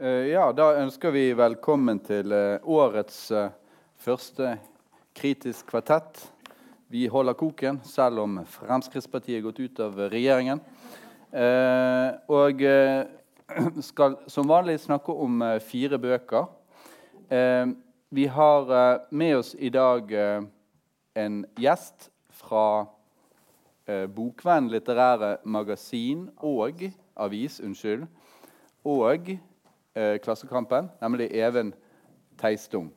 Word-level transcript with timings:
Eh, 0.00 0.30
ja, 0.32 0.46
da 0.56 0.70
ønsker 0.80 1.12
vi 1.12 1.26
velkommen 1.36 1.98
til 2.00 2.32
eh, 2.32 2.62
årets 2.64 3.18
eh, 3.36 3.50
første 4.00 4.54
kritisk 5.12 5.66
kvartett. 5.68 6.22
Vi 6.88 7.02
holder 7.12 7.36
koken, 7.36 7.82
selv 7.84 8.22
om 8.22 8.38
Fremskrittspartiet 8.48 9.36
er 9.36 9.42
gått 9.44 9.60
ut 9.60 9.82
av 9.84 9.98
regjeringen. 10.08 10.62
Og 12.32 12.64
skal 13.90 14.16
som 14.32 14.48
vanlig 14.48 14.78
snakke 14.80 15.12
om 15.12 15.44
fire 15.62 16.00
bøker. 16.00 16.48
vi 18.08 18.24
har 18.26 18.72
med 19.10 19.36
oss 19.36 19.52
i 19.54 19.68
dag 19.68 20.10
en 21.14 21.36
gjest 21.60 22.08
fra 22.40 22.88
Bokvenn 24.16 24.72
litterære 24.72 25.36
magasin 25.44 26.26
og 26.40 26.82
avis, 27.14 27.60
unnskyld, 27.60 28.08
og 28.82 29.36
eh, 29.94 30.18
Klassekampen, 30.18 30.90
nemlig 31.00 31.30
Even 31.32 31.74
Teistung. 32.38 32.92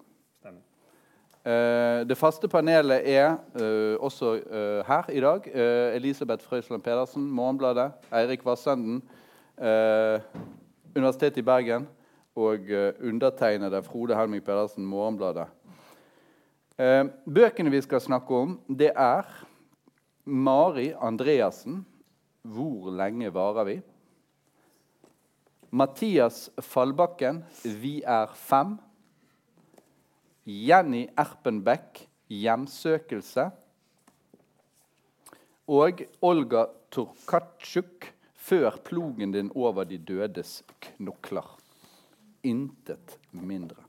Eh, 1.44 2.06
det 2.08 2.16
faste 2.16 2.48
panelet 2.48 3.04
er 3.04 3.34
eh, 3.60 3.98
også 4.00 4.38
eh, 4.40 4.80
her 4.88 5.10
i 5.12 5.20
dag. 5.20 5.48
Eh, 5.52 5.96
Elisabeth 5.98 6.46
Frøysland 6.48 6.82
Pedersen, 6.82 7.26
Morgenbladet. 7.32 7.92
Eirik 8.16 8.46
Vassenden, 8.46 9.02
eh, 9.58 10.24
Universitetet 10.96 11.38
i 11.38 11.42
Bergen. 11.42 11.88
Og 12.36 12.66
undertegnede 13.04 13.84
Frode 13.84 14.16
Helming 14.16 14.44
Pedersen, 14.44 14.86
Morgenbladet. 14.86 15.46
bøkene 17.30 17.70
vi 17.70 17.82
skal 17.82 18.02
snakke 18.02 18.34
om, 18.34 18.56
det 18.68 18.90
er 18.96 19.22
Mari 20.26 20.94
Andreassen, 21.02 21.86
'Hvor 22.42 22.90
lenge 22.90 23.34
varer 23.34 23.64
vi?' 23.64 23.82
Mathias 25.74 26.52
Fallbakken, 26.62 27.44
'Vi 27.64 28.04
er 28.06 28.28
fem'. 28.28 28.78
Jenny 30.46 31.08
Erpenbeck, 31.18 32.10
'Hjemsøkelse'. 32.30 33.50
Og 35.68 36.02
Olga 36.22 36.66
Turkatsjuk, 36.92 38.14
'Før 38.36 38.78
plogen 38.86 39.32
din 39.32 39.52
over 39.56 39.84
de 39.84 39.98
dødes 39.98 40.64
knokler'. 40.82 41.58
Intet 42.44 43.18
mindre. 43.32 43.82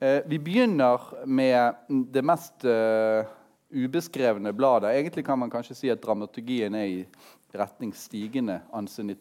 Eh, 0.00 0.22
vi 0.26 0.38
begynner 0.38 1.26
med 1.26 1.74
det 2.12 2.24
mest 2.24 2.64
uh, 2.64 3.24
ubeskrevne 3.72 4.52
bladet. 4.52 4.90
Egentlig 4.90 5.24
kan 5.24 5.38
man 5.38 5.50
kanskje 5.50 5.74
si 5.74 5.88
at 5.88 6.02
dramaturgien 6.02 6.74
er 6.74 6.84
i 6.84 7.06
retning 7.54 7.94
stigende, 7.94 8.60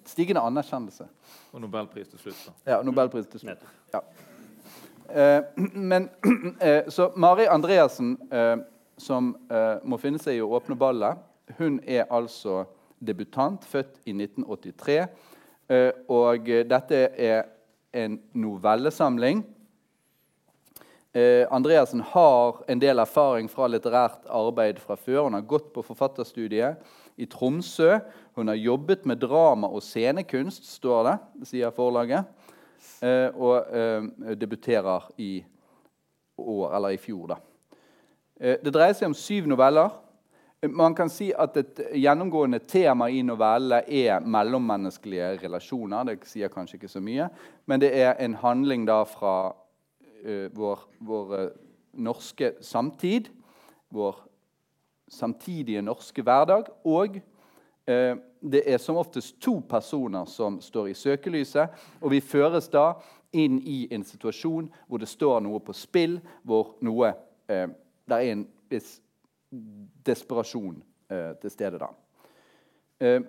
stigende 0.06 0.42
anerkjennelse. 0.42 1.08
Og 1.54 1.62
nobelpris 1.62 2.08
til 2.08 2.20
slutt. 2.20 2.45
da. 2.48 2.72
Ja, 2.72 2.82
nobelpris 2.84 3.28
til 3.28 3.40
slutt. 3.40 3.66
Ja. 3.94 4.02
Eh, 5.09 5.44
men 5.73 6.09
eh, 6.62 6.90
Så 6.90 7.12
Mari 7.16 7.45
Andreassen, 7.45 8.17
eh, 8.32 8.58
som 8.98 9.36
eh, 9.52 9.78
må 9.84 9.98
finne 10.02 10.20
seg 10.20 10.40
i 10.40 10.44
å 10.44 10.50
åpne 10.58 10.76
ballet, 10.76 11.17
hun 11.59 11.80
er 11.86 12.08
altså 12.09 12.64
debutant, 13.00 13.66
født 13.66 14.00
i 14.06 14.16
1983. 14.16 15.02
Eh, 15.70 15.92
og 16.10 16.50
dette 16.70 17.04
er 17.17 17.44
en 17.95 18.17
novellesamling. 18.34 19.45
Eh, 21.16 21.48
Andreassen 21.52 22.02
har 22.02 22.64
en 22.67 22.80
del 22.82 23.00
erfaring 23.00 23.48
fra 23.48 23.70
litterært 23.72 24.26
arbeid 24.28 24.82
fra 24.84 24.98
før. 25.00 25.30
Hun 25.30 25.38
har 25.38 25.45
gått 25.48 25.70
på 25.73 25.84
forfatterstudiet 25.86 26.82
i 27.17 27.25
Tromsø. 27.25 27.99
Hun 28.35 28.47
har 28.52 28.55
jobbet 28.59 29.05
med 29.05 29.21
drama 29.23 29.67
og 29.67 29.83
scenekunst, 29.83 30.67
står 30.67 31.03
det, 31.09 31.17
sier 31.52 31.75
forlaget. 31.75 32.25
Eh, 33.02 33.30
og 33.35 33.75
eh, 33.75 34.35
debuterer 34.39 35.11
i 35.17 35.43
år, 36.38 36.75
eller 36.75 36.95
i 36.95 36.99
fjor, 37.02 37.27
da. 37.33 37.38
Eh, 38.39 38.58
det 38.64 38.73
dreier 38.75 38.95
seg 38.95 39.09
om 39.09 39.17
syv 39.17 39.48
noveller. 39.49 39.93
Man 40.71 40.95
kan 40.98 41.09
si 41.11 41.30
at 41.37 41.58
Et 41.58 41.81
gjennomgående 42.02 42.59
tema 42.59 43.09
i 43.11 43.21
novellene 43.21 43.83
er 43.86 44.20
mellommenneskelige 44.20 45.36
relasjoner. 45.43 46.04
Det 46.04 46.27
sier 46.27 46.49
kanskje 46.49 46.80
ikke 46.80 46.89
så 46.89 47.02
mye, 47.04 47.30
men 47.65 47.81
det 47.81 47.92
er 47.93 48.15
en 48.20 48.33
handling 48.33 48.87
da 48.87 49.04
fra 49.04 49.54
uh, 50.25 50.48
vår, 50.55 50.80
vår 50.99 51.36
uh, 51.36 51.49
norske 51.93 52.54
samtid. 52.61 53.30
Vår 53.93 54.23
samtidige 55.11 55.82
norske 55.82 56.21
hverdag. 56.21 56.70
Og 56.83 57.20
eh, 57.88 58.16
det 58.42 58.64
er 58.66 58.77
som 58.77 58.98
oftest 58.98 59.39
to 59.42 59.60
personer 59.70 60.26
som 60.26 60.60
står 60.61 60.88
i 60.92 60.98
søkelyset. 60.98 61.70
Og 62.02 62.11
vi 62.11 62.21
føres 62.21 62.70
da 62.73 62.93
inn 63.36 63.60
i 63.67 63.86
en 63.92 64.04
situasjon 64.05 64.70
hvor 64.88 65.02
det 65.02 65.10
står 65.11 65.42
noe 65.43 65.60
på 65.64 65.76
spill, 65.76 66.20
hvor 66.43 66.76
noe 66.86 67.14
eh, 67.49 67.67
Det 68.05 68.17
er 68.21 68.32
en 68.32 68.43
viss 68.70 68.99
desperasjon 70.05 70.77
eh, 71.10 71.32
til 71.42 71.52
stede 71.52 71.80
da. 71.82 71.89
Eh, 73.02 73.22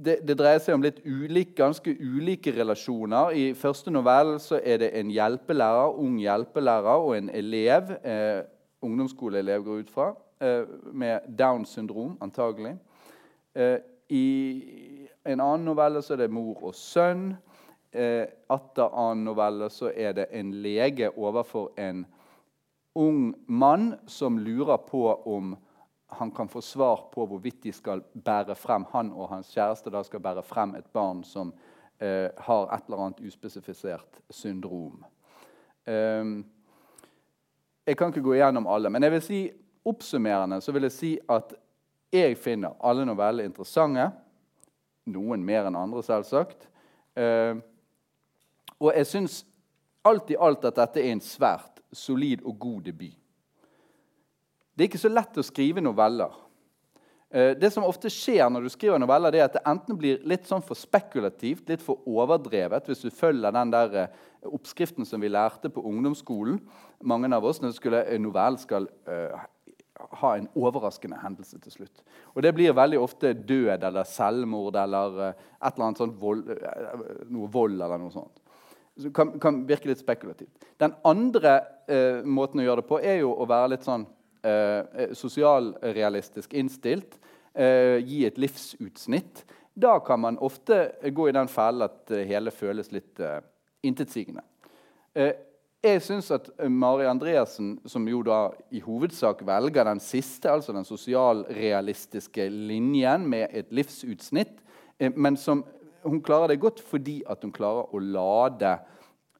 det, 0.00 0.20
det, 0.24 0.36
dreier 0.38 0.60
seg 0.62 0.76
om 0.76 0.84
litt 0.84 1.00
ulike, 1.04 1.54
ganske 1.58 1.92
ulike 2.00 2.52
relasjoner. 2.56 3.34
I 3.36 3.44
første 3.58 3.92
novelle 3.92 4.38
er 4.60 4.80
det 4.82 4.90
en 4.98 5.10
hjelpelærer, 5.12 5.98
ung 6.00 6.16
hjelpelærer 6.20 7.04
og 7.04 7.16
en 7.18 7.30
elev. 7.36 7.92
Eh, 8.00 8.40
ungdomsskoleelev 8.82 9.62
går 9.64 9.76
ut 9.76 9.90
fra, 9.90 10.14
eh, 10.40 10.64
med 10.92 11.20
Downs 11.38 11.68
syndrom, 11.68 12.18
antagelig. 12.20 12.76
Eh, 13.54 13.78
I 14.08 14.62
en 15.24 15.40
annen 15.40 15.64
novelle 15.64 16.02
så 16.02 16.12
er 16.12 16.16
det 16.16 16.30
mor 16.30 16.64
og 16.64 16.74
sønn. 16.74 17.36
Eh, 17.92 18.26
atter 18.50 18.90
annen 18.90 19.24
novelle 19.24 19.68
så 19.70 19.92
er 19.94 20.12
det 20.12 20.26
en 20.32 20.52
lege 20.52 21.10
overfor 21.16 21.70
en 21.78 22.06
ung 22.94 23.34
mann 23.46 23.94
som 24.06 24.38
lurer 24.38 24.76
på 24.76 25.22
om 25.26 25.56
han 26.08 26.30
kan 26.30 26.48
få 26.48 26.60
svar 26.60 27.10
på 27.12 27.26
hvorvidt 27.26 27.62
de 27.62 27.72
skal 27.72 28.02
bære 28.24 28.56
frem, 28.56 28.84
han 28.90 29.12
og 29.12 29.28
hans 29.28 29.54
kjæreste 29.54 29.90
da 29.90 30.02
skal 30.02 30.20
bære 30.20 30.42
frem 30.42 30.74
et 30.74 30.92
barn 30.92 31.22
som 31.24 31.52
har 32.00 32.74
et 32.74 32.82
eller 32.88 32.98
annet 32.98 33.20
uspesifisert 33.20 34.20
syndrom. 34.30 35.04
Um, 35.86 36.44
jeg 37.90 37.98
kan 37.98 38.12
ikke 38.12 38.22
gå 38.22 38.36
igjennom 38.36 38.68
alle, 38.70 38.90
men 38.92 39.02
jeg 39.02 39.14
vil 39.16 39.22
si 39.24 39.40
oppsummerende 39.90 40.60
så 40.62 40.72
vil 40.76 40.86
jeg 40.86 40.94
si 40.94 41.10
at 41.30 41.54
jeg 42.14 42.36
finner 42.38 42.76
alle 42.86 43.06
noveller 43.06 43.46
interessante. 43.46 44.10
Noen 45.10 45.42
mer 45.46 45.66
enn 45.66 45.78
andre, 45.78 46.02
selvsagt. 46.06 46.66
Eh, 47.18 47.58
og 48.78 48.92
jeg 48.94 49.08
syns 49.08 49.40
alt 50.06 50.30
i 50.30 50.38
alt 50.38 50.66
at 50.68 50.78
dette 50.78 51.02
er 51.02 51.14
en 51.14 51.22
svært 51.24 51.80
solid 51.92 52.44
og 52.46 52.58
god 52.62 52.84
debut. 52.90 53.16
Det 54.74 54.84
er 54.84 54.90
ikke 54.90 55.02
så 55.02 55.10
lett 55.12 55.38
å 55.38 55.44
skrive 55.44 55.82
noveller. 55.84 56.32
Eh, 57.30 57.52
det 57.54 57.70
som 57.70 57.86
ofte 57.86 58.10
skjer 58.10 58.48
når 58.50 58.66
du 58.66 58.72
skriver 58.74 58.98
noveller, 58.98 59.30
det 59.30 59.38
er 59.38 59.46
at 59.46 59.54
det 59.54 59.68
enten 59.70 59.98
blir 59.98 60.24
litt 60.26 60.48
sånn 60.50 60.64
for 60.66 60.78
spekulativt, 60.78 61.68
litt 61.70 61.84
for 61.84 62.02
overdrevet, 62.10 62.90
hvis 62.90 63.04
du 63.06 63.14
følger 63.14 63.54
den 63.54 63.70
der 63.70 63.94
eh, 64.00 64.18
oppskriften 64.50 65.06
som 65.06 65.22
vi 65.22 65.30
lærte 65.30 65.70
på 65.70 65.84
ungdomsskolen, 65.86 66.58
mange 67.06 67.30
av 67.30 67.46
oss, 67.46 67.62
når 67.62 67.76
skulle, 67.76 68.02
en 68.10 68.26
novelle 68.26 68.58
skal 68.60 68.88
uh, 69.08 69.38
ha 70.20 70.30
en 70.36 70.48
overraskende 70.56 71.16
hendelse 71.20 71.56
til 71.62 71.72
slutt. 71.72 72.02
Og 72.34 72.42
Det 72.44 72.52
blir 72.56 72.74
veldig 72.76 72.98
ofte 73.00 73.32
død 73.32 73.84
eller 73.88 74.08
selvmord 74.08 74.76
eller 74.80 75.16
uh, 75.20 75.46
et 75.60 75.70
eller 75.70 75.86
annet 75.86 76.00
sånt 76.02 76.18
vold, 76.20 76.50
uh, 76.50 77.24
noe 77.32 77.48
vold 77.52 77.78
eller 77.78 78.00
noe 78.00 78.12
sånt. 78.12 78.42
Så 79.00 79.12
kan, 79.16 79.32
kan 79.40 79.62
virke 79.68 79.88
litt 79.88 80.02
spekulativt. 80.02 80.66
Den 80.80 80.92
andre 81.08 81.60
måten 82.28 82.60
å 82.60 82.64
gjøre 82.66 82.82
det 82.82 82.88
på 82.90 82.98
er 83.00 83.22
jo 83.22 83.30
å 83.32 83.46
være 83.48 83.70
litt 83.72 83.86
sånn 83.86 84.04
eh, 84.42 85.12
sosialrealistisk 85.16 86.54
innstilt, 86.54 87.18
eh, 87.54 87.98
gi 88.04 88.24
et 88.26 88.38
livsutsnitt, 88.38 89.44
da 89.74 89.98
kan 90.04 90.20
man 90.20 90.38
ofte 90.38 90.90
gå 91.10 91.28
i 91.28 91.34
den 91.34 91.48
fellen 91.48 91.86
at 91.86 92.02
det 92.10 92.26
hele 92.28 92.52
føles 92.54 92.90
litt 92.92 93.20
eh, 93.22 93.38
intetsigende. 93.86 94.42
Eh, 95.14 95.32
jeg 95.80 96.02
syns 96.04 96.28
at 96.34 96.50
Mari 96.68 97.06
Andreassen, 97.08 97.78
som 97.88 98.04
jo 98.08 98.20
da 98.26 98.50
i 98.76 98.82
hovedsak 98.84 99.40
velger 99.48 99.86
den 99.88 100.02
siste, 100.04 100.50
altså 100.52 100.74
den 100.76 100.84
sosialrealistiske 100.84 102.50
linjen 102.52 103.24
med 103.30 103.48
et 103.56 103.72
livsutsnitt, 103.72 104.60
eh, 104.98 105.12
men 105.16 105.38
som 105.40 105.64
hun 106.04 106.20
klarer 106.24 106.52
det 106.52 106.60
godt 106.60 106.80
fordi 106.84 107.20
at 107.28 107.40
hun 107.44 107.52
klarer 107.52 107.88
å 107.94 108.00
lade 108.00 108.74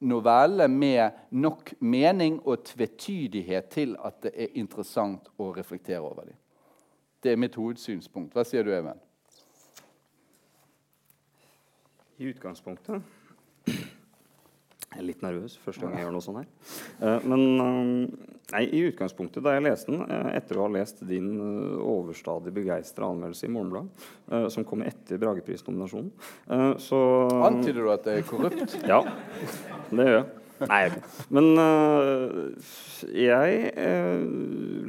noveller 0.01 0.67
med 0.67 1.11
nok 1.31 1.73
mening 1.79 2.39
og 2.47 2.65
tvetydighet 2.65 3.69
til 3.73 3.95
at 4.03 4.21
det 4.25 4.33
er 4.35 4.57
interessant 4.59 5.29
å 5.37 5.51
reflektere 5.53 6.01
over 6.01 6.25
dem. 6.31 6.37
Det 7.21 7.31
er 7.31 7.39
mitt 7.39 7.55
hovedsynspunkt. 7.55 8.33
Hva 8.33 8.43
sier 8.47 8.65
du, 8.65 8.73
Even? 8.73 8.97
I 12.17 12.29
utgangspunktet 12.33 13.01
Jeg 14.91 14.99
er 14.99 15.05
litt 15.07 15.21
nervøs 15.23 15.53
første 15.63 15.85
gang 15.85 15.93
jeg 15.95 16.03
gjør 16.03 16.15
noe 16.17 16.23
sånt 16.25 16.41
her. 16.41 16.47
Eh, 16.99 17.27
men 17.31 17.43
eh, 17.63 18.31
Nei, 18.51 18.65
I 18.75 18.81
utgangspunktet, 18.89 19.39
da 19.45 19.53
jeg 19.55 19.63
leste 19.63 19.93
den, 19.93 20.01
eh, 20.11 20.33
etter 20.35 20.57
å 20.59 20.65
ha 20.65 20.71
lest 20.73 20.99
din 21.07 21.29
overstadig 21.39 22.51
begeistra 22.51 23.07
anmeldelse 23.07 23.47
i 23.47 23.51
Morgenbladet, 23.55 24.09
som 24.51 24.65
kom 24.67 24.83
etter 24.83 25.21
Brageprisnominasjonen, 25.21 26.11
så 26.83 26.99
Antyder 27.47 27.79
du 27.79 27.91
at 27.93 28.03
det 28.09 28.17
er 28.19 28.27
korrupt? 28.27 28.75
Ja, 28.91 28.99
det 29.87 30.09
gjør 30.09 30.17
jeg. 30.17 30.27
Nei. 30.67 30.81
Men 31.33 31.47
jeg 33.15 33.71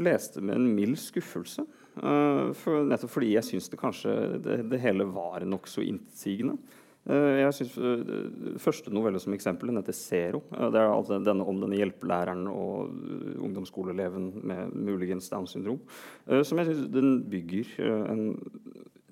leste 0.02 0.43
med 0.43 0.58
en 0.58 0.69
mild 0.75 0.99
skuffelse. 1.00 1.62
For, 1.94 2.82
nettopp 2.88 3.14
fordi 3.14 3.34
jeg 3.37 3.46
syns 3.46 3.70
det 3.70 3.78
kanskje 3.81 4.16
det, 4.43 4.58
det 4.72 4.82
hele 4.82 5.06
var 5.14 5.46
nokså 5.46 5.87
intetsigende. 5.87 6.58
Eh, 7.10 7.40
jeg 7.40 7.54
synes 7.56 7.72
uh, 7.82 8.58
Første 8.62 8.93
novelle 8.94 9.19
som 9.22 9.34
eksempel 9.34 9.72
den 9.72 9.81
heter 9.81 9.96
'Zero'. 9.96 10.43
Uh, 10.54 10.69
det 10.70 10.78
er 10.78 10.87
altså 10.87 11.19
denne 11.19 11.46
om 11.49 11.58
denne 11.58 11.78
hjelpelæreren 11.81 12.46
og 12.46 12.93
ungdomsskoleeleven 13.43 14.31
med 14.46 14.75
muligens 14.75 15.31
Downs 15.32 15.56
syndrom. 15.56 15.81
som 16.44 16.58
jeg 16.58 16.66
syns 16.66 16.93
den 16.93 17.25
bygger 17.31 17.66
en 18.12 18.37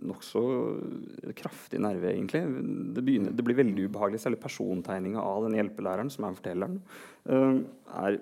nokså 0.00 0.40
kraftig 1.36 1.80
nerve, 1.80 2.12
egentlig. 2.14 2.40
Det, 2.94 3.04
begynner, 3.04 3.32
det, 3.32 3.44
blir 3.44 3.58
veldig 3.58 3.88
ubehagelig. 3.90 4.20
Særlig 4.20 4.40
persontegninga 4.40 5.20
av 5.20 5.44
den 5.44 5.58
hjelpelæreren, 5.58 6.10
som 6.10 6.24
er 6.24 6.38
fortelleren, 6.38 6.80
er 7.26 8.20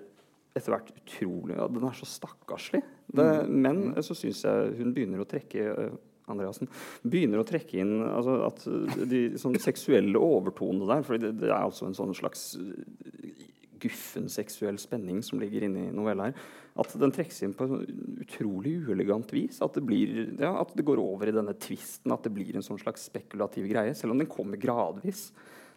etter 0.57 0.73
hvert 0.73 0.91
utrolig 0.91 1.55
ja, 1.55 1.67
Den 1.71 1.87
er 1.87 1.95
så 1.95 2.09
stakkarslig. 2.09 2.81
Det, 3.07 3.27
mm. 3.47 3.55
Men 3.63 4.03
så 4.03 4.17
syns 4.17 4.43
jeg 4.43 4.73
hun 4.81 4.93
begynner 4.93 5.23
å 5.23 5.29
trekke 5.29 5.91
Andreasen, 6.33 6.69
begynner 7.03 7.41
å 7.41 7.47
trekke 7.47 7.81
inn 7.81 7.99
altså, 8.05 8.39
at 8.47 8.65
de 9.09 9.23
sånn, 9.39 9.57
seksuelle 9.61 10.19
overtonene 10.19 10.89
der 10.89 11.05
For 11.07 11.21
det, 11.21 11.35
det, 11.41 11.49
er 11.51 11.59
altså 11.59 11.89
en 11.89 11.97
sånn 11.97 12.15
slags 12.17 12.51
eh, 12.59 13.45
guffen 13.79 14.27
seksuell 14.31 14.79
spenning 14.81 15.21
som 15.25 15.39
ligger 15.41 15.65
inne 15.67 15.87
i 15.87 15.93
novella 15.95 16.29
her. 16.29 16.41
At 16.79 16.93
den 16.99 17.13
trekkes 17.15 17.41
inn 17.43 17.55
på 17.57 17.65
en 17.67 17.83
utrolig 18.23 18.75
uelegant 18.87 19.31
vis. 19.35 19.59
At 19.65 19.75
det, 19.75 19.83
blir, 19.87 20.33
ja, 20.39 20.53
at 20.61 20.73
det 20.77 20.85
går 20.87 21.01
over 21.01 21.31
i 21.31 21.35
denne 21.35 21.55
tvisten. 21.59 22.13
At 22.15 22.27
det 22.27 22.33
blir 22.35 22.55
en 22.55 22.65
sånn 22.65 22.79
slags 22.81 23.07
spekulativ 23.09 23.67
greie. 23.71 23.95
Selv 23.97 24.15
om 24.15 24.21
den 24.21 24.31
kommer 24.31 24.59
gradvis. 24.61 25.29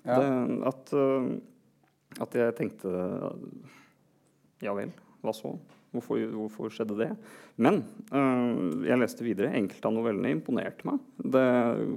Ja. 0.02 0.18
Det, 0.18 0.30
at, 0.70 0.94
uh, 0.98 2.22
at 2.26 2.34
jeg 2.34 2.56
tenkte 2.58 2.90
Ja 4.62 4.74
vel, 4.74 4.90
hva 5.22 5.34
så? 5.34 5.54
Hvorfor, 5.92 6.22
hvorfor, 6.32 6.72
skjedde 6.72 6.96
det? 6.96 7.10
Men 7.60 7.82
øh, 8.16 8.86
jeg 8.88 9.00
leste 9.00 9.26
videre. 9.26 9.52
Enkelte 9.58 9.90
av 9.90 9.96
novellene 9.96 10.32
imponerte 10.32 10.88
meg. 10.88 11.02
Det, 11.20 11.44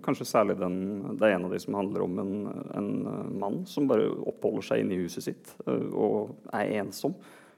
kanskje 0.03 0.27
særlig 0.27 0.57
den, 0.59 0.77
det 1.15 1.29
er 1.29 1.37
en 1.37 1.47
av 1.47 1.55
de 1.55 1.61
som 1.63 1.77
handler 1.79 2.03
om 2.03 2.19
en, 2.23 2.35
en 2.75 2.91
øh, 3.07 3.31
mann 3.39 3.63
som 3.71 3.87
bare 3.87 4.09
oppholder 4.27 4.67
seg 4.67 4.83
inne 4.83 4.97
i 4.97 5.05
huset 5.05 5.29
sitt 5.29 5.55
øh, 5.63 5.87
og 5.93 6.35
er 6.51 6.75
ensom 6.81 7.15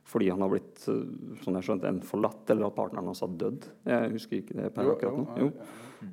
fordi 0.08 0.30
han 0.32 0.40
har 0.40 0.48
blitt 0.48 0.86
sånn 0.86 1.58
jeg 1.58 1.66
skjønte, 1.68 1.90
en 1.90 1.98
forlatt, 2.00 2.46
eller 2.54 2.70
at 2.70 2.76
partneren 2.78 3.10
hans 3.10 3.20
har 3.26 3.34
dødd. 3.42 3.66
Jeg 3.90 4.14
husker 4.14 4.38
ikke 4.38 4.56
det 4.56 4.70
per 4.72 4.94
akkurat 4.94 5.18
nå. 5.20 5.26
Jo. 5.42 5.50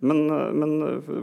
Men, 0.01 0.27
men, 0.57 0.73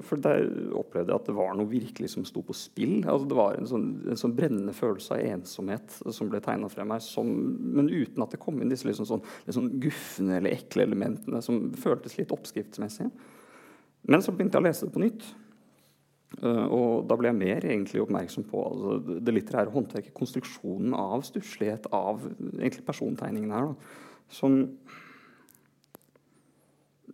for 0.05 0.21
der 0.21 0.45
opplevde 0.77 1.09
jeg 1.09 1.17
at 1.17 1.29
det 1.29 1.35
var 1.37 1.55
noe 1.57 1.69
virkelig 1.69 2.11
som 2.13 2.25
sto 2.27 2.43
på 2.45 2.55
spill. 2.57 2.99
Altså, 3.01 3.25
det 3.29 3.37
var 3.37 3.57
en 3.57 3.69
sånn, 3.69 3.87
en 4.05 4.19
sånn, 4.19 4.35
brennende 4.37 4.75
følelse 4.77 5.17
av 5.17 5.25
ensomhet 5.35 5.97
som 6.13 6.29
ble 6.29 6.41
tegna 6.45 6.69
frem 6.69 6.93
her. 6.93 7.01
Som, 7.01 7.31
men 7.77 7.89
uten 7.89 8.21
at 8.21 8.35
det 8.35 8.41
kom 8.43 8.61
inn 8.61 8.71
disse 8.71 8.87
liksom 8.89 9.09
sånn, 9.09 9.25
liksom 9.47 9.71
gufne 9.81 10.37
eller 10.37 10.53
ekle 10.53 10.85
elementene 10.85 11.41
som 11.45 11.71
føltes 11.81 12.19
litt 12.19 12.33
oppskriftsmessige. 12.35 13.09
Men 14.09 14.21
så 14.25 14.33
begynte 14.33 14.57
jeg 14.57 14.65
å 14.65 14.69
lese 14.69 14.87
det 14.87 14.95
på 14.95 15.03
nytt. 15.03 15.25
Uh, 16.39 16.65
og 16.71 16.91
da 17.09 17.17
ble 17.19 17.27
jeg 17.27 17.39
mer 17.41 17.65
egentlig 17.67 18.01
oppmerksom 18.05 18.45
på 18.47 18.61
altså, 18.69 19.17
det 19.19 19.33
litterære 19.35 19.73
håndverket, 19.73 20.13
konstruksjonen 20.15 20.93
av 20.95 21.25
stusslighet, 21.27 21.89
av 21.91 22.23
egentlig 22.55 22.85
persontegningen 22.87 23.51
her. 23.57 23.73
Da, 23.73 24.11
som 24.31 24.61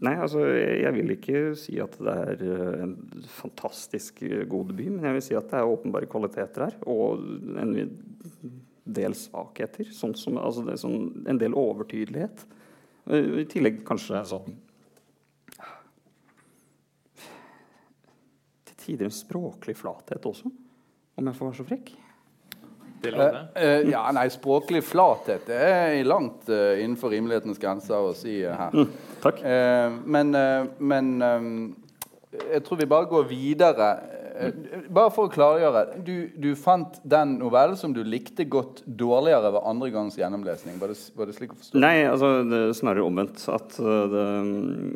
Nei, 0.06 0.14
altså 0.22 0.44
jeg 0.46 0.94
vil 0.94 1.14
ikke 1.16 1.40
si 1.58 1.80
at 1.82 1.96
det 1.98 2.14
er 2.14 2.42
eh, 2.46 2.82
en 2.86 3.24
fantastisk 3.34 4.22
eh, 4.28 4.44
god 4.50 4.76
by, 4.78 4.86
men 4.94 5.08
jeg 5.08 5.16
vil 5.16 5.26
si 5.26 5.38
at 5.38 5.50
det 5.50 5.58
er 5.58 5.72
åpenbare 5.72 6.10
kvaliteter 6.12 6.68
her, 6.68 6.76
og 6.86 7.24
en 7.58 7.74
del 8.86 9.18
svakheter. 9.18 9.90
Sånn 9.96 10.14
som, 10.20 10.38
altså 10.38 10.68
det 10.68 10.76
er 10.76 10.84
sånn, 10.84 11.02
en 11.26 11.42
del 11.42 11.58
overtydelighet. 11.58 12.46
Eh, 13.10 13.42
I 13.42 13.48
tillegg 13.50 13.82
kanskje 13.88 14.22
sånn 14.30 14.58
Til 18.68 18.78
tider 18.84 19.10
en 19.10 19.18
språklig 19.18 19.80
flathet 19.80 20.30
også, 20.30 20.52
om 21.18 21.32
jeg 21.32 21.40
får 21.40 21.50
være 21.50 21.58
så 21.64 21.72
frekk. 21.72 21.96
Uh, 23.06 23.22
uh, 23.54 23.90
ja, 23.92 24.04
nei, 24.16 24.26
språklig 24.34 24.82
flathet 24.84 25.46
det 25.48 25.58
er 25.58 25.98
langt 26.08 26.50
uh, 26.50 26.74
innenfor 26.82 27.14
rimelighetens 27.14 27.62
grenser 27.62 28.10
å 28.10 28.16
si 28.18 28.40
her. 28.42 28.74
Mm, 28.74 28.90
takk. 29.24 29.44
men, 30.06 30.34
men 30.80 31.12
um, 31.22 31.52
jeg 32.38 32.64
tror 32.66 32.82
vi 32.82 32.90
bare 32.90 33.10
går 33.10 33.30
videre 33.30 33.92
Eh, 34.17 34.17
bare 34.94 35.12
for 35.13 35.28
å 35.28 35.31
klargjøre. 35.31 35.84
Du, 36.06 36.13
du, 36.38 36.50
fant 36.60 37.00
den 37.07 37.38
novellen 37.42 37.78
som 37.80 37.94
du 37.95 38.01
likte 38.06 38.45
godt, 38.50 38.84
dårligere 38.86 39.51
ved 39.56 39.68
andre 39.69 39.89
gangs 39.94 40.18
gjennomlesning? 40.19 40.78
Var 40.81 40.94
det, 40.94 40.98
var 41.18 41.30
det 41.30 41.36
slik 41.38 41.56
å 41.56 41.60
forstå? 41.60 41.81
Nei, 41.81 41.95
altså, 42.10 42.31
det 42.48 42.62
er 42.68 42.74
snarere 42.78 43.06
omvendt. 43.07 43.44
At 43.54 43.78
eh, 43.81 44.04
det, 44.13 44.24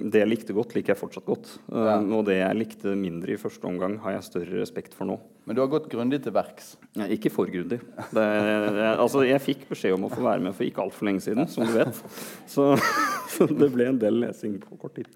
det, 0.06 0.24
jeg 0.24 0.32
likte 0.32 0.56
godt, 0.58 0.76
liker 0.78 0.94
jeg 0.94 1.02
fortsatt 1.02 1.28
godt. 1.28 1.54
Eh, 1.72 1.92
ja. 1.92 2.00
og 2.02 2.26
det 2.30 2.40
jeg 2.40 2.60
likte 2.60 2.96
mindre 2.98 3.36
i 3.36 3.42
første 3.42 3.70
omgang, 3.70 4.00
har 4.06 4.18
jeg 4.18 4.28
større 4.30 4.64
respekt 4.64 4.98
for 4.98 5.10
nå. 5.10 5.20
Men 5.50 5.58
du 5.58 5.64
har 5.64 5.72
gått 5.72 5.90
grundig 5.92 6.22
til 6.24 6.36
verks? 6.36 6.76
Ja, 6.98 7.08
ikke 7.12 7.32
for 7.34 7.50
grundig. 7.52 7.82
Det, 8.14 8.26
jeg, 8.26 8.92
altså, 8.94 9.26
jeg 9.26 9.42
fikk 9.44 9.70
beskjed 9.72 9.98
om 9.98 10.06
å 10.08 10.12
få 10.14 10.24
være 10.26 10.46
med 10.46 10.58
for 10.58 10.68
ikke 10.68 10.86
altfor 10.86 11.10
lenge 11.10 11.26
siden, 11.26 11.48
som 11.50 11.66
du 11.66 11.74
vet. 11.80 12.04
Så, 12.52 12.74
så 13.36 13.50
det 13.50 13.72
ble 13.74 13.90
en 13.90 14.02
del 14.02 14.22
lesing 14.22 14.60
på 14.62 14.78
kort 14.82 15.00
tid. 15.00 15.10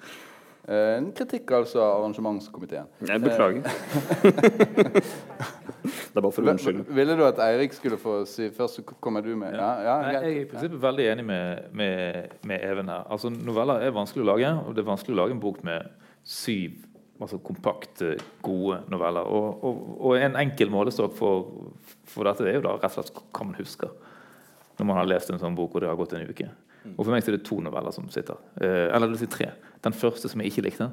Eh, 0.67 0.97
en 0.97 1.11
kritikk 1.13 1.51
altså 1.53 1.81
av 1.83 1.99
arrangementskomiteen. 1.99 2.87
Jeg 3.05 3.21
beklager. 3.21 3.61
det 5.85 6.17
er 6.17 6.23
bare 6.23 6.31
for 6.33 6.41
å 6.41 6.53
unnskylde. 6.55 6.87
Ville 6.97 7.17
du 7.19 7.21
at 7.27 7.41
Eirik 7.45 7.75
skulle 7.77 7.99
få 8.01 8.23
si 8.29 8.49
Først 8.55 8.79
så 8.79 8.85
kommer 8.97 9.21
du 9.21 9.35
med. 9.37 9.53
Ja, 9.53 9.69
ja, 9.85 9.99
Nei, 10.01 10.15
jeg 10.15 10.23
er 10.23 10.39
i 10.39 10.47
prinsippet 10.49 10.81
veldig 10.81 11.05
enig 11.11 11.27
med, 11.27 11.69
med, 11.77 12.33
med, 12.49 12.65
Even 12.65 12.89
her. 12.89 13.05
Altså 13.13 13.29
Noveller 13.29 13.85
er 13.85 13.93
vanskelig 13.93 14.25
å 14.25 14.29
lage, 14.31 14.51
og 14.65 14.73
det 14.73 14.81
er 14.81 14.89
vanskelig 14.89 15.13
å 15.13 15.21
lage 15.21 15.37
en 15.37 15.43
bok 15.43 15.61
med 15.67 15.93
syv 16.25 16.81
altså 17.21 17.37
kompakte, 17.39 18.17
gode 18.43 18.81
noveller. 18.91 19.29
Og, 19.31 19.63
og, 19.63 19.85
og 20.01 20.17
en 20.19 20.35
enkel 20.41 20.73
målestokk 20.73 21.13
for, 21.15 21.53
for, 22.09 22.27
dette 22.27 22.49
er 22.49 22.57
jo 22.57 22.65
da 22.65 22.75
rett 22.75 22.89
og 22.89 23.05
slett 23.05 23.13
hva 23.21 23.47
man 23.47 23.55
husker 23.59 23.93
når 24.77 24.87
man 24.87 24.99
har 24.99 25.09
lest 25.09 25.31
en 25.31 25.41
sånn 25.41 25.57
bok 25.57 25.75
og 25.75 25.83
det 25.83 25.89
har 25.89 25.99
gått 25.99 26.15
en 26.17 26.27
uke. 26.27 26.49
Og 26.93 27.01
for 27.01 27.11
meg 27.13 27.23
så 27.25 27.31
er 27.31 27.39
det 27.39 27.45
to 27.47 27.57
noveller 27.63 27.93
som 27.95 28.07
sitter. 28.13 28.39
Eh, 28.61 28.87
eller 28.93 29.07
det 29.07 29.15
vil 29.15 29.23
si 29.23 29.31
tre. 29.33 29.51
Den 29.85 29.95
første 29.97 30.29
som 30.29 30.41
jeg 30.41 30.53
ikke 30.53 30.65
likte. 30.67 30.89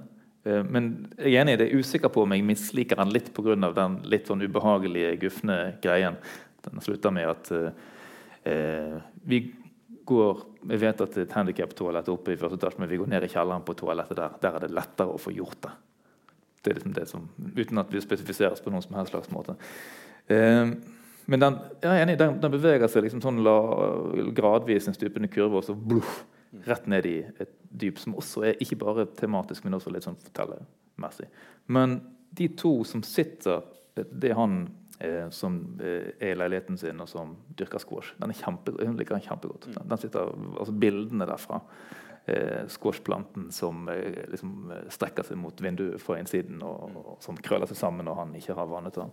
Eh, 0.49 0.63
men 0.65 0.91
jeg 1.19 1.35
er 1.35 1.43
enig, 1.43 1.57
i 1.57 1.61
det 1.61 1.69
er 1.69 1.83
usikker 1.83 2.13
på 2.13 2.25
om 2.25 2.35
jeg 2.35 2.47
misliker 2.47 2.99
den 2.99 3.13
litt 3.15 3.33
pga. 3.35 3.57
den 3.57 3.99
litt 4.09 4.31
sånn 4.31 4.43
ubehagelige, 4.43 5.19
gufne 5.27 5.59
greien. 5.83 6.17
Den 6.65 6.81
slutter 6.81 7.13
med 7.15 7.29
at 7.29 7.53
eh, 7.53 9.01
vi 9.25 9.45
går 10.05 10.41
Jeg 10.67 10.79
vet 10.79 11.01
at 11.01 11.15
det 11.15 11.21
er 11.21 11.27
et 11.27 11.35
handikaptoalett 11.35 12.09
oppe 12.11 12.33
i 12.33 12.37
første 12.39 12.55
etasje, 12.59 12.79
men 12.79 12.89
vi 12.91 12.99
går 12.99 13.09
ned 13.11 13.25
i 13.27 13.29
kjelleren 13.31 13.65
på 13.67 13.75
toalettet 13.75 14.19
der. 14.19 14.35
Der 14.43 14.57
er 14.57 14.63
det 14.63 14.75
lettere 14.75 15.11
å 15.11 15.19
få 15.19 15.33
gjort 15.35 15.59
det. 15.63 15.71
Det 16.63 16.71
er 16.71 16.77
liksom 16.79 16.95
det 16.95 17.07
som, 17.11 17.25
Uten 17.57 17.79
at 17.83 17.91
vi 17.91 18.03
spesifiseres 18.03 18.63
på 18.63 18.71
noen 18.71 18.85
som 18.85 18.95
helst 18.95 19.11
slags 19.11 19.31
måte. 19.35 19.57
Eh, 20.31 20.71
men 21.31 21.43
den, 21.43 21.59
jeg 21.83 21.91
er 21.93 22.05
enig, 22.05 22.19
den, 22.19 22.39
den 22.43 22.55
beveger 22.55 22.91
seg 22.91 23.07
liksom 23.07 23.23
sånn 23.23 23.43
la, 23.47 23.57
gradvis 24.35 24.89
en 24.91 24.97
stupende 24.97 25.31
kurve, 25.33 25.61
og 25.61 25.67
så 25.67 25.77
bluff, 25.77 26.23
rett 26.67 26.89
ned 26.91 27.07
i 27.09 27.17
et 27.41 27.53
dyp 27.71 28.01
som 28.01 28.17
også 28.21 28.45
er 28.51 28.61
ikke 28.61 28.81
bare 28.83 29.07
tematisk, 29.17 29.65
men 29.65 29.79
også 29.79 29.93
litt 29.95 30.05
sånn 30.05 30.19
fortellermessig. 30.21 31.29
Men 31.73 32.01
de 32.33 32.49
to 32.57 32.81
som 32.89 33.05
sitter 33.05 33.63
Det 33.93 34.31
er 34.31 34.39
han 34.39 34.55
eh, 35.05 35.27
som 35.29 35.59
eh, 35.85 36.15
er 36.17 36.31
i 36.33 36.37
leiligheten 36.39 36.79
sin 36.81 37.01
og 37.05 37.11
som 37.11 37.35
dyrker 37.59 37.83
squash. 37.83 38.15
Den 38.17 38.33
er 38.33 38.39
kjempe, 38.39 38.73
hun 38.79 38.97
liker 38.97 39.19
den 39.19 39.27
kjempegodt. 39.27 39.67
Den, 39.69 39.85
den 39.91 40.01
sitter, 40.01 40.31
altså 40.57 40.73
Bildene 40.73 41.27
derfra. 41.29 41.59
Eh, 42.25 42.65
squashplanten 42.73 43.51
som 43.53 43.89
eh, 43.93 44.23
liksom, 44.33 44.73
strekker 44.95 45.29
seg 45.29 45.37
mot 45.43 45.61
vinduet 45.61 46.01
fra 46.01 46.17
innsiden 46.23 46.63
og, 46.65 46.97
og, 47.03 47.13
som 47.21 47.37
krøller 47.37 47.69
seg 47.69 47.83
sammen 47.83 48.09
når 48.09 48.21
han 48.23 48.33
ikke 48.39 48.57
har 48.57 48.71
vannet 48.71 48.97
den. 48.97 49.13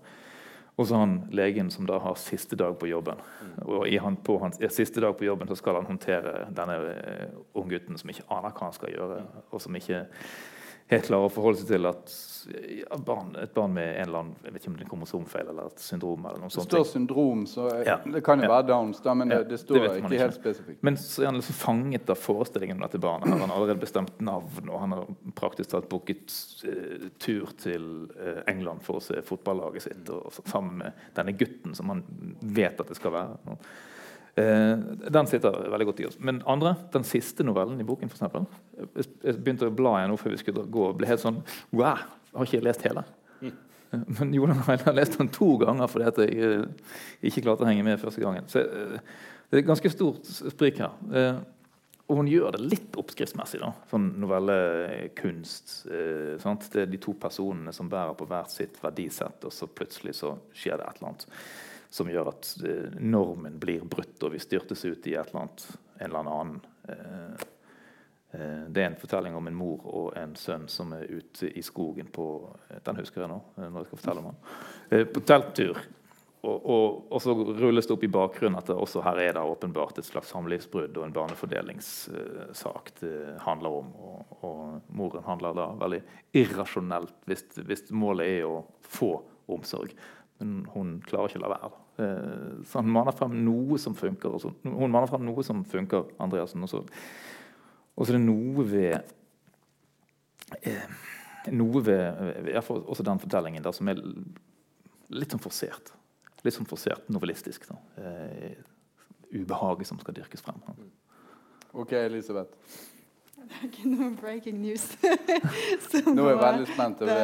Og 0.79 0.87
så 0.87 0.95
han 0.95 1.17
legen 1.35 1.67
som 1.73 1.87
da 1.89 1.97
har 1.99 2.15
siste 2.15 2.55
dag 2.55 2.77
på 2.79 2.87
jobben. 2.87 3.19
Og 3.65 3.83
han, 3.99 4.15
på 4.23 4.37
hans 4.39 4.61
siste 4.71 5.03
dag 5.03 5.17
på 5.19 5.27
jobben 5.27 5.49
så 5.49 5.57
skal 5.59 5.75
han 5.75 5.89
håndtere 5.89 6.45
denne 6.55 6.77
uh, 6.79 7.41
unggutten 7.59 7.99
som 7.99 8.13
ikke 8.13 8.23
aner 8.31 8.55
hva 8.55 8.69
han 8.69 8.77
skal 8.77 8.93
gjøre, 8.95 9.17
og 9.51 9.59
som 9.59 9.75
ikke 9.75 10.05
helt 10.89 11.05
klarer 11.05 11.29
å 11.29 11.31
forholde 11.33 11.61
seg 11.61 11.71
til 11.75 11.87
at 11.89 12.13
ja, 12.49 12.97
barn, 13.05 13.35
et 13.35 13.53
barn 13.53 13.73
med 13.75 13.87
en 13.89 14.07
eller 14.07 14.21
annen 14.23 14.45
jeg 14.47 14.53
vet 14.53 14.63
ikke 14.63 14.71
om 14.71 14.77
det 14.77 14.85
er 14.85 14.89
kromosomfeil 14.89 15.49
eller 15.51 15.67
et 15.69 15.83
syndrom 15.83 16.23
eller 16.25 16.41
noe 16.41 16.53
sånt. 16.53 16.69
Det 16.69 16.79
står 16.79 16.87
syndrom, 16.87 17.43
så 17.49 17.67
ja. 17.85 17.97
det 18.05 18.21
kan 18.25 18.41
jo 18.41 18.47
ja. 18.47 18.51
være 18.53 18.67
Downs, 18.69 19.01
da, 19.05 19.13
men 19.17 19.29
det, 19.29 19.41
det 19.51 19.59
står 19.61 19.83
det 19.83 19.89
ikke 19.99 20.21
helt 20.23 20.37
spesifikt. 20.37 20.79
Men 20.87 20.97
så 21.01 21.23
er 21.23 21.29
han 21.29 21.39
liksom 21.39 21.57
fanget 21.59 22.09
av 22.09 22.21
forestillingen 22.21 22.79
om 22.79 22.85
dette 22.87 23.01
barnet. 23.03 23.29
Han 23.29 23.43
har 23.45 23.55
allerede 23.57 23.83
bestemt 23.83 24.23
navn, 24.23 24.71
og 24.71 24.81
han 24.85 24.95
har 24.95 25.11
praktisk 25.37 25.73
talt 25.75 25.89
booket 25.91 26.33
uh, 26.63 27.09
tur 27.21 27.53
til 27.59 27.85
uh, 28.15 28.41
England 28.49 28.85
for 28.87 29.01
å 29.01 29.03
se 29.03 29.21
fotballaget 29.25 29.89
sitt 29.89 30.09
og, 30.15 30.31
og 30.31 30.49
sammen 30.49 30.81
med 30.81 31.05
denne 31.19 31.35
gutten 31.37 31.77
som 31.77 31.93
han 31.93 32.05
vet 32.39 32.79
at 32.81 32.89
det 32.89 32.97
skal 32.97 33.13
være. 33.19 33.59
Eh, 34.37 34.75
den 35.09 35.27
sitter 35.27 35.55
veldig 35.71 35.87
godt 35.89 36.01
i 36.03 36.07
oss. 36.09 36.19
Men 36.19 36.41
andre, 36.49 36.75
den 36.93 37.05
siste 37.07 37.45
novellen 37.45 37.79
i 37.81 37.87
boken, 37.87 38.11
for 38.11 38.19
eksempel, 38.19 38.45
jeg, 38.95 39.37
begynte 39.39 39.69
å 39.69 39.75
bla 39.75 39.97
igjen 39.99 40.17
før 40.21 40.35
vi 40.35 40.41
skulle 40.43 40.67
gå 40.69 40.85
og 40.91 40.99
ble 40.99 41.09
helt 41.09 41.23
sånn 41.23 41.41
Wow! 41.75 42.05
Har 42.35 42.45
ikke 42.45 42.59
jeg 42.59 42.67
lest 42.67 42.85
hele? 42.85 43.03
Mm. 43.41 43.55
Men 44.19 44.33
Jonan 44.37 44.61
har 44.67 44.93
lest 44.93 45.17
den 45.17 45.31
to 45.33 45.55
ganger 45.61 45.89
fordi 45.89 46.09
at 46.11 46.19
jeg 46.21 46.41
eh, 46.45 46.89
ikke 47.25 47.47
klarte 47.47 47.65
å 47.65 47.69
henge 47.69 47.85
med 47.87 48.01
første 48.01 48.23
gangen. 48.23 48.49
Så 48.51 48.63
eh, 48.65 48.99
Det 49.49 49.57
er 49.57 49.63
et 49.63 49.71
ganske 49.71 49.89
stort 49.89 50.29
sprik 50.29 50.83
her. 50.83 50.93
Eh, 51.09 51.39
og 52.09 52.17
hun 52.17 52.29
gjør 52.29 52.55
det 52.55 52.65
litt 52.65 52.95
oppskriftsmessig. 52.97 53.59
da, 53.61 53.69
Sånn 53.91 54.07
novellekunst. 54.21 55.73
Eh, 55.89 56.37
det 56.41 56.83
er 56.83 56.89
de 56.89 57.01
to 57.01 57.13
personene 57.21 57.73
som 57.75 57.89
bærer 57.89 58.15
på 58.17 58.25
hvert 58.29 58.53
sitt 58.53 58.79
verdisett, 58.81 59.45
og 59.45 59.53
så 59.53 59.69
plutselig 59.69 60.15
så 60.17 60.35
skjer 60.53 60.79
det 60.79 60.87
et 60.87 61.01
eller 61.01 61.11
annet 61.11 61.27
som 61.89 62.09
gjør 62.09 62.31
at 62.31 62.49
eh, 62.65 62.97
normen 63.01 63.59
blir 63.59 63.85
brutt, 63.85 64.17
og 64.23 64.33
vi 64.33 64.41
styrtes 64.41 64.85
ut 64.85 65.07
i 65.09 65.15
et 65.17 65.31
eller 65.31 65.45
annet, 65.45 65.67
en 65.97 66.09
eller 66.09 66.33
annen 66.33 66.59
eh, 66.87 67.45
eh, 68.37 68.65
Det 68.69 68.83
er 68.83 68.91
en 68.91 68.99
fortelling 69.01 69.35
om 69.35 69.47
en 69.49 69.57
mor 69.57 69.85
og 69.89 70.17
en 70.19 70.35
sønn 70.37 70.67
som 70.69 70.93
er 70.93 71.09
ute 71.09 71.49
i 71.49 71.63
skogen 71.65 72.11
på 72.13 72.25
Den 72.85 73.01
husker 73.01 73.25
jeg 73.25 73.31
nå. 73.31 73.39
når 73.57 73.79
jeg 73.79 73.89
skal 73.89 74.03
fortelle 74.03 74.25
om 74.25 74.35
den, 74.35 75.07
På 75.13 75.25
telttur. 75.25 75.81
Og, 76.39 76.65
og, 76.71 77.07
og, 77.11 77.17
så 77.19 77.33
rulles 77.35 77.87
det 77.87 77.91
opp 77.91 78.03
i 78.07 78.11
bakgrunnen 78.11 78.61
at 78.61 78.69
også 78.71 79.01
her 79.03 79.17
er 79.19 79.33
det 79.35 79.41
åpenbart 79.43 79.97
et 79.99 80.07
slags 80.07 80.29
samlivsbrudd 80.31 80.95
og 80.95 81.03
en 81.03 81.15
barnefordelingssak 81.17 82.93
det 83.01 83.15
handler 83.43 83.75
om. 83.81 83.89
Og, 83.99 84.37
og, 84.47 84.61
moren 84.95 85.25
handler 85.27 85.57
da 85.57 85.65
veldig 85.81 85.99
irrasjonelt 86.39 87.27
hvis, 87.27 87.43
hvis 87.59 87.89
målet 87.91 88.37
er 88.37 88.47
å 88.47 88.61
få 88.87 89.17
omsorg. 89.51 89.91
Men 90.39 90.63
hun 90.73 90.91
klarer 91.03 91.31
ikke 91.31 91.41
å 91.41 91.43
la 91.43 91.51
være. 91.51 91.69
Eh, 91.99 92.63
så 92.67 92.79
han 92.79 92.91
maner 92.95 93.15
frem 93.15 93.35
noe 93.43 93.79
som 93.81 93.95
funker. 93.97 94.37
Så, 94.39 94.53
hun 94.63 94.91
maner 94.93 95.09
frem 95.11 95.25
noe 95.27 95.43
som 95.45 95.65
funker, 95.67 96.07
Andreassen. 96.23 96.63
Og 96.63 96.71
så, 96.71 96.83
og 97.95 98.05
så 98.07 98.13
er 98.13 98.17
det 98.17 98.25
noe 98.25 98.65
ved 98.69 99.15
eh, 100.63 100.99
Noe 101.55 101.79
ved 101.81 102.51
også 102.59 103.03
den 103.07 103.21
fortellingen 103.21 103.63
der 103.63 103.73
som 103.73 103.87
er 103.89 104.01
litt 105.15 105.31
sånn 105.33 105.41
forsert. 105.41 105.93
Litt 106.45 106.53
sånn 106.53 106.67
forsert 106.69 107.07
novellistisk. 107.11 107.69
Da. 107.71 107.77
Eh, 108.03 108.59
ubehaget 109.31 109.87
som 109.87 109.99
skal 110.01 110.17
dyrkes 110.17 110.43
frem. 110.45 110.59
OK, 111.71 111.93
Elisabeth. 111.95 112.59
Det 113.39 113.57
er 113.57 113.65
ikke 113.69 113.89
noe 113.91 114.11
breaking 114.19 114.59
news. 114.61 114.85
Nå 116.15 116.25
er 116.25 116.29
jeg 116.29 116.41
veldig 116.43 116.67
spent 116.69 117.01
over 117.05 117.17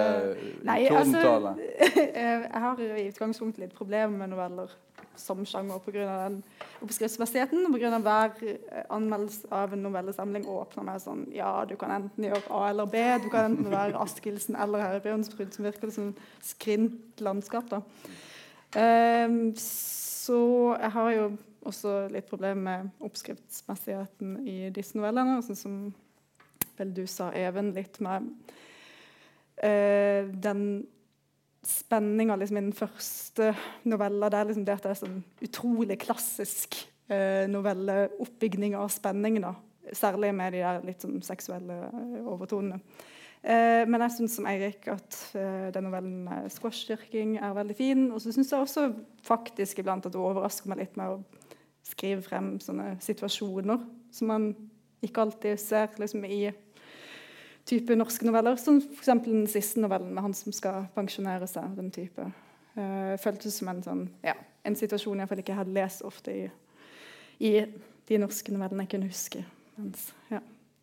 tordentale. 0.66 1.54
Altså, 1.56 2.02
jeg 2.26 2.64
har 2.66 2.84
i 2.86 3.08
utgangspunktet 3.10 3.64
litt 3.66 3.78
problemer 3.78 4.18
med 4.24 4.34
noveller 4.34 4.74
som 5.20 5.46
sjanger 5.48 5.80
pga. 5.80 6.06
den 6.26 6.44
oppskriftsmessigheten. 6.84 7.74
Pga. 7.74 8.00
hver 8.00 8.58
anmeldelse 8.90 9.48
av 9.52 9.74
en 9.74 9.84
novellesamling 9.86 10.48
åpner 10.52 10.88
meg 10.88 11.02
sånn 11.04 11.26
Ja, 11.36 11.66
du 11.68 11.76
kan 11.80 11.94
enten 11.96 12.28
gjøre 12.28 12.44
A 12.52 12.70
eller 12.70 12.90
B. 12.92 13.02
Du 13.24 13.30
kan 13.34 13.52
enten 13.52 13.72
være 13.72 14.00
Askildsen 14.06 14.58
eller 14.60 14.84
Herrebjørnsbrud, 14.84 15.52
som 15.56 15.68
virker 15.68 15.94
som 15.94 16.14
skrint 16.44 17.22
landskap. 17.24 17.70
da. 17.72 17.84
Um, 18.76 19.54
så 19.56 20.40
jeg 20.82 20.92
har 20.92 21.12
jo 21.16 21.28
også 21.66 21.94
litt 22.14 22.28
problemer 22.30 22.62
med 22.62 23.06
oppskriftsmessigheten 23.06 24.42
i 24.48 24.58
disse 24.76 24.98
novellene. 24.98 25.40
Sånn 25.46 25.60
som 25.60 25.78
vel 26.80 26.94
du 26.96 27.06
sa, 27.10 27.32
Even, 27.36 27.72
litt 27.76 28.00
med 28.04 28.28
uh, 29.64 30.28
den 30.46 30.66
spenninga 31.66 32.36
liksom, 32.36 32.58
i 32.58 32.66
den 32.68 32.76
første 32.78 33.54
novella. 33.90 34.30
Det 34.30 34.40
er 34.40 34.50
liksom 34.50 34.68
det 34.68 34.76
at 34.78 34.86
det 34.86 34.92
er 34.94 35.02
sånn 35.02 35.18
utrolig 35.48 35.98
klassisk 36.04 36.78
uh, 37.12 37.46
novelleoppbygning 37.52 38.78
av 38.78 38.92
spenning. 38.94 39.42
da. 39.44 39.56
Særlig 39.94 40.34
med 40.36 40.56
de 40.56 40.64
der 40.64 40.86
litt 40.86 41.04
sånn 41.06 41.22
seksuelle 41.26 41.82
uh, 41.90 42.20
overtonene. 42.34 42.82
Uh, 43.46 43.84
men 43.86 44.02
jeg 44.02 44.16
syns 44.16 44.40
som 44.40 44.48
Eirik 44.50 44.88
at 44.90 45.18
uh, 45.38 45.68
den 45.74 45.86
novellen 45.86 46.24
med 46.26 46.50
squashstyrking 46.54 47.38
er 47.38 47.58
veldig 47.58 47.78
fin. 47.78 48.08
Og 48.12 48.22
så 48.22 48.34
syns 48.34 48.54
jeg 48.54 48.62
også 48.62 48.88
faktisk 49.26 49.82
iblant 49.82 50.06
at 50.08 50.14
det 50.16 50.22
overrasker 50.22 50.72
meg 50.72 50.82
litt 50.82 50.98
med 50.98 51.18
å 51.18 51.46
skrive 51.86 52.24
frem 52.26 52.56
sånne 52.62 52.96
situasjoner 53.06 53.84
som 54.14 54.32
man 54.32 54.48
ikke 55.06 55.22
alltid 55.22 55.60
ser 55.62 55.94
liksom, 56.02 56.24
i 56.26 56.48
type 57.66 57.96
norske 57.98 58.28
noveller. 58.28 58.58
Som 58.62 58.80
f.eks. 58.82 59.12
den 59.26 59.48
siste 59.52 59.82
novellen 59.84 60.14
med 60.14 60.26
han 60.26 60.36
som 60.38 60.56
skal 60.56 60.88
pensjonere 60.96 61.48
seg. 61.50 61.76
den 61.78 61.92
type. 61.94 62.30
Uh, 62.76 63.16
føltes 63.22 63.56
som 63.56 63.72
en, 63.72 63.84
sånn, 63.84 64.02
ja, 64.26 64.36
en 64.68 64.76
situasjon 64.76 65.22
jeg 65.24 65.40
ikke 65.46 65.56
hadde 65.56 65.76
lest 65.78 66.04
ofte 66.04 66.34
i, 66.34 66.42
i, 67.40 67.54
de 68.06 68.18
norske 68.20 68.52
novellene 68.52 68.84
jeg 68.84 68.92
kunne 68.92 69.08
huske. 69.10 69.46
Ja. 70.32 70.42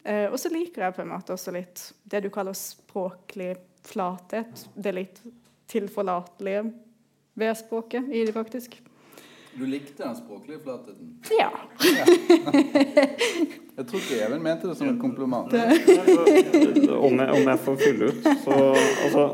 uh, 0.09 0.29
og 0.31 0.39
så 0.41 0.51
liker 0.53 0.87
jeg 0.87 0.97
på 0.97 1.05
en 1.05 1.13
måte 1.13 1.37
også 1.37 1.53
litt 1.55 1.85
det 2.09 2.23
du 2.25 2.31
kaller 2.33 2.57
språklig 2.57 3.53
flathet. 3.85 4.65
Det 4.75 4.95
litt 4.97 5.21
tilforlatelige 5.73 6.65
ved 7.35 7.55
språket 7.61 8.09
i 8.13 8.25
det, 8.25 8.35
faktisk. 8.37 8.81
Du 9.55 9.67
likte 9.69 10.03
den 10.03 10.17
språklige 10.17 10.59
flatheten? 10.65 11.13
Ja. 11.39 11.51
ja. 11.85 12.05
jeg 13.77 13.87
tror 13.89 13.99
ikke 14.01 14.21
Even 14.25 14.43
mente 14.43 14.71
det 14.71 14.77
som 14.79 14.89
en 14.89 14.99
kompliment. 15.01 15.53
om, 15.53 17.19
jeg, 17.21 17.31
om 17.37 17.49
jeg 17.53 17.59
får 17.67 17.81
fylle 17.85 18.13
ut, 18.13 18.29
så 18.45 18.61
altså 18.73 19.27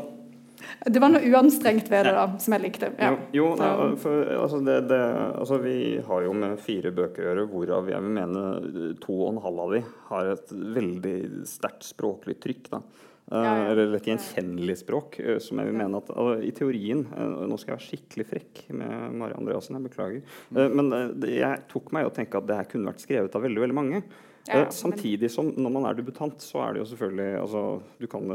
det 0.85 1.01
var 1.03 1.11
noe 1.11 1.27
uanstrengt 1.27 1.89
ved 1.91 2.05
det 2.07 2.11
da, 2.15 2.23
som 2.39 2.53
jeg 2.55 2.63
likte. 2.63 2.89
Ja. 2.95 3.11
Jo, 3.35 3.49
nei, 3.59 3.71
for, 3.99 4.29
altså, 4.31 4.61
det, 4.63 4.77
det, 4.87 4.99
altså, 5.41 5.57
Vi 5.59 5.75
har 6.07 6.23
jo 6.23 6.31
med 6.39 6.61
fire 6.63 6.93
bøker 6.95 7.25
å 7.25 7.27
gjøre, 7.27 7.45
hvorav 7.51 7.91
jeg 7.91 8.05
vil 8.05 8.15
mene 8.15 8.95
to 9.03 9.17
og 9.17 9.33
en 9.33 9.41
halv 9.43 9.65
av 9.65 9.75
de 9.75 9.81
har 10.07 10.31
et 10.37 10.53
veldig 10.79 11.17
sterkt 11.49 11.83
språklig 11.89 12.37
trykk. 12.39 12.71
da. 12.71 12.81
Ja, 13.29 13.41
ja. 13.45 13.65
Eh, 13.65 13.71
eller 13.71 13.97
et 13.97 14.07
gjenkjennelig 14.09 14.79
språk. 14.81 15.19
Eh, 15.21 15.37
som 15.43 15.61
jeg 15.61 15.69
vil 15.69 15.77
mene 15.77 16.01
at 16.01 16.09
I 16.45 16.53
teorien 16.55 17.03
eh, 17.13 17.35
Nå 17.49 17.59
skal 17.59 17.73
jeg 17.73 17.77
være 17.77 17.87
skikkelig 17.87 18.25
frekk 18.31 18.63
med 18.73 19.19
Mari 19.21 19.37
Andreassen, 19.37 19.77
jeg 19.77 19.85
beklager. 19.85 20.39
Mm. 20.49 20.79
Men 20.79 21.29
jeg 21.29 21.61
tok 21.69 21.93
meg 21.95 22.09
å 22.09 22.15
tenke 22.15 22.41
at 22.41 22.49
det 22.49 22.57
her 22.59 22.71
kunne 22.71 22.89
vært 22.89 23.05
skrevet 23.05 23.37
av 23.37 23.45
veldig 23.45 23.63
veldig 23.65 23.77
mange. 23.77 24.03
Ja, 24.49 24.63
Samtidig 24.73 25.29
som 25.29 25.51
når 25.53 25.73
man 25.75 25.85
er 25.85 25.97
debutant, 25.99 26.41
så 26.41 26.63
er 26.63 26.73
det 26.73 26.81
jo 26.81 26.89
selvfølgelig 26.89 27.41
altså, 27.43 27.63
Du 28.01 28.07
kan 28.09 28.31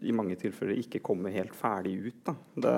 i 0.00 0.14
mange 0.16 0.38
tilfeller 0.40 0.78
ikke 0.80 1.02
komme 1.04 1.32
helt 1.34 1.52
ferdig 1.58 1.98
ut. 2.06 2.30
Det, 2.56 2.76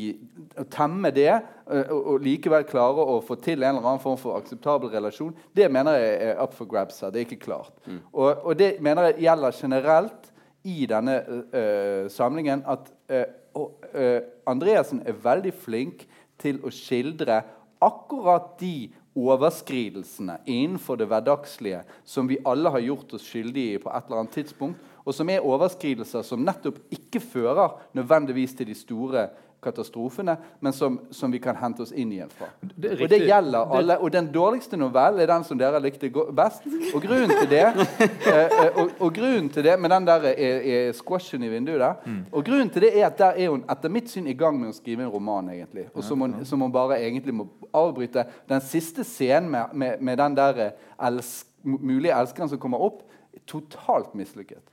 å 0.60 0.66
temme 0.70 1.12
det 1.16 1.30
eh, 1.32 1.88
og, 1.90 2.02
og 2.14 2.26
likevel 2.26 2.66
klare 2.70 3.06
å 3.14 3.20
få 3.26 3.38
til 3.42 3.64
en 3.64 3.76
eller 3.76 3.88
annen 3.88 4.04
form 4.04 4.20
for 4.22 4.38
akseptabel 4.40 4.92
relasjon, 4.94 5.34
det 5.58 5.70
mener 5.72 5.98
jeg 6.00 6.18
er 6.30 6.44
up 6.44 6.56
for 6.58 6.70
grabs 6.70 7.02
her. 7.02 7.14
Det 7.14 7.24
er 7.24 7.30
ikke 7.30 7.46
klart. 7.48 7.74
Og, 8.12 8.30
og, 8.36 8.54
det 8.60 8.76
mener 8.84 9.12
jeg 9.12 9.26
gjelder 9.28 9.58
generelt 9.62 10.32
i 10.70 10.86
denne 10.86 11.16
uh, 11.26 12.06
samlingen. 12.14 12.62
At 12.70 12.92
uh, 13.10 13.24
og, 13.58 13.88
uh, 13.98 14.20
Andreassen 14.46 15.02
er 15.10 15.18
veldig 15.18 15.54
flink 15.58 16.06
til 16.42 16.60
å 16.62 16.70
skildre 16.74 17.40
akkurat 17.82 18.54
de 18.62 18.92
overskridelsene 19.18 20.38
innenfor 20.46 21.00
det 21.00 21.10
hverdagslige 21.12 21.82
som 22.08 22.30
vi 22.30 22.40
alle 22.48 22.72
har 22.72 22.84
gjort 22.86 23.18
oss 23.18 23.26
skyldige 23.28 23.76
i 23.76 23.82
på 23.82 23.92
et 23.92 24.08
eller 24.08 24.24
annet 24.24 24.38
tidspunkt, 24.38 24.80
og 25.02 25.16
som 25.18 25.30
er 25.34 25.46
overskridelser 25.46 26.24
som 26.26 26.44
nettopp 26.46 26.78
ikke 26.94 27.20
fører 27.24 27.80
nødvendigvis 27.98 28.54
til 28.56 28.70
de 28.70 28.78
store 28.78 29.28
katastrofene, 29.62 30.36
men 30.60 30.74
som, 30.74 31.00
som, 31.12 31.32
vi 31.32 31.40
kan 31.40 31.56
hente 31.56 31.84
oss 31.86 31.92
inn 31.92 32.12
igjen 32.12 32.32
fra. 32.34 32.48
Det 32.62 32.96
og 32.98 33.10
det 33.12 33.20
gjelder 33.22 33.74
alle. 33.78 33.98
Og 34.02 34.12
den 34.14 34.30
dårligste 34.34 34.80
novellen 34.80 35.22
er 35.22 35.30
den 35.30 35.46
som 35.46 35.60
dere 35.60 35.82
likte 35.84 36.10
best. 36.10 36.66
Og 36.96 37.04
grunnen 37.04 37.34
til 37.36 37.50
det 37.52 37.62
eh, 37.70 38.32
eh, 38.32 38.72
og, 38.72 38.96
og, 38.98 39.12
grunnen 39.14 39.52
til 39.54 39.66
det 39.68 39.78
med 39.80 39.94
den 39.94 40.08
der 40.10 40.26
er, 40.32 40.66
er 40.76 40.96
squashen 40.98 41.46
i 41.46 41.52
vinduet 41.52 41.80
der 41.82 41.94
mm. 42.06 42.20
Og 42.32 42.46
grunnen 42.46 42.72
til 42.74 42.88
det 42.88 42.92
er 42.96 43.08
at 43.12 43.20
der 43.20 43.38
er 43.38 43.54
hun 43.54 43.64
etter 43.70 43.94
mitt 43.94 44.10
syn 44.10 44.28
i 44.32 44.38
gang 44.38 44.58
med 44.60 44.74
å 44.74 44.76
skrive 44.76 45.06
en 45.06 45.14
roman, 45.14 45.54
egentlig. 45.54 45.88
Og 45.94 46.04
som 46.06 46.26
hun, 46.26 46.40
som 46.48 46.66
hun 46.66 46.74
bare 46.74 47.00
egentlig 47.06 47.36
må 47.38 47.48
avbryte. 47.74 48.26
Den 48.50 48.66
siste 48.66 49.06
scenen 49.08 49.52
med, 49.52 49.78
med, 49.78 50.02
med 50.02 50.18
den 50.24 50.38
der 50.38 50.62
elsk, 50.98 51.48
mulige 51.64 52.18
elskeren 52.18 52.50
som 52.50 52.60
kommer 52.62 52.82
opp, 52.82 53.04
totalt 53.50 54.16
mislykket. 54.18 54.64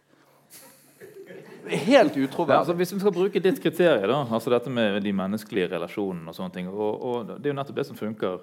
Helt 1.69 2.17
utroverdig. 2.17 2.55
Ja, 2.55 2.63
altså, 2.63 2.75
hvis 2.79 2.95
vi 2.95 3.01
skal 3.03 3.15
bruke 3.15 3.43
ditt 3.43 3.61
kriterium, 3.63 4.33
altså 4.33 4.53
dette 4.53 4.71
med 4.73 5.01
de 5.05 5.13
menneskelige 5.13 5.71
relasjonene 5.75 6.33
og 6.33 6.37
sånne 6.37 6.55
ting, 6.55 6.71
og, 6.73 7.05
og 7.05 7.31
Det 7.31 7.47
er 7.47 7.55
jo 7.55 7.59
nettopp 7.61 7.79
det 7.79 7.87
som 7.89 7.99
funker 7.99 8.43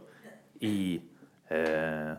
i 0.66 0.78
eh, 1.52 2.14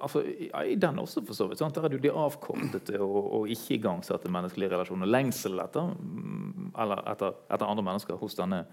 altså, 0.00 0.22
i, 0.22 0.50
i, 0.72 0.76
den 0.80 0.98
også, 0.98 1.24
for 1.26 1.36
så 1.36 1.48
vidt. 1.48 1.58
Sant? 1.58 1.74
Der 1.74 1.84
er 1.84 1.92
det 1.92 1.98
jo 1.98 2.04
de 2.06 2.14
avkortede 2.24 3.00
og, 3.00 3.20
og 3.40 3.48
ikke 3.52 3.78
igangsatte 3.78 4.32
menneskelige 4.32 4.72
relasjoner. 4.74 5.10
Lengsel 5.10 5.60
etter, 5.64 5.92
mm, 5.98 6.70
etter, 6.74 7.36
etter, 7.50 7.66
andre 7.66 7.86
mennesker 7.90 8.20
hos 8.20 8.38
denne, 8.38 8.64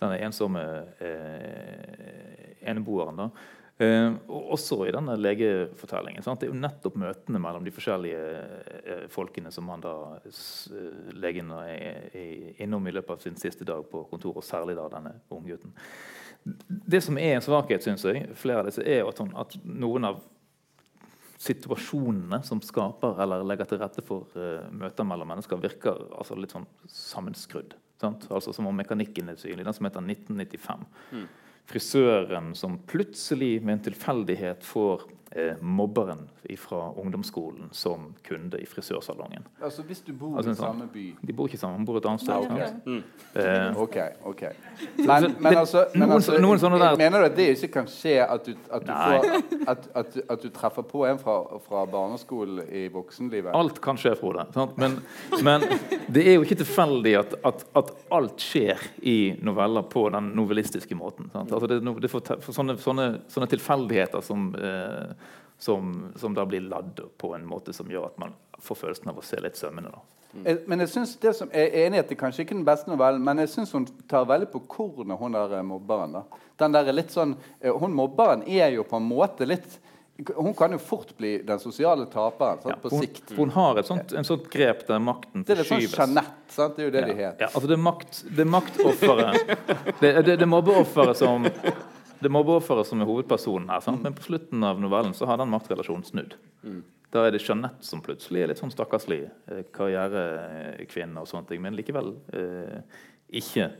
denne 0.00 0.18
ensomme 0.26 0.64
eh, 1.04 2.58
eneboeren. 2.68 3.24
da 3.24 3.30
og 3.78 4.54
også 4.56 4.80
i 4.88 4.92
denne 4.94 5.14
legefortellingen. 5.20 6.24
Sant? 6.26 6.40
Det 6.40 6.48
er 6.48 6.50
jo 6.50 6.58
nettopp 6.58 6.96
møtene 6.98 7.38
mellom 7.38 7.62
de 7.62 7.72
forskjellige 7.74 8.22
uh, 8.24 9.04
folkene 9.12 9.52
som 9.54 9.70
han 9.70 9.84
da 9.84 9.92
uh, 10.18 11.12
legen 11.14 11.52
er, 11.60 12.08
innom 12.58 12.88
i 12.90 12.94
løpet 12.96 13.14
av 13.14 13.22
sin 13.22 13.38
siste 13.38 13.68
dag 13.68 13.86
på 13.86 14.02
kontoret, 14.10 14.42
og 14.42 14.46
særlig 14.46 14.74
da 14.80 14.88
denne 14.96 15.14
unggutten. 15.30 15.76
Det 16.66 17.02
som 17.04 17.22
er 17.22 17.36
en 17.36 17.44
svakhet, 17.44 17.86
syns 17.86 18.06
jeg, 18.08 18.26
flere 18.38 18.64
av 18.64 18.70
disse, 18.70 18.82
er 18.82 19.06
at, 19.06 19.22
hun, 19.22 19.30
at, 19.38 19.54
noen 19.62 20.10
av 20.10 20.22
situasjonene 21.38 22.42
som 22.42 22.58
skaper 22.64 23.20
eller 23.22 23.46
legger 23.46 23.68
til 23.70 23.78
rette 23.78 24.02
for 24.02 24.26
møter 24.74 25.06
mellom 25.06 25.36
mennesker, 25.36 25.60
virker 25.62 26.08
altså 26.18 26.34
litt 26.34 26.54
sånn 26.54 26.66
sammenskrudd. 26.90 27.76
Sant? 28.02 28.26
Altså 28.26 28.50
Som 28.54 28.66
om 28.70 28.74
mekanikken 28.74 29.30
er 29.30 29.38
synlig. 29.38 29.66
Den 29.66 29.76
som 29.76 29.86
heter 29.86 30.02
1995. 30.02 30.88
Mm 31.14 31.28
frisøren 31.68 32.54
som 32.56 32.78
plutselig 32.88 33.58
med 33.62 33.78
en 33.78 33.84
tilfeldighet 33.90 34.64
får 34.64 35.04
mobberen 35.60 36.28
fra 36.56 36.92
ungdomsskolen 36.96 37.68
som 37.72 38.14
kunde 38.24 38.60
i 38.62 38.66
frisørsalongen. 38.66 39.44
Altså 39.62 39.82
Hvis 39.82 40.00
du 40.00 40.12
bor 40.12 40.36
altså, 40.36 40.50
i 40.50 40.54
samme 40.54 40.86
by 40.92 41.04
De 41.20 41.32
bor 41.32 41.46
ikke 41.46 41.58
sammen, 41.60 41.80
de 41.80 41.86
bor 41.86 41.98
et 41.98 42.06
annet 42.08 42.22
sted. 42.22 42.34
Okay. 42.34 42.70
Mm. 42.86 43.02
Eh, 43.34 43.80
ok, 43.82 43.96
ok. 44.24 44.42
Men, 44.96 45.34
men 45.40 45.56
altså, 45.56 45.84
men 45.94 46.12
altså 46.12 46.38
noen 46.40 46.60
sånne 46.60 46.78
der, 46.80 46.96
Mener 47.00 47.22
du 47.22 47.28
at 47.28 47.36
det 47.36 47.48
ikke 47.54 47.68
kan 47.78 47.90
skje 47.92 48.14
at 48.24 48.46
du, 48.46 48.54
at 48.72 48.86
du, 48.86 48.92
får, 48.92 49.28
at, 49.74 49.88
at, 50.00 50.18
at 50.34 50.42
du 50.42 50.48
treffer 50.54 50.86
på 50.88 51.04
en 51.08 51.20
fra, 51.20 51.36
fra, 51.66 51.84
barneskolen 51.90 52.62
i 52.72 52.86
voksenlivet? 52.92 53.52
Alt 53.56 53.80
kan 53.84 54.00
skje, 54.00 54.14
Frode. 54.18 54.46
Men, 54.80 54.98
men, 55.44 55.66
det 56.08 56.24
er 56.24 56.38
jo 56.38 56.46
ikke 56.46 56.60
tilfeldig 56.62 57.14
at, 57.20 57.64
alt 58.14 58.42
skjer 58.42 58.80
i 59.04 59.18
noveller 59.44 59.84
på 59.92 60.06
den 60.14 60.32
novellistiske 60.38 60.96
måten. 60.98 61.30
Altså 61.34 61.66
det, 61.70 61.80
det 61.84 62.12
for, 62.12 62.36
for 62.44 62.56
sånne, 62.56 62.78
sånne, 62.82 63.08
sånne, 63.32 63.50
tilfeldigheter 63.52 64.24
som 64.24 64.50
eh, 64.56 65.17
som, 65.58 66.12
som, 66.16 66.34
da 66.34 66.46
blir 66.46 66.60
ladd 66.60 67.00
på 67.18 67.32
en 67.34 67.46
måte 67.46 67.74
som 67.74 67.90
gjør 67.90 68.12
at 68.12 68.20
man 68.22 68.36
får 68.62 68.78
følelsen 68.84 69.10
av 69.10 69.18
å 69.18 69.24
se 69.26 69.40
litt 69.42 69.58
sømmende. 69.58 69.90
Mm. 70.32 70.46
Men 70.66 70.84
jeg 70.84 70.92
synes 70.92 71.16
det 71.18 71.32
som 71.34 71.50
er 71.56 71.72
enig 71.86 72.02
at 72.02 72.10
det 72.12 72.18
kanskje 72.20 72.44
ikke 72.44 72.54
er 72.54 72.60
den 72.60 72.68
beste 72.68 72.90
novellen, 72.90 73.24
men 73.24 73.42
jeg 73.42 73.50
syns 73.54 73.72
hun 73.74 73.88
tar 74.10 74.28
veldig 74.28 74.50
på 74.52 74.62
kornet, 74.70 75.16
hun 75.18 75.34
der 75.34 75.58
eh, 75.58 75.66
mobberen. 75.66 76.18
da. 76.18 76.42
Den 76.60 76.74
der 76.76 76.92
litt 76.92 77.14
sånn, 77.14 77.36
eh, 77.60 77.72
hun 77.72 77.96
Mobberen 77.96 78.44
er 78.46 78.74
jo 78.76 78.84
på 78.86 79.00
en 79.00 79.08
måte 79.08 79.48
litt 79.48 79.80
hun 80.36 80.54
kan 80.54 80.72
jo 80.72 80.78
fort 80.78 81.16
bli 81.16 81.42
den 81.46 81.60
sosiale 81.62 82.06
taperen 82.06 82.58
ja, 82.64 82.76
på 82.82 82.90
hun, 82.90 83.00
sikt. 83.00 83.32
Hun 83.36 83.50
har 83.54 83.78
et 83.78 83.86
sånt, 83.86 84.12
en 84.12 84.26
sånt 84.26 84.48
grep 84.50 84.80
der 84.88 84.98
makten 84.98 85.44
forskyves. 85.44 85.46
Det 85.46 85.54
er 85.54 85.60
litt 85.62 85.92
sånn 85.92 86.08
Jeanette. 86.08 86.54
sant? 86.54 86.74
Det 86.74 86.82
er 86.82 86.88
jo 86.88 86.94
det 86.94 87.02
ja, 87.02 87.06
de 87.06 87.14
heter. 87.20 87.44
Ja, 87.44 87.50
altså 87.52 87.70
det 87.70 87.76
er, 87.76 87.82
makt, 87.86 88.18
det 88.26 88.42
er 88.42 88.50
maktofferet 88.50 89.52
det, 90.00 90.10
det, 90.26 90.36
det 90.42 90.48
mobbeofferet 90.50 91.20
som 91.20 91.46
det 92.20 92.30
mobbeofferet 92.32 92.88
som 92.88 93.02
er 93.02 93.08
hovedpersonen 93.08 93.70
her. 93.72 93.82
Sant? 93.84 94.02
Men 94.04 94.16
på 94.16 94.26
slutten 94.26 94.64
av 94.66 94.80
novellen 94.82 95.14
så 95.14 95.28
har 95.30 95.38
den 95.40 95.52
maktrelasjonen 95.52 96.06
snudd. 96.06 96.36
Mm. 96.62 96.80
Da 97.14 97.24
er 97.24 97.32
det 97.32 97.40
Jeanette 97.40 97.86
som 97.86 98.02
plutselig 98.04 98.42
er 98.42 98.50
litt 98.50 98.60
sånn 98.60 98.72
stakkarslig 98.72 99.22
eh, 99.24 99.62
karrierekvinne, 99.72 101.22
og 101.22 101.30
sånne 101.30 101.48
ting, 101.48 101.62
men 101.64 101.76
likevel 101.78 102.12
eh, 102.36 102.98
ikke, 103.40 103.70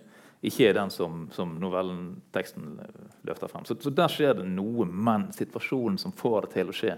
ikke, 0.40 0.70
er 0.70 0.78
den 0.78 0.92
som, 0.94 1.26
som 1.34 1.52
novellenteksten 1.60 2.78
eh, 2.84 3.02
løfter 3.28 3.52
frem. 3.52 3.66
Så, 3.68 3.76
så, 3.84 3.92
der 3.92 4.12
skjer 4.12 4.38
det 4.40 4.48
noe, 4.48 4.88
men 4.88 5.28
situasjonen 5.36 6.00
som 6.00 6.14
får 6.16 6.46
det 6.46 6.54
til 6.56 6.72
å 6.72 6.78
skje, 6.78 6.96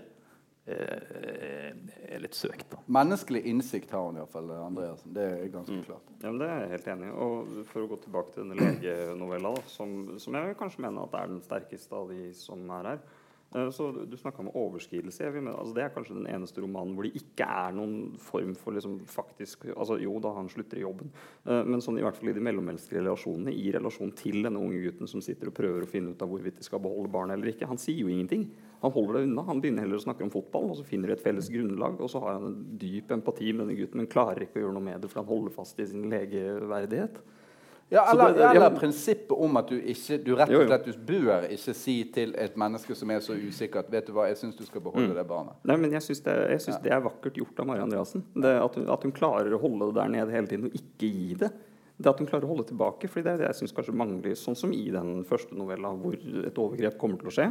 er 0.70 2.22
litt 2.22 2.36
søkt. 2.36 2.66
Da. 2.72 2.80
Menneskelig 2.92 3.42
innsikt 3.50 3.92
har 3.94 4.06
hun 4.06 4.18
iallfall, 4.20 4.50
Andreassen. 4.56 5.14
Det 5.16 5.26
er 5.26 5.52
ganske 5.52 5.78
mm. 5.78 5.84
klart. 5.86 6.12
Ja, 6.22 6.32
Det 6.42 6.48
er 6.48 6.62
jeg 6.64 6.72
helt 6.74 6.90
enig 6.94 7.08
i. 7.08 7.14
Og 7.26 7.54
For 7.70 7.84
å 7.84 7.90
gå 7.90 8.00
tilbake 8.04 8.34
til 8.34 8.44
denne 8.44 8.58
legenovella, 8.60 9.54
som, 9.70 9.96
som, 10.22 10.38
jeg 10.38 10.58
kanskje 10.60 10.84
mener 10.86 11.06
at 11.06 11.16
er 11.20 11.32
den 11.32 11.42
sterkeste 11.44 11.96
av 11.96 12.12
de 12.12 12.30
som 12.36 12.64
er 12.80 12.92
her. 12.94 13.02
Eh, 13.54 13.70
så 13.70 13.90
Du 14.06 14.16
snakka 14.16 14.42
om 14.42 14.50
overskridelse. 14.54 15.26
Altså 15.26 15.74
det 15.74 15.82
er 15.82 15.92
kanskje 15.94 16.14
den 16.14 16.28
eneste 16.30 16.62
romanen 16.62 16.94
hvor 16.94 17.06
det 17.06 17.18
ikke 17.18 17.46
er 17.46 17.74
noen 17.74 18.16
form 18.18 18.54
for 18.54 18.76
liksom 18.76 19.00
faktisk 19.10 19.66
altså 19.76 19.98
Jo 20.00 20.18
da, 20.22 20.32
han 20.36 20.48
slutter 20.48 20.78
i 20.78 20.84
jobben, 20.84 21.10
eh, 21.46 21.64
men 21.64 21.82
sånn 21.82 21.98
i 21.98 22.04
hvert 22.04 22.16
fall 22.16 22.30
i 22.30 22.36
de 22.36 22.44
mellommenneskelige 22.46 23.02
relasjonene, 23.02 23.52
i 23.52 23.72
relasjon 23.74 24.12
til 24.14 24.42
denne 24.44 24.60
unge 24.60 24.82
gutten 24.84 25.10
som 25.10 25.22
sitter 25.24 25.50
og 25.50 25.56
prøver 25.56 25.84
å 25.84 25.90
finne 25.90 26.14
ut 26.14 26.22
av 26.22 26.30
hvorvidt 26.30 26.60
de 26.60 26.66
skal 26.66 26.82
beholde 26.82 27.10
barnet 27.10 27.38
eller 27.38 27.52
ikke. 27.52 27.68
Han 27.70 27.80
sier 27.80 27.98
jo 28.04 28.12
ingenting. 28.12 28.46
Han 28.80 28.94
holder 28.94 29.18
det 29.18 29.26
unna. 29.26 29.44
Han 29.44 29.60
begynner 29.60 29.84
heller 29.84 29.98
å 29.98 30.06
snakke 30.06 30.24
om 30.24 30.32
fotball, 30.32 30.70
og 30.70 30.78
så 30.78 30.86
finner 30.86 31.10
de 31.10 31.18
et 31.18 31.24
felles 31.24 31.50
grunnlag. 31.52 31.98
Og 32.00 32.08
så 32.08 32.22
har 32.22 32.38
han 32.38 32.46
en 32.48 32.78
dyp 32.80 33.10
empati 33.12 33.52
med 33.52 33.66
denne 33.66 33.76
gutten, 33.76 34.00
men 34.00 34.08
klarer 34.08 34.46
ikke 34.46 34.60
å 34.60 34.64
gjøre 34.64 34.76
noe 34.78 34.86
med 34.86 35.02
det, 35.02 35.10
for 35.10 35.20
han 35.20 35.28
holder 35.28 35.52
fast 35.52 35.82
i 35.82 35.88
sin 35.90 36.06
legeverdighet. 36.08 37.20
Ja, 37.90 38.04
eller, 38.12 38.34
det, 38.34 38.44
eller 38.44 38.70
prinsippet 38.70 39.32
om 39.34 39.56
at 39.58 39.70
du 39.70 39.74
ikke 39.78 40.18
du 40.22 40.34
rett 40.38 40.52
og 40.54 40.68
slett 40.68 40.84
du 40.86 40.98
bør 41.08 41.46
ikke 41.50 41.72
si 41.74 41.96
til 42.14 42.36
et 42.38 42.58
menneske 42.60 42.94
som 42.94 43.10
er 43.10 43.22
så 43.24 43.34
usikkert 43.34 43.90
Vet 43.90 44.06
du 44.06 44.14
hva, 44.14 44.28
jeg 44.30 44.38
syns 44.38 44.58
du 44.58 44.62
skal 44.66 44.84
beholde 44.84 45.10
mm. 45.10 45.16
det 45.18 45.24
barnet. 45.26 45.56
Nei, 45.66 45.78
men 45.80 45.96
Jeg 45.96 46.06
syns 46.06 46.22
det, 46.22 46.36
ja. 46.54 46.76
det, 46.84 46.92
er 46.94 47.02
vakkert 47.02 47.40
gjort 47.40 47.58
av 47.58 47.66
Mari 47.66 47.82
Andreassen. 47.82 48.22
At 48.38 48.78
at, 48.78 49.02
hun, 49.02 49.16
klarer 49.16 49.50
å 49.56 49.58
holde 49.62 49.90
det 49.90 49.98
der 49.98 50.14
nede 50.14 50.36
hele 50.36 50.50
tiden 50.50 50.68
og 50.70 50.76
ikke 50.78 51.10
gi 51.10 51.34
det. 51.40 51.50
Det 52.00 52.08
at 52.08 52.20
hun 52.22 52.28
klarer 52.30 52.46
å 52.46 52.52
holde 52.54 52.68
tilbake. 52.70 53.10
fordi 53.10 53.26
det 53.26 53.32
er 53.32 53.40
det 53.42 53.48
jeg 53.48 53.58
synes 53.58 53.74
kanskje 53.76 53.96
mangler, 54.00 54.36
sånn 54.38 54.56
som 54.56 54.72
i 54.72 54.86
den 54.94 55.24
første 55.28 55.58
novella, 55.58 55.90
hvor 55.98 56.14
et 56.16 56.60
overgrep 56.62 56.96
kommer 57.00 57.20
til 57.20 57.32
å 57.32 57.34
skje. 57.34 57.48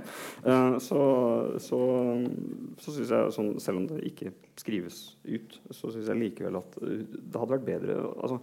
Uh, 0.47 0.79
så 0.81 1.01
så, 1.61 1.81
så 2.79 2.95
syns 2.95 3.11
jeg, 3.11 3.35
sånn, 3.35 3.51
selv 3.61 3.83
om 3.83 3.89
det 3.91 3.99
ikke 4.09 4.31
skrives 4.57 5.03
ut, 5.27 5.59
så 5.69 5.91
syns 5.91 6.09
jeg 6.09 6.23
likevel 6.23 6.61
at 6.63 6.79
det 6.79 7.35
hadde 7.35 7.53
vært 7.57 7.67
bedre 7.67 7.99
altså, 8.15 8.39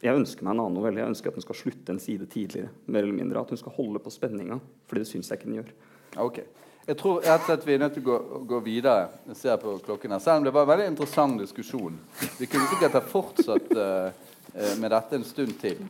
jeg 0.00 0.16
ønsker 0.16 0.46
meg 0.46 0.54
en 0.54 0.62
annen 0.64 0.78
novelle. 0.78 1.02
Jeg 1.02 1.12
ønsker 1.12 1.30
at 1.30 1.36
den 1.36 1.44
skal 1.44 1.58
slutte 1.58 1.92
en 1.92 2.00
side 2.00 2.26
tidligere. 2.26 2.70
mer 2.86 3.02
eller 3.02 3.16
mindre, 3.16 3.40
At 3.40 3.50
hun 3.50 3.58
skal 3.58 3.72
holde 3.72 3.98
på 3.98 4.10
spenninga. 4.10 4.60
For 4.86 4.96
det 4.96 5.06
syns 5.06 5.30
jeg 5.30 5.38
ikke 5.38 5.50
den 5.50 5.58
gjør. 5.60 5.72
Ok. 6.16 6.40
Jeg 6.86 6.96
tror 6.96 7.20
rett 7.20 7.40
og 7.40 7.46
slett 7.46 7.66
vi 7.66 7.74
er 7.74 7.78
nødt 7.78 7.92
til 7.94 8.02
å 8.02 8.08
gå, 8.08 8.38
gå 8.48 8.60
videre. 8.64 9.08
Jeg 9.28 9.36
ser 9.36 9.56
på 9.60 9.76
klokken 9.84 10.10
her. 10.10 10.18
Selv 10.18 10.40
om 10.40 10.44
det 10.44 10.54
var 10.56 10.64
en 10.64 10.72
veldig 10.72 10.86
interessant 10.90 11.40
diskusjon. 11.40 11.98
Vi 12.38 12.46
kunne 12.46 12.70
sikkert 12.72 12.96
ha 12.96 13.02
fortsatt 13.04 13.74
uh, 13.76 14.10
med 14.80 14.90
dette 14.90 15.20
en 15.20 15.24
stund 15.28 15.54
til. 15.60 15.84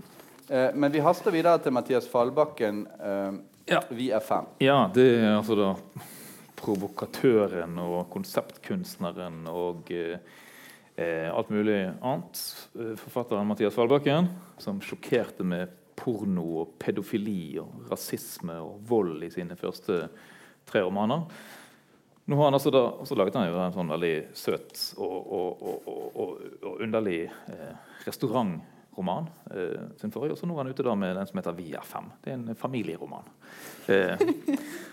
Uh, 0.50 0.74
men 0.74 0.92
vi 0.92 1.00
haster 1.00 1.30
videre 1.30 1.62
til 1.62 1.72
Mathias 1.72 2.08
Fallbakken. 2.10 2.86
Uh, 2.98 3.38
ja. 3.70 3.80
Vi 3.88 4.10
er 4.10 4.20
fem. 4.20 4.50
Ja, 4.58 4.90
det 4.94 5.06
er 5.20 5.36
altså 5.36 5.54
da 5.54 5.74
provokatøren 6.60 7.78
og 7.80 8.08
konseptkunstneren 8.12 9.44
og 9.50 9.90
eh, 9.94 10.18
alt 11.32 11.50
mulig 11.52 11.78
annet. 12.00 12.40
Eh, 12.78 12.96
forfatteren 13.00 13.48
Mathias 13.48 13.74
Fallbakken, 13.74 14.28
som 14.58 14.80
sjokkerte 14.84 15.46
med 15.46 15.72
porno 16.00 16.44
og 16.62 16.74
pedofili 16.80 17.58
og 17.60 17.90
rasisme 17.90 18.56
og 18.64 18.80
vold 18.88 19.24
i 19.26 19.32
sine 19.32 19.56
første 19.60 20.02
tre 20.68 20.84
romaner. 20.86 21.26
Nå 22.30 22.38
har 22.38 22.50
han 22.50 22.56
altså 22.56 22.70
da, 22.72 22.82
så 23.04 23.16
laget 23.18 23.36
han 23.36 23.48
jo 23.50 23.58
en 23.58 23.74
sånn 23.74 23.90
veldig 23.90 24.14
søt 24.38 24.82
og, 25.02 25.16
og, 25.34 25.64
og, 25.90 26.28
og 26.62 26.84
underlig 26.84 27.24
eh, 27.26 27.72
restaurantroman 28.06 28.79
roman. 29.00 29.28
Eh, 29.50 29.80
sin 29.96 30.12
forrige, 30.12 30.36
og 30.36 30.40
så 30.40 30.48
nå 30.48 30.54
er 30.54 30.64
han 30.64 30.72
ute 30.72 30.84
da 30.84 30.94
med 30.98 31.16
den 31.16 31.26
som 31.26 31.40
heter 31.40 31.56
'Vi 31.56 31.72
er 31.74 31.84
fem'. 31.84 32.10
Det 32.22 32.32
er 32.32 32.34
en 32.34 32.54
familieroman. 32.54 33.24
Eh, 33.88 34.16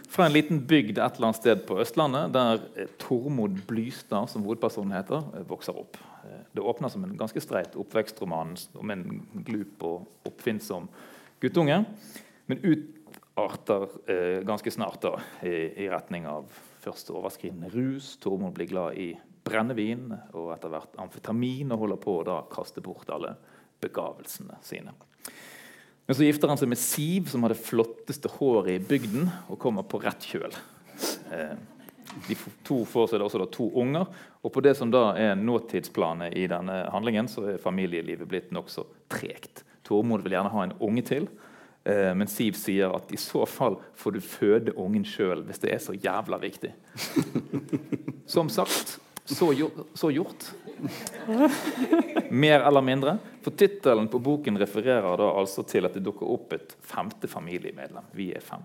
fra 0.10 0.26
en 0.26 0.34
liten 0.34 0.62
bygd 0.68 0.98
et 0.98 1.16
eller 1.16 1.28
annet 1.28 1.42
sted 1.42 1.66
på 1.68 1.80
Østlandet, 1.80 2.34
der 2.34 2.62
eh, 2.76 2.88
Tormod 3.00 3.62
Blystad, 3.68 4.30
som 4.30 4.44
hovedpersonen 4.44 4.96
heter, 4.96 5.22
vokser 5.48 5.78
opp. 5.78 5.98
Det 6.56 6.64
åpner 6.64 6.90
som 6.90 7.04
en 7.04 7.18
ganske 7.18 7.42
streit 7.42 7.76
oppvekstroman 7.76 8.58
om 8.76 8.92
en 8.92 9.28
glup 9.46 9.84
og 9.84 10.08
oppfinnsom 10.26 10.90
guttunge, 11.40 11.86
men 12.48 12.60
utarter 12.60 13.88
ganske 14.44 14.72
snart 14.72 15.02
da, 15.02 15.20
i, 15.44 15.86
i 15.86 15.90
retning 15.90 16.26
av 16.26 16.46
først 16.82 17.12
overskridende 17.12 17.70
rus. 17.70 18.18
Tormod 18.18 18.54
blir 18.54 18.68
glad 18.68 18.98
i 18.98 19.16
brennevin 19.48 20.12
og 20.36 20.52
etter 20.56 20.72
hvert 20.72 20.98
amfetamin 21.02 21.72
og 21.72 21.84
holder 21.84 22.02
på 22.04 22.18
å 22.20 22.26
da 22.28 22.38
kaste 22.52 22.84
bort 22.84 23.10
alle 23.14 23.36
begavelsene 23.84 24.58
sine. 24.66 24.94
Men 26.08 26.16
så 26.16 26.24
gifter 26.24 26.48
han 26.48 26.60
seg 26.60 26.70
med 26.72 26.80
Siv, 26.80 27.28
som 27.28 27.44
har 27.44 27.52
det 27.52 27.60
flotteste 27.60 28.32
håret 28.38 28.78
i 28.78 28.84
bygden, 28.84 29.28
og 29.52 29.60
kommer 29.60 29.84
på 29.84 30.00
rett 30.00 30.24
kjøl. 30.24 30.54
Eh, 31.36 31.58
de 32.28 32.38
to 32.66 32.80
får 32.88 33.12
seg 33.12 33.24
også 33.26 33.48
to 33.52 33.68
unger, 33.78 34.08
og 34.42 34.54
på 34.54 34.64
det 34.64 34.78
som 34.80 34.92
da 34.94 35.12
er 35.20 35.36
nåtidsplanet 35.36 36.38
i 36.40 36.46
denne 36.50 36.86
handlingen, 36.94 37.28
så 37.28 37.44
er 37.52 37.62
familielivet 37.62 38.30
blitt 38.30 38.54
nokså 38.56 38.86
tregt. 39.12 39.66
Tormod 39.88 40.24
vil 40.24 40.38
gjerne 40.38 40.54
ha 40.54 40.64
en 40.64 40.76
unge 40.84 41.04
til, 41.08 41.28
eh, 41.84 42.14
men 42.16 42.32
Siv 42.32 42.56
sier 42.56 42.96
at 42.96 43.12
i 43.12 43.20
så 43.20 43.44
fall 43.48 43.76
får 43.96 44.16
du 44.16 44.22
føde 44.24 44.78
ungen 44.80 45.06
sjøl 45.08 45.44
hvis 45.48 45.60
det 45.64 45.74
er 45.74 45.84
så 45.84 45.96
jævla 45.96 46.40
viktig. 46.40 46.72
Som 48.34 48.50
sagt, 48.50 48.98
så, 49.28 49.70
så 49.94 50.10
gjort. 50.12 50.46
Mer 52.30 52.60
eller 52.60 52.82
mindre. 52.82 53.18
For 53.44 53.52
tittelen 53.52 54.08
på 54.08 54.22
boken 54.24 54.60
refererer 54.60 55.20
da 55.20 55.30
altså 55.40 55.66
til 55.68 55.88
at 55.88 55.98
det 55.98 56.06
dukker 56.06 56.30
opp 56.32 56.56
et 56.56 56.76
femte 56.86 57.28
familiemedlem. 57.28 58.08
Vi 58.16 58.32
er 58.36 58.44
fem. 58.44 58.64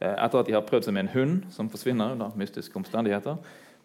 Eh, 0.00 0.14
Etter 0.16 0.42
at 0.42 0.50
de 0.50 0.56
har 0.56 0.66
prøvd 0.66 0.88
seg 0.88 0.96
med 0.96 1.06
en 1.06 1.14
hund 1.14 1.36
som 1.54 1.70
forsvinner 1.70 2.16
under 2.16 2.34
mystiske 2.38 2.76
omstendigheter, 2.80 3.38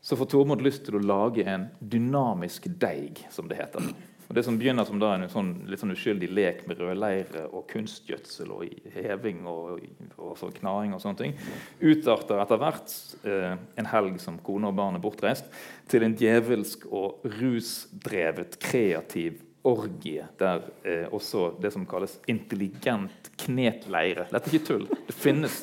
så 0.06 0.18
får 0.18 0.30
Tormod 0.30 0.62
lyst 0.62 0.84
til 0.86 1.00
å 1.00 1.02
lage 1.02 1.46
en 1.50 1.70
dynamisk 1.82 2.68
deig, 2.82 3.24
som 3.34 3.50
det 3.50 3.58
heter. 3.58 3.88
Og 4.28 4.36
Det 4.36 4.44
som 4.46 4.58
begynner 4.58 4.88
som 4.88 5.00
da 5.02 5.14
en 5.16 5.28
sånn, 5.30 5.52
litt 5.70 5.82
sånn 5.82 5.94
uskyldig 5.94 6.30
lek 6.34 6.64
med 6.70 6.80
rødleire 6.82 7.46
og 7.52 7.68
kunstgjødsel 7.70 8.54
og 8.56 8.66
heving 8.96 9.46
og, 9.50 9.84
og 10.18 10.36
sånn 10.40 10.56
knaing 10.60 10.96
og 10.96 11.04
sånne 11.04 11.22
ting, 11.22 11.36
utarter 11.82 12.42
etter 12.42 12.62
hvert 12.62 12.96
eh, 13.28 13.54
en 13.54 13.92
helg 13.92 14.18
som 14.24 14.40
kone 14.46 14.72
og 14.72 14.78
barn 14.78 14.98
er 14.98 15.04
bortreist, 15.04 15.50
til 15.92 16.08
en 16.08 16.18
djevelsk 16.18 16.88
og 16.90 17.26
rusdrevet 17.38 18.58
kreativ 18.64 19.44
orgie 19.66 20.26
der 20.38 20.62
eh, 20.86 21.08
også 21.14 21.48
det 21.62 21.72
som 21.74 21.86
kalles 21.90 22.20
intelligent 22.30 23.32
knetleire 23.42 24.28
Dette 24.30 24.52
er 24.52 24.54
ikke 24.54 24.68
tull. 24.68 24.86
Det 25.08 25.16
finnes. 25.18 25.58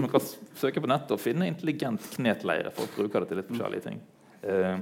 Man 0.00 0.10
kan 0.10 0.24
søke 0.58 0.82
på 0.82 0.90
nettet 0.90 1.14
og 1.14 1.22
finne 1.22 1.46
intelligent 1.50 2.02
knetleire. 2.16 2.72
Folk 2.74 2.96
bruker 2.98 3.22
det 3.22 3.30
til 3.30 3.40
litt 3.40 3.52
forskjellige 3.52 3.86
ting. 3.86 4.02
Eh, 4.42 4.76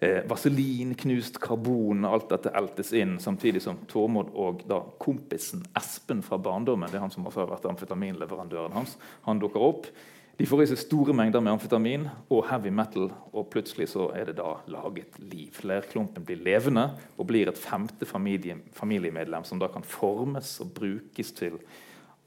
eh, 0.00 0.22
vaselin, 0.28 0.94
knust 0.98 1.38
karbon, 1.42 2.04
alt 2.08 2.28
dette 2.32 2.52
eltes 2.56 2.92
inn, 2.96 3.16
samtidig 3.22 3.62
som 3.64 3.80
Tormod 3.90 4.32
og 4.34 4.66
da 4.68 4.82
kompisen 5.02 5.64
Espen 5.78 6.22
fra 6.26 6.38
barndommen, 6.38 6.90
det 6.90 7.00
er 7.00 7.06
han 7.06 7.14
som 7.14 7.26
har 7.28 7.36
har 7.36 7.50
vært 7.54 7.70
amfetaminleverandøren 7.70 8.76
hans, 8.76 8.96
han 9.28 9.42
dukker 9.42 9.62
opp. 9.62 9.90
De 10.36 10.44
får 10.44 10.62
i 10.62 10.68
seg 10.68 10.80
store 10.82 11.14
mengder 11.16 11.40
med 11.40 11.54
amfetamin 11.54 12.02
og 12.28 12.44
heavy 12.50 12.68
metal, 12.68 13.08
og 13.32 13.48
plutselig 13.52 13.88
så 13.94 14.10
er 14.12 14.28
det 14.28 14.36
da 14.36 14.58
laget 14.68 15.16
liv. 15.16 15.56
Leirklumpen 15.64 16.26
blir 16.28 16.42
levende 16.44 16.90
og 17.16 17.30
blir 17.30 17.48
et 17.48 17.60
femte 17.60 18.04
familie, 18.04 18.58
familiemedlem 18.76 19.46
som 19.48 19.62
da 19.62 19.70
kan 19.72 19.86
formes 19.86 20.58
og 20.60 20.74
brukes 20.76 21.32
til 21.38 21.56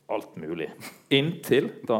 alt 0.09 0.33
mulig. 0.41 0.71
Inntil 1.13 1.69
da 1.85 1.99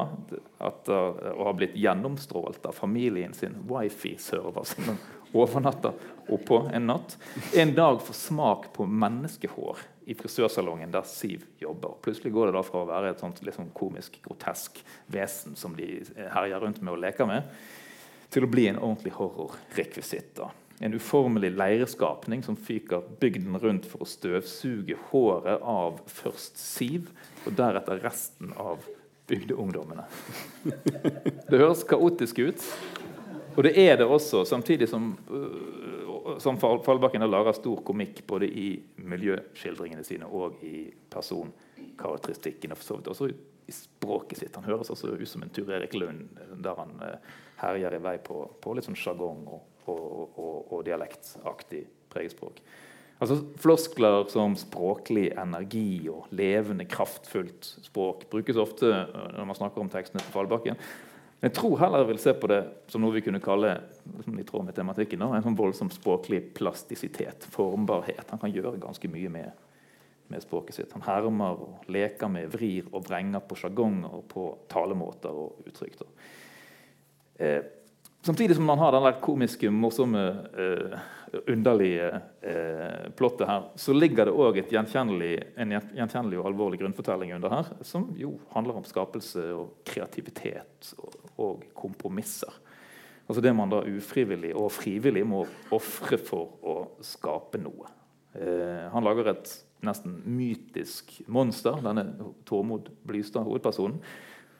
at 0.65 0.89
uh, 0.89 1.13
å 1.35 1.45
ha 1.45 1.53
blitt 1.53 1.77
gjennomstrålt 1.77 2.65
av 2.65 2.73
familien 2.73 3.35
sin 3.37 3.59
wifi-server 3.69 4.65
som 4.65 4.97
den 5.31 5.41
overnatter 5.41 5.93
oppå 6.29 6.69
en 6.73 6.87
natt. 6.87 7.17
En 7.55 7.75
dag 7.75 8.01
får 8.01 8.13
smak 8.13 8.73
på 8.73 8.85
menneskehår 8.85 9.77
i 10.05 10.15
frisørsalongen 10.17 10.91
der 10.91 11.05
Siv 11.05 11.45
jobber. 11.57 11.97
Plutselig 12.01 12.33
går 12.33 12.49
det 12.49 12.57
da 12.57 12.63
fra 12.65 12.83
å 12.83 12.89
være 12.89 13.13
et 13.13 13.21
sånt 13.21 13.41
sånn 13.41 13.71
komisk, 13.73 14.19
grotesk 14.25 14.81
vesen 15.07 15.55
som 15.55 15.75
de 15.77 16.03
herjer 16.17 16.61
rundt 16.61 16.81
med 16.81 16.93
og 16.93 17.01
leker 17.03 17.29
med, 17.29 17.49
til 18.29 18.45
å 18.45 18.49
bli 18.49 18.67
en 18.69 18.79
ordentlig 18.81 19.13
horrorrekvisitt. 19.17 20.41
En 20.79 20.95
uformelig 20.95 21.51
leireskapning 21.57 22.43
som 22.45 22.55
fyker 22.55 23.03
bygden 23.19 23.57
rundt 23.59 23.89
for 23.89 24.05
å 24.05 24.09
støvsuge 24.09 24.97
håret 25.09 25.61
av 25.65 25.99
først 26.07 26.57
Siv, 26.61 27.09
og 27.45 27.57
deretter 27.57 28.01
resten 28.05 28.53
av 28.57 28.85
bygdeungdommene. 29.29 30.05
Det 31.49 31.57
høres 31.57 31.83
kaotisk 31.87 32.39
ut, 32.41 32.65
og 33.55 33.63
det 33.65 33.73
er 33.81 33.97
det 33.99 34.05
også, 34.07 34.43
samtidig 34.45 34.87
som, 34.89 35.11
øh, 35.31 36.39
som 36.39 36.59
Fallbakken 36.59 37.21
har 37.21 37.31
lager 37.31 37.57
stor 37.57 37.81
komikk 37.85 38.23
både 38.27 38.47
i 38.47 38.67
miljøskildringene 38.97 40.03
sine 40.03 40.25
og 40.25 40.59
i 40.63 40.89
personkarakteristikken. 41.11 42.71
Og 42.71 42.77
for 42.77 42.85
så 42.85 42.99
vidt 42.99 43.07
også 43.13 43.29
i 43.69 43.75
språket 43.75 44.41
sitt. 44.41 44.55
Han 44.55 44.67
høres 44.67 44.89
også 44.89 45.13
ut 45.13 45.29
som 45.29 45.43
en 45.45 45.53
Tur 45.53 45.69
Erik 45.73 45.93
Lund, 45.97 46.27
der 46.63 46.77
han 46.79 46.93
eh, 47.05 47.33
herjer 47.61 47.97
i 47.97 48.03
vei 48.03 48.17
på, 48.23 48.43
på 48.61 48.75
litt 48.75 48.87
sånn 48.87 48.97
sjargong 48.97 49.43
og, 49.47 49.65
og, 49.89 50.37
og, 50.39 50.55
og 50.73 50.85
dialektaktig 50.87 51.83
pregespråk. 52.09 52.61
Altså, 53.19 53.41
floskler 53.59 54.29
som 54.31 54.55
språklig 54.55 55.27
energi 55.33 56.07
og 56.07 56.29
levende, 56.31 56.87
kraftfullt 56.87 57.67
språk 57.83 58.29
brukes 58.31 58.59
ofte 58.61 58.93
øh, 58.93 59.29
når 59.35 59.49
man 59.49 59.59
snakker 59.59 59.83
om 59.83 59.91
tekstene 59.91 60.23
til 60.23 60.35
Fallbakken. 60.35 60.79
Jeg 61.39 61.53
tror 61.55 61.77
heller 61.79 62.03
jeg 62.03 62.09
vil 62.09 62.19
se 62.19 62.33
på 62.35 62.49
det 62.51 62.59
som 62.91 63.03
noe 63.03 63.15
vi 63.15 63.23
kunne 63.23 63.39
kalle 63.39 63.71
i 64.27 64.43
tråd 64.43 64.65
med 64.67 64.75
tematikken, 64.75 65.21
en 65.23 65.45
sånn 65.45 65.55
voldsom 65.55 65.91
språklig 65.93 66.41
plastisitet, 66.57 67.47
formbarhet. 67.53 68.25
Han 68.33 68.41
kan 68.41 68.51
gjøre 68.51 68.81
ganske 68.81 69.11
mye 69.11 69.31
med, 69.31 69.61
med 70.27 70.43
språket 70.43 70.75
sitt. 70.75 70.95
Han 70.97 71.05
hermer 71.07 71.63
og 71.63 71.87
leker 71.87 72.31
med, 72.33 72.51
vrir 72.51 72.91
og 72.91 73.07
vrenger 73.07 73.45
på 73.47 73.55
sjargonger 73.61 74.19
på 74.27 74.49
talemåter 74.71 75.39
og 75.45 75.63
uttrykk. 75.69 76.03
Eh, 77.39 77.61
samtidig 78.21 78.55
som 78.55 78.65
man 78.65 78.79
har 78.79 78.91
den 78.95 79.05
der 79.07 79.19
komiske, 79.23 79.71
morsomme, 79.71 80.23
uh, 80.57 80.99
underlige 81.47 82.09
uh, 82.41 83.11
plottet 83.17 83.47
her, 83.47 83.67
så 83.75 83.93
ligger 83.93 84.29
det 84.29 84.33
òg 84.33 84.57
en 84.63 84.71
gjenkjennelig 84.73 86.39
og 86.39 86.49
alvorlig 86.49 86.81
grunnfortelling 86.81 87.35
under 87.35 87.53
her, 87.53 87.69
som 87.85 88.09
jo 88.17 88.35
handler 88.55 88.79
om 88.79 88.87
skapelse 88.87 89.43
og 89.53 89.83
kreativitet 89.85 90.93
og, 90.97 91.19
og 91.37 91.69
kompromisser. 91.77 92.51
Altså 93.29 93.43
det 93.45 93.53
man 93.53 93.69
da 93.69 93.83
ufrivillig 93.85 94.55
og 94.57 94.71
frivillig 94.73 95.21
må 95.29 95.43
ofre 95.75 96.17
for 96.17 96.57
å 96.65 96.77
skape 97.05 97.61
noe. 97.61 97.91
Uh, 98.33 98.89
han 98.93 99.05
lager 99.05 99.35
et 99.35 99.53
nesten 99.85 100.17
mytisk 100.27 101.21
monster, 101.31 101.77
denne 101.85 102.33
Tormod 102.47 102.89
Blystad, 103.07 103.45
hovedpersonen, 103.47 104.01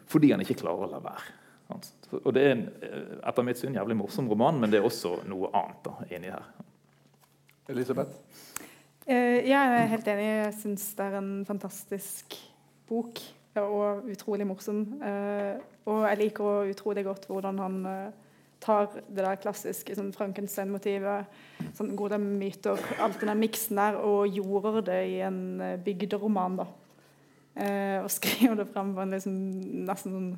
fordi 0.10 0.32
han 0.32 0.42
ikke 0.46 0.62
klarer 0.62 0.88
å 0.88 0.94
la 0.94 1.02
være. 1.04 1.39
Og 1.70 2.34
Det 2.34 2.44
er 2.44 2.52
en, 2.52 2.64
eh, 2.82 3.18
etter 3.30 3.46
mitt 3.46 3.60
syn 3.60 3.76
jævlig 3.78 3.98
morsom 3.98 4.30
roman, 4.30 4.60
men 4.60 4.72
det 4.72 4.80
er 4.80 4.88
også 4.88 5.20
noe 5.30 5.52
annet 5.54 5.84
da, 5.86 5.92
inni 6.10 6.32
her. 6.34 6.48
Elisabeth? 7.70 8.16
Eh, 9.06 9.46
jeg 9.46 9.54
er 9.54 9.92
helt 9.92 10.08
enig. 10.08 10.26
Jeg 10.26 10.56
syns 10.64 10.88
det 10.98 11.06
er 11.06 11.20
en 11.20 11.46
fantastisk 11.46 12.40
bok. 12.90 13.22
Og 13.60 14.06
utrolig 14.08 14.48
morsom. 14.48 15.02
Eh, 15.04 15.60
og 15.90 16.04
jeg 16.08 16.18
liker 16.18 16.44
også 16.44 16.74
utrolig 16.74 17.06
godt 17.06 17.28
hvordan 17.28 17.60
han 17.60 17.80
tar 18.60 18.90
det 18.94 19.24
der 19.24 19.40
klassiske 19.40 19.96
sånn 19.96 20.12
Frankenstein-motivet, 20.14 21.26
sånn 21.78 21.96
gode 21.98 22.20
myter, 22.20 22.80
alt 23.00 23.20
den 23.22 23.32
der 23.32 23.40
miksen 23.40 23.80
der, 23.80 23.98
og 24.04 24.28
jorder 24.28 24.82
det 24.82 25.00
i 25.14 25.20
en 25.26 25.62
bygderoman. 25.84 26.60
da. 26.60 26.68
Eh, 27.60 27.98
og 28.04 28.12
skriver 28.18 28.56
det 28.60 28.70
frem 28.72 28.94
på 28.96 29.04
en 29.04 29.16
liksom, 29.16 29.36
nesten 29.88 30.16
sånn 30.16 30.32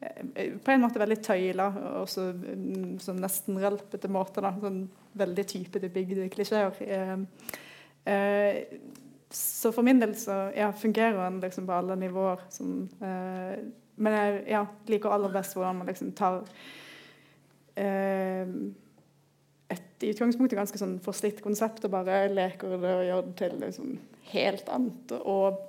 på 0.00 0.72
en 0.72 0.80
måte 0.80 1.00
veldig 1.00 1.18
tøyla 1.20 1.66
og 2.00 2.08
så, 2.08 2.30
mm, 2.32 2.96
sånn 3.04 3.20
nesten 3.20 3.58
rølpete 3.60 4.08
måter. 4.12 4.46
da, 4.46 4.54
sånn 4.60 4.88
Veldig 5.20 5.44
typete 5.50 5.88
bygdeklisjeer. 5.90 6.76
Eh, 6.86 7.16
eh, 8.12 8.78
så 9.30 9.72
for 9.74 9.82
min 9.82 9.98
del 9.98 10.14
så 10.14 10.52
ja, 10.54 10.68
fungerer 10.72 11.18
den 11.18 11.40
liksom 11.42 11.66
på 11.66 11.74
alle 11.74 11.96
nivåer. 11.98 12.44
Sånn, 12.54 12.84
eh, 13.02 13.56
men 14.00 14.16
jeg 14.16 14.44
ja, 14.54 14.62
liker 14.88 15.12
aller 15.12 15.34
best 15.34 15.56
hvordan 15.56 15.80
man 15.80 15.90
liksom 15.90 16.12
tar 16.16 16.44
eh, 17.74 18.46
et 19.70 20.06
i 20.06 20.12
utgangspunktet 20.14 20.58
ganske 20.58 20.80
sånn 20.80 20.96
forslitt 21.04 21.42
konsept 21.44 21.84
og 21.86 21.92
bare 21.92 22.22
leker 22.32 22.76
det 22.78 22.94
og 22.94 23.04
gjør 23.08 23.26
det 23.26 23.34
til 23.42 23.58
liksom 23.60 23.98
helt 24.30 24.70
annet. 24.72 25.16
Og 25.20 25.60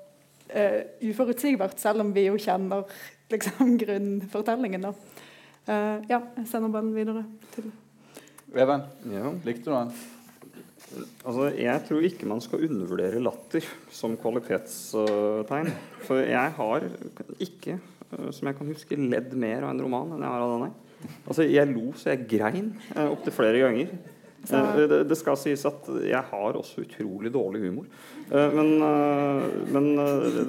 eh, 0.48 0.86
uforutsigbart, 1.10 1.82
selv 1.82 2.06
om 2.06 2.14
vi 2.16 2.28
jo 2.30 2.40
kjenner 2.40 2.86
liksom 3.36 3.76
grunnfortellingen. 3.84 4.88
da. 4.90 4.94
Uh, 5.70 6.02
ja, 6.10 6.20
jeg 6.40 6.48
sender 6.50 6.74
ballen 6.74 6.96
videre 6.96 7.26
til 7.54 7.70
Even, 8.52 8.82
Ja. 9.08 9.30
likte 9.46 9.70
du 9.70 9.72
den? 9.72 9.92
Altså, 11.24 11.46
jeg 11.56 11.84
tror 11.88 12.04
ikke 12.04 12.28
man 12.28 12.42
skal 12.44 12.66
undervurdere 12.68 13.22
latter 13.24 13.64
som 13.94 14.18
kvalitetstegn. 14.20 15.70
For 16.04 16.20
jeg 16.26 16.56
har 16.58 16.88
ikke, 17.40 17.78
eh, 18.12 18.32
som 18.36 18.50
jeg 18.50 18.58
kan 18.58 18.72
huske, 18.74 18.98
ledd 19.00 19.32
mer 19.40 19.64
av 19.64 19.72
en 19.72 19.84
roman 19.86 20.12
enn 20.12 20.26
jeg 20.26 20.34
har 20.34 20.44
av 20.44 20.56
denne. 20.58 20.72
Altså, 21.24 21.46
jeg 21.48 21.72
lo 21.72 21.94
så 21.96 22.12
jeg 22.12 22.28
grein 22.34 22.74
uh, 22.92 23.08
opptil 23.08 23.34
flere 23.34 23.62
ganger. 23.64 23.94
Eh, 24.50 24.76
det, 24.76 25.04
det 25.04 25.18
skal 25.20 25.38
sies 25.38 25.64
at 25.70 25.88
jeg 26.02 26.22
har 26.32 26.58
også 26.58 26.84
utrolig 26.86 27.32
dårlig 27.34 27.62
humor. 27.68 27.88
Eh, 28.32 28.56
men, 28.58 28.74
eh, 28.88 29.46
men 29.76 29.90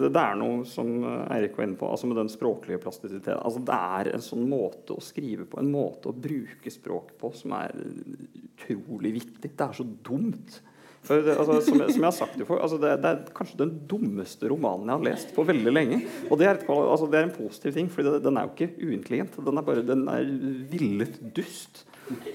det, 0.07 0.11
er 0.17 0.39
noe 0.41 0.65
som 0.69 1.05
Eirik 1.05 1.59
var 1.59 1.69
inne 1.69 1.79
på, 1.81 1.91
altså 1.93 2.09
med 2.09 2.21
den 2.23 2.33
språklige 2.33 2.81
plastisiteten. 2.83 3.41
Altså 3.43 3.63
det 3.69 3.79
er 3.99 4.13
en 4.15 4.25
sånn 4.25 4.49
måte 4.51 4.97
å 4.97 5.05
skrive 5.05 5.47
på, 5.49 5.61
en 5.61 5.73
måte 5.75 6.11
å 6.11 6.17
bruke 6.17 6.73
språk 6.73 7.15
på, 7.21 7.33
som 7.37 7.57
er 7.61 7.77
utrolig 7.77 9.17
vittig. 9.21 9.53
Det 9.53 9.69
er 9.69 9.81
så 9.83 9.87
dumt. 9.87 10.61
Det, 11.03 11.35
altså, 11.35 11.57
som, 11.67 11.81
jeg, 11.83 11.97
som, 11.97 11.99
jeg, 11.99 12.07
har 12.07 12.15
sagt 12.15 12.37
det, 12.39 12.45
for, 12.47 12.63
altså, 12.63 12.77
det, 12.79 12.93
det, 13.03 13.11
er 13.11 13.33
kanskje 13.35 13.59
den 13.65 13.73
dummeste 13.91 14.47
romanen 14.53 14.87
jeg 14.87 14.95
har 14.95 15.07
lest 15.09 15.33
på 15.35 15.45
veldig 15.49 15.73
lenge. 15.75 15.99
Og 16.31 16.39
det 16.39 16.47
er, 16.47 16.61
et, 16.61 16.69
altså, 16.71 17.09
det 17.11 17.19
er 17.19 17.27
en 17.27 17.35
positiv 17.35 17.75
ting, 17.75 17.89
for 17.93 18.21
den 18.23 18.39
er 18.39 18.47
jo 18.47 18.55
ikke 18.55 18.87
uintelligent. 18.87 19.41
Den 19.43 19.59
er 19.59 19.67
bare 19.67 19.83
den 19.85 20.07
er 20.09 20.31
villet 20.71 21.19
dust. 21.35 21.83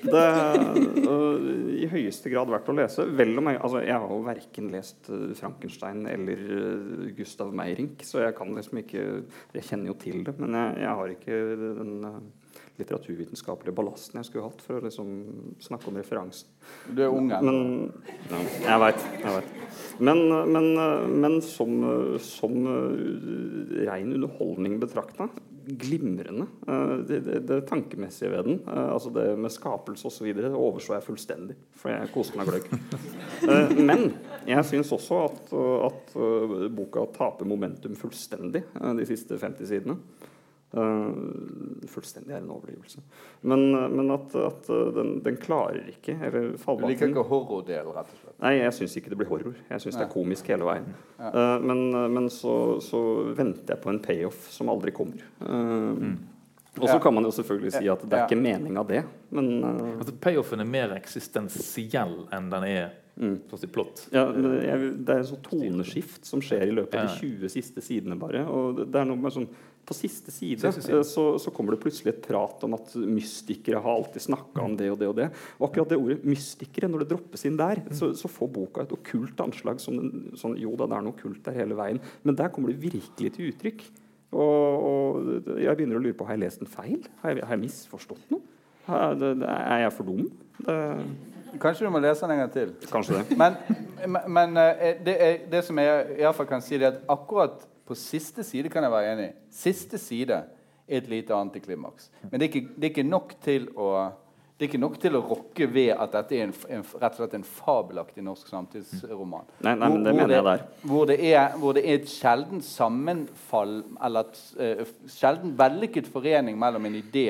Det 0.04 0.24
uh, 1.08 1.48
i 1.78 1.88
høyeste 1.92 2.32
grad 2.34 2.52
vært 2.52 2.70
å 2.72 2.76
lese. 2.78 3.06
Vel 3.18 3.36
om 3.40 3.52
jeg, 3.52 3.60
altså, 3.62 3.84
jeg 3.86 4.02
har 4.04 4.12
jo 4.14 4.24
verken 4.26 4.72
lest 4.74 5.12
uh, 5.12 5.30
Frankenstein 5.38 6.04
eller 6.10 6.44
uh, 6.48 7.06
Gustav 7.18 7.54
Meyrink, 7.56 8.06
så 8.08 8.26
jeg 8.26 8.36
kan 8.38 8.54
liksom 8.56 8.82
ikke 8.84 9.06
Jeg 9.56 9.66
kjenner 9.66 9.92
jo 9.92 9.98
til 10.02 10.22
det, 10.28 10.36
men 10.42 10.56
jeg, 10.58 10.84
jeg 10.84 11.00
har 11.00 11.14
ikke 11.16 11.40
den 11.78 11.96
litteraturvitenskapelige 12.78 13.74
ballasten 13.74 14.20
jeg 14.20 14.28
skulle 14.28 14.46
hatt 14.46 14.62
for 14.62 14.78
å 14.78 14.86
liksom 14.86 15.10
snakke 15.66 15.90
om 15.90 15.98
referansen. 15.98 16.52
Du 16.94 17.02
er 17.02 17.14
ung 17.14 17.32
ennå. 17.34 17.54
Ja, 18.30 18.42
jeg 18.68 18.82
veit. 18.84 19.08
Men, 19.98 20.22
men, 20.54 20.68
men, 21.24 21.40
som, 21.42 21.74
som 22.22 22.54
ren 22.68 24.14
underholdning 24.14 24.78
betrakta 24.84 25.30
glimrende. 25.68 26.48
Det, 27.08 27.20
det, 27.26 27.40
det, 27.48 27.60
tankemessige 27.68 28.32
ved 28.32 28.44
den, 28.48 28.60
altså 28.68 29.12
det 29.14 29.26
med 29.40 29.52
skapelse 29.52 30.08
osv., 30.08 30.30
overså 30.56 30.96
jeg 30.96 31.06
fullstendig. 31.06 31.58
For 31.78 31.92
jeg 31.94 32.12
koste 32.14 32.40
meg 32.40 32.52
gløgg. 32.52 32.72
Eh, 33.48 33.70
men 33.86 34.10
jeg 34.48 34.66
syns 34.66 34.90
også 34.96 35.18
at, 35.28 35.52
at 35.86 36.16
boka 36.74 37.04
taper 37.14 37.46
momentum 37.48 37.94
fullstendig 37.96 38.64
eh, 38.66 38.94
de 38.98 39.06
siste 39.08 39.38
50 39.38 39.70
sidene. 39.70 39.98
Uh, 40.68 41.14
fullstendig 41.88 42.34
er 42.36 42.42
en 42.42 42.50
overdrivelse. 42.52 43.00
Men, 43.48 43.70
men 43.94 44.12
at, 44.12 44.34
at 44.36 44.68
den, 44.98 45.14
den, 45.24 45.38
klarer 45.40 45.80
ikke 45.94 46.18
eller 46.28 46.50
Du 46.58 46.84
liker 46.84 47.08
ikke 47.08 47.24
horrordelen, 47.30 47.94
rett 47.96 48.12
og 48.12 48.20
slett? 48.20 48.27
Nei, 48.38 48.54
jeg 48.60 48.74
syns 48.78 48.96
ikke 49.00 49.10
det 49.10 49.18
blir 49.18 49.30
horror. 49.32 49.56
Jeg 49.66 49.82
syns 49.82 49.98
det 49.98 50.04
er 50.06 50.12
komisk 50.14 50.50
hele 50.52 50.68
veien. 50.68 50.92
Ja. 51.18 51.32
Uh, 51.34 51.64
men, 51.66 51.80
men 52.14 52.28
så, 52.34 52.78
så, 52.86 53.00
venter 53.38 53.74
jeg 53.74 53.82
på 53.82 53.90
en 53.90 54.02
payoff 54.04 54.50
som 54.54 54.70
aldri 54.70 54.94
kommer. 54.94 55.24
Uh, 55.42 55.96
mm. 55.98 56.18
Og 56.78 56.86
så 56.86 57.00
ja. 57.00 57.02
kan 57.02 57.16
man 57.18 57.26
jo 57.26 57.32
selvfølgelig 57.34 57.74
si 57.74 57.88
at 57.90 58.04
det 58.06 58.14
er 58.14 58.22
ja. 58.22 58.30
ikke 58.30 58.38
meninga, 58.38 58.84
det. 58.86 59.02
Men 59.34 59.48
altså, 59.66 60.14
Payoffen 60.22 60.62
er 60.62 60.70
mer 60.70 60.94
eksistensiell 60.94 62.20
enn 62.38 62.52
den 62.52 62.66
er 62.68 62.92
mm. 63.18 63.40
plott. 63.74 64.04
Ja, 64.14 64.28
det 64.30 64.52
er, 64.70 64.84
det 64.94 65.16
er 65.16 65.24
et 65.24 65.32
sånt 65.32 65.50
toneskift 65.50 66.30
som 66.30 66.44
skjer 66.46 66.68
i 66.68 66.76
løpet 66.78 67.00
av 67.02 67.10
de 67.10 67.18
20 67.18 67.54
siste 67.56 67.82
sidene, 67.82 68.20
bare. 68.22 68.46
Og 68.46 68.84
det 68.86 69.02
er 69.02 69.10
noe 69.10 69.18
med 69.24 69.34
sånn 69.34 69.50
på 69.88 69.96
siste 69.96 70.34
side 70.36 70.68
eh, 70.68 71.02
så, 71.08 71.26
så, 71.40 71.52
kommer 71.56 71.76
det 71.76 71.82
plutselig 71.84 72.12
et 72.12 72.26
prat 72.26 72.64
om 72.68 72.76
at 72.76 72.96
mystikere 73.00 73.80
har 73.84 74.00
alltid 74.02 74.26
snakka 74.26 74.66
om 74.66 74.76
det 74.80 74.90
og 74.92 74.98
det 75.00 75.08
og 75.12 75.16
det. 75.20 75.28
Og 75.60 75.70
akkurat 75.70 75.94
det 75.94 76.00
ordet 76.00 76.18
'mystikere', 76.28 76.90
når 76.92 77.06
det 77.06 77.12
droppes 77.14 77.46
inn 77.48 77.60
der, 77.60 77.82
så, 77.96 78.12
så 78.18 78.32
får 78.32 78.52
boka 78.58 78.84
et 78.84 78.92
okkult 78.96 79.40
anslag. 79.44 79.80
Som 79.84 80.02
den, 80.02 80.12
sånn, 80.40 80.58
jo 80.60 80.76
da, 80.76 80.90
det 80.90 80.98
er 80.98 81.08
noe 81.08 81.16
okkult 81.16 81.40
der 81.46 81.56
hele 81.56 81.78
veien, 81.80 82.02
men 82.28 82.36
der 82.36 82.52
kommer 82.52 82.74
det 82.74 82.82
virkelig 82.82 83.32
til 83.38 83.54
uttrykk. 83.54 83.88
Og, 84.36 84.84
og 84.90 85.48
jeg 85.56 85.80
begynner 85.80 86.02
å 86.02 86.04
lure 86.04 86.18
på 86.18 86.28
har 86.28 86.36
jeg 86.36 86.44
lest 86.44 86.60
den 86.64 86.70
feil. 86.70 87.08
Har 87.22 87.32
jeg, 87.32 87.46
har 87.48 87.56
jeg 87.56 87.64
misforstått 87.64 88.28
noe? 88.34 88.44
Har, 88.88 89.16
det, 89.20 89.34
det, 89.40 89.48
er 89.48 89.86
jeg 89.86 89.96
for 89.96 90.08
dum? 90.08 90.28
Det, 90.60 90.76
Kanskje 91.62 91.88
du 91.88 91.94
må 91.96 92.02
lese 92.04 92.28
den 92.28 92.36
en 92.36 92.44
gang 92.44 92.52
til. 92.52 92.76
Kanskje 92.92 93.22
det. 93.22 93.38
Men, 93.40 93.56
men 94.28 94.60
eh, 94.60 95.00
det, 95.04 95.16
er, 95.16 95.40
det, 95.52 95.64
som 95.66 95.80
jeg 95.80 96.20
iallfall 96.20 96.50
kan 96.50 96.64
si, 96.64 96.76
det 96.76 96.90
er 96.90 96.98
at 96.98 97.12
akkurat 97.12 97.64
på 97.88 97.98
siste 97.98 98.44
side 98.44 98.70
kan 98.74 98.86
jeg 98.86 98.94
være 98.94 99.16
enig. 99.16 99.28
Siste 99.54 100.00
side 100.02 100.44
er 100.88 101.02
et 101.02 101.10
lite 101.10 101.36
antiklimaks. 101.36 102.12
Men 102.30 102.40
det 102.40 102.48
er, 102.48 102.54
ikke, 102.54 102.76
det 102.76 102.88
er 102.90 102.96
ikke 102.96 103.10
nok 103.10 103.36
til 103.44 103.70
å 103.76 103.92
det 104.58 104.66
er 104.66 104.70
ikke 104.72 104.80
nok 104.82 104.96
til 104.98 105.14
å 105.14 105.20
rokke 105.22 105.66
ved 105.70 105.92
at 105.94 106.16
dette 106.16 106.34
er 106.34 106.48
en, 106.48 106.54
en, 106.74 106.86
rett 106.98 107.12
og 107.14 107.20
slett 107.20 107.34
en 107.38 107.44
fabelaktig 107.46 108.24
norsk 108.26 108.48
samtidsroman. 108.50 109.46
Nei, 109.62 109.76
nei, 109.78 109.90
men 109.94 110.02
det 110.02 110.14
hvor, 110.16 110.18
mener 110.18 110.34
jeg 110.34 110.46
der. 110.48 110.64
Hvor 110.82 111.04
det, 111.12 111.18
er, 111.30 111.58
hvor 111.62 111.76
det 111.78 111.84
er 111.84 112.00
et 112.00 112.10
sjelden 112.10 112.64
sammenfall, 112.66 113.76
eller 114.08 114.26
et 114.26 114.40
uh, 114.58 114.96
sjelden 115.14 115.54
vellykket 115.60 116.10
forening 116.10 116.58
mellom 116.58 116.90
en 116.90 116.98
idé 116.98 117.28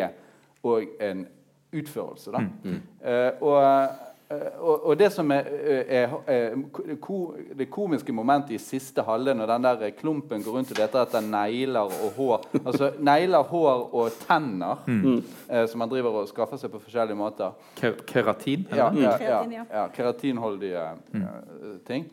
og 0.63 0.87
en 1.03 1.25
utførelse. 1.75 2.31
Da. 2.31 2.45
Mm, 2.45 2.55
mm. 2.63 2.79
Uh, 3.03 3.43
og 3.49 4.06
og, 4.27 4.85
og, 4.89 4.93
det 4.99 5.07
som 5.15 5.29
er, 5.31 5.45
eh, 5.47 6.01
er, 6.01 6.15
er 6.27 6.95
ko, 6.99 7.17
det 7.55 7.69
komiske 7.71 8.11
momentet 8.11 8.57
i 8.57 8.59
siste 8.59 9.05
halvdel, 9.07 9.37
når 9.39 9.51
den 9.53 9.67
der 9.67 9.93
klumpen 9.95 10.43
går 10.43 10.57
rundt 10.57 10.73
og 10.73 10.81
leter 10.81 11.05
etter 11.05 11.23
negler 11.23 11.87
og 11.95 12.17
hår 12.17 12.47
Altså 12.59 12.89
negler, 12.99 13.47
hår 13.47 13.85
og 13.95 14.17
tenner 14.25 14.83
mm. 14.83 15.21
eh, 15.47 15.63
som 15.71 15.79
man 15.79 15.91
driver 15.91 16.19
og 16.21 16.27
skaffer 16.27 16.59
seg 16.59 16.73
på 16.73 16.81
forskjellige 16.83 17.15
måter. 17.15 17.55
Keratin? 17.79 18.67
Ja, 18.75 18.89
ja, 18.91 19.15
ja, 19.23 19.63
ja, 19.63 19.85
keratinholdige 19.95 20.83
mm. 21.13 21.27
ting. 21.87 22.09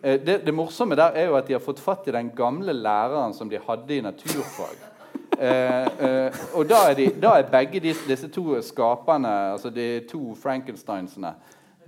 Eh, 0.00 0.16
det, 0.24 0.40
det 0.46 0.56
morsomme 0.56 0.96
der 0.96 1.20
er 1.20 1.28
jo 1.28 1.36
at 1.36 1.52
de 1.52 1.58
har 1.58 1.64
fått 1.64 1.84
fatt 1.84 2.08
i 2.08 2.16
den 2.16 2.32
gamle 2.36 2.72
læreren 2.72 3.36
som 3.36 3.52
de 3.52 3.60
hadde 3.60 3.98
i 3.98 4.00
naturfag. 4.00 4.88
Eh, 5.42 5.86
eh, 6.00 6.34
og 6.54 6.68
da 6.70 6.74
er, 6.90 6.94
de, 6.94 7.08
da 7.22 7.32
er 7.38 7.48
begge 7.50 7.80
disse, 7.82 8.08
disse, 8.08 8.28
to 8.28 8.60
skaperne, 8.62 9.28
altså 9.52 9.70
de 9.70 10.04
to 10.10 10.34
Frankensteinsene, 10.42 11.34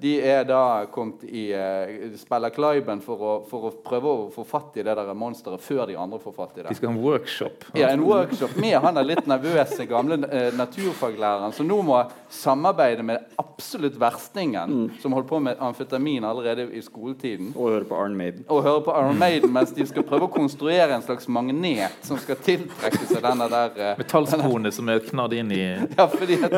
de 0.05 0.15
er 0.21 0.45
da 0.49 0.85
kommet 0.93 1.25
i 1.25 1.47
uh, 1.57 2.13
spiller 2.21 2.53
Kleiben 2.55 3.01
for 3.05 3.25
for 3.49 3.69
å, 3.69 3.73
prøve 3.85 4.11
å 4.11 4.27
få 4.35 4.45
fatt 4.49 4.77
i 4.81 4.85
det 4.85 4.95
der 4.97 5.13
monsteret 5.17 5.63
før 5.65 5.87
de 5.89 5.97
andre 6.01 6.21
får 6.21 6.35
fatt 6.37 6.59
i 6.59 6.63
det. 6.63 6.69
De 6.69 6.79
skal 6.79 6.91
ha 6.91 6.95
en 6.95 7.03
workshop. 7.03 7.67
Ja, 7.79 7.91
en 7.91 8.05
workshop 8.05 8.57
med 8.61 8.77
han 8.85 9.01
er 9.01 9.09
litt 9.09 9.29
nervøse 9.31 9.87
gamle 9.89 10.19
uh, 10.25 10.51
naturfaglæreren 10.59 11.55
som 11.57 11.69
nå 11.69 11.81
må 11.87 12.03
samarbeide 12.35 13.05
med 13.07 13.35
absolutt 13.41 13.97
verstingen, 14.01 14.71
mm. 14.71 14.91
som 15.03 15.15
holdt 15.17 15.29
på 15.31 15.41
med 15.45 15.61
amfetamin 15.63 16.25
allerede 16.27 16.67
i 16.75 16.83
skoletiden. 16.85 17.53
Og 17.55 17.71
høre 17.71 17.89
på 17.89 17.99
Arn 17.99 18.17
Maiden. 18.19 18.45
Og 18.49 18.63
høre 18.67 18.85
på 18.85 18.95
Arn 18.95 19.19
Maiden 19.19 19.53
Mens 19.55 19.73
de 19.75 19.87
skal 19.87 20.05
prøve 20.07 20.27
å 20.27 20.33
konstruere 20.33 20.97
en 20.97 21.05
slags 21.05 21.29
magnet 21.31 22.05
som 22.05 22.19
skal 22.21 22.39
tiltrekke 22.43 23.07
seg 23.07 23.23
denne 23.25 23.49
der 23.53 23.79
uh, 23.79 23.91
Metallsporene 24.01 24.73
som 24.75 24.91
er 24.93 25.03
knadd 25.05 25.37
inn 25.39 25.53
i 25.55 25.63
Ja, 25.95 26.07
fordi 26.11 26.39
at, 26.45 26.55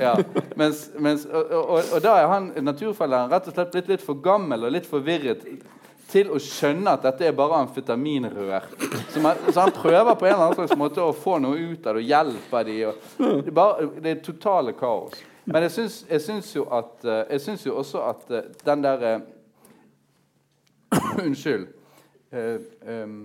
ja. 0.00 0.14
Mens, 0.58 0.88
mens, 0.98 1.24
og, 1.30 1.52
og, 1.54 1.78
og, 1.78 1.98
da 2.04 2.16
er 2.20 2.28
han 2.30 2.50
naturfelleren 2.74 3.32
rett 3.32 3.48
og 3.48 3.56
slett 3.56 3.72
blitt 3.72 3.94
litt 3.94 4.04
for 4.04 4.20
gammel 4.22 4.66
og 4.66 4.74
litt 4.74 4.88
forvirret 4.90 5.46
til 6.14 6.30
å 6.30 6.38
skjønne 6.42 6.94
at 6.94 7.04
dette 7.06 7.26
er 7.26 7.36
bare 7.36 7.62
amfetaminrør. 7.64 8.66
Så, 9.10 9.22
man, 9.22 9.38
så, 9.48 9.64
han 9.64 9.72
prøver 9.74 10.14
på 10.14 10.28
en 10.28 10.34
eller 10.34 10.44
annen 10.44 10.58
slags 10.58 10.78
måte 10.78 11.02
å 11.02 11.14
få 11.16 11.38
noe 11.42 11.58
ut 11.58 11.86
av 11.86 11.96
det 11.96 12.04
og 12.04 12.10
hjelpe 12.10 12.64
dem. 12.68 13.06
Det, 13.18 13.54
bare, 13.54 13.88
det 14.02 14.12
er 14.12 14.20
totale 14.24 14.74
kaos. 14.78 15.16
Men 15.44 15.66
jeg 15.66 15.74
syns, 15.74 15.96
jeg 16.08 16.24
syns 16.24 16.50
jo 16.54 16.62
at 16.72 17.02
eh, 17.04 17.18
Jeg 17.34 17.40
syns 17.44 17.66
jo 17.66 17.74
også 17.76 18.00
at 18.08 18.30
eh, 18.32 18.46
den 18.64 18.84
derre 18.84 19.10
uh, 20.94 21.18
Unnskyld. 21.26 21.66
Uh, 22.32 22.62
um, 22.88 23.18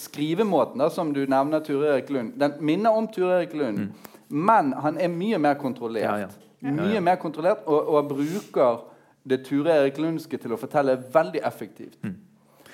skrivemåten 0.00 0.80
da, 0.80 0.88
som 0.90 1.12
du 1.12 1.26
nevner 1.28 1.60
Ture 1.60 1.90
Erik 1.92 2.08
Lund, 2.10 2.38
den 2.40 2.54
minner 2.64 2.96
om 2.96 3.10
Ture 3.12 3.42
Erik 3.42 3.52
Lund, 3.54 3.78
mm. 3.78 4.14
men 4.32 4.72
han 4.80 4.96
er 4.96 5.12
mye 5.12 5.38
mer 5.38 5.58
kontrollert. 5.60 6.06
Ja, 6.06 6.14
ja. 6.24 6.30
Mye 6.64 7.00
mer 7.04 7.18
kontrollert, 7.20 7.66
og, 7.68 7.90
og 7.92 8.08
bruker 8.14 8.84
det 9.24 9.42
Ture 9.44 9.72
Erik 9.80 9.98
Lundske 10.00 10.38
til 10.40 10.54
å 10.54 10.60
fortelle 10.60 10.96
veldig 11.12 11.42
effektivt. 11.44 11.98
Mm. 12.04 12.14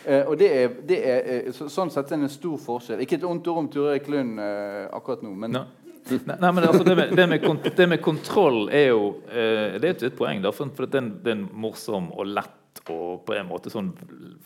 Eh, 0.04 0.22
og 0.24 0.38
det 0.40 0.48
er, 0.56 0.76
det 0.88 0.98
er, 1.04 1.26
eh, 1.34 1.50
så, 1.54 1.68
sånn 1.70 1.92
sett 1.92 2.10
en 2.16 2.28
stor 2.32 2.56
forskjell. 2.62 3.02
Ikke 3.04 3.18
et 3.18 3.26
ondt 3.28 3.48
ord 3.50 3.64
om 3.64 3.68
Ture 3.72 3.94
Erik 3.94 4.08
Lund 4.10 4.40
eh, 4.42 4.86
akkurat 4.96 5.24
nå, 5.26 5.34
men 5.36 5.58
no. 5.58 5.66
Nei, 6.10 6.38
men 6.40 6.64
altså, 6.64 6.80
det, 6.82 6.94
med, 6.96 7.10
det, 7.14 7.26
med 7.28 7.42
kont 7.44 7.66
det, 7.76 7.86
med, 7.86 8.00
kontroll 8.02 8.70
er 8.72 8.86
jo 8.88 9.02
eh, 9.28 9.76
Det 9.76 9.84
er 9.84 9.92
et, 9.92 10.04
et 10.08 10.16
poeng. 10.16 10.40
Da, 10.42 10.50
for, 10.56 10.72
for 10.74 10.88
det, 10.88 11.02
er 11.02 11.34
en, 11.34 11.44
morsom 11.52 12.08
og 12.16 12.32
lett 12.32 12.80
og 12.90 13.20
på 13.28 13.36
en 13.36 13.46
måte 13.50 13.70
sånn 13.70 13.92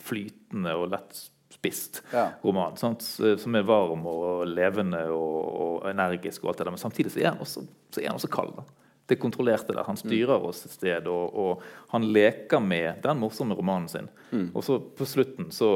flytende 0.03 0.73
og 0.75 0.89
lett 0.91 1.15
spist 1.55 2.01
ja. 2.11 2.27
roman. 2.43 2.75
Sant? 2.77 3.05
Som 3.05 3.55
er 3.55 3.65
varm 3.65 4.03
og 4.11 4.43
levende 4.51 5.05
og, 5.15 5.37
og, 5.47 5.75
energisk, 5.89 6.43
og 6.43 6.51
alt 6.51 6.59
det 6.59 6.67
der. 6.67 6.75
Men 6.75 6.83
samtidig 6.83 7.13
så 7.13 7.23
er 7.23 7.29
den 7.31 7.45
også, 7.45 7.63
så 7.95 8.03
er 8.03 8.11
også 8.11 8.29
kald. 8.35 8.57
da 8.59 8.84
det 9.05 9.17
kontrollerte 9.21 9.73
der. 9.73 9.83
Han 9.87 9.97
styrer 9.97 10.39
mm. 10.39 10.45
oss 10.49 10.63
et 10.65 10.73
sted, 10.73 11.09
og, 11.11 11.35
og, 11.35 11.65
han 11.91 12.07
leker 12.15 12.63
med 12.63 13.03
den 13.03 13.19
morsomme 13.21 13.57
romanen 13.57 13.89
sin. 13.91 14.09
Mm. 14.31 14.47
Og 14.53 14.65
så 14.65 14.79
på 14.79 15.07
slutten 15.07 15.51
så 15.51 15.75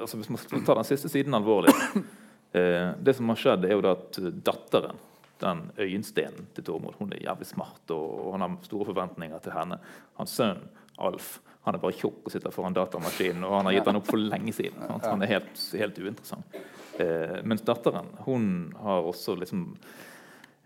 altså 0.00 0.16
Hvis 0.16 0.30
man 0.32 0.62
tar 0.64 0.78
den 0.78 0.86
siste 0.88 1.10
siden 1.12 1.34
alvorlig 1.36 1.74
eh, 2.56 2.94
Det 2.96 3.12
som 3.12 3.28
har 3.28 3.36
skjedd, 3.36 3.66
er 3.68 3.74
jo 3.74 3.82
da 3.84 3.90
at 3.92 4.16
datteren 4.40 4.96
den 5.40 5.60
øyenstenen 5.76 6.48
til 6.56 6.64
Tormod. 6.64 6.96
Hun 6.98 7.12
er 7.12 7.20
jævlig 7.24 7.46
smart, 7.48 7.82
og, 7.92 8.08
og 8.26 8.32
han 8.34 8.44
har 8.44 8.56
store 8.64 8.88
forventninger 8.88 9.38
til 9.44 9.54
henne. 9.56 9.78
Hans 10.16 10.34
sønn 10.36 10.64
Alf 11.00 11.38
han 11.62 11.76
er 11.76 11.82
bare 11.82 11.96
tjukk 11.96 12.24
og 12.24 12.32
sitter 12.32 12.52
foran 12.54 12.76
datamaskinen, 12.76 13.44
og 13.44 13.58
han 13.58 13.68
har 13.68 13.74
gitt 13.76 13.88
han 13.90 13.98
opp 14.00 14.06
for 14.08 14.20
lenge 14.20 14.52
siden. 14.56 14.78
Sant? 14.88 15.08
Han 15.10 15.24
er 15.24 15.34
helt, 15.34 15.64
helt 15.76 15.98
uinteressant. 16.00 16.60
Eh, 17.00 17.40
mens 17.44 17.64
datteren 17.66 18.08
hun 18.24 18.46
har 18.80 19.04
også 19.10 19.36
liksom 19.40 19.66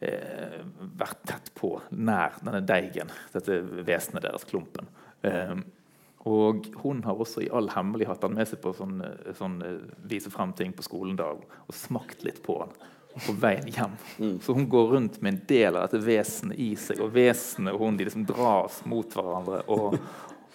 eh, 0.00 0.60
vært 0.98 1.22
tett 1.28 1.52
på, 1.58 1.76
nær 1.90 2.38
denne 2.42 2.62
deigen, 2.66 3.12
dette 3.34 3.60
vesenet 3.86 4.26
deres, 4.26 4.46
klumpen. 4.48 4.90
Eh, 5.22 5.56
og 6.24 6.70
hun 6.80 7.02
har 7.04 7.20
også 7.20 7.44
i 7.44 7.50
all 7.52 7.68
hemmelighet 7.74 8.14
hatt 8.14 8.24
han 8.24 8.36
med 8.38 8.48
seg 8.48 8.62
på 8.64 8.72
sånn, 8.72 9.02
sånn 9.36 9.58
vise 10.08 10.32
frem 10.32 10.54
ting 10.56 10.72
på 10.72 10.86
skolen 10.86 11.18
da, 11.20 11.34
og 11.34 11.76
smakt 11.76 12.24
litt 12.24 12.40
på 12.44 12.62
han 12.62 12.72
på 13.26 13.32
veien 13.38 13.68
hjem. 13.70 13.96
Mm. 14.18 14.40
Så 14.40 14.52
hun 14.52 14.68
går 14.68 14.86
rundt 14.86 15.20
med 15.20 15.34
en 15.34 15.40
del 15.46 15.76
av 15.76 15.86
dette 15.86 16.02
vesenet 16.04 16.58
i 16.58 16.72
seg, 16.78 17.00
og 17.02 17.12
vesenet 17.14 17.74
og 17.74 17.84
hun 17.84 17.98
de 17.98 18.08
liksom 18.08 18.26
dras 18.26 18.80
mot 18.90 19.14
hverandre. 19.14 19.60
Og, 19.70 19.96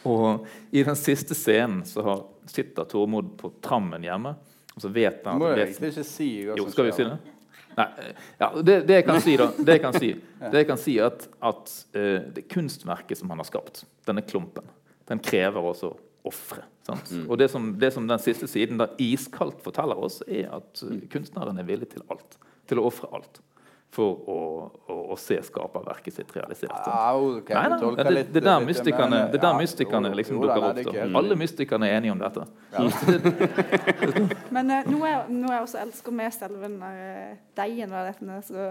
og 0.10 0.47
i 0.71 0.84
den 0.84 0.99
siste 0.99 1.38
scenen 1.38 1.86
så 1.88 2.04
har, 2.06 2.23
sitter 2.52 2.88
Tormod 2.89 3.36
på 3.39 3.54
trammen 3.63 4.04
hjemme. 4.04 4.36
Og 4.75 4.84
så 4.84 4.91
vet 4.93 5.25
han 5.28 5.39
Må 5.41 5.54
jeg 5.56 5.73
ikke 5.75 6.06
si 6.08 6.30
hva 6.47 6.58
jo, 6.60 6.67
skal 6.71 6.89
vi 6.89 6.95
si 6.95 7.08
det? 7.08 7.17
Nei, 7.80 7.88
ja, 8.42 8.50
det, 8.60 8.76
det, 8.89 9.00
jeg 9.00 9.06
kan 9.08 9.22
si, 9.24 9.36
da 9.39 9.48
Det 9.56 9.78
jeg 9.78 9.84
kan 9.86 9.96
si, 9.96 10.12
det 10.42 10.63
jeg 10.63 10.68
kan 10.68 10.82
si 10.82 10.98
at, 11.04 11.26
at 11.52 11.74
uh, 11.96 12.18
det 12.36 12.46
kunstverket 12.52 13.22
som 13.22 13.32
han 13.32 13.39
har 13.39 13.48
skapt, 13.48 13.86
denne 14.10 14.24
klumpen, 14.28 14.68
den 15.10 15.22
krever 15.24 15.72
også 15.72 15.94
ofre. 16.28 16.65
Mm. 16.89 17.28
Og 17.30 17.38
det 17.39 17.48
som, 17.54 17.70
det 17.80 17.92
som, 17.94 18.08
den 18.10 18.22
siste 18.22 18.50
siden 18.50 18.82
da 18.82 18.89
iskaldt 19.00 19.62
forteller 19.63 20.00
oss, 20.02 20.20
er 20.28 20.50
at 20.60 20.84
uh, 20.84 20.98
kunstneren 21.13 21.62
er 21.62 21.68
villig 21.68 21.92
til 21.94 22.04
alt. 22.12 22.39
Til 22.70 22.82
å 22.82 22.89
ofre 22.89 23.10
alt 23.15 23.39
for 23.93 24.19
å, 24.30 24.41
å, 24.86 24.95
å, 25.13 25.15
se 25.17 25.39
skaperverket 25.47 26.19
sitt 26.19 26.34
realisert. 26.36 26.73
Ah, 26.86 27.15
okay. 27.17 27.56
nei, 27.58 27.69
nei, 27.73 27.89
det, 27.97 28.23
det, 28.36 28.43
der 28.45 28.62
mystikerne, 28.62 29.21
det 29.34 29.39
der 29.41 29.56
mystikerne 29.58 30.12
liksom 30.17 30.41
dukker 30.43 30.65
opp. 30.67 30.82
Da. 30.86 31.06
Alle 31.17 31.38
mystikerne 31.39 31.89
er 31.89 31.97
enige 31.97 32.13
om 32.13 32.21
dette. 32.21 32.45
Ja. 32.75 32.86
Men 34.56 34.69
uh, 34.69 34.91
noe, 34.91 35.10
jeg, 35.10 35.23
noe, 35.34 35.54
jeg, 35.56 35.63
også 35.65 35.82
elsker 35.82 36.15
med 36.19 36.36
selve 36.36 36.69
uh, 36.69 37.32
deigen, 37.58 37.95
er 37.97 38.12
at 38.12 38.19
den 38.21 38.36
er 38.36 38.43
så 38.45 38.67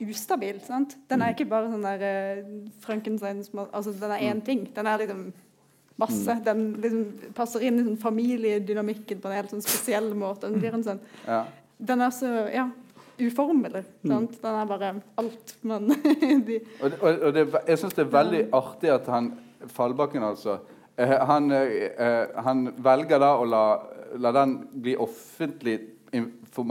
ustabil. 0.00 0.60
Sant? 0.66 0.98
Den 1.08 1.24
er 1.24 1.32
mm. 1.32 1.38
ikke 1.38 1.48
bare 1.54 1.72
sånn 1.72 1.88
der 1.88 2.04
uh, 2.04 2.52
Frankenstein 2.84 3.40
altså, 3.70 3.96
Den 3.96 4.12
er 4.12 4.26
én 4.26 4.42
mm. 4.42 4.44
ting. 4.50 4.66
Den 4.76 4.92
er 4.92 5.00
liksom 5.06 5.24
masse. 6.00 6.36
Mm. 6.36 6.44
Den 6.50 6.62
liksom 6.84 7.32
passer 7.40 7.64
inn 7.64 7.80
i 7.80 7.88
sånn 7.88 7.98
familiedynamikken 8.04 9.24
på 9.24 9.32
en 9.32 9.40
helt 9.40 9.56
sånn 9.56 9.64
spesiell 9.64 10.12
måte. 10.12 10.52
Den 10.52 10.60
blir 10.60 10.76
en 10.76 10.84
sånn 10.84 11.02
ja. 11.24 11.46
Den 11.80 12.04
er 12.04 12.12
så 12.12 12.28
Ja 12.52 12.68
uformelig. 13.26 13.84
Mm. 14.02 14.26
Den 14.40 14.50
er 14.50 14.66
bare 14.70 14.90
alt 15.20 15.54
men 15.62 15.88
de. 16.48 16.58
Og, 16.80 16.98
og, 17.00 17.22
og 17.28 17.34
det, 17.36 17.46
jeg 17.68 17.80
syns 17.82 17.96
det 17.96 18.04
er 18.06 18.12
veldig 18.16 18.42
artig 18.56 18.92
at 18.94 19.08
han 19.12 19.32
Fallbakken, 19.68 20.22
altså 20.24 20.54
eh, 20.96 21.10
han, 21.28 21.50
eh, 21.52 22.30
han, 22.44 22.62
velger 22.80 23.20
da 23.20 23.34
å 23.36 23.44
la, 23.44 23.64
la 24.16 24.32
den 24.32 24.54
bli 24.72 24.94
offentlig 24.96 25.76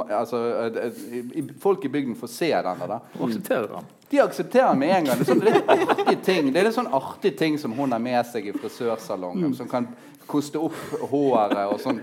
altså, 0.09 0.39
eh, 0.65 1.43
Folk 1.61 1.85
i 1.85 1.89
bygden 1.89 2.15
får 2.17 2.27
se 2.27 2.49
den. 2.49 2.83
Da. 2.87 2.99
Aksepterer 3.19 3.75
han. 3.75 3.85
De 4.09 4.19
aksepterer 4.19 4.75
med 4.75 4.95
en 4.95 5.05
gang. 5.05 5.19
Det 5.19 5.27
er 5.27 5.33
sånn 5.33 5.45
litt 5.45 5.69
artig 5.69 6.17
ting 6.25 6.49
Det 6.49 6.61
er 6.61 6.65
litt 6.65 6.77
sånn 6.79 6.89
artig 6.97 7.35
ting 7.37 7.59
som 7.61 7.75
hun 7.77 7.93
har 7.93 8.01
med 8.01 8.25
seg 8.25 8.49
i 8.49 8.55
frisørsalongen. 8.55 9.51
Mm. 9.51 9.57
Som 9.59 9.69
kan 9.69 9.87
koste 10.29 10.61
opp 10.61 10.77
håret 11.11 11.61
og 11.69 11.77
sånn. 11.83 12.01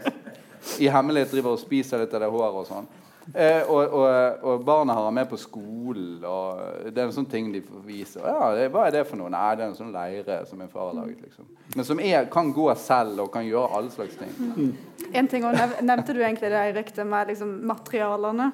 I 0.82 0.88
hemmelighet 0.90 1.34
driver 1.34 1.54
og 1.54 1.62
spiser 1.62 2.02
litt 2.02 2.14
av 2.14 2.24
det 2.24 2.30
håret 2.30 2.62
og 2.62 2.68
sånn. 2.70 2.88
Eh, 3.34 3.62
og, 3.66 3.90
og, 3.90 4.42
og, 4.42 4.64
barna 4.64 4.94
har 4.94 5.08
han 5.08 5.14
med 5.14 5.28
på 5.30 5.38
skolen. 5.40 6.22
Og 6.24 6.90
det 6.92 7.02
er 7.02 7.08
en 7.08 7.14
sånn 7.16 7.28
ting 7.30 7.50
de 7.54 7.62
får 7.64 7.82
vise. 7.86 8.20
Ja, 8.22 8.52
det, 8.54 8.68
hva 8.74 8.86
er 8.86 8.98
det 8.98 9.06
for 9.08 9.18
noe? 9.20 9.30
Nei, 9.32 9.48
det 9.58 9.64
er 9.64 9.72
en 9.72 9.78
sånn 9.78 9.94
leire 9.94 10.38
som 10.48 10.60
min 10.62 10.70
far 10.72 10.90
har 10.90 11.00
laget. 11.00 11.24
Liksom. 11.26 11.48
Men 11.74 11.88
som 11.88 12.02
er, 12.02 12.28
kan 12.32 12.52
gå 12.54 12.68
selv 12.80 13.24
og 13.26 13.32
kan 13.34 13.46
gjøre 13.46 13.80
alle 13.80 13.92
slags 13.94 14.18
ting. 14.20 14.32
Mm. 14.54 15.10
En 15.16 15.30
ting, 15.30 15.46
og 15.46 15.58
Nevnte 15.86 16.14
du 16.14 16.22
egentlig 16.22 16.52
det, 16.52 16.62
Eirik, 16.62 16.94
med 17.04 17.32
liksom, 17.32 17.52
materialene? 17.66 18.50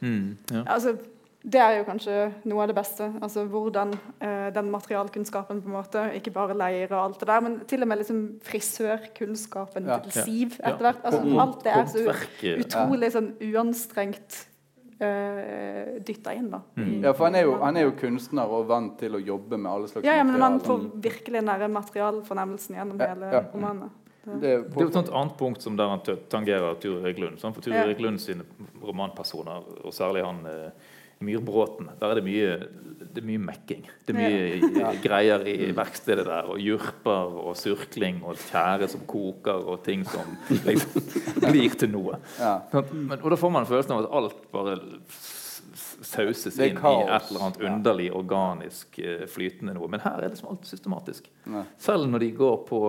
Mm, 0.00 0.36
ja. 0.48 0.62
altså, 0.64 0.94
det 1.40 1.56
er 1.56 1.78
jo 1.78 1.84
kanskje 1.88 2.14
noe 2.50 2.64
av 2.66 2.68
det 2.68 2.76
beste. 2.76 3.06
altså 3.22 3.46
Hvordan 3.48 3.94
eh, 4.20 4.50
den 4.52 4.68
materialkunnskapen 4.74 5.62
på 5.64 5.70
en 5.70 5.76
måte, 5.78 6.02
Ikke 6.18 6.34
bare 6.34 6.56
leire 6.56 6.92
og 6.92 7.04
alt 7.04 7.20
det 7.20 7.28
der, 7.28 7.40
men 7.40 7.58
til 7.68 7.82
og 7.82 7.88
med 7.88 8.02
liksom 8.02 8.20
frisørkunnskapen 8.44 9.88
ja, 9.88 9.98
til 10.04 10.12
Siv 10.12 10.58
etter 10.60 10.84
hvert. 10.84 11.00
altså 11.04 11.40
Alt 11.40 11.64
det 11.64 11.72
er 11.72 11.86
så 11.88 12.04
utrolig 12.60 13.12
sånn 13.16 13.30
uanstrengt 13.40 14.42
uh, 15.00 15.96
dytta 16.04 16.36
inn. 16.36 16.50
da. 16.52 16.60
Mm. 16.76 16.92
Ja, 17.06 17.14
for 17.14 17.30
han 17.30 17.40
er, 17.40 17.48
jo, 17.48 17.56
han 17.64 17.80
er, 17.80 17.88
jo, 17.88 17.96
kunstner 18.02 18.52
og 18.58 18.68
vant 18.68 19.00
til 19.00 19.16
å 19.16 19.22
jobbe 19.32 19.56
med 19.56 19.72
alle 19.72 19.88
slags 19.88 20.04
ja, 20.04 20.18
ja, 20.20 20.28
men 20.28 20.38
Man 20.44 20.60
får 20.60 20.86
virkelig 21.08 21.44
nære 21.48 21.72
materialfornemmelsen 21.72 22.76
gjennom 22.76 23.00
ja, 23.00 23.10
hele 23.14 23.32
ja. 23.32 23.44
romanen. 23.54 23.96
Det, 24.20 24.36
det, 24.44 24.48
er 24.52 24.82
jo 24.84 24.88
et 24.92 25.06
annet 25.08 25.36
punkt 25.40 25.64
som 25.64 25.76
der 25.80 25.88
han 25.88 26.02
tangerer 26.28 26.76
Ture 26.76 27.00
Erik 27.08 27.40
For 27.40 27.64
Ture 27.64 27.80
Erik 27.86 28.02
Lund 28.04 28.20
sine 28.20 28.44
romanpersoner, 28.84 29.64
og 29.80 29.94
særlig 29.96 30.26
han 30.26 30.44
eh, 30.44 30.90
Myrbråten. 31.20 31.90
Der 32.00 32.12
er 32.12 32.16
det 32.16 32.24
mye, 32.24 32.52
det 33.00 33.20
er 33.20 33.26
mye 33.28 33.40
mekking. 33.44 33.82
Det 34.06 34.14
er 34.14 34.16
mye 34.16 34.78
ja. 34.80 34.92
greier 35.04 35.42
i 35.44 35.68
verkstedet 35.76 36.24
der. 36.24 36.48
Og 36.48 36.62
jurper 36.64 37.34
og 37.42 37.58
surkling 37.60 38.22
og 38.24 38.38
tjære 38.40 38.88
som 38.88 39.02
koker 39.10 39.68
og 39.68 39.82
ting 39.84 40.06
som 40.08 40.32
liksom 40.64 41.04
blir 41.50 41.76
til 41.76 41.92
noe. 41.92 42.16
Ja. 42.38 42.54
Men, 42.72 43.18
og 43.18 43.28
da 43.34 43.40
får 43.40 43.52
man 43.52 43.68
følelsen 43.68 43.98
av 43.98 44.06
at 44.06 44.16
alt 44.20 44.48
bare 44.54 44.78
sauses 45.74 46.58
inn 46.58 46.76
i 46.76 46.94
et 47.04 47.30
eller 47.30 47.44
annet 47.46 47.60
underlig, 47.68 48.08
organisk, 48.16 48.98
eh, 48.98 49.26
flytende 49.30 49.74
noe. 49.76 49.88
Men 49.90 50.02
her 50.04 50.18
er 50.18 50.28
det 50.28 50.34
liksom 50.34 50.50
alt 50.52 50.66
systematisk. 50.68 51.28
Nei. 51.50 51.64
Selv 51.78 52.08
når 52.10 52.24
de 52.24 52.30
går 52.38 52.56
på 52.68 52.80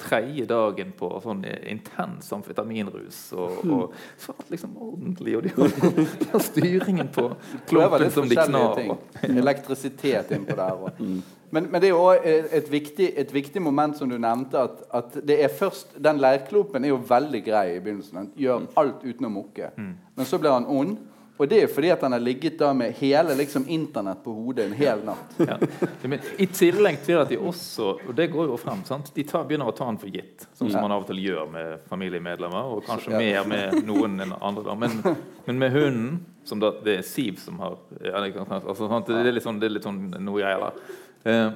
tredje 0.00 0.46
dagen 0.50 0.92
på 0.98 1.10
sånn 1.24 1.44
intens 1.46 2.32
amfetaminrus, 2.36 3.20
og, 3.36 3.62
mm. 3.62 3.72
og 3.76 3.96
så 4.20 4.34
er 4.34 4.42
det 4.42 4.56
liksom 4.56 4.76
ordentlig, 4.88 5.38
og 5.38 5.46
de 5.46 5.54
har, 5.56 5.78
de 6.20 6.30
har 6.32 6.44
styringen 6.50 7.10
på 7.14 7.30
klumpen 7.70 8.12
som 8.14 8.28
de 8.28 8.38
knar. 8.40 8.84
Elektrisitet 9.44 10.36
innpå 10.36 10.58
der. 10.58 10.86
Og. 10.86 11.00
Mm. 11.00 11.22
Men, 11.50 11.68
men, 11.70 11.80
det 11.80 11.88
er 11.88 11.94
jo 11.94 12.36
et 12.58 12.70
viktig, 12.70 13.10
et 13.16 13.34
viktig 13.34 13.62
moment 13.62 13.96
som 13.98 14.10
du 14.10 14.16
nevnte. 14.18 14.60
At, 14.66 14.82
at 14.94 15.18
det 15.26 15.38
er 15.44 15.52
først, 15.52 15.94
Den 16.02 16.18
leirklopen 16.22 16.84
er 16.84 16.94
jo 16.94 17.02
veldig 17.08 17.42
grei 17.46 17.66
i 17.76 17.82
begynnelsen. 17.82 18.18
Den 18.18 18.32
gjør 18.46 18.64
mm. 18.64 18.72
alt 18.82 19.04
uten 19.04 19.28
å 19.28 19.32
mukke. 19.32 19.70
Mm. 19.76 19.92
Men 20.16 20.28
så 20.28 20.40
blir 20.42 20.56
han 20.56 20.66
ond. 20.66 20.98
Og 21.36 21.48
det 21.48 21.58
er 21.62 21.68
fordi 21.68 21.90
at 21.92 22.02
han 22.02 22.14
har 22.16 22.22
ligget 22.22 22.56
da 22.58 22.70
med 22.76 22.94
hele 22.96 23.34
liksom, 23.36 23.66
Internett 23.68 24.22
på 24.24 24.32
hodet 24.32 24.66
en 24.66 24.76
hel 24.76 25.02
natt. 25.04 25.34
Ja. 25.46 25.58
Men 26.02 26.20
I 26.38 26.46
tillegg 26.50 27.02
til 27.04 27.20
at 27.20 27.28
de 27.30 27.36
også 27.38 27.90
Og 28.08 28.14
det 28.16 28.28
går 28.32 28.48
jo 28.50 28.56
frem. 28.60 28.82
sant? 28.88 29.12
De 29.14 29.24
tar, 29.26 29.44
begynner 29.48 29.68
å 29.68 29.74
ta 29.76 29.86
han 29.88 29.98
for 30.00 30.10
gitt. 30.10 30.46
Sånn 30.54 30.70
som 30.70 30.78
ja. 30.78 30.84
man 30.84 30.94
av 30.96 31.04
og 31.04 31.10
til 31.10 31.20
gjør 31.22 31.50
med 31.52 31.84
familiemedlemmer. 31.90 32.72
Og 32.72 32.82
kanskje 32.86 33.14
ja. 33.14 33.20
mer 33.20 33.50
med 33.50 33.86
noen 33.86 34.18
enn 34.24 34.34
andre. 34.40 34.64
da. 34.66 34.76
Men, 34.80 34.98
men 35.46 35.62
med 35.62 35.76
hunden, 35.76 36.18
som 36.48 36.62
da, 36.62 36.72
det 36.84 37.00
er 37.00 37.06
Siv 37.06 37.40
som 37.42 37.60
har 37.62 37.78
altså, 38.14 38.88
Det 39.06 39.18
er 39.20 39.32
litt 39.34 39.44
sånn, 39.46 39.60
det 39.60 39.70
er 39.70 39.76
litt 39.76 39.86
sånn 39.86 40.02
noe 40.16 40.40
greier 40.40 40.68
der. 40.68 41.00
Eh, 41.26 41.48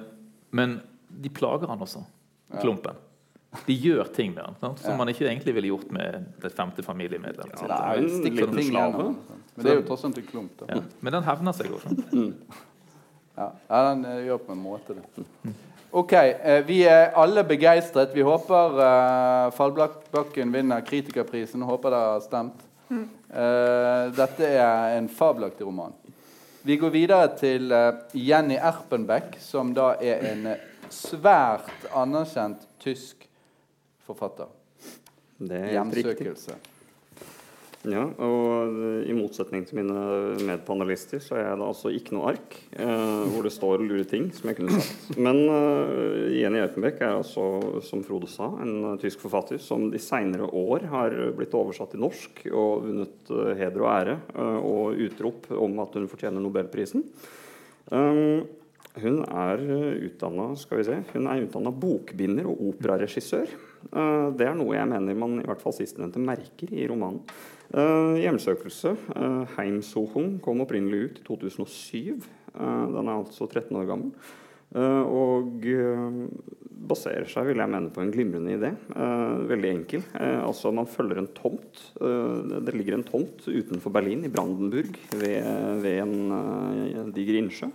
men 0.57 0.81
de 1.09 1.33
plager 1.33 1.71
han 1.71 1.81
også. 1.83 2.03
Klumpen. 2.61 2.99
De 3.67 3.75
gjør 3.75 4.07
ting 4.15 4.31
med 4.35 4.45
den 4.45 4.57
sant? 4.61 4.79
som 4.79 4.99
man 4.99 5.11
ikke 5.11 5.27
egentlig 5.27 5.55
ville 5.57 5.73
gjort 5.73 5.89
med 5.91 6.27
det 6.43 6.53
femte 6.55 6.85
familiemedlem. 6.87 7.51
Ja, 7.57 7.67
det 7.67 7.79
er 7.79 8.03
en 8.03 8.35
liten 8.37 8.63
slave. 8.69 9.07
Men 9.57 9.65
det 9.67 9.73
er 9.73 9.81
jo 9.81 9.87
tross 9.89 10.05
alt 10.07 10.21
en 10.21 10.27
klump. 10.29 10.63
Ja. 10.69 10.77
Men 11.01 11.17
den 11.17 11.27
hevner 11.27 11.57
seg 11.57 11.75
også. 11.79 11.97
Mm. 12.11 12.35
Ja. 13.41 13.47
den 13.71 14.05
uh, 14.05 14.19
gjør 14.27 14.41
på 14.45 14.53
en 14.53 14.59
måte 14.61 14.95
det. 14.99 15.53
Ok, 15.97 16.13
uh, 16.13 16.59
vi 16.67 16.83
er 16.85 17.15
alle 17.17 17.45
begeistret. 17.47 18.11
Vi 18.13 18.25
håper 18.27 18.75
uh, 18.77 19.53
Fallbakken 19.57 20.53
vinner 20.53 20.85
kritikerprisen. 20.85 21.63
Håper 21.65 21.95
det 21.95 22.01
har 22.05 22.21
stemt. 22.27 22.67
Uh, 22.91 24.11
dette 24.19 24.51
er 24.51 24.99
en 24.99 25.09
fabelaktig 25.09 25.65
roman. 25.67 25.97
Vi 26.63 26.77
går 26.77 26.93
videre 26.93 27.31
til 27.41 27.73
Jenny 28.13 28.59
Erpenbeck, 28.61 29.39
som 29.41 29.73
da 29.73 29.95
er 29.97 30.27
en 30.35 30.51
svært 30.93 31.89
anerkjent 31.97 32.67
tysk 32.83 33.30
forfatter. 34.11 34.51
Det 35.41 35.65
er 35.71 35.73
Hjemsøkelse. 35.79 36.59
Ja, 37.89 38.03
og 38.21 38.75
I 39.09 39.15
motsetning 39.17 39.63
til 39.65 39.79
mine 39.79 40.01
medpanelister 40.45 41.23
så 41.25 41.39
er 41.41 41.55
da 41.57 41.65
altså 41.71 41.89
ikke 41.97 42.13
noe 42.13 42.35
ark 42.35 42.57
eh, 42.77 43.23
hvor 43.33 43.47
det 43.47 43.55
står 43.55 43.81
lure 43.81 44.05
ting 44.05 44.27
som 44.37 44.51
jeg 44.51 44.59
kunne 44.59 44.77
sagt. 44.77 45.15
Men 45.17 45.41
eh, 45.47 46.27
Jenny 46.43 46.61
Aupenbeck 46.61 47.01
er 47.01 47.15
altså, 47.23 47.47
som 47.87 48.05
Frode 48.05 48.29
sa, 48.29 48.51
en 48.61 48.75
uh, 48.85 48.99
tysk 49.01 49.25
forfatter 49.25 49.57
som 49.65 49.89
de 49.89 50.03
seinere 50.03 50.51
år 50.53 50.85
har 50.93 51.17
blitt 51.39 51.57
oversatt 51.57 51.95
til 51.95 52.05
norsk 52.05 52.45
og 52.51 52.85
vunnet 52.85 53.33
eh, 53.33 53.55
heder 53.63 53.87
og 53.87 53.91
ære 53.95 54.19
og 54.61 55.01
utrop 55.07 55.49
om 55.57 55.81
at 55.81 55.97
hun 55.97 56.11
fortjener 56.13 56.45
Nobelprisen. 56.45 57.07
Um, 57.91 58.49
Hun 59.01 59.21
er 59.23 59.61
utdanna 60.03 60.49
skal 60.59 60.81
vi 60.81 60.85
se, 60.89 60.97
hun 61.13 61.29
er 61.31 61.45
utdanna 61.45 61.71
bokbinder 61.71 62.49
og 62.51 62.59
operaregissør. 62.73 63.53
Uh, 63.89 64.29
det 64.37 64.47
er 64.47 64.59
noe 64.59 64.77
jeg 64.77 64.89
mener 64.91 65.17
man 65.19 65.39
i 65.41 65.47
hvert 65.49 65.63
fall 65.63 65.75
sistnevnte 65.77 66.23
merker 66.23 66.73
i 66.75 66.87
romanen. 66.91 67.23
Uh, 67.71 68.19
'Hjemsøkelse', 68.19 68.97
uh, 69.15 69.45
'Heimsohung', 69.55 70.39
kom 70.43 70.63
opprinnelig 70.65 71.03
ut 71.05 71.21
i 71.21 71.27
2007. 71.27 72.21
den 72.51 73.09
er 73.09 73.15
altså 73.15 73.47
13 73.47 73.77
år 73.79 73.87
gammel. 73.87 74.11
og 74.75 75.63
baserer 76.91 77.27
seg 77.27 77.47
vil 77.47 77.59
jeg 77.59 77.71
mene, 77.71 77.91
på 77.91 78.03
en 78.03 78.11
glimrende 78.11 78.57
idé. 78.57 78.71
veldig 79.47 79.71
enkel. 79.71 80.03
altså 80.19 80.73
Man 80.73 80.87
følger 80.87 81.19
en 81.19 81.29
tomt. 81.29 81.93
det 81.99 82.75
ligger 82.75 82.95
en 82.95 83.05
tomt 83.05 83.47
utenfor 83.47 83.91
Berlin, 83.91 84.25
i 84.25 84.29
Brandenburg, 84.29 84.99
ved 85.13 86.03
en 86.03 87.13
diger 87.15 87.39
innsjø. 87.39 87.71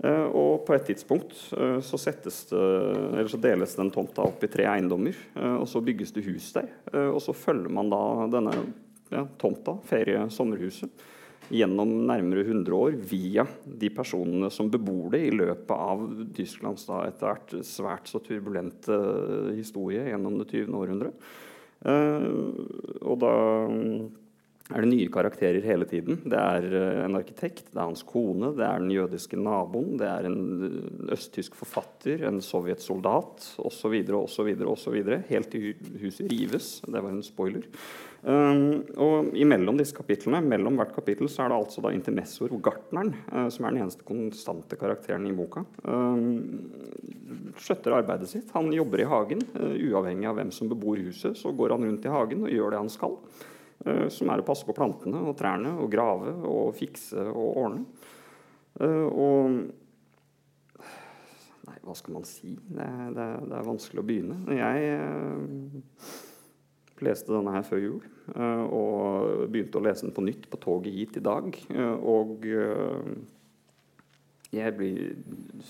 Eh, 0.00 0.26
og 0.32 0.62
på 0.64 0.72
et 0.72 0.86
tidspunkt 0.88 1.34
eh, 1.52 1.78
så, 1.84 1.98
det, 2.24 2.32
så 2.32 3.40
deles 3.40 3.76
den 3.76 3.90
tomta 3.92 4.24
opp 4.24 4.44
i 4.44 4.50
tre 4.52 4.64
eiendommer. 4.70 5.16
Eh, 5.36 5.56
og 5.60 5.68
så 5.68 5.82
bygges 5.84 6.14
det 6.16 6.24
hus 6.28 6.50
der. 6.56 6.70
Og 7.10 7.20
så 7.22 7.36
følger 7.36 7.72
man 7.72 7.92
da 7.92 8.02
denne 8.32 8.54
ja, 9.12 9.26
tomta, 9.40 9.76
ferie-sommerhuset, 9.90 11.04
gjennom 11.50 11.92
nærmere 12.06 12.44
100 12.46 12.76
år 12.76 12.96
via 13.10 13.44
de 13.66 13.88
personene 13.90 14.52
som 14.54 14.68
bebor 14.70 15.10
det 15.16 15.24
i 15.26 15.32
løpet 15.34 15.72
av 15.74 16.04
Tysklands 16.36 16.86
da 16.86 17.00
etter 17.08 17.26
hvert 17.26 17.54
svært 17.66 18.06
så 18.06 18.20
turbulente 18.22 18.94
historie 19.56 20.04
gjennom 20.12 20.38
det 20.38 20.46
20. 20.52 20.76
århundre. 20.78 21.10
og 23.00 23.16
da 23.18 23.34
er 24.70 24.84
det 24.84 24.90
nye 24.90 25.08
karakterer 25.12 25.64
hele 25.64 25.86
tiden. 25.88 26.20
Det 26.30 26.38
er 26.38 26.66
eh, 26.70 27.00
en 27.04 27.18
arkitekt, 27.18 27.70
det 27.70 27.78
er 27.78 27.88
hans 27.88 28.04
kone, 28.06 28.52
det 28.58 28.66
er 28.66 28.82
den 28.82 28.92
jødiske 28.94 29.38
naboen, 29.40 29.96
det 30.00 30.06
er 30.08 30.28
en 30.28 30.38
eh, 30.66 30.76
østtysk 31.16 31.56
forfatter, 31.58 32.22
en 32.28 32.40
sovjetsoldat 32.44 33.50
osv. 33.58 33.96
osv. 34.20 34.52
osv. 34.74 35.00
Helt 35.30 35.50
til 35.50 35.74
huset 36.02 36.30
rives. 36.30 36.70
Det 36.86 37.02
var 37.02 37.10
en 37.10 37.26
spoiler. 37.26 37.66
Um, 38.20 38.82
og 39.00 39.30
Imellom 39.40 39.78
disse 39.80 39.96
kapitlene, 39.96 40.42
mellom 40.44 40.76
hvert 40.76 40.92
kapittel 40.92 41.30
så 41.32 41.46
er 41.46 41.52
det 41.52 41.56
altså 41.56 41.80
da 41.80 41.92
intermessoer 41.96 42.52
og 42.52 42.60
gartneren 42.66 43.14
uh, 43.32 43.46
som 43.48 43.64
er 43.64 43.72
den 43.72 43.86
eneste 43.86 44.04
konstante 44.04 44.76
karakteren 44.76 45.24
i 45.24 45.32
boka. 45.36 45.64
Um, 45.88 47.54
skjøtter 47.56 47.96
arbeidet 47.96 48.28
sitt. 48.28 48.52
Han 48.52 48.68
jobber 48.76 49.00
i 49.02 49.08
hagen. 49.08 49.40
Uavhengig 49.56 50.28
av 50.28 50.36
hvem 50.36 50.52
som 50.52 50.68
bebor 50.68 51.00
huset, 51.00 51.38
så 51.40 51.52
går 51.56 51.74
han 51.74 51.88
rundt 51.88 52.04
i 52.04 52.12
hagen 52.12 52.44
og 52.44 52.52
gjør 52.52 52.74
det 52.74 52.82
han 52.84 52.92
skal. 52.92 53.16
Eh, 53.86 54.08
som 54.12 54.28
er 54.28 54.42
å 54.42 54.46
passe 54.46 54.66
på 54.68 54.76
plantene 54.76 55.22
og 55.24 55.36
trærne 55.38 55.72
og 55.80 55.88
grave 55.92 56.34
og 56.44 56.74
fikse 56.76 57.22
og 57.30 57.60
ordne. 57.64 57.84
Eh, 58.80 59.06
og 59.08 59.60
Nei, 61.70 61.76
hva 61.84 61.94
skal 61.94 62.16
man 62.16 62.24
si? 62.26 62.56
Det, 62.56 62.86
det, 63.14 63.26
det 63.46 63.56
er 63.56 63.66
vanskelig 63.66 64.02
å 64.02 64.06
begynne. 64.08 64.38
Jeg 64.56 64.86
eh, 64.96 66.14
leste 67.04 67.32
denne 67.32 67.52
her 67.54 67.64
før 67.64 67.80
jul 67.80 68.00
og 68.30 69.46
begynte 69.50 69.80
å 69.80 69.82
lese 69.82 70.04
den 70.04 70.12
på 70.14 70.22
nytt 70.22 70.44
på 70.52 70.58
toget 70.60 70.92
hit 70.94 71.16
i 71.18 71.22
dag. 71.24 71.56
og 72.04 72.44
jeg 74.54 74.74
blir 74.76 75.00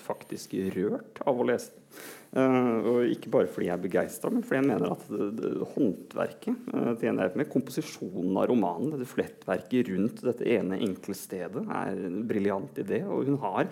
faktisk 0.03 0.57
rørt 0.75 1.23
av 1.29 1.39
å 1.39 1.47
lese 1.47 1.71
den. 1.77 1.85
Uh, 2.31 2.77
og 2.87 3.11
ikke 3.11 3.31
bare 3.35 3.49
fordi 3.51 3.67
jeg 3.67 3.75
er 3.75 3.83
begeistra, 3.83 4.31
men 4.31 4.45
fordi 4.47 4.61
jeg 4.61 4.67
mener 4.69 4.93
at 4.95 5.01
det, 5.11 5.31
det, 5.41 5.49
håndverket 5.73 6.69
uh, 6.71 6.93
til 7.01 7.19
med 7.19 7.49
komposisjonen 7.51 8.39
av 8.39 8.47
romanen, 8.53 8.93
dette 8.95 9.09
flettverket 9.11 9.91
rundt 9.91 10.23
dette 10.29 10.47
ene 10.47 10.79
enkle 10.79 11.17
stedet, 11.19 11.65
er 11.67 12.05
en 12.07 12.21
briljant 12.31 12.79
idé. 12.79 13.03
Og 13.03 13.27
hun 13.27 13.41
har 13.43 13.67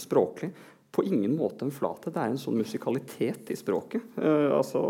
språklig 0.00 0.54
på 0.92 1.04
ingen 1.04 1.36
måte 1.36 1.64
en 1.64 1.72
flathet. 1.72 2.12
Det 2.12 2.20
er 2.20 2.32
en 2.34 2.40
sånn 2.40 2.58
musikalitet 2.60 3.48
i 3.50 3.56
språket. 3.56 4.04
Eh, 4.20 4.50
altså, 4.52 4.82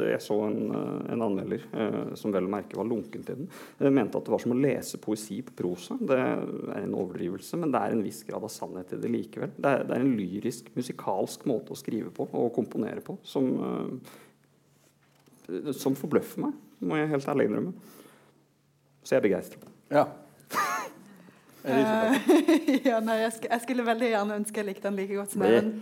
jeg 0.00 0.22
så 0.24 0.38
en, 0.46 0.70
uh, 0.72 1.10
en 1.12 1.24
anmelder 1.26 1.66
eh, 1.76 2.14
som 2.16 2.32
vel 2.32 2.48
å 2.48 2.52
merke 2.52 2.78
var 2.78 2.88
lunken 2.88 3.26
til 3.26 3.42
den, 3.42 3.50
mente 3.92 4.16
at 4.16 4.24
det 4.24 4.32
var 4.32 4.40
som 4.40 4.54
å 4.54 4.60
lese 4.60 5.00
poesi 5.02 5.42
på 5.44 5.58
prosa. 5.58 5.98
Det 6.00 6.16
er 6.16 6.80
en 6.80 6.96
overdrivelse, 6.96 7.60
men 7.60 7.74
det 7.74 7.82
er 7.82 7.96
en 7.96 8.04
viss 8.06 8.22
grad 8.28 8.46
av 8.48 8.54
sannhet 8.54 8.96
i 8.96 9.02
det 9.02 9.12
likevel. 9.12 9.52
Det 9.58 9.74
er, 9.74 9.84
det 9.90 9.98
er 9.98 10.06
en 10.06 10.16
lyrisk, 10.16 10.72
musikalsk 10.78 11.44
måte 11.50 11.76
å 11.76 11.78
skrive 11.78 12.08
på 12.16 12.30
og 12.30 12.50
komponere 12.56 13.04
på 13.04 13.18
som, 13.26 13.52
som 15.76 15.98
forbløffer 15.98 16.46
meg, 16.46 16.56
må 16.88 16.96
jeg 16.96 17.12
helt 17.12 17.28
ærlig 17.34 17.50
innrømme. 17.50 17.76
Så 19.04 19.12
jeg 19.12 19.20
er 19.20 19.28
begeistra. 19.28 19.72
Ja. 19.92 20.08
Uh, 21.64 22.16
ja, 22.88 23.00
nei, 23.04 23.18
jeg, 23.20 23.32
sk 23.36 23.46
jeg, 23.50 23.60
skulle 23.66 23.84
veldig 23.84 24.08
gjerne 24.14 24.36
ønske 24.40 24.62
jeg 24.62 24.66
likte 24.70 24.88
den 24.88 24.96
like 24.96 25.16
godt 25.18 25.34
som 25.34 25.42
Even. 25.44 25.72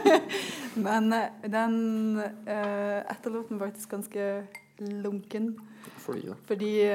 Men 0.86 1.10
uh, 1.12 1.26
den 1.52 1.74
uh, 2.22 3.00
etterlot 3.12 3.52
meg 3.52 3.66
faktisk 3.66 3.92
ganske 3.92 4.28
lunken. 5.04 5.52
Fordi 6.04 6.24
da? 6.30 6.38
Fordi 6.48 6.72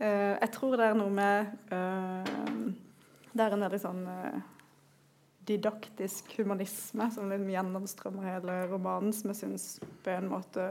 Jeg 0.00 0.48
tror 0.54 0.78
det 0.80 0.84
er 0.86 0.94
noe 0.96 1.12
med 1.12 1.50
Det 1.68 3.42
er 3.44 3.52
en 3.52 3.64
veldig 3.66 3.80
sånn 3.82 4.06
didaktisk 5.44 6.30
humanisme 6.38 7.10
som 7.12 7.28
liksom 7.28 7.50
gjennomstrømmer 7.52 8.30
hele 8.30 8.54
romanen, 8.70 9.12
som 9.12 9.28
jeg 9.34 9.42
syns 9.42 9.66
på 10.00 10.14
en 10.14 10.30
måte 10.30 10.64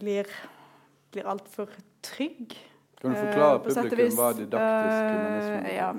blir 0.00 0.30
blir 1.14 1.28
altfor 1.30 1.70
trygg. 2.04 2.56
Kan 3.00 3.14
du 3.14 3.20
forklare 3.20 3.60
uh, 3.60 3.64
publikum 3.64 4.18
hva 4.18 4.28
didaktisk 4.36 4.98
eh, 4.98 5.08
humanisme 5.14 5.56
er? 5.62 5.74
Ja. 5.76 5.92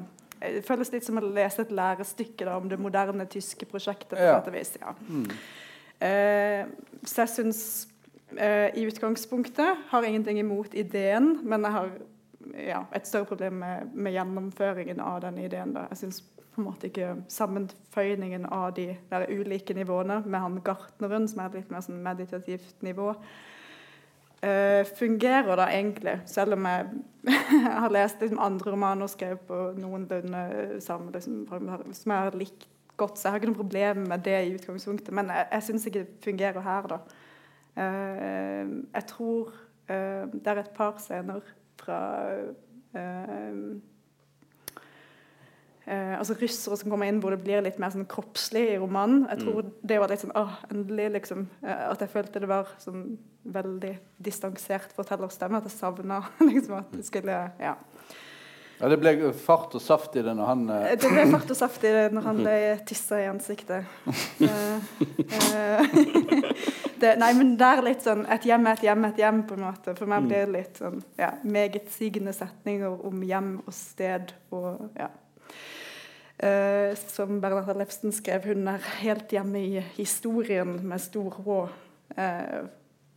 Det 0.46 0.62
føles 0.68 0.92
litt 0.94 1.06
som 1.08 1.18
å 1.18 1.24
lese 1.24 1.64
et 1.64 1.74
lærestykke 1.74 2.46
da, 2.46 2.58
om 2.60 2.68
det 2.70 2.78
moderne 2.82 3.26
tyske 3.32 3.66
prosjektet. 3.70 4.18
på 4.18 4.26
ja. 4.26 4.40
vis, 4.54 4.76
ja. 4.82 4.96
Mm. 5.08 5.28
Uh, 5.96 6.98
så 7.08 7.24
jeg 7.24 7.32
syns 7.32 7.62
uh, 8.36 8.70
i 8.76 8.84
utgangspunktet 8.86 9.88
har 9.90 10.08
ingenting 10.08 10.42
imot 10.42 10.76
ideen, 10.76 11.38
men 11.44 11.66
jeg 11.66 11.78
har 11.78 11.94
ja, 12.54 12.84
et 12.94 13.08
større 13.08 13.26
problem 13.26 13.62
med, 13.64 13.94
med, 13.94 14.14
gjennomføringen 14.14 15.00
av 15.02 15.22
den 15.24 15.40
ideen. 15.46 15.74
Da. 15.76 15.88
Jeg 15.94 16.04
syns 16.04 16.22
på 16.56 16.62
en 16.62 16.70
måte 16.70 16.88
ikke 16.88 17.16
sammenføyningen 17.32 18.46
av 18.54 18.70
de 18.78 18.92
der 19.10 19.28
ulike 19.32 19.76
nivåene 19.76 20.22
med 20.26 20.40
han 20.40 20.62
gartneren, 20.64 21.28
som 21.28 21.42
er 21.42 21.50
et 21.52 21.60
litt 21.62 21.74
mer 21.74 21.84
sånn 21.84 22.04
meditativt 22.04 22.86
nivå, 22.86 23.12
fungerer 24.98 25.58
da 25.58 25.66
egentlig, 25.74 26.20
selv 26.30 26.54
om 26.54 26.66
jeg 26.70 26.88
har 27.82 27.94
lest 27.94 28.22
liksom, 28.22 28.40
andre 28.44 28.72
romaner 28.72 29.08
og 29.08 29.10
skrevet 29.10 29.46
på 29.48 29.60
noenlunde 29.80 30.82
samme 30.84 31.14
liksom, 31.16 31.46
som 31.50 32.12
jeg 32.14 32.28
har 32.28 32.38
likt 32.38 32.68
godt, 32.98 33.20
så 33.20 33.28
jeg 33.28 33.34
har 33.34 33.42
ikke 33.42 33.52
noe 33.52 33.62
problem 33.62 34.04
med 34.10 34.24
det 34.26 34.38
i 34.46 34.54
utgangspunktet. 34.56 35.14
Men 35.16 35.32
jeg, 35.34 35.48
jeg 35.52 35.68
syns 35.68 35.88
ikke 35.90 36.04
det 36.04 36.28
fungerer 36.28 36.66
her, 36.66 36.92
da. 36.92 37.00
Uh, 37.76 38.76
jeg 38.94 39.08
tror 39.10 39.50
uh, 39.90 40.24
det 40.32 40.48
er 40.48 40.62
et 40.62 40.76
par 40.76 40.96
scener 41.04 41.42
fra 41.82 42.00
Eh, 45.86 46.18
altså 46.18 46.34
russere 46.40 46.78
som 46.82 46.90
kommer 46.90 47.06
inn 47.06 47.20
hvor 47.22 47.36
det 47.36 47.44
blir 47.44 47.62
litt 47.62 47.78
mer 47.82 47.92
sånn 47.94 48.08
kroppslig 48.10 48.64
i 48.72 48.78
romanen. 48.82 49.28
Jeg 49.30 49.44
tror 49.44 49.60
mm. 49.62 49.74
det 49.86 50.00
var 50.02 50.10
litt 50.10 50.24
sånn 50.24 50.38
åh, 50.38 50.54
endelig 50.74 51.12
liksom 51.20 51.46
Uh, 51.62 51.92
At 51.92 52.02
jeg 52.02 52.10
følte 52.10 52.42
det 52.42 52.50
var 52.50 52.70
sånn 52.82 53.04
veldig 53.54 53.92
distansert 54.22 54.94
fortellerstemme. 54.98 55.60
At 55.60 55.70
jeg 55.70 55.76
savna 55.78 56.24
liksom 56.50 56.80
at 56.82 56.94
det 56.96 57.06
skulle 57.06 57.38
Ja. 57.62 57.76
Ja, 58.80 58.90
Det 58.92 58.98
ble 59.00 59.32
fart 59.40 59.76
og 59.78 59.82
saft 59.82 60.18
i 60.20 60.24
det 60.26 60.34
når 60.36 60.50
han 60.50 60.64
uh... 60.68 60.88
Det 61.00 61.08
ble 61.08 61.24
fart 61.32 61.52
og 61.54 61.58
saft 61.58 61.84
i 61.88 61.92
det 61.94 62.10
når 62.12 62.26
han 62.26 62.42
ble 62.44 62.56
tissa 62.90 63.22
i 63.22 63.28
ansiktet. 63.30 63.86
det, 67.02 67.14
nei, 67.22 67.32
men 67.38 67.54
det 67.60 67.70
er 67.70 67.84
litt 67.86 68.04
sånn 68.04 68.26
Et 68.36 68.50
hjem 68.50 68.68
er 68.68 68.76
et 68.76 68.84
hjem, 68.90 69.06
et 69.08 69.22
hjem, 69.22 69.44
på 69.48 69.56
en 69.56 69.68
måte. 69.68 69.94
For 69.96 70.10
meg 70.10 70.26
blir 70.28 70.44
det 70.44 70.56
litt 70.58 70.82
sånn 70.82 70.98
ja, 71.22 71.30
megetsigende 71.46 72.34
setninger 72.36 73.06
om 73.06 73.22
hjem 73.24 73.62
og 73.64 73.74
sted 73.78 74.34
og 74.50 74.90
ja. 74.98 75.12
Uh, 76.36 76.92
som 77.08 77.38
Bernhard 77.42 77.78
Lefsen 77.80 78.12
skrev, 78.12 78.50
hun 78.52 78.68
er 78.68 78.84
helt 79.00 79.32
hjemme 79.32 79.62
i 79.64 79.84
historien 79.96 80.74
med 80.84 81.00
stor 81.00 81.38
H. 81.46 81.60
Uh, 82.12 82.66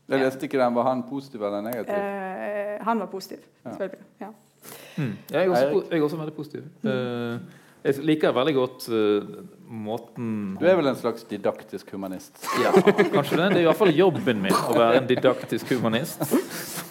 jeg 0.08 0.22
leste 0.22 0.46
ikke 0.46 0.60
den. 0.60 0.76
Var 0.76 0.86
han 0.86 1.02
positiv 1.08 1.42
eller 1.42 1.64
negativ? 1.66 1.96
Uh, 1.98 2.76
han 2.86 3.02
var 3.02 3.10
positiv, 3.10 3.42
selvfølgelig. 3.64 4.04
Ja. 4.20 4.30
Mm. 4.96 5.16
Jeg, 5.30 5.42
er 5.42 5.50
også, 5.50 5.82
jeg, 5.90 5.98
er 5.98 6.02
også, 6.02 6.16
veldig 6.16 6.34
positiv. 6.34 6.62
Mm. 6.82 7.40
jeg 7.84 7.94
liker 8.02 8.32
veldig 8.34 8.54
godt 8.54 8.88
måten 9.70 10.56
Du 10.58 10.66
er 10.66 10.74
vel 10.76 10.90
en 10.90 10.98
slags 10.98 11.22
didaktisk 11.30 11.92
humanist? 11.94 12.42
Ja, 12.62 12.72
kanskje 13.14 13.38
det. 13.38 13.48
Det 13.52 13.56
er 13.56 13.66
i 13.66 13.68
hvert 13.70 13.78
fall 13.78 13.94
jobben 13.94 14.42
min 14.42 14.54
å 14.54 14.74
være 14.78 15.02
en 15.02 15.10
didaktisk 15.10 15.74
humanist. 15.74 16.22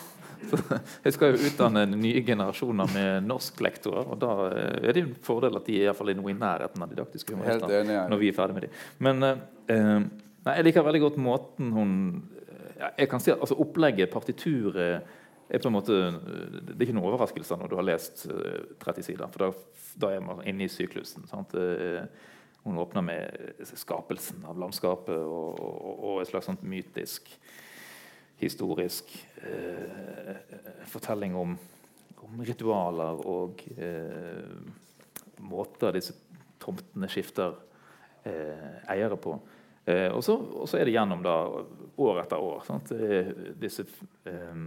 jeg 1.06 1.16
skal 1.16 1.34
jo 1.34 1.50
utdanne 1.50 1.84
nye 1.92 2.22
generasjoner 2.26 2.94
med 2.94 3.28
norsklektorer. 3.28 4.08
Og 4.14 4.22
da 4.22 4.32
er 4.54 4.94
det 4.94 5.04
jo 5.04 5.10
en 5.10 5.20
fordel 5.26 5.60
at 5.60 5.68
de 5.68 5.82
er, 5.84 5.92
i 5.94 6.18
noe 6.18 6.32
i 6.34 6.38
nærheten 6.38 6.84
av 6.84 6.92
didaktiske 6.92 7.36
humorister 7.36 7.92
når 8.12 8.22
vi 8.22 8.32
er 8.32 8.38
ferdig 8.38 8.58
med 8.58 8.68
dem. 8.68 8.80
Men 9.08 9.28
eh, 9.28 10.00
nei, 10.48 10.56
jeg 10.60 10.68
liker 10.70 10.88
veldig 10.88 11.04
godt 11.08 11.22
måten 11.22 11.72
hun 11.76 11.94
Jeg 12.78 13.10
kan 13.10 13.22
si 13.24 13.32
at 13.34 13.42
altså, 13.42 13.58
Opplegget, 13.58 14.12
partituret, 14.14 15.14
er 15.48 15.62
på 15.64 15.70
en 15.70 15.78
måte, 15.78 15.94
Det 15.94 16.76
er 16.76 16.88
ikke 16.90 16.98
noen 16.98 17.08
overraskelse 17.10 17.56
når 17.58 17.72
du 17.72 17.78
har 17.80 17.88
lest 17.88 18.26
30 18.84 19.06
sider, 19.06 19.30
for 19.32 19.46
da, 19.46 19.52
da 19.96 20.10
er 20.16 20.26
man 20.26 20.44
inne 20.46 20.68
i 20.68 20.72
syklusen. 20.72 21.26
sant? 21.30 21.56
Hun 22.68 22.82
åpner 22.84 23.02
med 23.02 23.64
skapelsen 23.64 24.44
av 24.44 24.60
landskapet 24.60 25.16
og, 25.16 25.56
og, 25.56 25.94
og 26.04 26.22
et 26.22 26.28
slags 26.28 26.50
sånt 26.50 26.66
mytisk, 26.68 27.30
historisk 28.38 29.14
eh, 29.42 30.36
fortelling 30.86 31.36
om, 31.36 31.56
om, 32.22 32.42
ritualer 32.46 33.22
og 33.26 33.64
eh, 33.78 34.52
måter 35.48 35.96
disse 35.98 36.14
tomtene 36.62 37.10
skifter 37.10 37.56
eh, 38.28 38.84
eiere 38.94 39.18
på. 39.22 39.38
Eh, 39.86 40.10
og, 40.12 40.22
så, 40.24 40.38
er 40.78 40.86
det 40.86 40.98
gjennom 40.98 41.24
da, 41.26 41.38
år 41.98 42.22
etter 42.24 42.44
år. 42.44 42.62
Sant? 42.68 42.94
Disse 43.58 43.88
eh, 44.28 44.66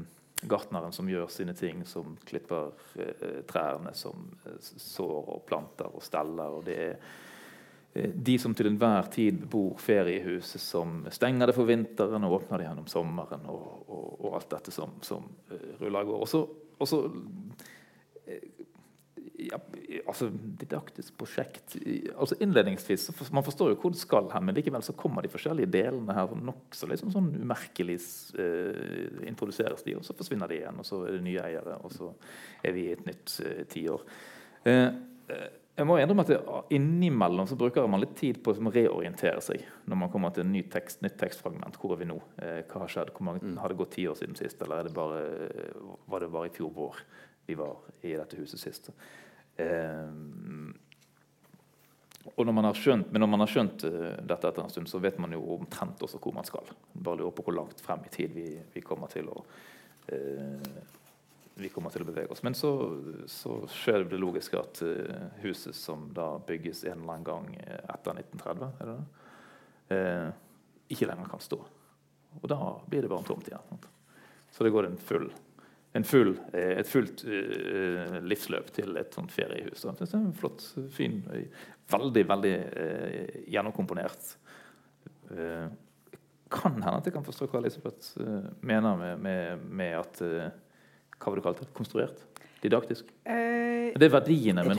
gartneren 0.50 0.92
som 0.92 1.08
gjør 1.10 1.28
sine 1.32 1.54
ting, 1.54 1.84
som 1.86 2.16
klipper 2.26 2.72
eh, 2.98 3.40
trærne, 3.48 3.92
som 3.94 4.30
sår 4.60 5.34
og 5.36 5.42
planter 5.48 5.90
og 5.92 6.04
steller. 6.04 6.58
og 6.58 6.64
det 6.66 6.78
er 6.88 6.96
de 7.94 8.36
som 8.38 8.54
til 8.54 8.68
enhver 8.70 9.08
tid 9.10 9.40
bor 9.50 9.80
feriehuset, 9.82 10.62
som 10.62 11.00
stenger 11.10 11.50
det 11.50 11.56
for 11.56 11.66
vinteren 11.66 12.26
og 12.26 12.36
åpner 12.38 12.62
det 12.62 12.68
gjennom 12.68 12.86
sommeren, 12.90 13.48
og, 13.50 13.64
og, 13.90 14.06
og 14.20 14.36
alt 14.38 14.52
dette 14.52 14.74
som, 14.74 14.94
som 15.02 15.26
uh, 15.50 15.64
ruller 15.80 16.06
og 16.06 16.12
går. 16.12 16.44
Og 16.80 16.88
så 16.88 17.02
ja, 19.40 19.58
altså, 20.08 20.28
didaktisk 20.60 21.16
prosjekt 21.18 21.76
altså 22.16 22.36
Innledningsvis 22.40 23.10
for, 23.16 23.28
Man 23.34 23.44
forstår 23.44 23.72
jo 23.72 23.78
hvor 23.80 23.94
det 23.94 24.00
skal 24.00 24.28
hen, 24.32 24.46
men 24.46 24.56
likevel 24.56 24.84
så 24.84 24.94
kommer 24.98 25.24
de 25.24 25.32
forskjellige 25.32 25.70
delene 25.72 26.16
her 26.16 26.34
nokså 26.36 26.88
liksom 26.90 27.12
sånn 27.14 27.30
umerkelig 27.40 27.98
eh, 28.40 29.22
introduseres 29.30 29.84
de, 29.86 29.96
og 29.98 30.04
så 30.06 30.16
forsvinner 30.16 30.50
de 30.50 30.60
igjen. 30.60 30.80
Og 30.80 30.88
så 30.88 31.02
er 31.06 31.16
det 31.16 31.24
nye 31.26 31.46
eiere, 31.46 31.78
og 31.84 31.94
så 31.94 32.12
er 32.66 32.76
vi 32.76 32.88
i 32.88 32.94
et 32.96 33.06
nytt 33.08 33.38
eh, 33.46 33.64
tiår. 33.70 34.06
Eh, 34.68 34.86
eh 35.30 35.48
jeg 35.78 35.86
må 35.88 35.96
innrømme 35.96 36.24
at 36.26 36.32
det, 36.32 36.38
Innimellom 36.76 37.46
så 37.48 37.56
bruker 37.58 37.86
man 37.88 38.02
litt 38.02 38.16
tid 38.18 38.42
på 38.44 38.52
å 38.52 38.72
reorientere 38.74 39.40
seg 39.44 39.62
når 39.88 40.00
man 40.02 40.12
kommer 40.12 40.34
til 40.34 40.44
en 40.44 40.52
ny 40.52 40.64
tekst, 40.72 41.00
nytt 41.04 41.16
tekstfragment. 41.20 41.78
Hvor 41.80 41.94
er 41.94 42.02
vi 42.02 42.10
nå? 42.10 42.18
Eh, 42.42 42.60
hva 42.68 42.84
har 42.84 42.92
skjedd? 42.92 43.14
Hvor 43.16 43.28
mange, 43.30 43.44
mm. 43.46 43.56
Har 43.62 43.72
det 43.72 43.78
gått 43.80 43.94
ti 43.96 44.04
år 44.10 44.18
siden 44.18 44.36
sist, 44.38 44.60
eller 44.66 44.84
det 44.88 44.94
bare, 44.96 45.22
var 46.10 46.24
det 46.24 46.30
bare 46.34 46.50
i 46.50 46.54
fjor 46.54 46.74
vår 46.76 47.02
vi 47.48 47.56
var 47.58 47.80
i 48.04 48.12
dette 48.12 48.38
huset 48.38 48.60
sist? 48.60 48.92
Eh, 49.60 50.12
og 52.36 52.44
når 52.44 52.54
man 52.54 52.68
har 52.68 52.76
skjønt, 52.76 53.08
men 53.10 53.22
når 53.24 53.30
man 53.32 53.42
har 53.42 53.50
skjønt 53.50 53.84
uh, 53.88 54.12
dette 54.20 54.48
etter 54.50 54.62
en 54.62 54.72
stund, 54.72 54.88
så 54.90 55.00
vet 55.00 55.16
man 55.22 55.32
jo 55.32 55.40
omtrent 55.56 56.02
også 56.04 56.20
hvor 56.20 56.34
man 56.36 56.46
skal. 56.46 56.68
Bare 56.92 57.22
lurer 57.22 57.32
på 57.36 57.46
hvor 57.46 57.56
langt 57.56 57.80
frem 57.80 58.04
i 58.04 58.12
tid 58.12 58.34
vi, 58.36 58.46
vi 58.74 58.82
kommer 58.84 59.08
til 59.12 59.30
å 59.32 59.40
uh, 59.40 60.68
vi 61.54 61.68
kommer 61.72 61.92
til 61.92 62.04
å 62.04 62.08
bevege 62.08 62.32
oss. 62.32 62.42
Men 62.46 62.56
så, 62.56 62.70
så 63.30 63.60
skjer 63.70 64.06
det 64.10 64.20
logiske 64.20 64.58
at 64.60 64.82
uh, 64.86 65.26
huset 65.42 65.76
som 65.76 66.08
da 66.16 66.32
bygges 66.46 66.84
en 66.86 67.00
eller 67.00 67.16
annen 67.16 67.26
gang 67.26 67.50
etter 67.60 68.22
1930, 68.22 68.70
er 68.80 68.92
det 68.92 69.00
det? 69.00 69.08
ikke 70.90 71.06
lenger 71.10 71.26
kan 71.26 71.40
stå. 71.42 71.56
Og 72.38 72.44
da 72.50 72.58
blir 72.86 73.02
det 73.02 73.08
bare 73.10 73.24
en 73.24 73.26
tomt 73.26 73.48
igjen. 73.48 73.80
Så 74.50 74.62
det 74.62 74.70
går 74.70 74.86
en 74.86 74.98
full 75.02 75.30
full, 76.06 76.36
eh, 76.52 76.78
et 76.78 76.86
fullt 76.86 77.24
livsløp 78.22 78.70
til 78.70 78.96
et 78.96 79.14
sånt 79.14 79.32
feriehus. 79.34 79.82
Det 79.82 80.06
er 80.06 80.18
en 80.20 80.32
flott, 80.32 80.62
fin, 80.94 81.16
veldig 81.90 82.22
veldig 82.28 82.54
gjennomkomponert. 83.50 84.36
Kan 86.50 86.78
hende 86.78 86.96
at 86.96 87.06
jeg 87.06 87.14
kan 87.14 87.26
forstå 87.26 87.50
hva 87.50 87.58
Elisabeth 87.58 88.22
mener 88.62 88.96
med, 89.02 89.18
med, 89.18 89.66
med 89.66 89.98
at 89.98 90.22
Hva 91.20 91.32
var 91.32 91.40
det 91.40 91.46
kalt 91.46 91.62
det? 91.62 91.70
Konstruert? 91.76 92.26
Didaktisk? 92.60 93.04
det 93.96 94.06
er 94.06 94.12
verdiene, 94.12 94.64
men 94.64 94.76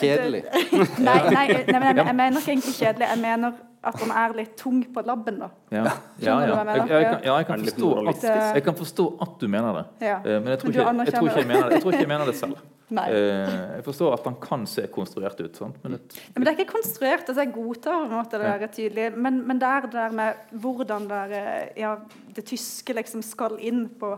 Kjedelig. 0.00 0.42
Nei, 1.06 1.18
nei, 1.30 1.44
nei, 1.66 1.80
men 1.80 2.00
jeg, 2.02 2.16
mener 2.18 2.40
ikke 2.40 2.52
egentlig 2.52 2.74
kjedelig. 2.76 3.06
Jeg 3.06 3.20
mener 3.22 3.60
at 3.80 3.96
den 3.96 4.10
er 4.12 4.34
litt 4.36 4.56
tung 4.60 4.80
på 4.92 5.04
labben. 5.06 5.38
da. 5.40 5.48
Ja, 5.72 5.84
ja, 6.20 6.34
ja. 6.44 6.58
Jeg, 6.58 6.88
jeg, 6.90 7.06
kan, 7.06 7.22
ja 7.24 7.36
jeg, 7.38 7.46
kan 7.48 7.64
forstå 7.64 7.92
at, 8.10 8.26
jeg 8.56 8.64
kan 8.66 8.76
forstå 8.80 9.06
at 9.24 9.38
du 9.40 9.46
mener 9.48 9.78
det. 9.78 9.84
Ja. 10.08 10.18
Eh, 10.18 10.36
men 10.42 10.52
jeg 10.52 10.60
tror, 10.60 10.74
ikke, 10.74 10.84
jeg, 10.84 11.14
tror 11.14 11.30
ikke 11.30 11.40
jeg, 11.40 11.48
mener 11.48 11.64
det. 11.64 11.78
jeg 11.78 11.84
tror 11.84 11.96
ikke 11.96 12.04
jeg 12.04 12.12
mener 12.12 12.28
det 12.28 12.36
selv. 12.40 12.60
Nei. 12.98 13.06
Eh, 13.14 13.54
jeg 13.78 13.86
forstår 13.86 14.18
at 14.18 14.28
han 14.28 14.36
kan 14.42 14.66
se 14.68 14.84
konstruert 14.92 15.40
ut. 15.40 15.62
Sånn. 15.62 15.72
Men, 15.84 15.96
det, 15.96 16.20
men, 16.34 16.44
det 16.44 16.52
er 16.52 16.58
ikke 16.58 16.74
konstruert. 16.74 17.24
altså 17.24 17.46
Jeg 17.46 17.54
godtar 17.54 17.96
på 17.96 18.10
en 18.10 18.16
måte 18.18 18.42
det 18.42 18.50
der 18.50 18.74
tydelig. 18.74 19.08
Men, 19.16 19.40
men 19.48 19.62
det 19.62 19.70
er 19.70 19.86
det 19.86 19.94
der 19.96 20.18
med 20.20 20.44
hvordan 20.66 21.08
det, 21.08 21.22
der, 21.32 21.72
ja, 21.80 21.94
det 22.36 22.46
tyske 22.50 22.98
liksom 22.98 23.24
skal 23.24 23.56
inn 23.64 23.86
på 24.02 24.12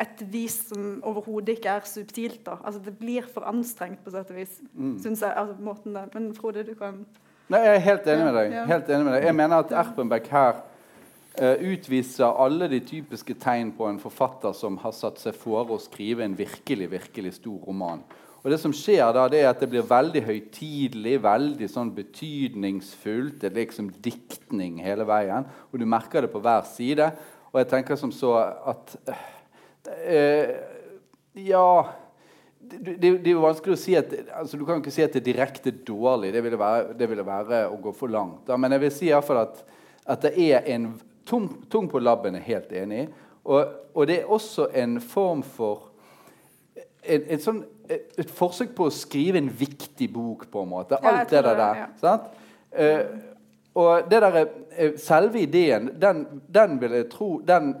et 0.00 0.22
vis 0.32 0.54
som 0.70 1.02
overhodet 1.04 1.58
ikke 1.58 1.74
er 1.76 1.86
subtilt. 1.88 2.40
da. 2.46 2.56
Altså 2.64 2.80
Det 2.84 2.94
blir 2.98 3.26
for 3.34 3.44
anstrengt 3.48 4.04
på 4.04 4.10
sett 4.10 4.30
og 4.30 4.36
vis, 4.36 4.60
mm. 4.72 4.98
Synes 5.02 5.22
jeg. 5.22 5.32
altså 5.36 5.56
måten 5.60 5.94
det. 5.94 6.06
Men 6.14 6.34
Frode, 6.34 6.64
du 6.66 6.74
kan 6.74 7.04
Nei, 7.50 7.58
Jeg 7.60 7.76
er 7.76 7.80
helt 7.84 8.06
enig 8.06 8.24
med 8.24 8.36
deg. 8.38 8.52
Helt 8.66 8.88
enig 8.88 9.04
med 9.04 9.12
deg. 9.12 9.24
Jeg 9.26 9.34
mener 9.36 9.56
at 9.60 9.72
Erpenbeck 9.76 10.28
her 10.32 10.62
uh, 11.42 11.56
utviser 11.72 12.38
alle 12.44 12.68
de 12.70 12.80
typiske 12.80 13.34
tegn 13.34 13.74
på 13.76 13.88
en 13.90 13.98
forfatter 14.00 14.54
som 14.56 14.78
har 14.80 14.94
satt 14.96 15.20
seg 15.20 15.36
for 15.36 15.68
å 15.74 15.78
skrive 15.82 16.24
en 16.24 16.36
virkelig, 16.38 16.88
virkelig 16.94 17.34
stor 17.40 17.58
roman. 17.66 18.00
Og 18.42 18.50
Det 18.50 18.58
som 18.58 18.72
skjer 18.74 19.04
da, 19.14 19.26
det 19.30 19.42
er 19.42 19.50
at 19.50 19.60
det 19.60 19.68
blir 19.70 19.84
veldig 19.86 20.22
høytidelig, 20.26 21.18
veldig 21.22 21.68
sånn 21.70 21.92
betydningsfullt. 21.94 23.36
Det 23.42 23.50
er 23.50 23.60
liksom 23.60 23.92
diktning 24.02 24.80
hele 24.82 25.06
veien, 25.06 25.46
og 25.70 25.78
du 25.78 25.86
merker 25.86 26.24
det 26.24 26.32
på 26.32 26.40
hver 26.42 26.64
side. 26.66 27.12
Og 27.52 27.60
jeg 27.60 27.70
tenker 27.70 28.00
som 28.00 28.10
så 28.14 28.32
at 28.72 28.96
uh, 29.10 29.28
Ja 31.34 31.68
det, 32.62 32.94
det, 33.00 33.30
er 33.30 33.34
jo 33.34 33.42
vanskelig 33.42 33.76
å 33.76 33.80
si 33.80 33.94
at 33.98 34.12
altså 34.32 34.58
Du 34.58 34.64
kan 34.66 34.80
ikke 34.80 34.92
si 34.94 35.04
at 35.04 35.14
det 35.14 35.22
er 35.22 35.28
direkte 35.32 35.72
dårlig. 35.84 36.32
Det 36.34 36.42
ville 36.44 36.58
være, 36.60 36.92
det 36.98 37.08
ville 37.10 37.26
være 37.26 37.64
å 37.72 37.78
gå 37.82 37.92
for 37.96 38.12
langt. 38.12 38.44
Da. 38.46 38.58
Men 38.60 38.74
jeg 38.76 38.84
vil 38.84 38.94
si 38.94 39.10
i 39.10 39.22
fall 39.26 39.42
at, 39.42 39.62
at 40.14 40.26
det 40.26 40.32
er 40.40 40.68
en 40.74 40.92
tung, 41.28 41.48
tung 41.72 41.90
på 41.90 42.02
labben, 42.02 42.38
er 42.38 42.46
helt 42.46 42.72
enig 42.76 43.04
i. 43.04 43.08
Og, 43.42 43.74
og, 43.94 44.04
det 44.06 44.20
er 44.20 44.30
også 44.30 44.68
en 44.78 45.00
form 45.02 45.42
for 45.42 45.90
et, 47.02 47.26
en 47.26 47.42
sånn, 47.42 47.60
et, 47.90 48.12
et, 48.22 48.30
forsøk 48.30 48.76
på 48.78 48.86
å 48.86 48.94
skrive 48.94 49.40
en 49.42 49.50
viktig 49.50 50.06
bok, 50.14 50.46
på 50.52 50.62
en 50.62 50.70
måte. 50.70 51.00
Alt 51.02 51.34
ja, 51.34 51.42
det 51.42 51.56
der. 51.58 51.82
Ja. 52.04 52.14
Uh, 52.72 53.28
og 53.82 54.10
det 54.12 54.20
der, 54.20 54.36
eh, 54.76 54.94
selve 55.00 55.40
ideen, 55.40 55.90
den, 55.96 56.26
den 56.52 56.76
vil 56.80 56.92
jeg 56.92 57.08
tro 57.10 57.28
den, 57.40 57.72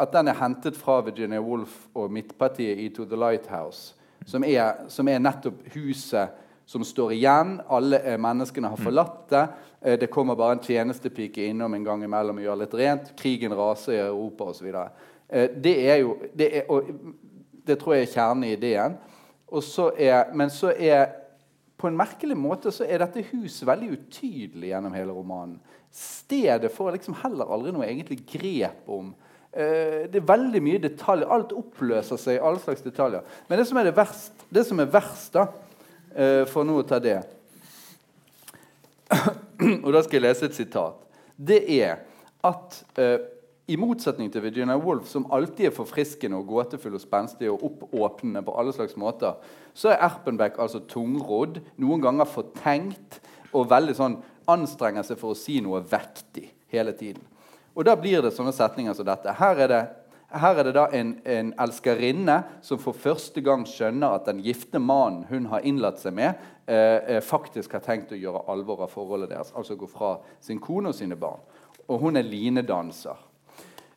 at 0.00 0.12
den 0.12 0.30
er 0.32 0.38
hentet 0.40 0.76
fra 0.78 1.00
Virginia 1.04 1.40
Woolf 1.44 1.86
og 1.94 2.12
midtpartiet 2.12 2.78
i 2.80 2.88
To 2.96 3.04
the 3.04 3.18
Lighthouse 3.18 4.00
som 4.26 4.44
er, 4.44 4.86
som 4.88 5.08
er, 5.08 5.20
nettopp 5.22 5.62
huset 5.74 6.36
som 6.68 6.84
står 6.86 7.14
igjen. 7.16 7.56
Alle 7.68 8.00
eh, 8.04 8.18
menneskene 8.20 8.70
har 8.70 8.78
mm. 8.78 8.84
forlatt 8.84 9.22
det. 9.32 9.44
Eh, 9.80 9.96
det 10.00 10.10
kommer 10.12 10.38
bare 10.38 10.58
en 10.58 10.64
tjenestepike 10.64 11.48
innom 11.50 11.74
en 11.74 11.86
gang 11.86 12.04
imellom 12.06 12.38
og 12.38 12.46
gjør 12.46 12.60
litt 12.62 12.76
rent. 12.78 13.14
Krigen 13.18 13.56
raser 13.58 13.96
i 13.96 14.02
Europa 14.04 14.50
osv. 14.52 14.68
Eh, 14.70 15.48
det 15.56 15.76
er 15.88 16.02
jo 16.04 16.18
det, 16.32 16.50
er, 16.60 16.68
og, 16.70 16.92
det 17.66 17.78
tror 17.80 17.96
jeg 17.96 18.06
er 18.06 18.14
kjernen 18.14 18.46
i 18.46 18.52
ideen. 18.54 19.00
Så 19.64 19.90
er, 19.98 20.30
men 20.36 20.52
så 20.54 20.70
er 20.76 21.08
på 21.80 21.88
en 21.88 21.96
merkelig 21.96 22.36
måte 22.36 22.70
så 22.70 22.84
er 22.84 23.00
dette 23.02 23.24
huset 23.32 23.64
veldig 23.66 23.88
utydelig 23.96 24.70
gjennom 24.70 24.94
hele 24.94 25.16
romanen. 25.16 25.56
Stedet 25.90 26.70
får 26.70 26.92
liksom 26.94 27.16
heller 27.24 27.50
aldri 27.50 27.72
noe 27.74 27.88
egentlig 27.88 28.20
grep 28.28 28.86
om 28.86 29.08
det 29.50 30.20
er 30.20 30.26
veldig 30.26 30.60
mye 30.62 30.82
detaljer. 30.82 31.30
Alt 31.30 31.52
oppløser 31.56 32.20
seg 32.20 32.38
i 32.38 32.42
alle 32.44 32.62
slags 32.62 32.84
detaljer. 32.84 33.26
Men 33.48 33.58
det 33.58 33.66
som 33.66 33.80
er, 33.80 33.88
det 33.88 33.96
verst, 33.96 34.44
det 34.50 34.62
som 34.68 34.82
er 34.82 34.92
verst, 34.92 35.34
da, 35.34 35.48
eh, 36.14 36.44
for 36.50 36.66
nå 36.66 36.78
å 36.80 36.86
ta 36.86 37.00
det 37.02 37.18
Og 39.84 39.90
da 39.90 40.04
skal 40.06 40.20
jeg 40.20 40.26
lese 40.28 40.46
et 40.46 40.54
sitat. 40.54 41.02
Det 41.34 41.64
er 41.80 42.04
at 42.46 42.76
uh, 43.00 43.18
i 43.70 43.76
motsetning 43.78 44.30
til 44.32 44.42
Virginia 44.44 44.76
Woolf, 44.78 45.08
som 45.10 45.26
alltid 45.34 45.68
er 45.68 45.74
forfriskende 45.74 46.38
og 46.38 46.48
gåtefull 46.48 46.94
og 46.96 47.02
spenstig 47.02 47.50
og 47.50 47.64
oppåpnende 47.66 48.42
på 48.46 48.54
alle 48.58 48.72
slags 48.74 48.96
måter, 48.98 49.36
så 49.74 49.92
er 49.92 50.02
Erpenbeck 50.06 50.58
altså 50.62 50.80
tungrodd, 50.90 51.60
noen 51.78 52.02
ganger 52.02 52.30
fortenkt 52.30 53.20
og 53.52 53.68
veldig 53.70 53.96
sånn 53.98 54.16
anstrenger 54.50 55.06
seg 55.06 55.20
for 55.20 55.34
å 55.34 55.38
si 55.38 55.60
noe 55.62 55.82
vektig 55.86 56.48
hele 56.72 56.94
tiden. 56.96 57.22
Og 57.80 57.86
da 57.88 57.94
blir 57.96 58.20
det 58.20 58.34
sånne 58.36 58.52
setninger 58.52 58.92
som 58.92 59.06
dette. 59.08 59.32
Her 59.38 59.60
er 59.64 59.70
det, 59.72 59.80
her 60.36 60.58
er 60.60 60.66
det 60.68 60.74
da 60.76 60.82
en, 60.92 61.14
en, 61.24 61.52
elskerinne 61.64 62.34
som 62.60 62.76
for 62.82 62.92
første 62.92 63.40
gang 63.40 63.62
skjønner 63.64 64.18
at 64.18 64.26
den 64.28 64.42
gifte 64.44 64.76
mannen 64.76 65.22
hun 65.30 65.46
har 65.48 65.64
innlatt 65.64 66.02
seg 66.02 66.12
med, 66.18 66.42
eh, 66.68 66.98
eh, 67.16 67.22
faktisk 67.24 67.78
har 67.78 67.80
tenkt 67.86 68.12
å 68.12 68.18
gjøre 68.20 68.42
alvor 68.52 68.84
av 68.84 68.92
forholdet 68.92 69.32
deres. 69.32 69.54
Altså 69.56 69.78
gå 69.80 69.88
fra 69.88 70.18
sin 70.44 70.60
kone 70.60 70.92
og 70.92 70.98
sine 70.98 71.16
barn. 71.16 71.40
Og 71.88 72.04
hun 72.04 72.20
er 72.20 72.28
linedanser. 72.28 73.16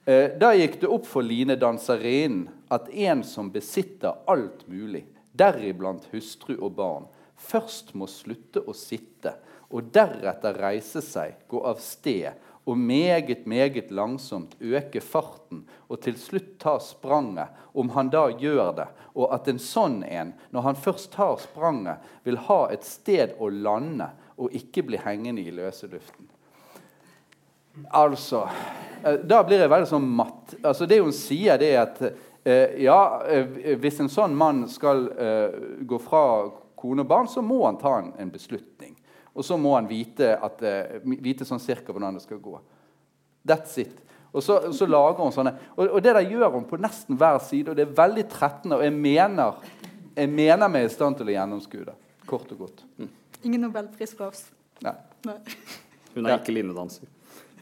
Eh, 0.08 0.32
da 0.40 0.54
gikk 0.56 0.80
det 0.80 0.94
opp 0.96 1.04
for 1.10 1.28
linedanserinnen 1.28 2.48
at 2.72 2.88
en 2.88 3.26
som 3.28 3.52
besitter 3.52 4.16
alt 4.32 4.64
mulig, 4.72 5.04
deriblant 5.36 6.08
hustru 6.14 6.56
og 6.56 6.72
barn, 6.80 7.12
først 7.36 7.92
må 8.00 8.08
slutte 8.08 8.64
å 8.64 8.72
sitte 8.72 9.36
og 9.74 9.92
deretter 9.92 10.56
reise 10.56 11.04
seg, 11.04 11.36
gå 11.52 11.60
av 11.68 11.84
sted 11.84 12.32
og 12.66 12.78
meget, 12.78 13.48
meget 13.48 13.92
langsomt 13.92 14.56
øke 14.62 15.02
farten 15.02 15.66
og 15.90 16.00
til 16.02 16.16
slutt 16.20 16.56
ta 16.60 16.78
spranget, 16.80 17.52
om 17.74 17.90
han 17.90 18.10
da 18.10 18.28
gjør 18.32 18.72
det, 18.78 18.88
og 19.16 19.34
at 19.36 19.50
en 19.52 19.60
sånn 19.60 20.02
en, 20.08 20.34
når 20.54 20.70
han 20.70 20.80
først 20.80 21.12
tar 21.14 21.36
spranget, 21.42 22.00
vil 22.24 22.40
ha 22.48 22.62
et 22.72 22.86
sted 22.88 23.36
å 23.40 23.50
lande 23.52 24.08
og 24.38 24.54
ikke 24.56 24.86
bli 24.88 25.02
hengende 25.02 25.44
i 25.44 25.54
løse 25.54 25.90
luften. 25.92 26.30
Altså 27.90 28.48
eh, 29.04 29.20
Da 29.26 29.42
blir 29.46 29.64
jeg 29.64 29.72
veldig 29.72 29.90
sånn 29.90 30.10
matt. 30.18 30.56
Altså 30.62 30.86
Det 30.90 31.00
hun 31.02 31.14
sier, 31.16 31.58
det 31.62 31.72
er 31.74 31.80
at 31.82 32.02
eh, 32.06 32.84
ja, 32.86 33.00
eh, 33.26 33.74
hvis 33.82 34.02
en 34.04 34.12
sånn 34.14 34.36
mann 34.38 34.68
skal 34.70 35.08
gå 35.82 36.00
fra 36.02 36.24
kone 36.78 37.06
og 37.06 37.10
barn, 37.10 37.30
så 37.32 37.42
må 37.46 37.64
han 37.66 37.80
ta 37.82 37.96
en 38.04 38.32
beslutning. 38.34 38.73
Og 39.34 39.46
så 39.46 39.58
må 39.58 39.74
han 39.76 39.90
vite, 39.90 40.36
at, 40.38 40.62
uh, 40.62 41.14
vite 41.24 41.46
sånn 41.48 41.62
cirka 41.62 41.94
hvordan 41.94 42.20
det 42.20 42.24
skal 42.26 42.42
gå. 42.42 42.58
That's 43.48 43.78
it. 43.82 43.96
Og 44.34 44.42
så, 44.42 44.58
så 44.74 44.86
lager 44.90 45.22
hun 45.22 45.34
sånne. 45.34 45.54
Og, 45.76 45.84
og, 45.86 46.00
det 46.02 46.16
der 46.18 46.26
gjør 46.26 46.56
hun 46.56 46.68
på 46.70 46.80
nesten 46.82 47.18
hver 47.22 47.38
side, 47.46 47.70
og 47.70 47.78
det 47.78 47.86
er 47.86 47.98
veldig 47.98 48.26
trettende. 48.32 48.80
Og 48.80 48.86
jeg 48.86 48.96
mener, 48.96 49.60
jeg 50.18 50.32
mener 50.34 50.72
meg 50.74 50.88
i 50.88 50.94
stand 50.94 51.20
til 51.20 51.30
å 51.30 51.36
gjennomskue 51.36 51.86
det. 51.90 51.96
Kort 52.30 52.54
og 52.56 52.66
godt. 52.66 52.86
Mm. 52.98 53.12
Ingen 53.44 53.66
nobelpris 53.68 54.16
for 54.18 54.32
oss. 54.32 54.48
Nei. 54.86 54.96
Nei. 55.28 55.38
Hun 56.16 56.26
er 56.30 56.40
ikke 56.40 56.56
linnedanser. 56.56 57.10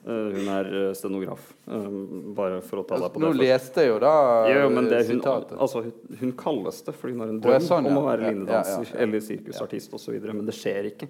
Uh, 0.02 0.32
hun 0.34 0.48
er 0.50 0.68
uh, 0.74 0.94
stenograf. 0.98 1.42
Um, 1.66 2.32
bare 2.34 2.58
for 2.66 2.82
å 2.82 2.84
ta 2.90 2.98
deg 2.98 3.12
på 3.14 3.22
det. 3.22 3.28
Nå 3.28 3.30
leste 3.38 3.84
jeg 3.84 3.92
jo 3.92 4.00
da 4.02 4.14
ja, 4.50 4.64
men 4.74 4.88
det 4.90 5.04
hun, 5.04 5.20
sitatet. 5.20 5.54
altså, 5.62 5.84
hun, 5.86 6.16
hun, 6.24 6.32
kalles 6.40 6.80
det 6.88 6.96
fordi 6.98 7.14
hun 7.14 7.22
har 7.22 7.34
en 7.34 7.42
drøm 7.44 7.66
sånn, 7.68 7.86
ja. 7.86 7.92
om 7.92 8.00
å 8.00 8.06
være 8.08 8.32
linnedanser 8.32 8.88
ja, 8.88 8.96
ja, 8.96 9.00
eller 9.06 9.22
sirkusartist 9.22 9.94
osv., 9.94 10.16
men 10.32 10.42
det 10.48 10.56
skjer 10.58 10.88
ikke. 10.90 11.10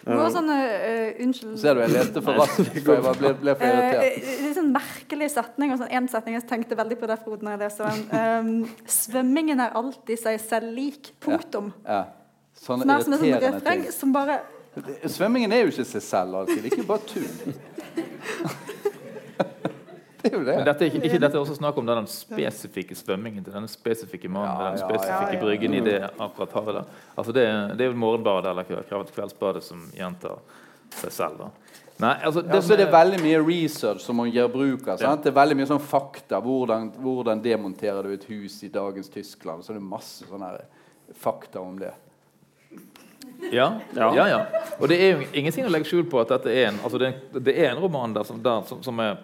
Det 0.00 0.16
var 0.18 0.32
sånn, 0.34 0.50
uh, 0.50 1.22
unnskyld 1.22 1.60
Ser 1.62 1.78
du, 1.78 1.84
jeg 1.84 1.94
leste 1.94 2.22
for 2.26 2.40
raskt, 2.42 2.72
for 2.88 2.98
jeg 2.98 3.20
ble, 3.20 3.30
ble 3.44 3.54
for 3.60 3.68
irritert. 3.68 4.16
Uh, 4.16 4.40
litt 4.46 4.56
sånn 4.58 4.72
merkelig 4.74 5.28
setning. 5.36 5.74
og 5.74 5.78
sånn, 5.84 5.92
En 6.00 6.08
setning 6.10 6.38
jeg 6.40 6.48
tenkte 6.50 6.78
veldig 6.82 6.98
på 6.98 7.10
det 7.12 7.18
Frode, 7.22 7.46
når 7.46 7.54
jeg 7.54 7.62
leste 7.62 7.92
den. 7.92 8.02
Um, 8.10 8.88
svømmingen 8.98 9.62
er 9.62 9.78
alltid 9.78 10.18
seg 10.24 10.42
selv 10.42 10.74
lik. 10.74 11.12
Punktum. 11.22 11.70
Ja. 11.86 12.08
Sånne 12.58 12.90
sånne 12.90 12.90
irriterende 12.90 13.06
som 13.06 13.14
en 13.14 13.22
sånn 13.22 13.46
refreng 13.60 13.86
som 13.94 14.16
bare 14.18 14.40
Svømmingen 15.04 15.52
er 15.52 15.66
jo 15.66 15.72
ikke 15.72 15.84
seg 15.84 16.00
selv 16.00 16.38
alltid. 16.38 16.62
Det 16.62 16.70
er 16.70 16.76
ikke 16.78 16.86
bare 16.88 17.04
tull. 17.04 17.56
Det 20.22 20.30
er 20.30 20.36
jo 20.38 20.44
det. 20.46 20.54
Men 20.56 20.66
dette 20.68 20.86
ikke, 20.86 21.00
ikke 21.08 21.18
dette 21.22 21.34
er 21.38 21.40
også 21.42 21.56
snakk 21.58 21.78
om 21.80 21.86
den 21.88 22.06
spesifikke 22.10 22.94
svømmingen 22.98 23.42
til 23.44 23.54
denne 23.56 23.70
spesifikke 23.70 24.30
mannen 24.30 24.52
Ja, 24.54 24.68
den 24.70 24.82
spesifikke 24.84 25.32
ja, 25.32 25.38
ja. 25.38 25.40
bryggen 25.42 25.74
i 25.74 25.80
det 25.82 25.96
akkurat 26.22 26.52
havet 26.58 26.78
der. 26.78 26.92
Altså 27.18 27.34
det, 27.34 27.46
det 27.78 27.86
er 27.86 27.90
jo 27.90 27.98
morgenbadet 28.04 28.52
eller 28.52 28.68
kveld- 28.68 29.10
kveldsbadet 29.16 29.64
som 29.66 29.82
gjentar 29.96 30.38
seg 31.00 31.12
selv. 31.16 31.38
da. 31.42 31.50
Nei, 32.02 32.12
altså 32.26 32.42
Ja, 32.46 32.60
så 32.64 32.72
er 32.74 32.80
det 32.84 32.88
veldig 32.92 33.18
mye 33.22 33.40
research 33.46 34.00
som 34.02 34.16
man 34.18 34.30
gjør 34.32 34.48
bruk 34.54 34.86
av. 34.88 34.98
Sant? 35.02 35.22
Det 35.26 35.30
er 35.32 35.36
veldig 35.40 35.58
mye 35.58 35.68
sånn 35.70 35.82
fakta. 35.82 36.38
Hvordan, 36.42 36.88
hvordan 37.02 37.42
demonterer 37.44 38.06
du 38.06 38.14
et 38.14 38.24
hus 38.30 38.56
i 38.66 38.70
dagens 38.72 39.10
Tyskland? 39.12 39.62
Så 39.66 39.74
det 39.74 39.82
er 39.82 39.90
masse 39.90 40.26
sånne 40.30 40.54
fakta 41.18 41.60
om 41.60 41.76
det. 41.82 41.92
Ja, 43.50 43.80
Ja. 43.96 44.14
ja. 44.14 44.26
ja, 44.28 44.40
Og 44.78 44.88
det 44.88 44.98
er 45.02 45.10
jo 45.16 45.26
ingenting 45.32 45.66
å 45.66 45.72
legge 45.72 45.88
skjul 45.88 46.04
på 46.10 46.20
at 46.22 46.30
dette 46.36 46.52
er 46.52 46.68
en, 46.70 46.78
altså 46.84 47.00
det, 47.00 47.12
det 47.42 47.56
er 47.58 47.72
en 47.72 47.82
roman 47.82 48.14
der 48.14 48.24
som, 48.28 48.38
der, 48.42 48.62
som, 48.68 48.82
som 48.84 49.00
er 49.02 49.16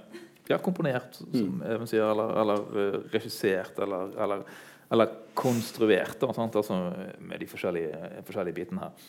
ja, 0.49 0.59
komponert, 0.65 1.21
som 1.21 1.63
Even 1.69 1.89
sier, 1.89 2.05
eller, 2.09 2.35
eller 2.43 2.67
eh, 2.83 2.99
regissert, 3.13 3.79
eller, 3.85 4.13
eller, 4.17 4.45
eller 4.91 5.15
konstruert, 5.37 6.17
da? 6.21 6.33
Altså, 6.33 6.79
med 7.21 7.41
de 7.43 7.49
forskjellige, 7.51 8.13
forskjellige 8.27 8.57
bitene 8.57 8.87
her. 8.87 9.09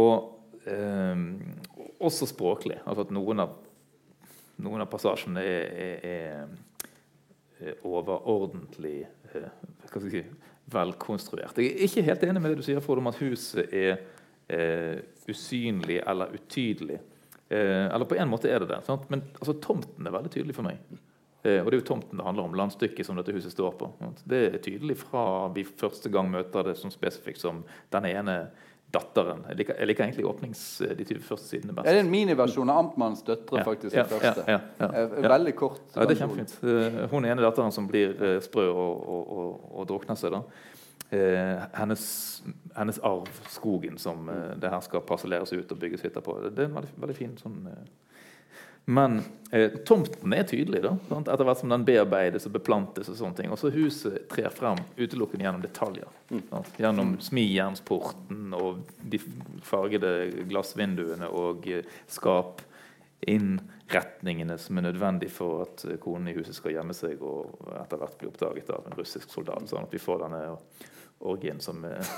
Og 0.00 0.64
eh, 0.64 1.24
også 2.00 2.28
språklig. 2.30 2.80
Altså 2.86 3.04
at 3.06 3.12
noen 3.14 3.44
av, 3.44 3.58
noen 4.60 4.84
av 4.84 4.88
passasjene 4.92 5.44
er, 5.44 6.06
er, 6.08 6.46
er 7.60 7.84
overordentlig 7.84 9.02
eh, 9.34 9.50
hva 9.82 9.90
skal 9.90 10.08
jeg 10.08 10.24
si, 10.24 10.48
velkonstruert. 10.70 11.58
Jeg 11.58 11.74
er 11.74 11.86
ikke 11.88 12.06
helt 12.06 12.24
enig 12.24 12.40
med 12.40 12.52
det 12.54 12.62
du 12.62 12.66
sier 12.66 12.80
Frode, 12.84 13.02
om 13.02 13.10
at 13.10 13.20
huset 13.20 13.72
er 13.74 14.00
eh, 14.50 14.98
usynlig 15.30 16.00
eller 16.06 16.34
utydelig. 16.36 16.98
Eh, 17.50 17.86
eller 17.94 18.06
på 18.10 18.18
en 18.18 18.30
måte 18.30 18.50
er 18.50 18.62
det 18.64 18.68
det. 18.72 18.82
Sant? 18.86 19.08
Men 19.10 19.22
altså, 19.40 19.56
tomten 19.62 20.06
er 20.06 20.14
veldig 20.14 20.30
tydelig 20.34 20.54
for 20.58 20.66
meg. 20.68 20.78
Eh, 21.42 21.60
og 21.64 21.70
det 21.70 21.78
er 21.78 21.80
jo 21.80 21.86
tomten 21.94 22.18
det 22.20 22.26
handler 22.26 22.44
om. 22.50 22.56
Landstykket 22.58 23.06
som 23.08 23.16
dette 23.18 23.32
huset 23.34 23.54
står 23.54 23.76
på. 23.80 23.92
Sant? 24.02 24.24
Det 24.28 24.42
er 24.50 24.58
tydelig 24.62 24.98
fra 25.00 25.22
vi 25.54 25.64
første 25.64 26.12
gang 26.12 26.30
møter 26.32 26.68
det 26.70 26.76
som 26.78 26.92
spesifikt 26.94 27.40
som 27.42 27.62
den 27.94 28.10
ene 28.10 28.42
datteren. 28.90 29.44
Jeg 29.46 29.60
liker, 29.60 29.76
jeg 29.78 29.86
liker 29.86 30.02
egentlig 30.02 30.24
åpnings, 30.26 30.60
de 30.98 31.04
20 31.06 31.20
første 31.22 31.46
sidene 31.46 31.74
best. 31.76 31.86
Er 31.86 31.94
det 31.94 32.00
en 32.02 32.08
miniversjon 32.10 32.72
av 32.72 32.80
Amtmanns 32.82 33.20
døtre, 33.22 33.60
Ja, 33.60 33.66
faktisk? 33.68 33.94
ja, 33.94 34.02
den 34.10 34.24
ja, 34.26 34.32
ja, 34.34 34.56
ja, 34.80 34.88
Eh, 34.90 35.12
ja. 35.22 35.28
Veldig 35.30 35.52
kort. 35.60 35.84
Ja, 35.94 36.06
det 36.10 36.16
er 36.16 36.20
kjempefint. 36.24 36.54
Eh, 36.66 36.96
Hun 37.12 37.24
ene 37.28 37.44
datteren 37.44 37.70
som 37.72 37.86
blir 37.86 38.16
eh, 38.18 38.40
sprø 38.42 38.64
og, 38.66 39.04
og, 39.14 39.30
og, 39.38 39.70
og 39.78 39.86
drukner 39.92 40.18
seg. 40.18 40.34
da. 40.34 40.42
Eh, 41.10 41.62
hennes, 41.74 42.04
hennes 42.76 42.98
arv, 42.98 43.28
skogen, 43.48 43.98
som 43.98 44.28
eh, 44.28 44.52
det 44.62 44.70
her 44.70 44.84
skal 44.86 45.02
parselleres 45.06 45.52
ut 45.52 45.72
og 45.72 45.80
bygges 45.82 46.04
hytter 46.06 46.22
på. 46.22 46.36
Det 46.46 46.64
er 46.64 46.70
en 46.70 46.78
veldig, 46.78 46.92
veldig 47.02 47.16
fin 47.18 47.34
sånn 47.40 47.64
eh. 47.70 47.88
Men 48.90 49.20
eh, 49.50 49.70
tomten 49.86 50.32
er 50.34 50.46
tydelig, 50.48 50.80
da, 50.82 50.94
sant? 51.08 51.28
etter 51.28 51.46
hvert 51.46 51.60
som 51.60 51.70
den 51.70 51.84
bearbeides 51.86 52.48
og 52.48 52.56
beplantes. 52.56 53.10
Og 53.12 53.18
sånne 53.18 53.38
ting. 53.38 53.52
Og 53.52 53.60
så 53.60 53.70
huset 53.74 54.24
trer 54.32 54.50
frem 54.54 54.80
utelukkende 54.96 55.46
gjennom 55.46 55.62
detaljer. 55.62 56.08
Sant? 56.48 56.72
Gjennom 56.80 57.12
smijernsporten 57.22 58.56
og 58.56 58.80
de 59.12 59.20
fargede 59.66 60.14
glassvinduene 60.50 61.30
og 61.30 61.68
eh, 61.70 61.86
skap 62.10 62.64
innretningene 63.20 64.56
som 64.58 64.78
er 64.80 64.86
nødvendig 64.88 65.28
for 65.34 65.66
at 65.66 65.82
konen 66.00 66.30
i 66.30 66.34
huset 66.38 66.56
skal 66.56 66.72
gjemme 66.72 66.94
seg 66.96 67.20
og 67.20 67.66
etter 67.82 68.00
hvert 68.00 68.16
bli 68.16 68.30
oppdaget 68.30 68.72
av 68.72 68.86
en 68.88 68.96
russisk 68.96 69.28
soldat. 69.30 69.68
Sånn 69.68 69.84
at 69.84 69.92
vi 69.92 70.00
får 70.00 70.22
denne 70.24 70.40
orgien 71.20 71.60
som 71.60 71.84
eh, 71.84 72.12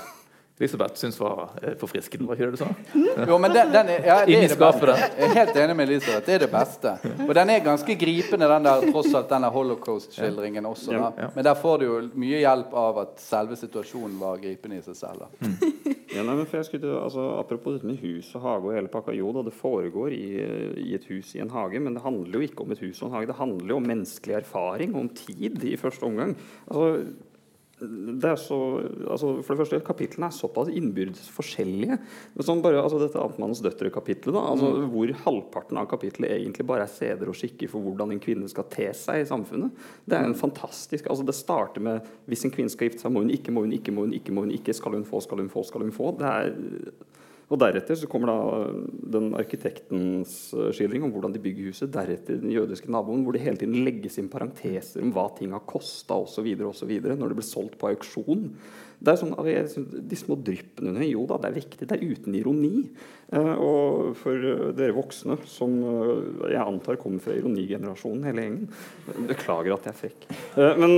Elisabeth 0.59 0.95
syns 0.95 1.19
var 1.19 1.49
eh, 1.61 1.73
forfriskende. 1.79 2.27
Var 2.27 2.37
ikke 2.37 2.45
det 2.45 2.51
du 2.51 2.61
sa? 2.61 2.69
Jo, 3.29 3.37
men 3.41 3.51
den, 3.51 3.71
den 3.73 3.89
er, 3.89 4.05
ja, 4.05 4.17
det 4.25 4.37
er 4.37 4.51
det 4.53 4.59
beste. 4.61 4.93
Jeg 4.95 5.25
er 5.27 5.33
helt 5.39 5.57
enig 5.63 5.75
med 5.75 5.89
Elisabeth. 5.89 6.25
Det 6.27 6.35
er 6.37 6.43
det 6.45 6.49
beste. 6.53 6.93
Og 7.25 7.33
den 7.35 7.51
er 7.51 7.65
ganske 7.65 7.95
gripende, 7.99 8.49
den 8.51 8.67
der, 8.69 8.85
tross 8.93 9.09
alt 9.17 9.31
denne 9.33 9.49
holocaust-skildringen 9.53 10.69
også. 10.69 10.93
Da. 10.93 11.31
Men 11.35 11.47
der 11.49 11.57
får 11.59 11.81
du 11.81 11.85
jo 11.87 11.97
mye 12.21 12.43
hjelp 12.45 12.77
av 12.79 13.01
at 13.03 13.19
selve 13.23 13.57
situasjonen 13.59 14.15
var 14.21 14.39
gripende 14.45 14.79
i 14.79 14.85
seg 14.85 14.99
selv. 15.01 15.25
Da. 15.25 15.51
Ja, 16.13 16.21
nei, 16.21 16.37
men 16.37 16.45
for 16.45 16.61
jeg 16.61 16.69
skulle, 16.69 16.93
altså, 17.01 17.25
apropos 17.41 17.79
dette 17.79 17.89
med 17.89 17.97
hus 18.05 18.29
og 18.37 18.45
hage 18.45 18.69
og 18.69 18.77
hele 18.77 18.93
pakka. 18.93 19.17
Jo 19.17 19.33
da, 19.33 19.41
det 19.49 19.55
foregår 19.57 20.13
i, 20.13 20.25
i 20.85 20.95
et 20.95 21.09
hus 21.09 21.33
i 21.33 21.41
en 21.41 21.51
hage, 21.53 21.81
men 21.81 21.97
det 21.97 22.05
handler 22.05 22.37
jo 22.37 22.45
ikke 22.45 22.63
om 22.63 22.73
et 22.75 22.85
hus 22.85 23.01
og 23.01 23.09
en 23.09 23.17
hage. 23.17 23.31
Det 23.33 23.41
handler 23.41 23.73
jo 23.73 23.81
om 23.81 23.91
menneskelig 23.95 24.39
erfaring, 24.43 24.93
om 24.95 25.09
tid 25.17 25.65
i 25.65 25.75
første 25.81 26.05
omgang. 26.05 26.37
Altså, 26.69 27.07
så, 28.39 28.57
altså 29.09 29.29
for 29.43 29.53
det 29.53 29.59
første, 29.59 29.79
Kapitlene 29.85 30.29
er 30.29 30.35
såpass 30.35 30.71
innbyrdes 30.73 31.29
forskjellige. 31.33 31.97
Som 32.37 32.47
sånn 32.47 32.63
bare, 32.63 32.81
altså 32.81 32.99
Dette 33.01 33.21
Amtmannens 33.21 33.63
døtre-kapitlet, 33.65 34.37
altså 34.39 34.71
mm. 34.73 34.87
hvor 34.93 35.13
halvparten 35.25 35.79
av 35.81 35.89
kapitlet 35.91 36.33
egentlig 36.37 36.67
bare 36.69 36.87
er 36.87 36.93
seder 36.93 37.31
og 37.31 37.37
skikker 37.37 37.71
for 37.71 37.85
hvordan 37.85 38.15
en 38.15 38.21
kvinne 38.23 38.49
skal 38.51 38.67
te 38.71 38.89
seg 38.97 39.23
i 39.23 39.29
samfunnet. 39.29 39.85
Det 40.05 40.19
er 40.19 40.29
en 40.29 40.37
fantastisk, 40.37 41.09
altså 41.11 41.27
det 41.27 41.37
starter 41.37 41.83
med 41.83 42.13
hvis 42.29 42.45
en 42.47 42.53
kvinne 42.53 42.71
skal 42.71 42.89
gifte 42.89 43.05
seg, 43.05 43.13
må 43.13 43.25
hun 43.25 43.33
ikke, 43.33 43.53
må 43.53 43.65
hun 43.65 43.75
ikke, 43.75 43.95
må 43.95 44.07
hun 44.07 44.15
ikke, 44.17 44.35
må 44.35 44.45
hun 44.47 44.55
ikke, 44.55 44.75
skal 44.77 44.97
hun 44.97 45.07
få, 45.07 45.23
skal 45.25 45.43
hun 45.43 45.51
få, 45.53 45.65
skal 45.67 45.85
hun 45.85 45.95
få. 45.95 46.13
Det 46.19 46.29
er 46.29 46.53
og 47.53 47.59
Deretter 47.61 47.97
så 47.99 48.07
kommer 48.09 48.31
da 48.31 48.37
den 49.13 49.33
arkitektens 49.37 50.33
eh, 50.57 50.71
skildring 50.73 51.05
om 51.05 51.11
hvordan 51.13 51.35
de 51.35 51.41
bygger 51.43 51.69
huset. 51.69 51.91
Deretter 51.93 52.39
den 52.41 52.53
jødiske 52.53 52.89
naboen, 52.91 53.21
hvor 53.25 53.35
det 53.35 53.43
hele 53.43 53.61
tiden 53.61 53.83
legges 53.85 54.17
inn 54.17 54.31
parenteser 54.33 55.03
om 55.05 55.13
hva 55.13 55.27
ting 55.37 55.53
har 55.53 55.65
kosta 55.69 56.17
osv. 56.17 56.49
når 56.57 57.21
det 57.21 57.37
blir 57.37 57.45
solgt 57.45 57.77
på 57.77 57.91
auksjon. 57.91 58.49
Det 59.03 59.11
er 59.11 59.19
sånn, 59.19 59.33
altså, 59.35 59.83
De 59.83 60.17
små 60.19 60.37
dryppene 60.39 60.93
under 60.93 61.03
Jo 61.07 61.25
da, 61.27 61.41
det 61.43 61.51
er 61.51 61.59
viktig. 61.59 61.87
Det 61.89 61.97
er 61.97 62.05
uten 62.13 62.37
ironi. 62.39 62.75
Eh, 63.33 63.55
og 63.57 64.13
for 64.19 64.45
eh, 64.45 64.67
dere 64.77 64.93
voksne, 64.93 65.39
som 65.49 65.73
eh, 65.89 66.51
jeg 66.53 66.61
antar 66.61 66.99
kommer 67.01 67.23
fra 67.23 67.33
ironigenerasjonen, 67.33 68.27
hele 68.27 68.43
gjengen 68.45 69.25
Beklager 69.29 69.73
at 69.73 69.87
jeg 69.87 69.93
er 69.93 69.97
frekk. 69.97 70.27
Men 70.79 70.93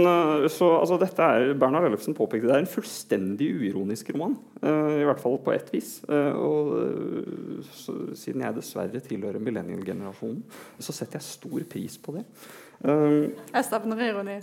så, 0.51 0.67
altså, 0.81 0.97
dette 1.01 1.25
er 1.25 1.53
Bernhard 1.57 1.87
Ellefsen 1.87 2.17
påpekte 2.17 2.49
det 2.49 2.57
er 2.57 2.63
en 2.63 2.69
fullstendig 2.69 3.47
uironisk 3.61 4.11
roman. 4.13 4.35
I 4.61 5.05
hvert 5.07 5.21
fall 5.21 5.37
på 5.43 5.53
ett 5.53 5.71
vis. 5.73 5.97
Og 6.07 6.73
så, 7.69 7.95
siden 8.17 8.43
jeg 8.45 8.57
dessverre 8.57 9.01
tilhører 9.03 9.43
millennial-generasjonen, 9.43 10.43
så 10.79 10.95
setter 10.95 11.19
jeg 11.19 11.27
stor 11.27 11.65
pris 11.71 11.97
på 12.01 12.17
det. 12.17 12.25
Jeg 12.85 13.67
savner 13.67 14.05
ironi. 14.09 14.39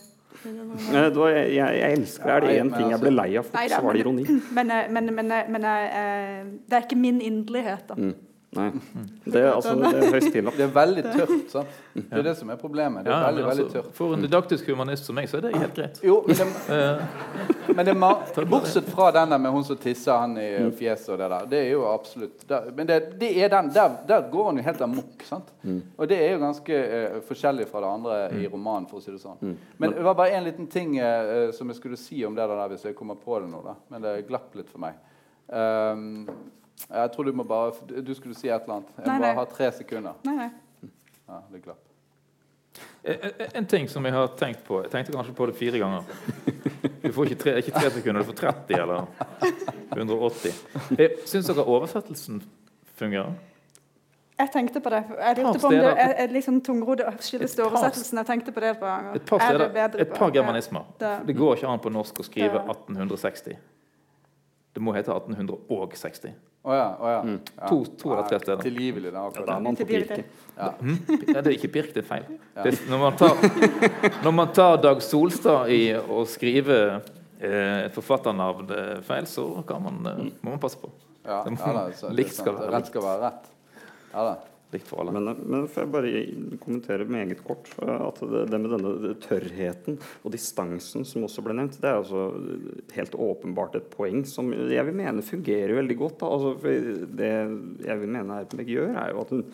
Eh, 0.46 1.08
det 1.08 1.16
var, 1.16 1.28
jeg, 1.28 1.54
jeg, 1.56 1.92
elsker 1.92 2.24
det. 2.24 2.34
Er 2.34 2.40
det 2.40 2.58
én 2.60 2.72
ting 2.72 2.88
jeg 2.88 2.98
altså- 2.98 3.04
ble 3.06 3.14
lei 3.16 3.36
av 3.36 3.48
fort, 3.48 3.70
så 3.70 3.82
var 3.82 3.92
det 3.92 4.04
ironi. 4.04 4.26
Men, 4.56 4.70
eh, 4.70 4.90
men, 4.90 5.14
men, 5.14 5.32
men 5.54 5.64
eh, 5.64 6.44
det 6.68 6.78
er 6.78 6.86
ikke 6.86 6.98
min 6.98 7.20
inderlighet, 7.20 7.88
da. 7.88 7.94
Mm. 7.98 8.14
Nei. 8.52 8.66
Det, 9.24 9.40
er, 9.40 9.46
altså, 9.54 9.72
det 9.80 9.90
er 9.96 10.10
høyst 10.12 10.32
tillagt. 10.34 10.58
Det 10.60 10.64
er 10.66 10.72
veldig 10.74 11.02
tørt. 11.06 11.30
sant? 11.54 11.76
Det 11.94 12.18
er 12.18 12.24
det 12.26 12.34
som 12.36 12.50
er 12.52 12.58
problemet. 12.60 13.06
Det 13.06 13.08
er 13.08 13.14
Ja, 13.16 13.30
veldig, 13.30 13.44
altså, 13.48 13.62
veldig 13.62 13.72
tørt. 13.72 13.94
for 13.96 14.12
en 14.16 14.26
didaktisk 14.26 14.68
humanist 14.68 15.08
som 15.08 15.16
meg, 15.16 15.28
så 15.30 15.38
er 15.38 15.46
det 15.46 15.52
helt 15.56 15.78
greit. 15.78 16.00
Jo, 16.04 16.18
men 16.28 16.36
det, 16.36 16.48
Eh, 16.72 17.72
men 17.76 17.86
det 17.88 17.94
Bortsett 18.52 18.90
fra 18.92 19.08
denne 19.16 19.38
med 19.40 19.54
hun 19.54 19.64
som 19.64 19.78
tisser 19.80 20.18
han 20.20 20.36
i 20.36 20.48
fjeset 20.76 21.14
og 21.14 21.18
det 21.22 21.30
der. 21.32 21.46
Det 21.48 21.60
er 21.62 21.70
jo 21.70 21.86
absolutt 21.88 22.44
der, 22.48 22.68
Men 22.76 22.90
det, 22.90 23.00
det 23.20 23.30
er 23.40 23.48
den, 23.54 23.72
der, 23.72 23.96
der 24.08 24.28
går 24.32 24.50
han 24.50 24.60
jo 24.60 24.66
helt 24.68 24.84
amok. 24.84 25.24
sant? 25.28 25.48
Og 25.96 26.08
det 26.12 26.20
er 26.20 26.34
jo 26.34 26.42
ganske 26.44 26.80
uh, 26.92 27.18
forskjellig 27.28 27.68
fra 27.72 27.80
det 27.86 27.92
andre 27.96 28.18
i 28.36 28.48
romanen, 28.52 28.88
for 28.90 29.00
å 29.00 29.04
si 29.04 29.14
det 29.14 29.22
sånn. 29.22 29.56
Men 29.80 29.96
det 29.96 30.04
var 30.04 30.18
bare 30.18 30.36
en 30.36 30.44
liten 30.44 30.68
ting 30.72 30.98
uh, 31.00 31.48
som 31.56 31.72
jeg 31.72 31.80
skulle 31.80 31.96
si 32.00 32.20
om 32.28 32.36
det 32.36 32.48
der, 32.52 32.66
hvis 32.74 32.84
jeg 32.90 32.98
kommer 32.98 33.16
på 33.16 33.40
det 33.40 33.48
nå. 33.52 33.62
da. 33.64 33.78
Men 33.94 34.04
det 34.04 34.18
glapp 34.28 34.52
litt 34.60 34.68
for 34.68 34.82
meg. 34.84 35.00
Um, 35.48 36.26
jeg 36.90 37.12
tror 37.12 37.24
du 37.24 37.32
må 37.32 37.44
bare 37.44 37.72
Du 38.02 38.14
skulle 38.14 38.34
si 38.34 38.48
et 38.48 38.62
eller 38.62 38.74
annet. 38.80 38.88
Jeg 38.98 39.06
Nei, 39.06 39.14
må 39.18 39.20
nei. 39.20 39.34
bare 39.34 39.38
ha 39.38 39.44
tre 39.56 39.70
sekunder. 39.72 40.12
Nei, 40.24 40.34
nei. 40.36 40.50
Ja, 41.28 41.40
det 41.52 41.62
glapp. 41.64 41.78
Eh, 43.04 43.16
eh, 43.38 43.48
En 43.54 43.66
ting 43.66 43.88
som 43.88 44.04
jeg 44.04 44.12
har 44.14 44.28
tenkt 44.38 44.64
på 44.64 44.82
Jeg 44.82 44.90
tenkte 44.90 45.12
kanskje 45.12 45.34
på 45.36 45.46
det 45.46 45.54
fire 45.58 45.78
ganger. 45.78 46.02
Du 47.02 47.12
får 47.12 47.26
ikke 47.30 47.38
tre, 47.42 47.54
ikke 47.60 47.72
tre 47.74 47.90
sekunder, 47.90 48.22
du 48.22 48.30
får 48.32 48.38
30 48.40 48.76
eller 48.80 49.06
180. 49.96 50.52
Eh, 50.98 51.16
Syns 51.26 51.46
dere 51.50 51.64
oversettelsen 51.66 52.42
fungerer? 52.96 53.34
Jeg 54.38 54.50
tenkte 54.52 54.80
på 54.80 54.90
det. 54.90 55.02
Jeg 55.18 55.36
lurte 55.38 55.58
på 55.60 55.66
om 55.68 55.74
det 55.76 55.90
er, 55.92 56.14
er 56.24 56.32
liksom 56.32 56.60
tungrodd 56.64 57.02
skyldes 57.22 57.52
til 57.54 57.64
oversettelsen. 57.66 58.18
Jeg 58.22 58.26
tenkte 58.26 58.52
på 58.54 58.60
det 58.64 58.70
et 58.72 58.80
par 58.80 58.88
ganger. 58.96 59.18
Et 59.20 59.26
par 59.28 59.38
Er 59.44 59.58
steder, 59.58 60.00
et 60.06 60.14
par 60.16 60.30
germanismer. 60.34 60.86
Det- 60.98 61.36
går 61.36 61.56
ikke 61.56 61.68
an 61.68 61.78
på 61.78 61.92
norsk 61.92 62.18
å 62.18 62.24
skrive 62.24 62.54
Ja. 62.54 62.64
1860. 62.72 63.56
Det 64.72 64.80
må 64.82 64.94
hete 64.96 65.12
1860. 65.12 66.32
Å 66.62 66.74
ja. 66.76 66.84
Oh 67.02 67.08
ja. 67.10 67.22
ja. 67.26 67.66
To, 67.68 67.80
to 67.98 68.12
eller 68.14 68.28
tre 68.30 68.38
steder. 68.38 68.62
Tilgivelig, 68.62 69.10
da. 69.12 69.24
Ja, 69.26 69.30
da 69.34 69.40
er 69.42 69.46
det. 69.48 69.62
man 69.66 69.76
på 69.76 69.84
Tilgivelig. 69.86 70.24
Ja. 70.56 70.68
Hm? 70.78 70.98
Ja, 71.34 71.40
det 71.42 71.46
er 71.50 71.56
ikke 71.56 71.70
Birk, 71.74 71.90
det 71.96 72.04
er 72.04 72.06
feil. 72.08 72.28
Det, 72.54 72.70
er- 72.70 72.84
når, 72.92 73.00
man 73.02 73.16
tar, 73.18 73.42
når 74.24 74.36
man 74.36 74.52
tar 74.54 74.76
Dag 74.84 75.02
Solstad 75.02 75.72
i 75.74 75.80
å 75.98 76.22
skrive 76.30 76.78
eh, 77.42 77.88
forfatternavn 77.96 78.70
eh, 78.78 79.00
feil, 79.08 79.26
så 79.26 79.48
kan 79.66 79.82
man, 79.82 79.98
eh, 80.06 80.22
må 80.40 80.54
man 80.54 80.62
passe 80.62 80.78
på. 80.78 80.92
Ja, 81.26 81.42
Det 81.46 81.52
må- 81.56 81.58
ja, 81.66 81.72
da, 81.80 81.84
så, 81.98 82.12
likt 82.14 82.34
skal 82.38 82.54
være 82.60 82.70
Rett 82.76 82.86
skal 82.92 83.02
være 83.08 83.22
rett. 83.26 83.50
Ja 84.14 84.24
da. 84.30 84.34
Likt 84.72 84.88
for 84.88 85.02
alle. 85.02 85.12
Men, 85.12 85.42
men 85.44 85.66
får 85.68 85.84
jeg 85.84 85.92
bare 85.92 86.22
kommentere 86.62 87.04
meget 87.04 87.42
kort 87.44 87.68
at 87.82 88.22
det, 88.24 88.46
det 88.48 88.60
med 88.62 88.72
denne 88.72 89.12
tørrheten 89.20 89.98
og 90.22 90.32
distansen 90.32 91.04
som 91.08 91.26
også 91.26 91.44
ble 91.44 91.56
nevnt, 91.58 91.76
det 91.82 91.90
er 91.90 92.00
altså 92.00 92.30
helt 92.96 93.18
åpenbart 93.28 93.76
et 93.76 93.90
poeng 93.92 94.24
som 94.28 94.48
jeg 94.52 94.86
vil 94.88 94.96
mene 94.96 95.24
fungerer 95.26 95.76
veldig 95.76 95.98
godt. 96.00 96.24
Altså, 96.24 96.56
det 97.20 97.30
jeg 97.84 98.00
vil 98.00 98.16
mene 98.16 98.40
Erpenbeck 98.40 98.72
gjør, 98.72 98.96
er 98.96 99.12
jo 99.12 99.22
at 99.26 99.36
hun 99.36 99.46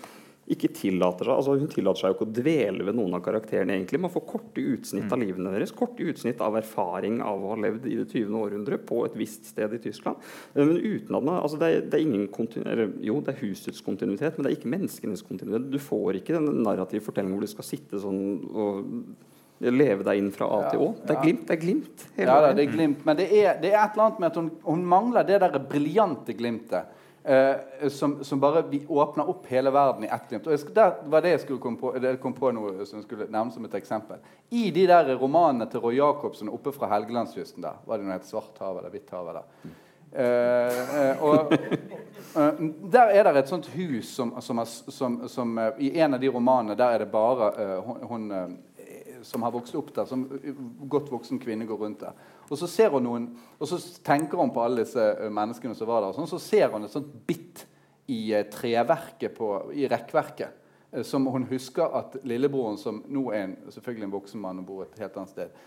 ikke 0.55 0.71
tillater 0.73 1.29
seg 1.29 1.35
altså 1.35 1.55
Hun 1.61 1.71
tillater 1.73 2.01
seg 2.01 2.13
jo 2.13 2.17
ikke 2.17 2.27
å 2.27 2.35
dvele 2.39 2.87
ved 2.89 2.97
noen 2.97 3.17
av 3.19 3.23
karakterene. 3.25 3.77
egentlig 3.77 4.01
Man 4.01 4.13
får 4.13 4.25
korte 4.31 4.65
utsnitt 4.75 5.13
av 5.13 5.21
livene 5.21 5.53
deres, 5.53 5.75
korte 5.77 6.07
utsnitt 6.09 6.41
av 6.45 6.57
erfaring 6.61 7.21
av 7.25 7.45
å 7.45 7.53
ha 7.53 7.59
levd 7.67 7.87
i 7.91 7.97
det 8.01 8.07
20. 8.11 8.33
århundre 8.41 8.81
på 8.89 9.03
et 9.07 9.17
visst 9.19 9.51
sted 9.53 9.75
i 9.77 9.81
Tyskland. 9.83 10.17
Eh, 10.55 10.65
Men 10.65 10.77
uten 10.81 11.19
at 11.19 11.23
man, 11.23 11.41
altså 11.43 11.61
det, 11.61 11.69
er, 11.69 11.87
det 11.87 12.01
er 12.01 12.07
ingen 12.07 12.29
kontinu 12.33 12.65
eller, 12.65 12.93
Jo, 13.05 13.21
det 13.21 13.35
er 13.35 13.43
husets 13.45 13.85
kontinuitet, 13.85 14.37
men 14.39 14.47
det 14.47 14.53
er 14.53 14.59
ikke 14.59 14.73
menneskenes 14.73 15.25
kontinuitet. 15.27 15.71
Du 15.73 15.79
får 15.83 16.23
ikke 16.23 16.39
den 16.39 16.63
narrative 16.65 17.05
fortellingen 17.05 17.37
hvor 17.37 17.45
du 17.45 17.53
skal 17.53 17.69
sitte 17.69 18.01
sånn 18.03 18.23
og 18.49 18.87
leve 19.59 20.05
deg 20.07 20.21
inn 20.21 20.31
fra 20.35 20.47
A 20.55 20.69
til 20.71 20.85
Å. 20.85 20.93
Det 21.03 21.17
er 21.17 21.23
glimt. 21.25 21.45
Det 21.49 21.57
er 21.57 21.63
glimt 21.63 22.05
Ja, 22.17 22.37
det 22.55 22.65
er 22.65 22.73
glimt. 22.73 23.05
Men 23.07 23.19
det 23.19 23.27
er, 23.33 23.59
det 23.61 23.73
er 23.73 23.83
et 23.83 23.97
eller 23.97 24.07
annet 24.07 24.23
med 24.23 24.31
at 24.31 24.39
hun, 24.39 24.51
hun 24.65 24.85
mangler 24.87 25.27
det 25.27 25.41
der 25.43 25.59
briljante 25.59 26.37
glimtet. 26.39 26.95
Eh, 27.29 27.89
som, 27.89 28.25
som 28.25 28.41
bare 28.41 28.63
vi 28.71 28.87
åpner 28.89 29.29
opp 29.29 29.47
hele 29.47 29.71
verden 29.71 30.05
i 30.05 30.11
ett. 30.13 30.47
Og 30.47 30.59
skal- 30.59 30.75
der 30.75 30.95
var 31.05 31.21
det 31.23 31.31
jeg 31.31 31.41
skulle 31.41 31.61
komme 31.61 31.79
på, 31.79 31.93
det 31.99 32.21
kom 32.23 32.35
på 32.35 32.53
noe 32.53 32.87
som 32.87 32.99
jeg 32.99 33.07
skulle 33.07 33.29
nevne 33.29 33.53
som 33.53 33.65
et 33.65 33.75
eksempel. 33.75 34.23
I 34.51 34.71
de 34.71 34.87
der 34.87 35.15
romanene 35.17 35.69
til 35.71 35.81
Roy 35.81 35.99
Jacobsen 35.99 36.49
oppe 36.49 36.73
fra 36.73 36.89
Helgelandskysten 36.95 37.63
der, 37.63 37.77
var 37.87 37.99
det 37.99 38.07
noe 38.09 38.17
het 38.17 38.27
Svart 38.27 38.59
hav 38.59 38.79
eller 38.79 38.91
Hvitt 38.95 39.11
hav 39.11 39.29
eller 39.29 39.77
Eh, 40.09 41.19
uh, 41.21 41.23
og 41.23 41.53
uh, 41.53 42.61
Der 42.93 43.11
er 43.13 43.27
det 43.29 43.43
et 43.43 43.51
sånt 43.51 43.67
hus 43.75 44.09
som, 44.09 44.31
som, 44.41 44.63
som, 44.65 45.19
som 45.29 45.51
I 45.79 45.91
en 46.01 46.15
av 46.15 46.21
de 46.23 46.31
romanene 46.33 46.77
der 46.81 46.95
er 46.95 47.03
det 47.03 47.11
bare 47.13 47.51
hun, 47.85 48.01
hun 48.09 48.57
som 49.23 49.43
har 49.43 49.53
vokst 49.53 49.75
opp 49.77 49.93
der, 49.95 50.07
som 50.09 50.25
godt 50.89 51.11
voksen 51.13 51.41
kvinne 51.43 51.67
går 51.69 51.77
rundt 51.77 52.01
der. 52.01 52.17
Og 52.51 52.59
så 52.59 52.69
ser 52.71 52.93
hun 52.95 53.05
noen, 53.05 53.27
og 53.59 53.69
så 53.69 53.79
tenker 54.05 54.41
hun 54.41 54.53
på 54.55 54.63
alle 54.65 54.85
disse 54.85 55.03
eh, 55.03 55.33
menneskene 55.33 55.77
som 55.77 55.89
var 55.91 56.03
der. 56.03 56.13
og 56.13 56.17
Sånn, 56.19 56.31
så 56.31 56.41
ser 56.43 56.73
hun 56.73 56.87
et 56.87 56.95
sånt 56.95 57.11
bitt 57.29 57.67
i 58.09 58.33
eh, 58.33 58.47
treverket 58.53 59.35
på, 59.37 59.51
i 59.77 59.89
rekkverket. 59.91 60.55
eh, 60.93 61.05
Som 61.05 61.27
hun 61.27 61.45
husker 61.51 61.93
at 62.01 62.17
lillebroren, 62.25 62.79
som 62.81 63.03
nå 63.07 63.27
er 63.33 63.43
en, 63.45 63.57
selvfølgelig 63.75 64.09
en 64.09 64.15
voksen 64.17 64.41
mann 64.41 64.63
og 64.63 64.69
bor 64.71 64.87
et 64.87 65.03
helt 65.03 65.19
annet 65.21 65.35
sted, 65.35 65.59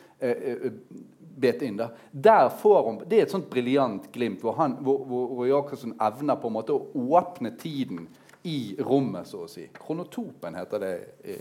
bet 1.41 1.61
inn. 1.65 1.77
da. 1.79 1.87
Der 2.11 2.49
får 2.49 2.83
hun, 2.85 2.99
Det 3.09 3.17
er 3.17 3.23
et 3.25 3.33
sånt 3.33 3.49
briljant 3.49 4.11
glimt 4.13 4.41
hvor, 4.41 4.53
han, 4.59 4.75
hvor, 4.85 5.05
hvor 5.05 5.47
Jacobsen 5.49 5.95
evner 5.97 6.37
på 6.37 6.49
en 6.51 6.57
måte 6.59 6.75
å 6.75 7.07
åpne 7.17 7.55
tiden 7.57 8.07
i 8.43 8.75
rommet, 8.81 9.27
så 9.29 9.45
å 9.45 9.49
si. 9.49 9.67
Kronotopen 9.73 10.57
heter 10.57 10.81
det 10.81 10.93
i 11.25 11.37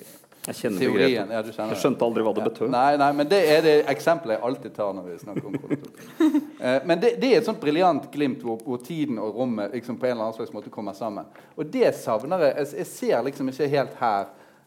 Jeg 0.47 0.57
kjenner 0.57 0.79
teorien. 0.81 1.29
begrepet. 1.29 1.33
Ja, 1.33 1.43
du 1.43 1.53
kjenner 1.53 1.75
Jeg 1.75 1.83
skjønte 1.83 2.07
aldri 2.07 2.23
hva 2.25 2.35
det 2.35 2.43
Ja. 2.43 2.49
betød. 2.49 2.71
Nei, 2.71 2.97
nei, 2.97 3.13
men 3.13 3.29
det 3.29 3.41
er 3.45 3.63
det 3.63 3.75
eksempelet 3.93 4.39
jeg 4.39 4.43
alltid 4.49 4.75
tar 4.75 4.95
når 4.97 5.05
vi 5.05 5.19
snakker 5.19 5.47
om 5.47 5.59
kronotopen. 5.59 6.47
Eh, 6.61 6.81
men 6.85 7.01
det, 7.01 7.15
det 7.21 7.29
er 7.33 7.39
et 7.39 7.47
sånt 7.47 7.61
briljant 7.61 8.11
glimt 8.13 8.43
hvor, 8.45 8.59
hvor 8.61 8.77
tiden 8.85 9.17
og 9.19 9.35
rommet 9.35 9.73
liksom 9.73 9.97
på 9.97 10.05
en 10.05 10.13
eller 10.13 10.27
annen 10.27 10.37
slags 10.37 10.53
måte 10.53 10.69
kommer 10.69 10.93
sammen. 10.93 11.25
Og 11.57 11.65
det 11.73 11.95
savner 11.97 12.43
jeg. 12.45 12.67
Jeg, 12.77 12.87
ser 12.87 13.23
liksom 13.25 13.49
ikke 13.49 13.69
helt 13.73 13.95
her. 13.97 14.27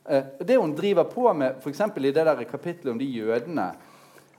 Eh, 0.10 0.24
det 0.42 0.58
hun 0.58 0.74
driver 0.74 1.04
på 1.04 1.28
med, 1.38 1.60
f.eks. 1.62 1.82
i 1.98 2.12
det 2.12 2.26
der 2.26 2.44
kapittelet 2.50 2.96
om 2.96 2.98
de 2.98 3.06
jødene, 3.06 3.68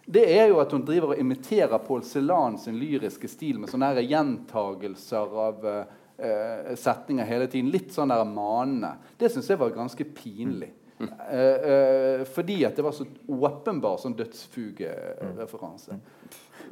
det 0.07 0.24
er 0.35 0.49
jo 0.51 0.59
at 0.61 0.72
hun 0.74 0.82
driver 0.85 1.14
og 1.14 1.20
imiterer 1.20 1.78
Paul 1.78 2.03
Celan 2.03 2.59
sin 2.59 2.74
lyriske 2.76 3.28
stil 3.30 3.61
med 3.61 3.70
sånne 3.70 3.95
her 3.95 4.03
gjentagelser 4.03 5.39
av 5.47 5.64
eh, 5.70 6.74
setninger 6.74 7.24
hele 7.24 7.47
tiden. 7.47 7.70
Litt 7.70 7.95
sånn 7.95 8.11
der 8.11 8.26
manende. 8.28 8.97
Det 9.16 9.30
syns 9.32 9.49
jeg 9.49 9.62
var 9.62 9.70
ganske 9.78 10.05
pinlig. 10.05 10.72
Eh, 11.01 12.24
fordi 12.24 12.61
at 12.64 12.76
det 12.76 12.84
var 12.86 12.95
så 12.95 13.07
åpenbar 13.26 13.99
sånn 13.99 14.14
dødsfugereferanse. 14.18 15.99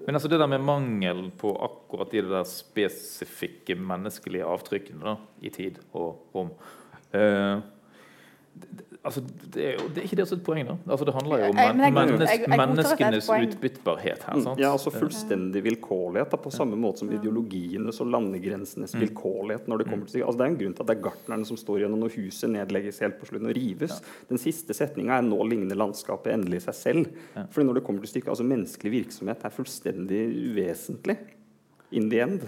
Men 0.06 0.16
altså 0.16 0.30
det 0.30 0.38
der 0.40 0.50
med 0.50 0.64
mangel 0.64 1.24
på 1.38 1.52
akkurat 1.66 2.10
de 2.14 2.22
der 2.26 2.46
spesifikke 2.48 3.76
menneskelige 3.78 4.46
avtrykkene 4.46 5.04
da, 5.04 5.16
i 5.42 5.50
tid 5.54 5.78
og 5.92 6.34
rom 6.34 6.52
eh, 7.14 7.58
altså, 9.04 9.20
det, 9.54 9.62
er 9.64 9.72
jo, 9.80 9.88
det 9.90 9.98
er 9.98 10.04
ikke 10.06 10.16
det 10.20 10.26
som 10.28 10.36
er 10.36 10.40
et 10.40 10.44
poeng, 10.46 10.66
da. 10.68 10.74
Altså, 10.86 11.04
det 11.08 11.14
handler 11.16 11.40
jo 11.42 11.48
om 11.50 11.56
men 11.56 11.80
jeg- 11.82 12.28
jeg 12.28 12.42
et 12.42 12.60
menneskenes 12.60 13.28
utbyttbarhet 13.28 14.22
her. 14.22 14.36
Mm, 14.36 14.42
Sant? 14.46 14.60
Ja, 14.62 14.70
altså 14.72 14.92
fullstendig 14.94 15.62
vilkårlighet. 15.64 16.30
Da, 16.30 16.36
på 16.36 16.52
samme 16.54 16.76
måte 16.78 16.98
som 17.02 17.10
ideologienes 17.10 18.00
og 18.00 18.06
landegrensenes 18.14 18.94
vilkårlighet. 18.94 19.66
når 19.68 19.78
Det 19.78 19.86
kommer 19.88 20.06
til 20.06 20.22
altså 20.22 20.38
Det 20.38 20.46
er 20.46 20.50
en 20.52 20.58
grunn 20.58 20.74
til 20.74 20.82
at 20.82 20.86
det 20.86 20.96
er 20.98 21.02
gartnerne 21.10 21.46
som 21.46 21.56
står 21.56 21.78
igjennom 21.80 21.98
når 21.98 22.14
huset 22.16 22.50
nedlegges 22.50 23.00
helt 23.00 23.18
på 23.20 23.26
slutten 23.26 23.48
og 23.50 23.56
rives. 23.56 24.00
Den 24.28 24.38
siste 24.38 24.72
setninga 24.74 25.18
er 25.18 25.22
'nå 25.22 25.42
ligner 25.48 25.74
landskapet 25.76 26.32
endelig 26.32 26.62
seg 26.62 26.74
selv'. 26.74 27.48
Fordi 27.50 27.66
når 27.66 27.74
det 27.74 27.84
kommer 27.84 28.00
til 28.06 28.08
stykket, 28.22 28.28
altså 28.28 28.44
Menneskelig 28.44 28.92
virksomhet 29.06 29.44
er 29.44 29.50
fullstendig 29.50 30.54
uvesentlig. 30.54 31.16
In 31.92 32.08
the 32.10 32.20
end. 32.24 32.40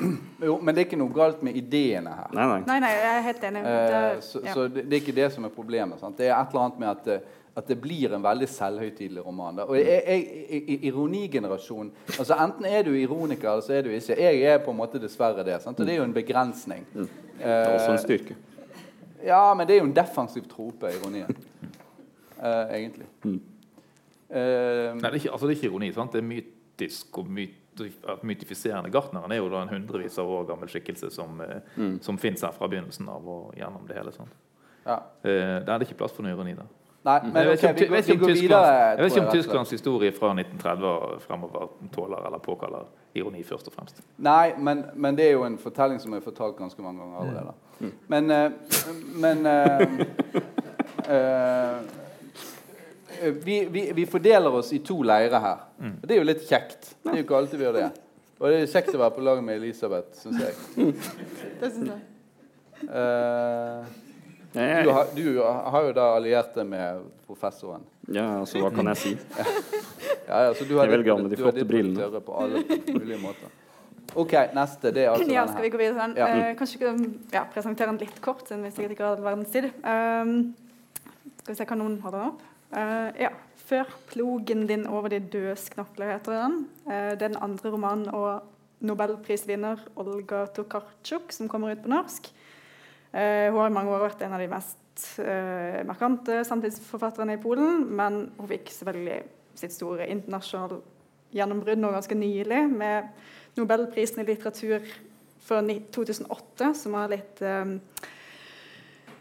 Jo, 0.42 0.58
men 0.60 0.74
det 0.74 0.80
er 0.82 0.86
ikke 0.88 0.96
noe 0.98 1.12
galt 1.12 1.42
med 1.44 1.56
ideene 1.60 2.12
her. 2.16 2.28
Nei, 2.32 2.44
nei. 2.48 2.60
Nei, 2.66 2.76
nei, 2.80 2.90
jeg 2.96 3.08
er 3.18 3.24
helt 3.26 3.42
enig. 3.50 3.62
Eh, 3.64 3.86
Det- 3.92 4.24
så 4.24 4.40
ja. 4.44 4.52
så 4.54 4.68
det, 4.72 4.84
det 4.88 4.96
er 4.96 5.02
ikke 5.02 5.14
det 5.18 5.32
som 5.34 5.44
er 5.44 5.52
problemet. 5.52 6.00
Sant? 6.00 6.16
Det 6.18 6.28
er 6.30 6.34
et 6.38 6.48
eller 6.54 6.64
annet 6.64 6.78
med 6.80 6.88
at, 6.88 7.08
eh, 7.12 7.20
at 7.56 7.68
det 7.68 7.76
blir 7.80 8.14
en 8.16 8.22
veldig 8.24 8.48
selvhøytidelig 8.48 9.24
roman. 9.26 9.56
Da. 9.60 9.66
Og 9.68 9.76
jeg, 9.76 10.02
jeg, 10.08 10.78
Ironigenerasjonen 10.88 11.92
altså 12.18 12.34
Enten 12.40 12.64
er 12.66 12.82
du 12.82 12.90
ironiker, 12.96 13.50
eller 13.50 13.62
så 13.62 13.72
er 13.76 13.82
du 13.82 13.90
ikke. 13.90 14.16
Jeg 14.18 14.40
er 14.54 14.58
på 14.64 14.70
en 14.72 14.76
måte 14.80 14.98
dessverre 15.02 15.44
det. 15.44 15.60
Sant? 15.62 15.78
Og 15.80 15.86
det 15.86 15.92
er 15.94 15.98
jo 16.00 16.08
en 16.08 16.16
begrensning. 16.16 16.86
Det 16.94 17.08
er 17.44 17.74
også 17.74 17.92
en 17.92 17.98
styrke. 18.02 18.36
Ja, 19.24 19.54
men 19.54 19.66
det 19.68 19.76
er 19.76 19.80
jo 19.84 19.86
en 19.90 19.96
defensiv 19.96 20.48
trope, 20.50 20.88
ironien. 20.98 21.36
Eh, 22.44 22.74
egentlig. 22.80 23.06
Eh, 23.24 23.30
Nei, 24.34 24.98
det 25.00 25.04
er, 25.04 25.14
ikke, 25.20 25.30
altså, 25.32 25.46
det 25.46 25.54
er 25.54 25.60
ikke 25.60 25.70
ironi. 25.70 25.92
Sant? 25.94 26.12
Det 26.12 26.20
er 26.20 26.26
mytisk 26.28 27.18
og 27.22 27.28
myt, 27.80 28.08
mytifiserende. 28.22 28.92
Gartneren 28.94 29.32
er 29.32 29.42
jo 29.42 29.50
da 29.52 29.64
en 29.64 29.72
hundrevis 29.72 30.18
av 30.22 30.30
år 30.30 30.46
gammel 30.52 30.70
skikkelse 30.70 31.10
som, 31.14 31.42
mm. 31.76 31.98
som 32.04 32.18
fins 32.20 32.44
her 32.46 32.54
fra 32.54 32.68
begynnelsen 32.70 33.08
av 33.10 33.28
og 33.28 33.54
gjennom 33.58 33.86
det 33.88 33.98
hele. 33.98 34.14
Sant? 34.14 34.34
ja. 34.86 35.02
Eh, 35.22 35.30
der 35.64 35.72
er 35.72 35.78
det 35.78 35.88
ikke 35.88 36.02
plass 36.04 36.12
for 36.12 36.22
noe 36.26 36.34
ironi. 36.34 36.54
da. 36.58 36.66
Nei, 37.04 37.14
Jeg 37.14 37.32
men 37.32 37.46
vet 37.46 37.64
ok, 37.64 37.64
ikke 37.64 37.86
om, 37.86 37.94
vet 37.94 38.08
ikke 38.08 38.24
om 38.24 38.30
Tysklands, 38.30 38.68
jeg 38.98 39.04
vet 39.04 39.18
om. 39.18 39.32
Tysklands 39.32 39.70
historie 39.70 40.12
fra 40.12 40.30
1930 40.32 40.86
og 40.88 41.20
fremover 41.20 41.66
tåler 41.92 42.26
eller 42.26 42.38
påkaller 42.38 42.86
ironi, 43.14 43.42
først 43.44 43.68
og 43.68 43.74
fremst. 43.76 44.00
Nei, 44.16 44.54
men, 44.56 44.84
men 44.94 45.18
det 45.18 45.26
er 45.26 45.34
jo 45.34 45.44
en 45.44 45.58
fortelling 45.60 46.00
som 46.00 46.16
er 46.16 46.24
fortalt 46.24 46.56
ganske 46.56 46.82
mange 46.82 47.02
ganger 47.02 47.18
allerede. 47.20 47.52
Men, 48.08 48.30
eh, 48.30 48.50
men 49.20 49.46
uh, 49.46 49.52
eh, 51.12 51.76
vi, 53.44 53.64
vi, 53.70 53.92
vi 53.96 54.06
fordeler 54.06 54.54
oss 54.60 54.72
i 54.72 54.80
to 54.84 55.00
leirer 55.06 55.40
her. 55.40 55.66
Og 55.80 56.08
det 56.08 56.16
er 56.16 56.20
jo 56.22 56.26
litt 56.28 56.44
kjekt. 56.48 56.94
Det 57.02 57.12
er 57.12 57.20
jo 57.20 57.26
ikke 57.26 57.38
alltid 57.38 57.60
vi 57.60 57.66
gjør 57.68 57.78
det. 57.78 57.90
Og 58.40 58.50
det 58.50 58.60
er 58.60 58.70
kjekt 58.70 58.94
å 58.96 59.00
være 59.00 59.14
på 59.14 59.24
lag 59.24 59.42
med 59.44 59.60
Elisabeth, 59.60 60.18
syns 60.18 60.40
jeg. 60.42 60.54
Det 61.60 61.70
synes 61.70 61.92
jeg. 61.92 62.00
Uh, 62.84 63.86
du, 64.52 64.90
har, 64.90 65.12
du 65.14 65.26
har 65.40 65.86
jo 65.86 65.92
da 65.96 66.08
alliert 66.18 66.56
deg 66.56 66.66
med 66.68 67.04
professoren. 67.26 67.86
Ja, 68.12 68.26
altså, 68.42 68.60
hva 68.60 68.72
kan 68.74 68.90
jeg 68.92 69.00
si? 69.00 69.14
Ja, 70.24 70.38
ja, 70.46 70.52
så 70.56 70.64
du 70.64 70.78
har 70.78 70.88
Jeg 70.88 70.94
velger 70.94 71.12
han 71.12 71.26
med 71.26 71.34
de 71.34 71.36
du 71.36 71.42
har 71.44 71.52
flotte 71.52 71.66
brillene. 71.68 72.20
på 72.24 72.36
alle 72.40 72.62
mulige 72.64 73.18
måter. 73.20 73.50
OK, 74.16 74.32
neste. 74.56 74.92
Det 74.94 75.02
er 75.02 75.10
altså 75.10 75.26
Ja, 75.26 75.42
denne 75.42 75.52
skal 75.52 75.64
vi 75.66 75.70
gå 75.74 75.80
videre 75.80 75.94
til 75.94 76.02
den? 76.02 76.14
Ja. 76.16 76.28
Uh, 76.50 76.56
kanskje 76.56 76.78
ikke 76.78 76.92
ja, 77.34 77.42
presentere 77.52 77.92
den 77.92 78.00
litt 78.00 78.20
kort, 78.24 78.44
siden 78.48 78.64
vi 78.64 78.72
sikkert 78.72 78.94
ikke 78.96 79.04
har 79.04 79.18
all 79.18 79.26
verdens 79.26 79.52
tid. 79.52 79.68
Um, 79.84 80.54
skal 81.42 81.52
vi 81.52 81.58
se 81.58 81.66
hva 81.68 81.78
noen 81.80 81.98
holde 82.04 82.20
den 82.20 82.32
opp. 82.32 82.44
Eh, 82.74 83.10
ja. 83.22 83.32
'Før 83.64 83.88
plogen 84.10 84.66
din 84.68 84.86
over 84.86 85.08
de 85.08 85.20
dødes 85.20 85.70
knokler' 85.72 86.10
heter 86.12 86.32
den. 86.36 86.56
Uh, 86.86 87.14
det 87.16 87.22
er 87.22 87.28
den 87.32 87.40
andre 87.40 87.70
romanen 87.72 88.08
og 88.12 88.42
nobelprisvinner 88.80 89.80
Olga 89.96 90.44
Tokarczuk 90.46 91.32
som 91.32 91.48
kommer 91.48 91.72
ut 91.72 91.80
på 91.82 91.88
norsk. 91.88 92.28
Uh, 93.14 93.48
hun 93.48 93.60
har 93.60 93.70
i 93.70 93.72
mange 93.72 93.90
år 93.90 94.04
vært 94.04 94.22
en 94.22 94.34
av 94.36 94.42
de 94.42 94.50
mest 94.52 94.78
markante 95.86 96.44
samtidsforfatterne 96.46 97.34
i 97.34 97.40
Polen, 97.42 97.88
men 97.96 98.30
hun 98.38 98.46
fikk 98.46 98.68
selvfølgelig 98.70 99.24
sitt 99.58 99.72
store 99.74 100.06
internasjonale 100.06 100.76
gjennombrudd 101.34 101.80
nå 101.82 101.90
ganske 101.90 102.14
nylig 102.14 102.60
med 102.70 103.08
Nobelprisen 103.56 104.22
i 104.22 104.28
litteratur 104.28 104.86
for 105.42 105.66
2008, 105.96 106.74
som 106.78 106.94
var 106.94 107.10
litt 107.10 107.42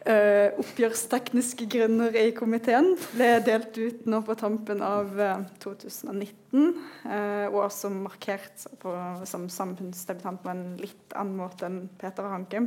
eh, 0.06 0.14
eh, 0.14 0.60
oppgjørstekniske 0.60 1.68
grunner 1.72 2.16
i 2.20 2.32
komiteen. 2.36 2.94
Ble 3.14 3.30
delt 3.46 3.78
ut 3.78 4.08
nå 4.10 4.22
på 4.28 4.36
tampen 4.40 4.84
av 4.86 5.20
eh, 5.20 5.44
2019, 5.64 6.72
eh, 7.08 7.46
og 7.50 7.60
også 7.66 7.92
markert 7.94 8.66
på, 8.82 8.96
som 9.30 9.50
samfunnsdebutant 9.52 10.44
på 10.44 10.54
en 10.54 10.66
litt 10.82 11.16
annen 11.18 11.38
måte 11.40 11.70
enn 11.70 11.86
Peter 12.02 12.28
Hanke. 12.32 12.66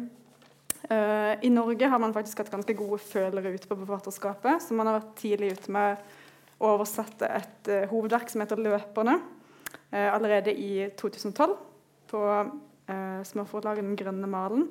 Eh, 0.90 1.44
I 1.46 1.50
Norge 1.50 1.88
har 1.90 1.98
man 2.02 2.14
faktisk 2.14 2.42
hatt 2.42 2.52
ganske 2.52 2.76
gode 2.78 3.00
følere 3.02 3.54
ute 3.56 3.68
på 3.68 3.78
forfatterskapet, 3.80 4.62
så 4.62 4.76
man 4.76 4.90
har 4.90 5.00
vært 5.00 5.16
tidlig 5.18 5.56
ute 5.56 5.74
med 5.74 6.04
å 6.60 6.76
oversette 6.76 7.28
et 7.28 7.72
eh, 7.72 7.88
hovedverk 7.90 8.30
som 8.30 8.44
heter 8.44 8.60
'Løperne', 8.60 9.18
eh, 9.90 10.08
allerede 10.14 10.54
i 10.54 10.88
2012 10.96 11.56
på 12.06 12.20
uh, 12.86 13.22
småforlaget 13.26 13.82
Den 13.82 13.96
grønne 13.98 14.28
malen. 14.30 14.68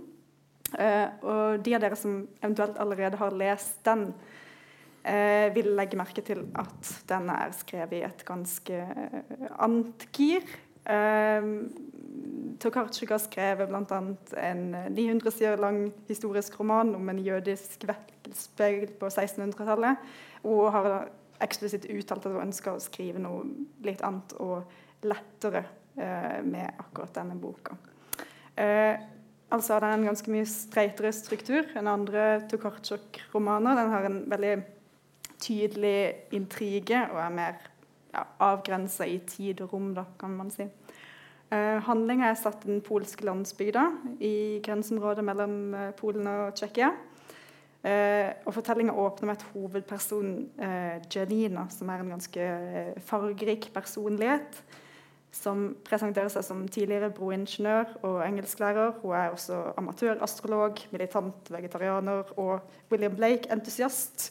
Eh, 0.74 1.08
og 1.22 1.62
de 1.64 1.76
av 1.78 1.84
dere 1.84 2.00
som 2.00 2.24
eventuelt 2.42 2.80
allerede 2.82 3.20
har 3.22 3.38
lest 3.38 3.84
den, 3.86 4.08
eh, 5.04 5.54
vil 5.56 5.76
legge 5.78 5.98
merke 5.98 6.26
til 6.26 6.48
at 6.56 6.92
den 7.08 7.30
er 7.30 7.54
skrevet 7.54 8.00
i 8.00 8.06
et 8.08 8.26
ganske 8.26 8.74
eh, 8.74 9.50
annet 9.60 10.08
gir. 10.12 10.44
Uh, 10.86 11.66
Tokarczuk 12.60 13.10
har 13.10 13.20
skrevet 13.20 13.70
bl.a. 13.70 14.00
en 14.38 14.76
eh, 14.76 14.90
900 14.90 15.32
sider 15.32 15.58
lang 15.58 15.92
historisk 16.08 16.60
roman 16.60 16.96
om 16.96 17.10
en 17.10 17.20
jødisk 17.20 17.88
vekkelsesbevegelse 17.88 19.00
på 19.00 19.10
1600-tallet. 19.10 20.06
Og 20.44 20.72
har 20.72 20.90
eksplisitt 21.44 21.88
uttalt 21.92 22.26
at 22.26 22.36
hun 22.36 22.46
ønsker 22.48 22.76
å 22.76 22.84
skrive 22.84 23.22
noe 23.22 23.44
litt 23.84 24.04
annet 24.06 24.38
og 24.44 25.06
lettere 25.06 25.66
eh, 25.98 26.40
med 26.46 26.80
akkurat 26.80 27.18
denne 27.18 27.36
boka. 27.40 27.76
Eh, 28.56 28.96
altså 29.50 29.80
Den 29.80 29.90
har 29.90 29.98
en 29.98 30.08
ganske 30.10 30.32
mye 30.32 30.48
streitere 30.50 31.12
struktur 31.14 31.68
enn 31.78 31.88
andre 31.88 32.26
Tokarczuk-romaner. 32.52 33.78
Den 33.78 33.94
har 33.94 34.08
en 34.08 34.20
veldig 34.32 34.56
tydelig 35.42 36.00
intrige 36.36 37.04
og 37.12 37.20
er 37.22 37.34
mer 37.36 37.60
ja, 38.14 38.24
avgrensa 38.40 39.06
i 39.06 39.20
tid 39.28 39.62
og 39.62 39.74
rom, 39.74 39.94
da, 39.96 40.06
kan 40.20 40.34
man 40.38 40.52
si. 40.54 40.68
Uh, 41.52 41.78
Handlinga 41.86 42.32
er 42.32 42.40
satt 42.40 42.64
i 42.66 42.72
den 42.72 42.82
polske 42.82 43.26
landsbygda 43.28 43.84
i 44.20 44.62
grenseområdet 44.66 45.24
mellom 45.24 45.76
eh, 45.78 45.92
Polen 45.98 46.26
og 46.28 46.56
Tsjekkia. 46.58 46.90
Uh, 47.86 48.32
og 48.50 48.56
Fortellinga 48.56 48.96
åpner 48.98 49.30
med 49.30 49.36
et 49.38 49.46
hovedperson, 49.54 50.30
uh, 50.58 50.96
Janina, 51.06 51.68
som 51.70 51.92
er 51.94 52.02
en 52.02 52.16
ganske 52.16 52.42
eh, 52.42 52.96
fargerik 53.06 53.68
personlighet. 53.76 54.58
Som 55.36 55.66
presenterer 55.84 56.32
seg 56.32 56.46
som 56.48 56.64
tidligere 56.72 57.12
broingeniør 57.14 57.98
og 58.08 58.22
engelsklærer. 58.24 58.94
Hun 59.02 59.16
er 59.20 59.34
også 59.36 59.60
amatørastrolog, 59.78 60.80
militant 60.96 61.52
vegetarianer 61.52 62.32
og 62.40 62.70
William 62.92 63.18
Blake-entusiast. 63.18 64.30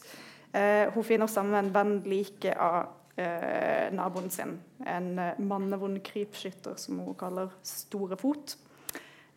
Eh, 0.55 0.89
hun 0.93 1.05
finner 1.05 1.29
sammen 1.29 1.53
med 1.53 1.61
en 1.61 1.73
venn 1.75 1.97
like 2.09 2.55
av 2.57 2.87
eh, 3.17 3.91
naboen 3.93 4.31
sin. 4.33 4.57
En 4.87 5.19
eh, 5.19 5.39
mannevond 5.39 6.01
krypskytter 6.03 6.77
som 6.81 6.99
hun 7.05 7.17
kaller 7.19 7.53
Storefot. 7.63 8.57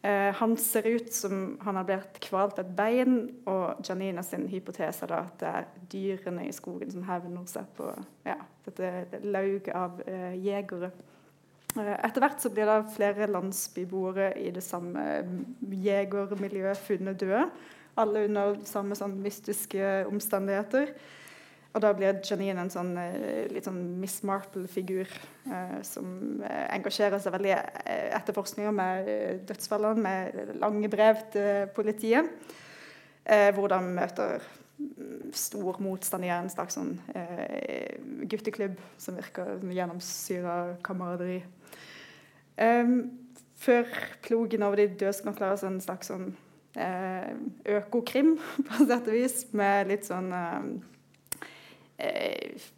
Eh, 0.03 0.35
han 0.35 0.57
ser 0.57 0.87
ut 0.87 1.13
som 1.15 1.59
han 1.61 1.77
har 1.77 1.85
blitt 1.85 2.21
kvalt 2.23 2.59
et 2.63 2.71
bein, 2.77 3.17
og 3.51 3.83
Janina 3.83 4.23
sin 4.23 4.47
hypotese 4.49 5.09
er 5.09 5.15
at 5.19 5.41
det 5.41 5.49
er 5.51 5.71
dyrene 5.91 6.47
i 6.47 6.55
skogen 6.55 6.93
som 6.93 7.07
hevner 7.09 7.47
seg 7.51 7.67
på 7.77 7.91
ja, 8.27 8.39
dette 8.69 9.23
lauget 9.27 9.73
av 9.75 9.99
eh, 10.07 10.37
jegere. 10.39 10.93
Eh, 11.79 11.95
Etter 12.07 12.25
hvert 12.25 12.43
så 12.43 12.51
blir 12.53 12.69
det 12.69 12.79
flere 12.97 13.31
landsbyboere 13.31 14.33
i 14.41 14.51
det 14.55 14.65
samme 14.67 15.05
jegermiljøet 15.85 16.83
funnet 16.87 17.21
døde. 17.21 17.47
Alle 17.99 18.27
under 18.29 18.59
samme 18.69 18.99
sånn 18.99 19.17
mystiske 19.23 20.05
omstendigheter. 20.11 20.93
Og 21.77 21.83
da 21.85 21.91
blir 21.95 22.23
Janine 22.25 22.63
en 22.65 22.73
sånn 22.73 22.95
eh, 22.99 23.47
litt 23.53 23.67
sånn 23.69 23.81
Miss 24.01 24.23
Marple-figur 24.27 25.07
eh, 25.07 25.81
som 25.87 26.41
eh, 26.43 26.65
engasjerer 26.79 27.21
seg 27.23 27.35
veldig 27.37 27.53
i 27.53 27.99
etterforskninger 28.17 28.75
med 28.75 29.11
dødsfallene, 29.51 30.03
med 30.03 30.57
lange 30.63 30.91
brev 30.91 31.21
til 31.35 31.69
politiet. 31.77 32.33
Eh, 33.29 33.51
hvor 33.53 33.69
de 33.69 33.79
møter 33.85 34.47
stor 35.35 35.79
motstand 35.83 36.27
i 36.27 36.33
en 36.33 36.51
slags 36.53 36.79
sånn 36.79 36.95
eh, 37.15 37.99
gutteklubb 38.31 38.79
som 39.01 39.19
virker 39.19 39.59
gjennomsyra 39.75 40.59
kameraderi. 40.87 41.41
Um, 42.59 43.01
før 43.59 43.87
plogen 44.23 44.63
over 44.67 44.81
de 44.81 44.89
dødsknokler, 45.01 45.55
altså 45.55 45.69
en 45.71 45.81
slags 45.83 46.11
sånn 46.11 46.31
eh, 46.79 47.33
økokrim, 47.79 48.37
på 48.67 48.87
sett 48.87 49.11
og 49.11 49.17
vis, 49.17 49.41
med 49.57 49.91
litt 49.91 50.07
sånn 50.09 50.31
eh, 50.35 50.69
eh, 52.07 52.69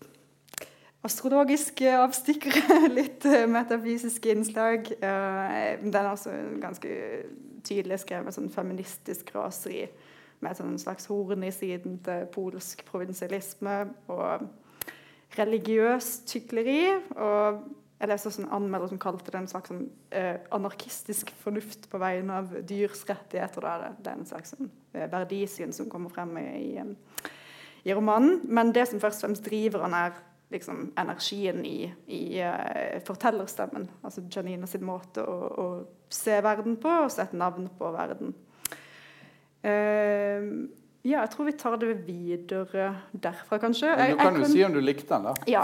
astrologiske 1.07 1.92
avstikkere, 2.01 2.80
litt 2.98 3.24
eh, 3.28 3.46
metafysiske 3.51 4.32
innslag. 4.34 4.90
Eh, 5.01 5.80
den 5.84 6.01
er 6.01 6.12
også 6.12 6.34
ganske 6.62 6.96
tydelig 7.66 8.01
skrevet 8.05 8.36
sånn 8.36 8.53
feministisk 8.53 9.34
raseri, 9.36 9.84
med 10.41 10.53
et 10.53 10.61
sånn 10.61 10.78
slags 10.80 11.09
horn 11.11 11.45
i 11.45 11.53
siden 11.55 11.99
til 12.05 12.26
polsk 12.34 12.84
provinsialisme 12.88 13.76
og 14.12 14.49
religiøst 15.36 16.32
hykleri. 16.34 16.82
og 17.16 17.61
jeg 18.01 18.09
leste 18.09 18.30
også 18.30 18.43
en 18.47 18.53
anmelder 18.57 18.88
som 18.88 18.99
kalte 19.01 19.28
det 19.28 19.36
en 19.43 19.51
slags 19.51 19.68
sånn, 19.68 19.82
eh, 20.16 20.38
anarkistisk 20.57 21.34
fornuft 21.43 21.84
på 21.93 21.99
vegne 22.01 22.38
av 22.41 22.55
dyrs 22.64 23.03
rettigheter. 23.05 23.66
Det, 24.01 24.09
er 24.09 24.16
en 24.16 24.26
slags 24.26 24.55
sånn, 24.55 24.70
eh, 24.95 25.05
verdisyn 25.12 25.74
som 25.76 25.91
kommer 25.91 26.09
frem 26.09 26.32
i, 26.41 26.47
i, 26.62 26.78
eh, 26.80 27.28
i 27.84 27.93
romanen. 27.93 28.41
Men 28.49 28.72
det 28.72 28.88
som 28.88 29.01
først 29.01 29.20
og 29.20 29.28
fremst 29.28 29.45
driver 29.45 29.84
han, 29.84 29.93
er 29.93 30.16
liksom, 30.51 30.93
energien 30.97 31.61
i, 31.66 31.93
i 32.09 32.41
eh, 32.41 33.03
fortellerstemmen. 33.05 33.88
Altså 34.03 34.24
Janina 34.32 34.66
sin 34.66 34.86
måte 34.86 35.20
å, 35.20 35.36
å 35.53 35.66
se 36.09 36.41
verden 36.41 36.78
på 36.80 36.88
og 37.05 37.12
sette 37.12 37.36
navn 37.36 37.68
på 37.76 37.93
verden. 37.93 38.32
Eh, 39.63 40.45
ja, 41.01 41.23
jeg 41.23 41.31
tror 41.33 41.47
vi 41.49 41.53
tar 41.57 41.79
det 41.81 41.95
videre 42.05 42.91
derfra, 43.25 43.57
kanskje. 43.63 43.89
Men 43.97 44.11
du 44.13 44.19
kan 44.21 44.37
jo 44.37 44.49
si 44.51 44.61
om 44.67 44.75
du 44.75 44.83
likte 44.85 45.09
den, 45.15 45.31
da. 45.31 45.33
ja. 45.49 45.63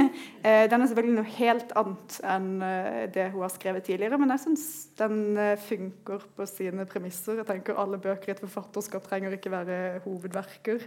eh, 0.44 0.66
Den 0.68 0.84
er 0.84 0.90
selvfølgelig 0.90 1.16
noe 1.16 1.30
helt 1.38 1.72
annet 1.80 2.18
enn 2.34 2.50
eh, 2.66 2.98
det 3.14 3.30
hun 3.32 3.46
har 3.46 3.54
skrevet 3.54 3.86
tidligere, 3.88 4.18
men 4.20 4.34
jeg 4.34 4.42
syns 4.44 4.66
den 5.00 5.40
eh, 5.40 5.54
funker 5.70 6.28
på 6.36 6.48
sine 6.50 6.84
premisser. 6.90 7.40
Jeg 7.40 7.48
tenker 7.48 7.80
Alle 7.80 7.96
bøker 7.96 8.28
i 8.28 8.36
et 8.36 8.44
forfatterskap 8.44 9.08
trenger 9.08 9.38
ikke 9.38 9.54
være 9.56 9.80
hovedverker. 10.04 10.84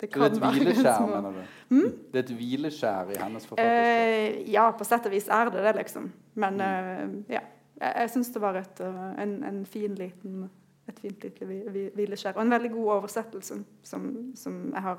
Det 0.00 0.08
det 0.10 0.18
er 0.18 0.24
et 0.26 0.40
hvileskjær, 0.40 1.04
mener 1.06 1.36
du? 1.36 1.84
Det 2.10 2.18
er 2.18 2.24
et 2.24 2.34
hvileskjær 2.34 3.12
i 3.12 3.20
hennes 3.20 3.44
forfatterskap? 3.46 4.40
Uh, 4.40 4.50
ja, 4.56 4.64
på 4.72 4.88
sett 4.88 5.06
og 5.06 5.12
vis 5.14 5.28
er 5.28 5.52
det 5.52 5.68
det, 5.68 5.76
liksom. 5.84 6.08
Men 6.40 6.60
eh, 6.64 7.06
ja. 7.36 7.44
Jeg, 7.74 7.92
jeg 8.00 8.10
syns 8.14 8.28
det 8.32 8.40
var 8.40 8.56
et, 8.56 8.80
uh, 8.80 9.08
en, 9.20 9.40
en 9.44 9.64
fin 9.68 9.94
liten 9.98 10.48
et 10.88 11.00
fint 11.00 11.24
lite 11.24 11.46
hvi- 11.48 11.68
hvi- 11.70 11.90
hvileskjær. 11.94 12.36
Og 12.36 12.42
en 12.42 12.50
veldig 12.50 12.70
god 12.74 12.90
oversettelse 12.98 13.58
som, 13.82 14.08
som 14.36 14.58
jeg 14.74 14.82
har 14.82 14.98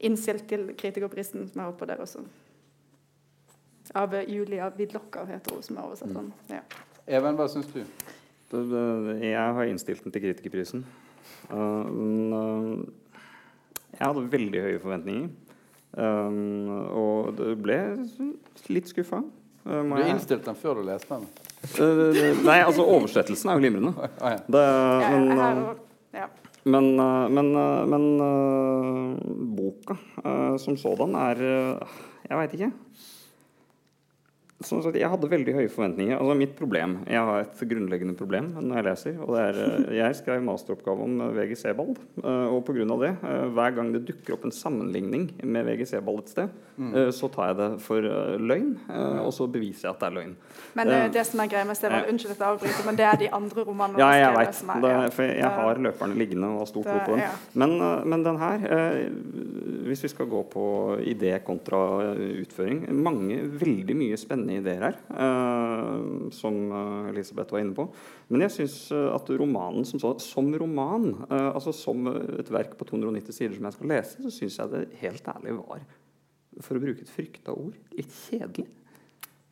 innstilt 0.00 0.48
til 0.48 0.72
Kritikerprisen, 0.78 1.48
som 1.48 1.60
er 1.62 1.70
oppå 1.72 1.86
der 1.88 2.02
også. 2.02 2.24
Av 3.94 4.14
eh, 4.14 4.28
Julia 4.30 4.70
Widlocker, 4.76 5.26
heter 5.26 5.54
hun 5.54 5.62
som 5.62 5.76
er 5.76 5.86
oversetteren. 5.86 6.32
Ja. 6.50 6.60
Even, 7.06 7.36
hva 7.36 7.48
syns 7.50 7.70
du? 7.72 7.82
Jeg 8.52 9.54
har 9.56 9.64
innstilt 9.64 10.04
den 10.04 10.12
til 10.12 10.22
Kritikerprisen. 10.22 10.84
Men, 11.50 12.32
uh, 12.32 12.84
jeg 13.92 14.06
hadde 14.06 14.26
veldig 14.32 14.62
høye 14.66 14.80
forventninger. 14.82 15.30
Um, 15.92 16.68
og 16.96 17.32
det 17.36 17.56
ble 17.60 17.78
litt 18.72 18.88
skuffa. 18.88 19.22
Du 19.64 19.98
innstilte 20.02 20.46
den 20.48 20.56
før 20.58 20.80
du 20.80 20.86
leste 20.88 21.18
den? 21.18 21.26
Uh, 21.62 22.42
nei, 22.42 22.58
altså 22.60 22.82
oversettelsen 22.82 23.50
er 23.50 23.58
jo 23.58 23.62
glimrende. 23.62 24.08
Det, 24.50 24.62
men, 25.12 25.28
uh, 25.38 25.74
ja. 26.16 26.26
Men, 26.64 26.98
eh, 27.00 27.28
men, 27.28 27.48
eh, 27.56 27.86
men 27.90 28.04
eh, 28.22 29.16
boka 29.56 29.96
eh, 30.24 30.56
som 30.62 30.76
sådan 30.78 31.16
er 31.18 31.40
eh, 31.42 31.96
Jeg 32.28 32.38
veit 32.38 32.52
ikke. 32.54 32.68
Sånn 34.62 34.82
sett, 34.84 34.94
jeg 35.00 35.08
hadde 35.10 35.28
veldig 35.28 35.54
høye 35.56 35.68
forventninger. 35.72 36.16
Altså 36.18 36.36
Mitt 36.38 36.54
problem 36.58 36.98
Jeg 37.08 37.18
har 37.18 37.40
et 37.42 37.62
grunnleggende 37.68 38.14
problem 38.16 38.52
når 38.60 38.76
jeg 38.78 38.84
leser. 38.86 39.16
Og 39.22 39.34
det 39.34 39.42
er, 39.42 39.60
eh, 39.64 39.94
Jeg 39.98 40.14
skrev 40.20 40.42
masteroppgave 40.46 41.02
om 41.02 41.20
eh, 41.20 41.32
VG 41.40 41.56
Sebald. 41.58 41.96
eh, 42.22 42.46
Og 42.52 42.64
pga. 42.64 42.84
det, 43.02 43.12
hver 43.54 43.74
gang 43.74 43.92
det 43.92 44.04
dukker 44.06 44.34
opp 44.34 44.44
en 44.44 44.50
sammenligning 44.52 45.30
med 45.42 45.66
VG 45.66 45.86
Sebald 45.88 46.18
et 46.20 46.28
sted, 46.28 46.48
eh, 46.78 47.10
så 47.10 47.30
tar 47.32 47.48
jeg 47.52 47.56
det 47.56 47.80
for 47.80 48.00
løgn, 48.38 48.76
og 49.22 49.32
så 49.32 49.46
beviser 49.50 49.88
jeg 49.88 49.90
at 49.94 50.00
det 50.00 50.08
er 50.08 50.16
løgn. 50.20 50.34
Men 50.74 50.88
Eh, 50.88 51.08
det 51.08 51.26
som 51.26 51.40
er 51.40 51.46
greia 51.48 51.64
med 51.64 51.76
Stefan. 51.76 52.04
Unnskyld 52.08 52.32
at 52.32 52.38
jeg 52.38 52.48
avbryter, 52.48 52.86
men 52.86 52.96
det 52.96 53.04
er 53.06 53.16
de 53.16 53.28
andre 53.32 53.64
romanene 53.64 53.98
Ja, 53.98 54.10
jeg 54.12 54.36
veit. 54.36 54.54
som 54.54 54.68
er-. 54.70 55.10
For 55.10 55.22
jeg 55.22 55.44
har 55.44 55.74
løperne 55.74 56.14
liggende 56.14 56.44
og 56.52 56.58
har 56.58 56.66
stor 56.66 56.82
tro 56.82 56.98
på 57.06 57.16
dem. 57.16 57.28
Men, 57.54 57.78
men 58.08 58.22
den 58.24 58.38
her, 58.38 58.58
hvis 59.92 60.04
vi 60.06 60.10
skal 60.10 60.30
gå 60.32 60.40
på 60.50 60.64
idé 61.06 61.34
kontra 61.44 61.80
eh, 62.08 62.40
utføring 62.42 62.84
Mange 62.96 63.38
veldig 63.60 63.96
mye 63.98 64.18
spennende 64.20 64.58
ideer 64.58 64.88
her, 64.88 64.98
eh, 65.12 66.28
som 66.34 66.58
eh, 66.72 67.10
Elisabeth 67.12 67.54
var 67.54 67.62
inne 67.62 67.76
på. 67.76 67.86
Men 68.32 68.46
jeg 68.46 68.56
syns 68.56 68.76
at 68.92 69.32
romanen 69.36 69.86
som, 69.88 70.00
så, 70.02 70.14
som 70.24 70.48
roman, 70.58 71.10
eh, 71.28 71.48
altså 71.52 71.74
som 71.76 72.08
et 72.08 72.52
verk 72.52 72.76
på 72.80 72.88
290 72.88 73.36
sider 73.36 73.56
som 73.58 73.68
jeg 73.68 73.78
skal 73.78 73.92
lese, 73.94 74.22
så 74.24 74.32
syns 74.32 74.60
jeg 74.60 74.72
det 74.72 74.84
helt 75.02 75.34
ærlig 75.36 75.58
var, 75.60 75.84
for 76.62 76.78
å 76.78 76.84
bruke 76.84 77.04
et 77.04 77.12
frykta 77.12 77.56
ord, 77.56 77.76
litt 77.96 78.22
kjedelig. 78.26 78.70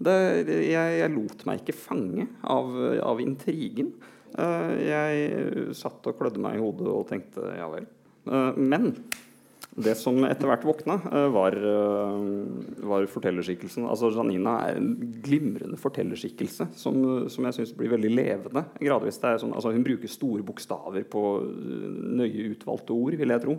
Det, 0.01 0.17
jeg, 0.65 0.97
jeg 0.97 1.13
lot 1.13 1.45
meg 1.45 1.61
ikke 1.61 1.77
fange 1.77 2.25
av, 2.49 2.73
av 3.05 3.21
intrigen. 3.21 3.93
Eh, 4.39 4.75
jeg 4.87 5.75
satt 5.77 6.07
og 6.07 6.19
klødde 6.19 6.43
meg 6.43 6.59
i 6.59 6.63
hodet 6.63 6.89
og 6.89 7.09
tenkte 7.11 7.51
ja 7.57 7.67
vel. 7.73 7.89
Eh, 8.31 8.61
men 8.61 8.93
det 9.79 9.93
som 9.95 10.17
etter 10.27 10.49
hvert 10.51 10.65
våkna, 10.67 10.97
eh, 11.13 11.29
var, 11.31 11.55
eh, 11.55 12.87
var 12.91 13.07
fortellerskikkelsen. 13.07 13.87
Altså 13.87 14.11
Janina 14.11 14.57
er 14.67 14.77
en 14.81 14.97
glimrende 15.23 15.79
fortellerskikkelse 15.79 16.73
som, 16.75 17.29
som 17.31 17.47
jeg 17.47 17.55
syns 17.55 17.77
blir 17.79 17.93
veldig 17.93 18.11
levende. 18.11 18.65
gradvis. 18.81 19.21
Sånn, 19.21 19.55
altså 19.55 19.73
Hun 19.73 19.85
bruker 19.85 20.11
store 20.11 20.43
bokstaver 20.43 21.05
på 21.07 21.23
eh, 21.45 21.87
nøye 22.19 22.51
utvalgte 22.51 22.97
ord, 22.97 23.15
vil 23.15 23.29
jeg 23.29 23.43
tro. 23.45 23.57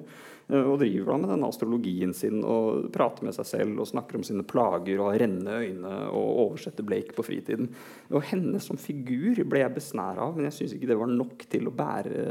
Og 0.52 0.82
driver 0.82 1.14
da 1.14 1.18
med 1.22 1.30
den 1.32 1.46
astrologien 1.48 2.14
sin 2.14 2.42
og 2.44 2.90
prater 2.92 3.24
med 3.24 3.32
seg 3.38 3.46
selv 3.48 3.80
og 3.80 3.88
snakker 3.88 4.18
om 4.20 4.26
sine 4.28 4.44
plager 4.44 5.00
og 5.00 5.14
har 5.14 5.22
rennende 5.22 5.62
øyne 5.64 5.92
og 6.10 6.42
oversetter 6.42 6.84
Blake 6.84 7.16
på 7.16 7.24
fritiden. 7.24 7.70
Og 8.12 8.26
henne 8.34 8.60
som 8.60 8.76
figur 8.76 9.40
ble 9.48 9.62
jeg 9.62 9.72
besnæra 9.78 10.26
av, 10.26 10.36
men 10.36 10.50
jeg 10.50 10.58
syns 10.58 10.76
ikke 10.76 10.92
det 10.92 11.00
var 11.00 11.14
nok 11.14 11.48
til 11.48 11.72
å 11.72 11.76
bære 11.78 12.26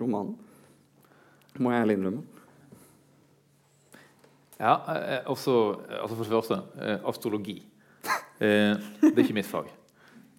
romanen. 0.00 0.38
Må 1.60 1.74
jeg 1.74 1.84
ærlig 1.84 1.98
innrømme. 1.98 2.24
Ja, 4.60 4.76
eh, 4.94 5.24
også, 5.28 5.56
altså 6.00 6.14
for 6.16 6.24
det 6.24 6.32
første 6.32 6.60
eh, 6.80 7.08
astrologi. 7.08 7.56
Eh, 8.40 8.76
det 9.02 9.12
er 9.12 9.24
ikke 9.24 9.36
mitt 9.36 9.50
fag. 9.50 9.68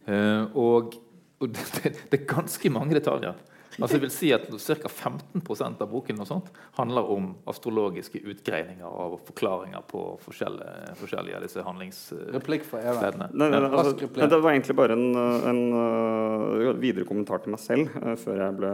Eh, 0.07 0.55
og 0.55 0.95
og 1.39 1.49
det, 1.53 1.93
det 2.11 2.21
er 2.21 2.25
ganske 2.29 2.69
mange 2.73 2.97
detaljer. 2.97 3.37
Altså 3.77 3.97
jeg 3.97 4.03
vil 4.07 4.13
si 4.13 4.29
at 4.33 4.47
Ca. 4.49 4.89
15% 4.89 5.81
av 5.83 5.89
boken 5.91 6.21
og 6.23 6.27
sånt 6.29 6.47
handler 6.77 7.09
om 7.13 7.29
astrologiske 7.49 8.21
utgreininger 8.33 8.87
og 8.87 9.19
forklaringer 9.27 9.83
på 9.89 10.03
forskjellige, 10.23 10.95
forskjellige 11.01 11.37
av 11.37 11.45
disse 11.45 11.65
handlingsstedene. 11.65 12.41
Even. 12.81 13.25
Nei, 13.37 13.49
nei, 13.53 13.61
altså, 13.67 14.09
nei, 14.17 14.29
det 14.33 14.39
var 14.41 14.55
egentlig 14.55 14.77
bare 14.79 14.97
en, 14.97 15.05
en 15.51 15.61
uh, 15.75 16.71
videre 16.81 17.05
kommentar 17.07 17.43
til 17.43 17.53
meg 17.53 17.61
selv. 17.61 17.93
uh, 18.01 18.15
før 18.19 18.41
Jeg 18.41 18.57
ble 18.57 18.73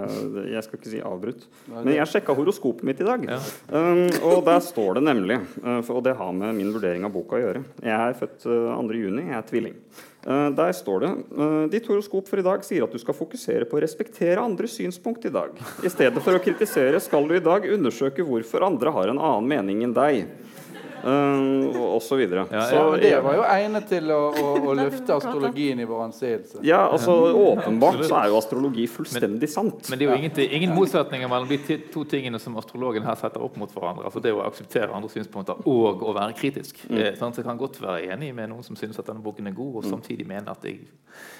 Jeg 0.53 0.67
skal 0.67 0.79
ikke 0.79 0.93
si 0.93 1.03
avbrutt. 1.03 1.45
Men 1.73 1.93
jeg 1.97 2.11
sjekka 2.13 2.37
horoskopet 2.37 2.87
mitt 2.87 3.03
i 3.03 3.09
dag. 3.09 3.27
Ja. 3.35 3.41
Um, 3.73 4.07
og 4.29 4.43
der 4.47 4.63
står 4.63 4.99
det 4.99 5.05
nemlig, 5.09 5.39
uh, 5.59 5.81
for, 5.83 5.99
og 5.99 6.07
det 6.07 6.15
har 6.19 6.33
med 6.37 6.55
min 6.59 6.71
vurdering 6.75 7.03
av 7.07 7.13
boka 7.13 7.37
å 7.37 7.43
gjøre 7.43 7.63
Jeg 7.83 7.99
er 7.99 8.17
født 8.17 8.47
uh, 8.47 8.73
2.6. 8.79 9.21
Jeg 9.27 9.37
er 9.37 9.47
tvilling. 9.51 9.77
Uh, 10.23 10.47
der 10.55 10.71
står 10.71 11.01
det 11.03 11.09
uh, 11.35 11.65
Ditt 11.71 11.87
horoskop 11.91 12.29
for 12.31 12.39
i 12.39 12.45
dag 12.45 12.61
sier 12.63 12.85
at 12.85 12.93
du 12.95 12.99
skal 13.01 13.17
fokusere 13.17 13.67
på 13.67 13.75
å 13.75 13.81
respektere 13.83 14.39
andres 14.39 14.77
synspunkt 14.79 15.25
i 15.27 15.33
dag. 15.33 15.57
I 15.83 15.91
stedet 15.91 16.23
for 16.23 16.37
å 16.37 16.43
kritisere 16.43 17.01
skal 17.03 17.27
du 17.27 17.35
i 17.35 17.43
dag 17.43 17.67
undersøke 17.67 18.23
hvorfor 18.23 18.63
andre 18.63 18.93
har 18.95 19.11
en 19.11 19.19
annen 19.19 19.49
mening 19.51 19.83
enn 19.83 19.95
deg. 19.97 20.23
Uh, 21.03 21.75
og, 21.81 22.01
så 22.01 22.15
videre. 22.15 22.45
Ja, 22.51 22.61
Så 22.69 22.75
Ja, 22.95 22.99
det 23.01 23.17
var 23.25 23.35
jo 23.35 23.43
egnet 23.43 23.89
til 23.91 24.11
å, 24.13 24.19
å, 24.31 24.53
å 24.71 24.75
løfte 24.81 25.17
astrologien 25.17 25.81
i 25.83 25.87
vår 25.87 26.05
anseelse. 26.05 26.61
Ja, 26.63 26.85
altså 26.87 27.15
Åpenbart 27.33 28.03
så 28.07 28.21
er 28.21 28.31
jo 28.31 28.39
astrologi 28.39 28.87
fullstendig 28.87 29.49
sant. 29.51 29.89
Men 29.91 29.99
det 29.99 30.07
er 30.07 30.13
jo 30.13 30.19
ingen, 30.21 30.41
ingen 30.59 30.75
motsetninger 30.77 31.31
mellom 31.31 31.51
de 31.51 31.79
to 31.93 32.05
tingene 32.09 32.39
som 32.39 32.55
astrologen 32.61 33.03
her 33.07 33.19
setter 33.19 33.43
opp 33.43 33.57
mot 33.59 33.71
hverandre. 33.75 34.07
Altså 34.07 34.23
det 34.23 34.31
å 34.35 34.43
akseptere 34.45 34.93
andre 34.95 35.11
synspunkter 35.11 35.59
og 35.69 36.03
å 36.07 36.15
være 36.15 36.37
kritisk. 36.39 36.85
Eh, 36.89 37.13
sånn, 37.19 37.35
Så 37.35 37.43
jeg 37.43 37.49
kan 37.49 37.59
godt 37.59 37.81
være 37.83 38.07
enig 38.13 38.31
med 38.35 38.53
noen 38.53 38.63
som 38.65 38.79
synes 38.79 38.99
at 38.99 39.09
denne 39.09 39.23
boken 39.23 39.51
er 39.51 39.57
god, 39.57 39.81
og 39.81 39.89
samtidig 39.89 40.27
mener 40.29 40.55
at, 40.55 40.63
jeg, 40.63 40.85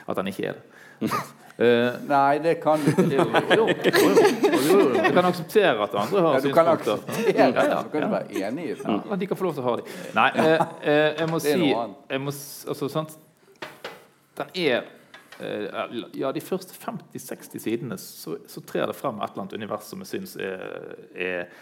at 0.08 0.20
den 0.20 0.32
ikke 0.34 0.50
er 0.52 0.60
det. 0.60 0.83
Eh, 1.58 1.94
Nei, 2.10 2.40
det 2.42 2.56
kan 2.64 2.82
du 2.82 2.88
ikke. 2.90 3.04
jo, 3.14 3.24
jo, 3.54 3.66
jo. 3.70 4.78
Du 5.04 5.10
kan 5.14 5.26
akseptere 5.30 5.84
at 5.84 5.94
andre 6.02 6.22
har 6.26 6.34
Ja, 6.34 6.40
du 6.42 6.54
kan 6.54 6.70
akseptere 6.72 7.36
Ja, 7.38 7.46
det. 7.52 7.66
ja, 7.70 7.82
Du 7.84 7.90
kan 7.94 8.02
ja. 8.02 8.08
være 8.10 8.48
enig 8.48 8.64
i 8.64 8.74
det. 8.74 8.96
Ja, 9.10 9.16
de 9.22 9.28
kan 9.30 9.38
få 9.38 9.46
lov 9.46 9.54
til 9.54 9.62
å 9.62 9.68
ha 9.68 9.74
de. 9.78 9.84
Nei, 10.18 10.26
uh, 10.34 10.64
uh, 10.82 10.88
jeg 11.20 11.28
må 11.30 11.38
Det 11.38 11.52
si 11.54 11.68
jeg 11.70 12.24
må, 12.24 12.34
altså, 12.74 12.90
sant? 12.90 13.14
Den 14.40 14.50
er 14.64 14.90
Ja, 16.18 16.32
de 16.34 16.42
første 16.42 16.74
50-60 16.74 17.62
sidene 17.62 17.98
så, 18.02 18.40
så 18.50 18.64
trer 18.66 18.90
det 18.90 18.96
frem 18.98 19.22
et 19.22 19.30
eller 19.36 19.44
annet 19.46 19.54
univers 19.58 19.92
som 19.94 20.02
jeg 20.02 20.10
syns 20.10 20.34
er, 20.42 20.66
er 21.14 21.54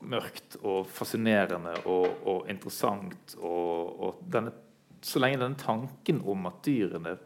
mørkt 0.00 0.60
og 0.62 0.86
fascinerende 0.94 1.74
og, 1.86 2.06
og 2.22 2.46
interessant. 2.50 3.34
Og, 3.42 3.98
og 3.98 4.22
denne, 4.30 4.54
så 5.02 5.18
lenge 5.22 5.42
denne 5.42 5.58
tanken 5.58 6.22
om 6.22 6.46
at 6.50 6.62
dyrene 6.66 7.16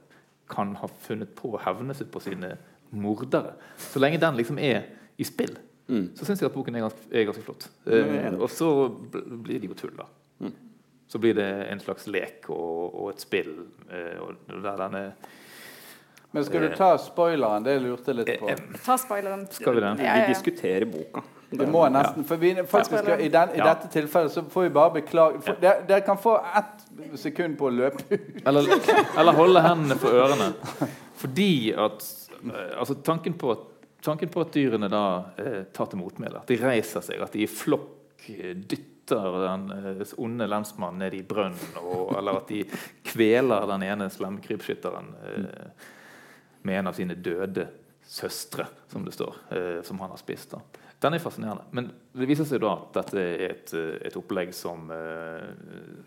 kan 0.51 0.75
ha 0.77 0.89
funnet 1.07 1.35
på 1.37 1.55
å 1.55 1.61
hevne 1.65 1.95
seg 1.97 2.11
på 2.13 2.21
sine 2.23 2.55
mordere 2.95 3.55
Så 3.81 3.99
lenge 4.03 4.21
den 4.23 4.37
liksom 4.39 4.59
er 4.63 4.85
i 5.17 5.25
spill, 5.27 5.55
så 5.87 6.27
syns 6.27 6.43
jeg 6.43 6.49
at 6.49 6.55
boken 6.55 6.75
er 6.75 6.85
ganske, 6.87 7.07
er 7.13 7.27
ganske 7.29 7.43
flott. 7.45 7.69
Eh, 7.87 8.15
enig. 8.27 8.41
og 8.41 8.51
så 8.51 8.69
blir 8.89 9.61
det 9.63 9.69
jo 9.69 9.77
tull, 9.79 9.95
da. 9.99 10.09
Så 11.07 11.19
blir 11.19 11.35
det 11.37 11.47
en 11.71 11.79
slags 11.79 12.09
lek 12.11 12.49
og, 12.51 12.95
og 12.95 13.11
et 13.13 13.23
spill. 13.23 13.53
Eh, 13.93 14.17
og 14.25 14.41
der 14.49 14.81
denne 14.81 15.03
Men 16.33 16.47
skal 16.49 16.65
du 16.65 16.75
ta 16.75 16.95
spoileren? 16.99 17.63
Det 17.63 17.77
lurte 17.85 18.11
jeg 18.11 18.19
litt 18.23 18.41
på. 18.41 18.57
Ta 18.83 18.97
spoileren. 18.99 19.45
Skal 19.55 19.77
vi 19.77 19.85
det? 19.85 19.93
Vi 20.01 20.25
diskuterer 20.33 20.89
boka. 20.91 21.23
Vi 21.59 21.67
må 21.71 21.85
nesten, 21.93 22.25
for 22.27 22.41
vi, 22.41 22.55
faktisk, 22.69 23.09
I, 23.19 23.29
den, 23.33 23.55
I 23.55 23.63
dette 23.63 23.91
tilfellet 23.93 24.33
så 24.35 24.43
får 24.51 24.67
vi 24.67 24.73
bare 24.75 24.95
beklage 24.99 25.41
for, 25.45 25.59
dere, 25.63 25.85
dere 25.89 26.05
kan 26.07 26.19
få 26.21 26.37
ett 26.59 26.85
sekund 27.21 27.59
på 27.59 27.69
å 27.69 27.75
løpe 27.75 28.05
ut. 28.11 28.41
Eller, 28.47 28.69
eller 29.19 29.39
holde 29.39 29.63
hendene 29.65 29.99
for 30.01 30.19
ørene. 30.25 30.51
Fordi 31.25 31.73
at 31.73 32.05
eh, 32.45 32.73
Altså, 32.79 32.95
tanken 33.07 33.37
på 33.41 33.53
at, 33.55 33.63
tanken 34.05 34.29
på 34.33 34.43
at 34.45 34.55
dyrene 34.55 34.91
da 34.93 35.05
eh, 35.41 35.61
tar 35.73 35.89
til 35.93 36.03
motmæle, 36.03 36.43
at 36.43 36.51
de 36.51 36.59
reiser 36.61 37.05
seg, 37.05 37.23
at 37.25 37.33
de 37.33 37.45
i 37.47 37.51
flokk 37.51 38.27
eh, 38.35 38.53
dytter 38.57 39.39
den 39.47 39.65
eh, 39.79 40.05
onde 40.21 40.49
lensmannen 40.51 41.05
ned 41.05 41.17
i 41.17 41.23
brønnen, 41.29 41.79
og, 41.81 42.13
eller 42.19 42.43
at 42.43 42.53
de 42.53 42.65
kveler 43.07 43.69
den 43.71 43.87
ene 43.87 44.11
slemme 44.13 44.45
krypskytteren 44.45 45.11
eh, 45.31 45.89
med 46.65 46.81
en 46.81 46.93
av 46.93 46.97
sine 46.97 47.17
døde 47.17 47.69
søstre, 48.05 48.67
som 48.93 49.05
det 49.05 49.15
står, 49.17 49.37
som 49.85 49.99
han 50.01 50.13
har 50.13 50.21
spist. 50.21 50.53
da. 50.53 50.84
Den 51.05 51.15
er 51.15 51.21
fascinerende. 51.21 51.67
Men 51.77 51.91
det 52.17 52.29
viser 52.31 52.47
seg 52.49 52.63
da 52.65 52.71
at 52.79 52.95
dette 52.97 53.21
er 53.21 53.43
et, 53.51 53.75
eh, 53.77 53.99
et 54.09 54.17
opplegg 54.17 54.55
som 54.57 54.89
uh, 54.89 55.51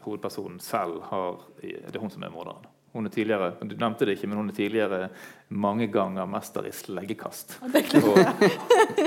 hovedpersonen 0.01 0.57
selv 0.63 1.03
har 1.11 1.43
Det 1.61 1.93
er 1.93 2.01
hun 2.01 2.13
som 2.13 2.25
er 2.25 2.33
morderen. 2.33 2.65
Hun 2.95 3.05
er 3.05 3.13
tidligere, 3.13 3.51
Du 3.61 3.75
nevnte 3.75 4.07
det 4.07 4.15
ikke, 4.17 4.27
men 4.27 4.39
hun 4.39 4.49
er 4.49 4.57
tidligere 4.57 5.09
mange 5.49 5.87
ganger 5.93 6.25
mester 6.25 6.65
i 6.65 6.71
sleggekast. 6.73 7.59
Og, 7.61 8.17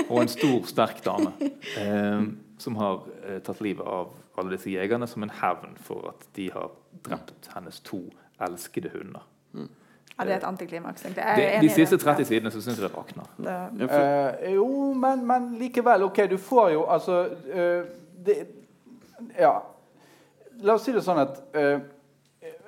og 0.07 0.21
en 0.21 0.31
stor, 0.31 0.63
sterk 0.69 1.03
dame 1.03 1.33
uh, 1.75 2.23
som 2.57 2.79
har 2.79 3.03
uh, 3.03 3.39
tatt 3.43 3.59
livet 3.59 3.83
av 3.83 4.15
alle 4.39 4.55
disse 4.55 4.71
jegerne 4.71 5.09
som 5.11 5.25
en 5.25 5.35
hevn 5.41 5.75
for 5.75 6.13
at 6.13 6.23
de 6.37 6.47
har 6.55 6.71
drept 7.03 7.51
hennes 7.51 7.83
to 7.83 8.05
elskede 8.39 8.93
hunder. 8.95 9.27
Ja, 10.21 10.27
det 10.27 10.35
er 10.35 10.41
et 10.43 10.47
antiklimaks. 10.47 11.05
egentlig. 11.05 11.23
Jeg 11.27 11.35
De, 11.37 11.43
er 11.43 11.61
de 11.61 11.69
siste 11.69 11.97
30 11.97 12.25
sidene 12.29 12.51
så 12.51 12.61
syns 12.61 12.79
jeg 12.79 12.89
det 12.89 12.97
rakner. 12.97 13.29
Eh, 14.41 14.53
jo, 14.53 14.67
men, 14.93 15.25
men 15.27 15.49
likevel. 15.59 16.05
OK, 16.07 16.23
du 16.31 16.37
får 16.37 16.69
jo 16.77 16.85
altså 16.85 17.23
uh, 17.31 17.89
det, 18.25 18.37
Ja. 19.39 19.57
La 20.61 20.77
oss 20.77 20.85
si 20.85 20.93
det 20.93 21.01
sånn 21.01 21.17
at 21.23 21.39
uh, 21.57 21.81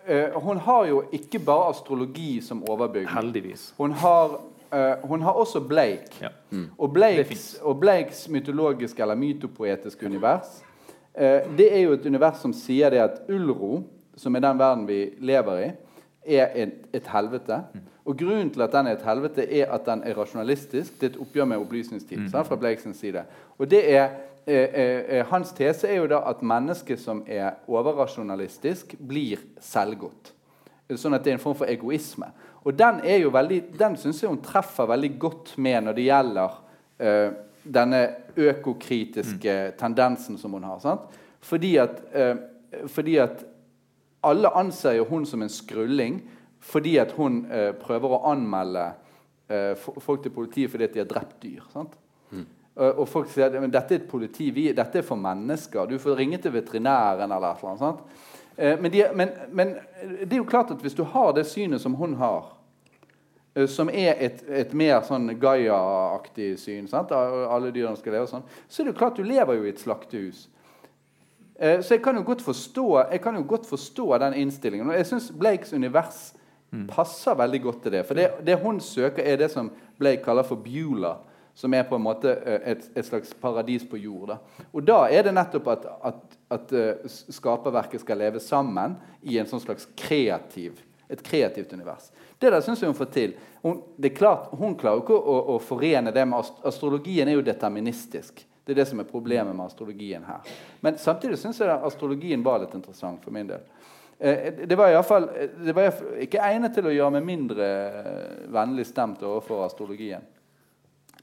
eh, 0.05 0.41
hun 0.41 0.57
har 0.57 0.85
jo 0.85 1.03
ikke 1.11 1.39
bare 1.39 1.69
astrologi 1.69 2.41
som 2.41 2.63
overbygning. 2.69 3.15
Heldigvis. 3.15 3.73
Hun 3.77 3.91
har, 3.91 4.39
eh, 4.71 4.93
hun 5.03 5.21
har 5.21 5.31
også 5.31 5.59
Blake. 5.59 6.17
Ja. 6.21 6.27
Og, 6.77 6.93
Blakes, 6.93 7.57
og 7.61 7.79
Blakes 7.79 8.29
mytologiske 8.29 9.01
eller 9.01 9.15
mytopoetiske 9.15 10.05
univers 10.05 10.63
eh, 11.13 11.41
Det 11.57 11.77
er 11.77 11.79
jo 11.79 11.93
et 11.93 12.05
univers 12.05 12.37
som 12.41 12.53
sier 12.53 12.89
det 12.89 13.01
at 13.01 13.21
Ulro, 13.29 13.83
som 14.17 14.35
er 14.35 14.39
den 14.39 14.59
verden 14.59 14.87
vi 14.87 15.13
lever 15.19 15.59
i, 15.59 15.71
er 16.25 16.51
et, 16.55 16.73
et 16.93 17.07
helvete. 17.07 17.63
Og 18.05 18.17
grunnen 18.19 18.51
til 18.51 18.61
at 18.61 18.71
den 18.73 18.87
er 18.87 18.97
et 18.97 19.05
helvete, 19.07 19.45
er 19.59 19.71
at 19.71 19.85
den 19.85 20.03
er 20.03 20.17
rasjonalistisk. 20.17 20.99
Det 20.99 21.07
er 21.07 21.13
et 21.13 21.21
oppgjør 21.23 21.45
med 21.45 21.63
opplysningstid 21.63 22.29
sant, 22.31 22.47
fra 22.47 22.55
Blakesens 22.59 22.99
side. 22.99 23.23
Og 23.57 23.69
det 23.71 23.83
er, 23.93 24.09
eh, 24.47 24.69
eh, 24.73 25.25
Hans 25.29 25.53
tese 25.55 25.87
er 25.87 26.01
jo 26.01 26.07
da 26.07 26.23
at 26.29 26.43
mennesket 26.43 26.99
som 26.99 27.23
er 27.27 27.51
overrasjonalistisk, 27.67 28.95
blir 28.99 29.39
selvgodt. 29.61 30.33
Sånn 30.95 31.15
at 31.15 31.23
det 31.23 31.31
er 31.31 31.39
en 31.39 31.45
form 31.45 31.55
for 31.55 31.71
egoisme. 31.71 32.27
Og 32.63 32.75
den, 32.79 32.99
er 33.03 33.17
jo 33.23 33.31
veldig, 33.33 33.63
den 33.79 33.95
syns 33.99 34.21
jeg 34.21 34.29
hun 34.29 34.41
treffer 34.43 34.87
veldig 34.87 35.11
godt 35.19 35.57
med 35.57 35.83
når 35.83 35.95
det 35.97 36.05
gjelder 36.05 36.59
eh, 36.99 37.31
denne 37.63 38.03
økokritiske 38.35 39.55
tendensen 39.79 40.37
som 40.37 40.53
hun 40.55 40.67
har. 40.67 40.79
Sant? 40.83 41.19
Fordi 41.43 41.75
at, 41.77 42.01
eh, 42.13 42.35
fordi 42.87 43.17
at 43.17 43.43
alle 44.23 44.51
anser 44.59 44.97
jo 44.99 45.07
hun 45.09 45.25
som 45.27 45.41
en 45.43 45.51
skrulling 45.51 46.21
fordi 46.63 46.95
at 47.01 47.11
hun 47.17 47.43
eh, 47.51 47.73
prøver 47.75 48.15
å 48.15 48.21
anmelde 48.31 48.85
eh, 49.51 49.73
folk 49.75 50.23
til 50.23 50.31
politiet 50.31 50.71
fordi 50.71 50.87
at 50.87 50.93
de 50.95 51.01
har 51.03 51.09
drept 51.09 51.41
dyr. 51.43 51.65
sant? 51.73 51.97
Uh, 52.73 52.89
og 53.03 53.05
folk 53.05 53.29
sier 53.29 53.51
at 53.53 53.53
dette 53.69 53.93
er 53.93 53.99
et 53.99 54.09
politi, 54.09 54.47
vi, 54.49 54.71
dette 54.73 54.97
er 54.97 55.05
for 55.05 55.19
mennesker. 55.19 55.85
Du 55.85 55.99
får 56.01 56.17
ringe 56.17 56.39
til 56.41 56.55
veterinæren. 56.55 57.29
eller 57.29 57.51
et 57.51 57.59
eller 57.61 57.69
annet, 57.69 57.83
sant? 57.83 57.99
Uh, 58.57 58.81
men, 58.81 58.91
de, 58.91 59.03
men, 59.13 59.29
men, 59.51 59.75
det 60.23 60.33
er 60.33 60.41
jo 60.41 60.49
klart 60.49 60.71
at 60.73 60.81
hvis 60.81 60.97
du 60.97 61.03
har 61.03 61.35
det 61.37 61.45
synet 61.45 61.81
som 61.81 61.93
hun 61.93 62.15
har, 62.17 62.49
uh, 63.59 63.67
som 63.69 63.89
er 63.93 64.17
et, 64.17 64.41
et 64.49 64.73
mer 64.73 65.03
sånn 65.05 65.35
Gaia-aktig 65.37 66.55
syn 66.57 66.89
sant? 66.89 67.13
Alle 67.13 67.69
dyrene 67.75 67.99
skal 67.99 68.17
leve 68.17 68.31
sånn, 68.31 68.47
så 68.65 68.81
er 68.81 68.89
det 68.89 68.95
jo 68.95 68.99
klart 69.03 69.21
du 69.21 69.27
lever 69.27 69.59
jo 69.59 69.67
i 69.67 69.73
et 69.75 69.85
slaktehus. 69.85 70.47
Så 71.63 71.95
jeg 71.95 72.01
kan 72.03 72.17
jo 72.17 72.23
godt 72.27 72.41
forstå, 72.43 72.87
jo 73.11 73.43
godt 73.47 73.67
forstå 73.69 74.07
den 74.25 74.33
innstillingen. 74.41 74.89
Og 74.89 74.97
jeg 74.97 75.07
syns 75.07 75.31
Blakes 75.39 75.73
univers 75.73 76.33
passer 76.89 77.37
veldig 77.37 77.61
godt 77.61 77.83
til 77.83 77.91
det. 77.91 78.05
For 78.05 78.17
det, 78.17 78.31
det 78.45 78.57
hun 78.59 78.81
søker, 78.81 79.23
er 79.23 79.37
det 79.37 79.51
som 79.53 79.71
Blake 79.99 80.23
kaller 80.25 80.43
for 80.43 80.59
Beulah 80.59 81.21
som 81.53 81.73
er 81.73 81.83
på 81.85 81.95
en 81.95 82.01
måte 82.01 82.31
et, 82.65 82.85
et 82.97 83.05
slags 83.05 83.33
paradis 83.37 83.83
på 83.85 83.99
jord. 84.01 84.31
Da. 84.31 84.65
Og 84.73 84.85
da 84.85 85.03
er 85.13 85.27
det 85.27 85.35
nettopp 85.35 85.67
at, 85.75 85.83
at, 86.09 86.37
at 86.57 86.73
skaperverket 87.29 88.01
skal 88.01 88.17
leve 88.23 88.41
sammen 88.41 88.95
i 89.21 89.37
en 89.37 89.49
sånn 89.49 89.61
slags 89.61 89.85
kreativ, 89.97 90.81
et 91.05 91.21
kreativt 91.21 91.75
univers. 91.77 92.09
Det 92.41 92.49
der 92.51 92.63
syns 92.65 92.81
jeg 92.81 92.89
hun 92.89 92.97
får 92.97 93.11
til. 93.13 93.35
Hun, 93.61 93.83
det 94.01 94.11
er 94.11 94.17
klart, 94.17 94.49
hun 94.57 94.73
klarer 94.79 95.03
ikke 95.03 95.19
å, 95.19 95.37
å, 95.53 95.59
forene 95.61 96.11
det 96.15 96.25
med 96.25 96.41
ast 96.41 96.65
Astrologien 96.65 97.29
er 97.29 97.37
jo 97.37 97.45
deterministisk. 97.45 98.41
Det 98.65 98.71
er 98.71 98.79
det 98.81 98.85
som 98.87 99.01
er 99.01 99.09
problemet 99.09 99.55
med 99.55 99.65
astrologien 99.65 100.23
her. 100.23 100.53
Men 100.81 100.97
samtidig 100.97 101.39
syns 101.41 101.59
jeg 101.59 101.73
astrologien 101.73 102.43
var 102.45 102.61
litt 102.63 102.75
interessant 102.77 103.23
for 103.23 103.35
min 103.35 103.49
del. 103.49 103.65
Det 104.23 104.77
var, 104.79 104.93
i 104.93 105.03
fall, 105.03 105.25
det 105.65 105.73
var 105.75 105.97
ikke 106.23 106.39
egnet 106.39 106.71
til 106.77 106.87
å 106.87 106.93
gjøre 106.93 107.17
meg 107.17 107.25
mindre 107.27 107.67
vennlig 108.53 108.85
stemt 108.87 109.23
overfor 109.25 109.65
astrologien. 109.65 110.23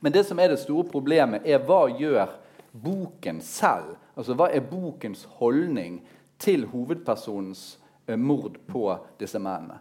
Men 0.01 0.13
det 0.13 0.27
som 0.29 0.39
er 0.41 0.53
det 0.53 0.61
store 0.61 0.89
problemet, 0.89 1.47
er 1.49 1.63
hva 1.65 1.87
gjør 1.93 2.35
boken 2.73 3.41
selv? 3.45 3.95
Altså 4.17 4.37
Hva 4.37 4.51
er 4.53 4.65
bokens 4.65 5.27
holdning 5.41 6.01
til 6.41 6.67
hovedpersonens 6.69 7.79
eh, 8.07 8.17
mord 8.17 8.59
på 8.69 8.85
disse 9.21 9.41
mennene? 9.41 9.81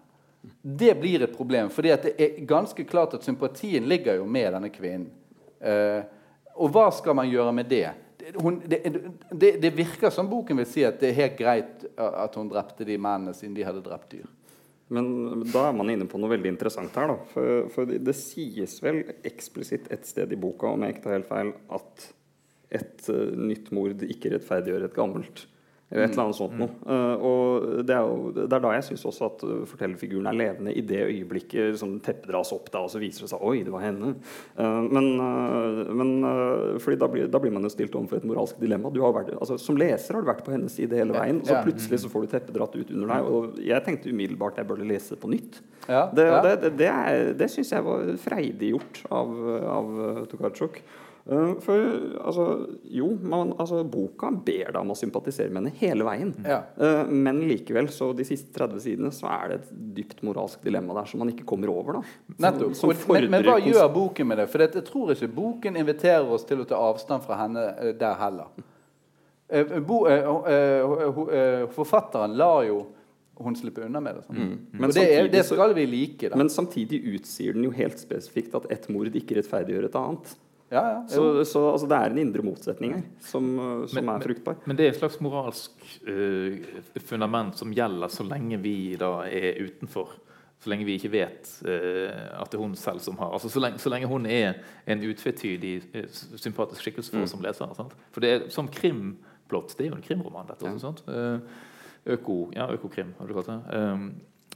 Det 0.62 0.94
blir 1.00 1.24
et 1.24 1.36
problem, 1.36 1.68
for 1.70 1.84
det 1.84 2.14
er 2.16 2.40
ganske 2.48 2.84
klart 2.88 3.18
at 3.18 3.28
sympatien 3.28 3.88
ligger 3.88 4.22
jo 4.22 4.26
med 4.26 4.54
denne 4.56 4.72
kvinnen. 4.72 5.12
Og 6.60 6.72
hva 6.76 6.90
skal 6.92 7.16
man 7.18 7.30
gjøre 7.32 7.54
med 7.56 7.70
det? 7.72 7.88
Hun, 8.36 8.60
det, 8.68 8.84
det? 9.32 9.56
det, 9.64 9.72
virker 9.74 10.12
som 10.14 10.28
boken 10.30 10.60
vil 10.60 10.68
si 10.70 10.84
at 10.86 11.00
det 11.02 11.12
er 11.12 11.22
helt 11.24 11.38
greit 11.40 11.86
at 11.98 12.36
hun 12.38 12.52
drepte 12.52 12.86
de 12.86 13.00
mennene 13.00 13.34
siden 13.34 13.56
de 13.58 13.66
hadde 13.66 13.82
drept 13.86 14.12
dyr. 14.12 14.28
Men 14.90 15.44
da 15.54 15.68
er 15.70 15.76
man 15.78 15.90
inne 15.94 16.08
på 16.10 16.18
noe 16.18 16.32
veldig 16.32 16.50
interessant 16.50 16.96
her. 16.98 17.12
da. 17.14 17.18
For, 17.34 17.68
for 17.74 17.90
det, 17.90 18.02
det, 18.08 18.16
sies 18.18 18.80
vel 18.82 19.04
eksplisitt 19.28 19.90
et 19.94 20.08
sted 20.10 20.34
i 20.34 20.40
boka, 20.40 20.74
om 20.74 20.86
jeg 20.86 20.96
ikke 20.96 21.06
tar 21.06 21.16
helt 21.18 21.30
feil, 21.30 21.52
at 21.78 22.08
et 22.80 23.10
uh, 23.14 23.38
nytt 23.38 23.70
mord 23.74 24.02
ikke 24.06 24.34
rettferdiggjør 24.34 24.88
et 24.90 24.98
gammelt. 24.98 25.46
Eller 25.90 26.06
et 26.06 26.12
eller 26.14 26.28
annet 26.28 26.38
sånt 26.38 26.54
noe. 26.60 26.70
Uh, 26.86 27.24
og 27.26 27.64
det 27.88 27.96
er, 27.96 28.06
jo, 28.06 28.30
det 28.36 28.46
er 28.46 28.62
da 28.62 28.74
jeg 28.76 28.86
syns 28.92 29.06
også 29.10 29.26
at 29.26 29.46
uh, 29.48 29.54
fortellerfiguren 29.72 30.30
er 30.30 30.38
levende. 30.38 30.74
I 30.78 30.84
det 30.86 31.00
øyeblikket 31.08 31.80
som 31.82 31.96
teppet 32.06 32.30
dras 32.30 32.52
opp, 32.54 32.70
da, 32.70 32.84
og 32.86 32.94
så 32.94 33.02
viser 33.02 33.26
det 33.26 33.32
seg 33.32 33.42
oi, 33.46 33.64
det 33.66 33.74
var 33.74 33.88
henne. 33.88 34.12
Uh, 34.54 34.86
men, 34.86 35.10
men 35.98 36.14
fordi 36.84 37.00
da 37.02 37.10
blir, 37.10 37.26
da 37.34 37.42
blir, 37.42 37.56
man 37.56 37.66
jo 37.66 37.74
stilt 37.74 37.98
overfor 37.98 38.22
et 38.22 38.30
moralsk 38.30 38.62
dilemma. 38.62 38.94
Vært, 38.94 39.34
altså, 39.40 39.58
som 39.62 39.80
leser 39.82 40.20
har 40.20 40.26
du 40.26 40.30
vært 40.30 40.46
på 40.46 40.54
hennes 40.54 40.78
side 40.78 41.00
hele 41.00 41.18
veien, 41.18 41.42
og 41.42 41.50
så 41.50 41.64
plutselig 41.66 42.04
så 42.04 42.14
får 42.14 42.26
du 42.26 42.32
teppet 42.36 42.60
dratt 42.60 42.78
ut 42.78 42.94
under 42.94 43.16
deg. 43.16 43.34
Og 43.34 43.60
jeg 43.72 43.88
tenkte 43.88 44.14
umiddelbart 44.14 44.62
jeg 44.62 44.70
burde 44.70 44.88
lese 44.90 45.18
på 45.18 45.34
nytt. 45.34 45.58
Ja, 45.90 46.06
det, 46.14 46.30
ja. 46.30 46.40
det, 46.46 46.56
det, 46.68 46.74
det, 46.78 46.94
det 47.40 47.50
syns 47.50 47.74
jeg 47.74 47.90
var 47.90 48.14
freidig 48.22 48.76
gjort 48.76 49.06
av, 49.10 49.38
av 49.74 49.94
Tokarczuk. 50.30 50.84
Eh, 51.32 51.54
for 51.62 51.80
altså, 52.26 52.46
jo, 52.84 53.12
man, 53.22 53.54
altså, 53.58 53.84
boka 53.86 54.32
ber 54.32 54.72
deg 54.72 54.80
om 54.82 54.94
å 54.94 54.98
sympatisere 54.98 55.52
med 55.54 55.68
henne 55.68 55.78
hele 55.78 56.08
veien. 56.08 56.32
Ja. 56.42 56.64
Uh, 56.80 57.12
men 57.12 57.44
likevel, 57.46 57.92
så 57.94 58.10
de 58.18 58.26
siste 58.26 58.50
30 58.56 58.82
sidene, 58.82 59.12
så 59.14 59.30
er 59.30 59.52
det 59.52 59.60
et 59.60 59.70
dypt 60.00 60.24
moralsk 60.26 60.64
dilemma 60.66 60.98
der 60.98 61.12
som 61.12 61.22
man 61.22 61.30
ikke 61.34 61.46
kommer 61.50 61.70
over. 61.74 62.00
da. 62.00 62.36
Nettopp. 62.48 62.74
Som, 62.80 62.96
som 62.98 63.14
men, 63.14 63.30
men, 63.30 63.46
hva 63.46 63.60
gjør 63.62 63.92
boken 63.94 64.32
med 64.32 64.42
det? 64.42 64.50
For 64.50 64.66
jeg 64.66 64.86
tror 64.90 65.14
ikke 65.14 65.32
boken 65.38 65.78
inviterer 65.84 66.34
oss 66.34 66.48
til 66.50 66.66
å 66.66 66.68
ta 66.70 66.82
avstand 66.90 67.26
fra 67.28 67.38
henne 67.44 67.70
eh, 67.78 67.94
der 68.00 68.18
heller. 68.24 68.50
Bo, 69.82 70.04
forfatteren 71.74 72.36
lar 72.38 72.68
jo 72.68 72.84
hun 73.40 73.56
slippe 73.58 73.82
unna 73.82 74.02
med 74.04 74.20
det. 74.20 74.26
Sånn. 74.28 74.38
Mm. 74.38 74.58
Men 74.84 74.92
det, 74.94 75.06
er, 75.16 75.30
det, 75.32 75.42
skal 75.48 75.74
vi 75.74 75.88
like. 75.90 76.30
Da. 76.30 76.38
Men 76.38 76.52
samtidig 76.54 77.00
utsier 77.16 77.56
den 77.58 77.66
jo 77.66 77.72
helt 77.74 77.98
spesifikt 78.02 78.54
at 78.60 78.68
ett 78.74 78.86
mord 78.94 79.16
ikke 79.16 79.40
rettferdiggjør 79.40 79.88
et 79.88 79.98
annet. 79.98 80.34
Ja, 80.70 80.82
ja, 80.92 80.98
så, 81.10 81.46
så 81.46 81.64
altså, 81.72 81.88
det 81.90 81.98
er 81.98 82.14
en 82.14 82.22
indre 82.22 82.44
motsetning 82.46 82.92
her 82.94 83.06
som, 83.26 83.46
uh, 83.58 83.86
som 83.90 83.98
men, 83.98 84.12
er 84.14 84.26
fruktbar. 84.26 84.60
Men, 84.70 84.78
det 84.78 84.86
er 84.86 84.92
et 84.94 85.00
slags 85.00 85.18
moralsk 85.26 85.86
uh, 86.06 86.60
fundament 87.10 87.58
som 87.58 87.74
gjelder 87.74 88.12
så 88.14 88.26
lenge 88.28 88.60
vi 88.62 88.76
da 89.00 89.16
er 89.26 89.58
utenfor. 89.66 90.14
Så 90.60 90.70
lenge 90.70 90.86
vi 90.86 90.98
ikke 91.00 91.14
vet 91.14 91.50
uh, 91.66 92.38
at 92.38 92.52
det 92.52 92.60
er 92.60 92.62
hun 92.62 92.78
selv 92.78 93.02
som 93.02 93.18
har 93.22 93.34
altså 93.34 93.50
Så 93.50 93.64
lenge, 93.64 93.82
så 93.82 93.90
lenge 93.90 94.12
hun 94.12 94.28
er 94.30 94.60
en 94.86 95.02
utvetydig 95.10 95.74
uh, 95.96 96.06
sympatisk 96.38 96.86
skikkelse 96.86 97.16
for 97.16 97.26
mm. 97.26 97.32
som 97.34 97.44
leser. 97.48 97.74
Sant? 97.80 97.98
For 98.14 98.26
det 98.26 98.34
er 98.36 98.48
som 98.54 98.70
krimplott. 98.70 99.74
Det 99.74 99.88
er 99.88 99.94
jo 99.94 99.98
en 99.98 100.06
krimroman, 100.06 100.50
dette 100.52 100.70
også. 100.70 100.94
Uh, 101.10 101.66
øko, 102.14 102.40
ja, 102.54 102.70
økokrim, 102.78 103.16
har 103.18 103.28
du 103.28 103.38
kalt 103.40 103.50
det. 103.50 103.60
Um, 103.74 104.08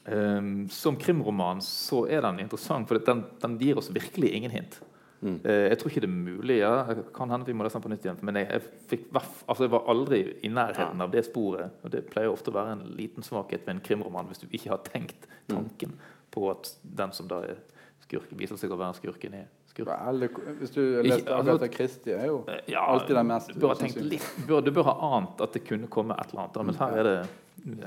um, 0.06 0.56
som 0.70 0.98
krimroman 1.00 1.62
så 1.66 2.06
er 2.06 2.22
den 2.22 2.46
interessant, 2.46 2.88
for 2.88 3.02
den, 3.02 3.26
den 3.42 3.58
gir 3.62 3.82
oss 3.82 3.90
virkelig 3.94 4.36
ingen 4.38 4.54
hint. 4.54 4.84
Mm. 5.24 5.40
Eh, 5.44 5.66
jeg 5.72 5.80
tror 5.80 5.92
ikke 5.92 6.04
det 6.04 6.10
er 6.10 6.16
mulig. 6.16 6.58
ja, 6.60 6.72
kan 7.16 7.32
hende 7.32 7.48
vi 7.48 7.56
må 7.56 7.66
lese 7.66 7.80
den 7.80 7.86
på 7.86 7.92
nytt 7.94 8.06
igjen. 8.08 8.22
Men 8.22 8.42
jeg, 8.42 8.50
jeg, 8.52 8.84
fikk, 8.92 9.08
altså 9.16 9.66
jeg 9.66 9.74
var 9.74 9.90
aldri 9.94 10.22
i 10.44 10.52
nærheten 10.52 11.06
av 11.06 11.12
det 11.14 11.26
sporet. 11.30 11.80
Og 11.84 11.96
det 11.96 12.06
pleier 12.12 12.32
ofte 12.34 12.52
å 12.52 12.58
være 12.58 12.78
en 12.78 12.86
liten 12.98 13.26
svakhet 13.26 13.66
ved 13.66 13.78
en 13.78 13.84
krimroman 13.86 14.30
hvis 14.30 14.44
du 14.44 14.48
ikke 14.52 14.76
har 14.76 14.84
tenkt 14.88 15.28
mm. 15.28 15.56
tanken 15.56 15.98
mm. 15.98 16.08
på 16.36 16.48
at 16.52 16.74
den 16.84 17.16
som 17.16 17.32
da 17.32 17.44
er 17.48 17.60
skurken, 18.04 18.38
viser 18.38 18.60
seg 18.60 18.74
å 18.74 18.80
være 18.80 19.00
skurken, 19.00 19.40
er 19.42 19.52
hvis 19.74 20.70
du 20.76 20.82
leste 21.02 21.34
Agatha 21.34 21.68
Christie, 21.68 22.14
er 22.14 22.28
jo 22.28 22.44
eh, 22.46 22.60
ja, 22.70 22.84
alltid 22.86 23.16
den 23.18 23.26
mest 23.26 23.54
Du 23.56 23.64
bør, 23.64 23.80
litt, 24.06 24.28
bør, 24.46 24.62
du 24.62 24.70
bør 24.70 24.86
ha 24.92 24.94
ant 25.18 25.42
at 25.42 25.56
det 25.56 25.64
kunne 25.66 25.90
komme 25.90 26.14
et 26.22 26.30
eller 26.30 26.44
annet. 26.44 26.60
Men 26.68 26.78
her 26.78 27.00
er 27.00 27.08
det 27.08 27.16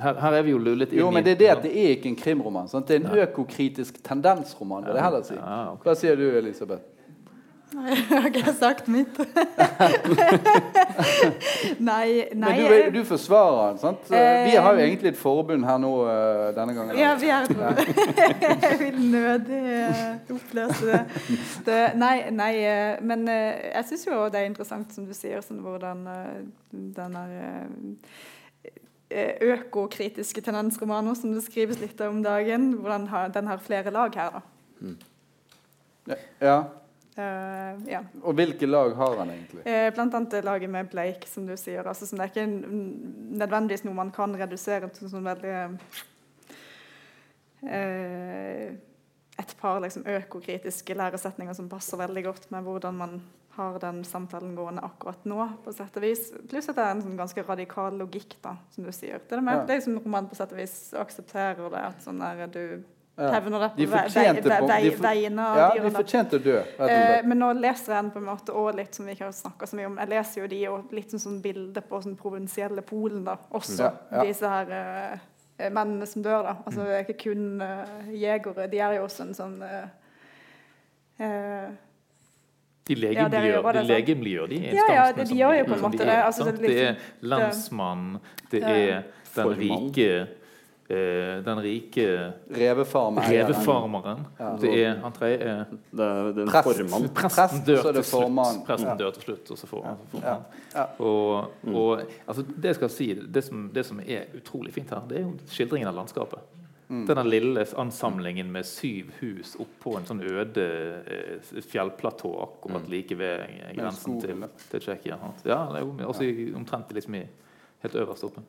her, 0.01 0.19
her, 0.19 0.33
er 0.33 0.43
vi 0.43 0.55
jo 0.55 0.59
lullet 0.59 0.93
inn 0.93 0.99
Jo, 0.99 1.13
men 1.15 1.23
det 1.23 1.37
er 1.37 1.39
det 1.39 1.49
at 1.53 1.63
det 1.63 1.71
er 1.79 1.95
ikke 1.95 2.11
en 2.11 2.19
krimroman. 2.19 2.69
Sant? 2.71 2.89
Det 2.89 2.97
er 2.97 3.05
en 3.05 3.23
økokritisk 3.23 4.01
tendensroman. 4.03 4.87
vil 4.89 4.99
jeg 4.99 5.05
heller 5.05 5.27
si. 5.27 5.39
Hva 5.85 5.95
sier 5.99 6.19
du, 6.19 6.27
Elisabeth? 6.41 6.96
Nei, 7.77 7.93
har 8.09 8.27
ikke 8.31 8.41
jeg 8.47 8.55
sagt 8.57 8.87
mitt? 8.89 9.19
nei, 11.91 12.07
nei 12.33 12.41
Men 12.41 12.61
du, 12.61 12.65
du 12.95 13.01
forsvarer 13.05 13.75
den, 13.75 13.81
sant? 13.83 14.07
Vi 14.09 14.55
har 14.57 14.79
jo 14.79 14.85
egentlig 14.85 15.11
et 15.13 15.19
forbund 15.21 15.67
her 15.69 15.77
nå 15.83 15.91
denne 16.57 16.73
gangen. 16.77 16.97
Ja, 16.97 17.11
vi 17.21 17.29
forbund. 17.29 17.53
jeg 18.65 18.79
vil 18.81 18.97
nødig 19.13 19.61
oppløse 20.39 20.89
det. 20.89 21.03
det. 21.67 21.83
Nei, 22.01 22.31
nei 22.33 22.55
men 23.05 23.29
jeg 23.29 23.85
syns 23.91 24.07
jo 24.09 24.23
det 24.33 24.41
er 24.41 24.49
interessant, 24.49 24.89
som 24.97 25.05
du 25.05 25.13
sier, 25.17 25.45
sånn, 25.45 25.61
hvordan 25.67 26.07
den 26.97 27.13
økokritiske 29.53 30.41
tendensromaner 30.49 31.15
som 31.19 31.37
det 31.37 31.45
skrives 31.45 31.77
litt 31.85 32.01
om 32.09 32.25
dagen, 32.25 32.73
hvordan 32.81 33.05
den 33.37 33.53
har 33.53 33.61
flere 33.63 33.93
lag 33.93 34.17
her. 34.17 34.41
da. 34.41 34.43
Mm. 34.81 34.99
Ja. 36.41 36.59
Uh, 37.17 37.79
ja. 37.89 38.03
Og 38.21 38.35
hvilke 38.37 38.67
lag 38.69 38.93
har 38.99 39.15
han 39.23 39.31
egentlig? 39.33 39.63
Uh, 39.65 39.87
blant 39.97 40.15
annet 40.19 40.45
laget 40.45 40.69
med 40.71 40.91
Blake, 40.93 41.29
som 41.29 41.47
du 41.49 41.55
sier. 41.57 41.87
Altså, 41.89 42.05
som 42.05 42.21
det 42.21 42.27
er 42.27 42.33
ikke 42.35 42.45
nødvendigvis 43.41 43.87
noe 43.87 43.97
man 43.97 44.13
kan 44.13 44.37
redusere 44.37 44.91
til 44.93 45.09
sånn 45.09 45.25
veldig 45.25 45.55
uh, 47.65 48.67
Et 49.37 49.55
par 49.61 49.81
liksom, 49.85 50.05
økokritiske 50.09 50.97
læresetninger 50.97 51.57
som 51.57 51.71
passer 51.73 52.01
veldig 52.01 52.25
godt 52.29 52.51
med 52.53 52.69
hvordan 52.69 53.01
man 53.01 53.19
har 53.57 53.79
den 53.81 54.03
samtalen 54.05 54.53
gående 54.57 54.85
akkurat 54.85 55.25
nå, 55.25 55.41
på 55.65 55.73
sett 55.73 55.97
og 55.97 56.05
vis. 56.05 56.27
Pluss 56.51 56.69
at 56.69 56.77
det 56.77 56.85
er 56.85 56.93
en 56.93 57.01
sånn 57.05 57.17
ganske 57.17 57.45
radikal 57.47 57.97
logikk, 57.97 58.37
da, 58.45 58.59
som 58.75 58.85
du 58.85 58.93
sier. 58.93 59.23
Det 59.25 59.33
er, 59.33 59.41
det 59.41 59.47
med, 59.49 59.63
Ja. 59.63 59.65
det 59.65 59.77
er 59.77 59.81
som 59.87 59.97
roman 60.05 60.29
på 60.29 60.37
sett 60.37 60.53
og 60.53 60.61
vis 60.61 60.77
aksepterer 60.93 61.71
det, 61.73 61.81
at 61.81 62.05
sånn 62.05 62.21
der 62.21 62.53
du 62.53 62.85
Ja. 63.19 63.41
De 63.41 63.51
på 63.51 63.59
vei- 63.59 64.03
fortjente 64.05 64.43
vei- 64.45 64.67
vei- 64.69 64.91
veiene 65.01 65.45
Ja, 65.57 65.71
de 65.75 65.91
fortjente 65.91 66.37
å 66.37 66.43
dø. 66.45 66.57
Eh, 66.85 67.23
men 67.25 67.39
nå 67.39 67.53
leser 67.59 67.95
jeg 67.95 68.03
den 68.03 68.11
på 68.13 68.19
en 68.19 68.27
måte 68.29 68.53
òg 68.53 68.75
litt 68.77 68.95
som 68.95 69.07
vi 69.07 69.13
ikke 69.15 69.25
har 69.25 69.33
snakket 69.33 69.69
så 69.71 69.77
mye 69.79 69.87
om. 69.87 69.97
Jeg 69.99 70.09
leser 70.09 70.43
jo 70.43 70.49
de 70.49 70.59
og 70.69 70.93
litt 70.93 71.11
sånn, 71.15 71.21
sånn 71.25 71.39
bilde 71.43 71.81
på 71.81 72.03
sånn 72.05 72.17
provinsielle 72.17 72.83
Polen 72.83 73.25
da, 73.25 73.37
også. 73.55 73.79
Ja, 73.79 73.93
ja. 74.13 74.25
Disse 74.29 74.43
her 74.53 75.19
eh, 75.59 75.71
mennene 75.71 76.07
som 76.07 76.23
dør, 76.23 76.43
da. 76.43 76.57
Altså, 76.67 76.85
det 76.85 76.93
er 76.93 77.05
ikke 77.07 77.23
kun 77.25 77.61
eh, 77.63 78.13
jegere. 78.13 78.69
De 78.71 78.79
er 78.85 78.93
jo 78.99 79.05
også 79.09 79.23
en 79.23 79.35
sånn 79.35 79.63
eh, 79.65 79.89
eh, 81.25 81.69
De 82.87 82.95
legemliggjør, 82.95 83.73
de, 83.73 83.83
legemliggjør 83.89 84.49
de 84.49 84.59
Ja, 84.77 84.85
ja, 84.93 85.13
de- 85.13 85.23
de 85.23 85.27
som 85.27 85.37
gjør 85.39 85.59
jo 85.59 85.65
på 85.65 85.73
en 85.73 85.79
som 85.81 85.87
måte 85.91 85.99
de 85.99 86.05
det. 86.05 86.09
er, 86.15 86.23
Altså, 86.23 86.45
det 86.53 86.79
er 86.79 86.97
lensmannen, 87.23 88.21
det 88.51 88.63
er 88.63 89.03
den 89.35 89.49
rike 89.59 90.21
eh, 90.21 90.27
Den 90.89 91.59
rike 91.61 92.33
Revefarmeren. 92.55 93.31
revefarmeren. 93.31 94.21
Ja. 94.39 94.51
Det 94.61 94.71
er 94.85 94.97
han 95.03 95.13
tredje 95.13 95.39
er 95.43 95.65
Det 95.91 96.05
er 96.07 96.33
det 96.33 96.45
er 96.45 96.51
Prest. 96.53 96.79
formann. 96.79 97.09
Presten 97.15 97.65
dør 97.67 97.83
til 97.93 98.05
slutt. 98.05 98.67
Presten 98.67 98.89
Ja. 98.89 98.95
dør 98.95 99.11
til 99.17 99.23
slutt, 99.23 99.51
og 99.51 99.59
så 99.59 99.67
får 99.67 99.85
han 99.85 99.97
Ja. 100.23 100.37
Ja. 100.75 100.85
Og, 101.01 101.51
og 101.67 102.01
altså, 102.29 102.43
det 102.47 102.65
jeg 102.65 102.75
skal 102.75 102.89
si, 102.91 103.15
det 103.15 103.45
som, 103.45 103.71
det 103.75 103.85
som 103.87 103.99
er 104.01 104.27
utrolig 104.37 104.73
fint 104.73 104.91
her, 104.91 105.03
det 105.09 105.19
er 105.19 105.23
jo 105.23 105.33
skildringen 105.47 105.89
av 105.89 105.95
landskapet. 105.95 106.39
Mm. 106.89 107.05
Denne 107.09 107.25
lille 107.27 107.65
ansamlingen 107.77 108.53
med 108.53 108.63
syv 108.65 109.11
hus 109.21 109.57
oppå 109.59 109.97
en 109.99 110.05
sånn 110.07 110.21
øde 110.23 111.03
eh, 111.03 111.61
fjellplatå 111.67 112.31
akkurat 112.45 112.87
like 112.89 113.17
ved 113.19 113.41
grensen 113.75 114.21
til, 114.21 114.45
til 114.71 114.81
Tsjekkia. 114.81 115.19
Ja, 115.45 115.67
det 115.73 115.81
er 115.81 115.85
jo 115.85 115.97
også 116.07 116.23
i- 116.23 116.53
omtrent 116.55 116.93
liksom 116.95 117.15
i, 117.17 117.25
helt 117.83 117.95
øverst 117.95 118.23
oppe. 118.25 118.41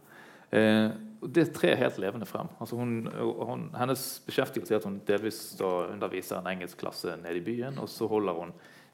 Eh, 0.52 0.90
og 1.22 1.32
det 1.34 1.48
trer 1.56 1.76
helt 1.76 1.98
levende 1.99 2.26
frem. 2.30 2.48
Altså 2.61 2.76
hun, 2.78 3.07
hun, 3.18 3.64
hennes 3.76 4.03
beskjeftigelse 4.28 4.74
er 4.76 4.78
at 4.78 4.86
hun 4.86 4.99
delvis 5.07 5.40
underviser 5.61 6.38
en 6.40 6.48
engelsk 6.53 6.78
klasse 6.78 7.15
nede 7.24 7.40
i 7.40 7.44
byen, 7.44 7.80
og 7.82 7.90
så 7.90 8.07
hun, 8.07 8.53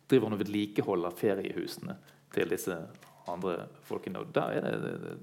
driver 0.10 0.24
hun 0.30 0.34
og 0.38 0.40
vedlikeholder 0.40 1.12
feriehusene 1.20 1.98
til 2.34 2.50
disse 2.50 2.78
andre 3.28 3.66
folkene. 3.84 4.20
Og 4.24 4.32
der 4.36 4.56
er 4.56 4.62
det, 4.62 4.82
det, 4.82 5.02
det, 5.04 5.18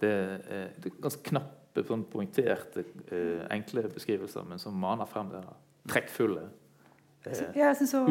det, 0.00 0.12
er- 0.12 0.68
det 0.82 0.92
er 0.92 1.00
ganske 1.02 1.22
knappe, 1.30 1.84
sånn 1.88 2.04
poengterte, 2.12 2.84
eh, 3.08 3.46
enkle 3.56 3.86
beskrivelser, 3.88 4.44
men 4.44 4.58
som 4.60 4.74
maner 4.76 5.08
frem 5.08 5.30
det 5.32 5.40
trekkfulle, 5.88 6.42
eh, 7.24 7.32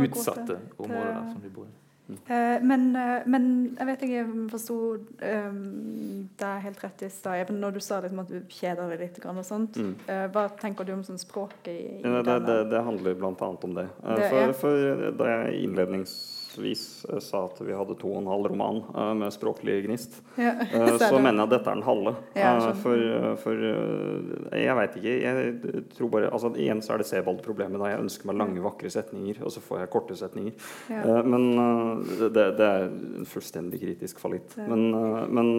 utsatte 0.10 0.58
området 0.82 1.14
der 1.14 1.32
som 1.32 1.42
de 1.46 1.50
bor 1.54 1.66
i. 1.70 1.78
Eh, 2.26 2.58
men, 2.64 2.90
eh, 2.96 3.28
men 3.30 3.46
jeg 3.78 3.90
vet 3.90 4.04
ikke, 4.06 4.18
jeg 4.18 4.50
forsto 4.52 4.78
um, 4.98 5.62
er 6.42 6.64
helt 6.66 6.84
rett 6.84 7.06
i 7.06 7.10
stad, 7.14 7.54
når 7.56 7.78
du 7.78 7.82
sa 7.84 8.02
liksom 8.04 8.24
at 8.24 8.34
du 8.34 8.40
kjeder 8.52 8.92
deg 8.94 9.06
litt 9.06 9.22
og 9.26 9.42
sånt. 9.48 9.80
Mm. 9.80 9.96
uh, 10.10 10.26
hva 10.34 10.48
tenker 10.60 10.88
du 10.88 10.94
om 10.96 11.06
sånn 11.08 11.22
språket 11.22 11.72
i, 11.74 11.80
i 12.00 12.04
Ja, 12.04 12.22
det, 12.26 12.38
det, 12.48 12.60
det 12.74 12.84
handler 12.86 13.18
bl.a. 13.20 13.34
om 13.40 13.78
det. 13.78 13.88
Uh, 14.04 14.22
For, 14.32 14.54
for 14.64 15.10
da 15.22 15.34
jeg 15.36 15.66
innledningsvis 16.52 17.06
eh, 17.10 17.20
sa 17.20 17.46
at 17.46 17.62
vi 17.62 17.74
hadde 17.74 17.96
to 18.00 18.12
og 18.12 18.22
en 18.22 18.28
halv 18.28 18.50
roman 18.52 18.82
eh, 18.96 19.14
med 19.16 19.34
språklig 19.34 19.86
gnist, 19.86 20.22
Ja, 20.36 20.54
eh, 20.62 20.88
så 20.98 21.10
så 21.10 21.20
mener 21.20 21.44
jeg 21.44 21.48
at 21.48 21.54
dette 21.56 21.70
er 21.70 21.76
den 21.76 21.84
halve. 21.84 22.16
Ja. 22.36 22.74
For, 22.82 23.36
for 23.42 23.64
jeg 24.56 24.76
veit 24.78 24.96
ikke. 24.98 25.16
Jeg 25.22 25.84
tror 25.96 26.10
bare 26.12 26.32
altså 26.32 26.54
Igjen 26.56 26.82
så 26.82 26.94
er 26.94 27.02
det 27.02 27.08
Sebald-problemet. 27.10 27.82
Jeg 27.90 28.00
ønsker 28.00 28.30
meg 28.30 28.40
lange, 28.40 28.64
vakre 28.64 28.90
setninger, 28.90 29.42
og 29.44 29.52
så 29.52 29.64
får 29.64 29.82
jeg 29.82 29.92
korte 29.92 30.16
setninger. 30.16 30.54
Ja. 30.92 31.22
Men 31.24 31.48
det, 32.20 32.48
det 32.58 32.68
er 32.68 32.88
en 32.88 33.28
fullstendig 33.30 33.82
kritisk 33.82 34.22
fallitt. 34.22 34.56
Men, 34.68 34.92
men 35.32 35.52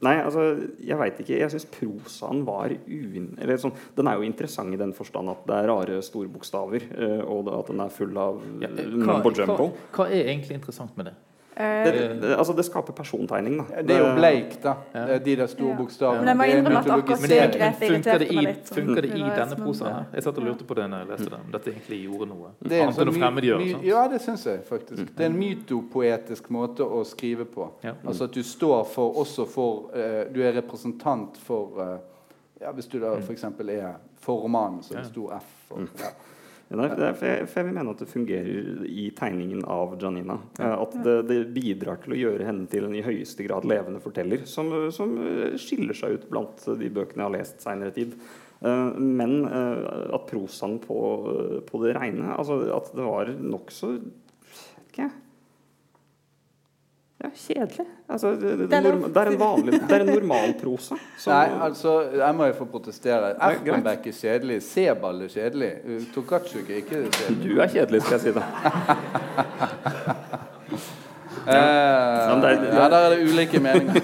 Nei, 0.00 0.14
altså, 0.24 0.44
jeg 0.80 0.96
veit 0.96 1.18
ikke. 1.20 1.38
Jeg 1.42 1.52
syns 1.52 1.66
prosaen 1.74 2.44
var. 2.46 2.72
Eller 2.72 3.60
sånn, 3.60 3.74
den 3.98 4.08
er 4.08 4.16
jo 4.16 4.28
interessant 4.28 4.72
i 4.72 4.80
den 4.80 4.94
forstand 4.96 5.32
at 5.32 5.42
det 5.48 5.58
er 5.58 5.68
rare 5.68 5.98
storbokstaver, 6.04 6.86
bokstaver 6.88 7.26
og 7.28 7.50
at 7.58 7.72
den 7.72 7.82
er 7.84 7.92
full 7.92 8.20
av 8.20 8.40
Ja, 8.62 8.70
eh, 8.70 8.86
eh, 8.86 8.94
hva, 9.04 9.18
hva, 9.20 9.68
hva 9.96 10.08
er 10.08 10.30
egentlig 10.32 10.56
interessant 10.56 10.96
med 10.96 11.10
det? 11.10 11.16
Eh, 11.60 11.84
Det, 11.84 12.20
det, 12.22 12.30
altså, 12.38 12.54
det 12.56 12.64
skaper 12.64 12.92
persontegning, 12.96 13.58
da. 13.60 13.82
Det 13.82 13.96
er 13.96 13.98
jo 14.00 14.14
bleik, 14.16 14.54
da. 14.62 14.74
Ja. 14.94 15.18
De 15.18 15.36
der 15.36 15.46
store 15.46 15.68
Ja. 15.70 15.76
bokstavene. 15.76 16.20
Men 16.24 16.28
jeg 16.28 16.36
må 16.36 16.44
innrømme 16.44 16.78
at 16.78 16.90
akkurat 16.90 17.20
det 17.28 17.40
grepet 17.52 17.88
funker, 17.90 18.18
det 18.18 18.28
irriterte 18.28 18.32
i, 18.32 18.36
meg 18.36 18.44
litt, 18.46 18.64
sånn. 18.70 18.78
funker 18.80 19.02
det 19.02 19.10
i 19.10 19.22
denne 19.22 19.48
som 19.50 19.60
prosaen 19.64 19.92
her? 19.94 20.04
Jeg 20.14 20.22
satt 20.22 20.38
og 20.38 20.44
lurte 20.44 20.64
på 20.64 20.74
det 20.80 20.86
når 20.90 20.98
jeg 21.04 21.08
leste 21.12 21.30
det. 21.30 21.40
Om 21.44 21.52
dette 21.52 21.70
egentlig 21.74 21.98
gjorde 22.06 22.28
noe 22.28 22.48
Det 22.62 22.72
er 22.72 22.82
en 22.82 22.88
annet 22.88 22.98
enn 22.98 23.08
å 23.08 23.12
sånn 23.12 23.14
my- 23.14 23.20
fremmedgjøre. 23.20 23.58
my- 23.80 23.86
Ja, 23.88 24.08
det 24.08 24.20
syns 24.22 24.44
jeg 24.46 24.64
faktisk. 24.64 25.06
Det 25.16 25.20
er 25.20 25.26
en 25.30 25.38
mytopoetisk 25.38 26.48
måte 26.50 26.80
å 26.86 27.04
skrive 27.06 27.44
på. 27.44 27.70
Ja. 27.84 27.92
Altså 28.06 28.24
at 28.24 28.32
du 28.32 28.42
står 28.42 28.84
for 28.86 29.14
også 29.14 29.46
for 29.48 29.90
uh, 29.94 30.24
Du 30.32 30.40
er 30.42 30.52
representant 30.52 31.36
for 31.36 31.78
uh, 31.78 31.98
ja, 32.60 32.72
Hvis 32.72 32.86
du 32.90 32.98
da 33.00 33.14
f.eks. 33.16 33.44
er 33.44 33.94
formannen, 34.20 34.82
så 34.82 34.92
er 34.94 34.96
det 34.96 35.06
Ja. 35.06 35.10
stor 35.12 35.32
F. 35.36 35.44
Og, 35.70 35.78
ja. 35.98 36.10
Ja, 36.70 36.76
nei, 36.78 36.86
det 36.94 37.02
er, 37.02 37.14
for, 37.18 37.26
jeg, 37.26 37.46
for 37.50 37.58
jeg 37.60 37.66
vil 37.66 37.74
mene 37.80 37.90
at 37.90 38.02
det 38.04 38.06
fungerer 38.12 38.84
i 38.86 39.08
tegningen 39.18 39.64
av 39.66 39.96
Janina. 39.98 40.36
Eh, 40.60 40.74
At 40.84 40.92
det, 41.02 41.14
det 41.26 41.38
bidrar 41.56 41.98
til 42.04 42.14
å 42.14 42.18
gjøre 42.20 42.46
henne 42.46 42.68
til 42.70 42.86
en 42.86 42.94
i 42.94 43.02
høyeste 43.02 43.42
grad 43.42 43.66
levende 43.66 43.98
forteller, 44.04 44.44
som, 44.46 44.70
som 44.94 45.16
eh, 45.18 45.56
skiller 45.58 45.98
seg 45.98 46.14
ut 46.14 46.28
blant 46.30 46.62
de 46.78 46.92
bøkene 46.94 47.24
jeg 47.24 47.26
har 47.26 47.34
lest 47.34 47.66
seinere 47.66 47.90
tid. 47.96 48.14
Eh, 48.62 48.86
Men 49.02 49.34
at 49.50 50.28
prosaen 50.30 50.78
på, 50.84 51.00
på 51.66 51.82
det 51.82 51.96
reine 51.96 52.36
altså 52.36 52.60
At 52.76 52.94
det 52.94 53.08
var 53.08 53.34
nokså. 53.34 53.96
Ja, 57.20 57.28
kjedelig. 57.36 57.84
Altså, 58.08 58.30
det, 58.40 58.52
det, 58.58 58.66
Det 58.70 58.78
norm- 58.82 59.02
det 59.12 59.16
er 59.22 59.28
en 59.30 59.38
vanlig 59.40 59.72
Det 59.80 59.92
er 59.92 60.00
en 60.06 60.06
normalprosa. 60.14 60.96
Nei, 61.26 61.48
altså, 61.66 61.92
jeg 62.16 62.34
må 62.38 62.46
jo 62.48 62.54
få 62.62 62.64
protestere. 62.72 63.34
Erpenbeck 63.36 64.06
er 64.08 64.16
kjedelig. 64.16 64.62
Sebald 64.64 65.22
er 65.26 65.28
kjedelig. 65.34 65.72
Uh, 65.84 66.00
Tokatsjuk 66.14 66.70
er 66.70 66.76
ikke 66.80 67.02
kjedelig. 67.12 67.42
Du 67.44 67.60
er 67.60 67.68
kjedelig, 67.74 68.00
skal 68.02 68.16
jeg 68.16 68.20
si 68.20 68.32
det. 68.38 68.44
Eh, 71.40 71.54
men 72.28 72.40
det 72.42 72.48
er- 72.50 72.60
det 72.60 72.68
er- 72.68 72.74
ja, 72.76 72.88
der 72.88 72.96
er 72.96 73.10
det 73.16 73.20
ulike 73.30 73.60
meninger. 73.60 74.02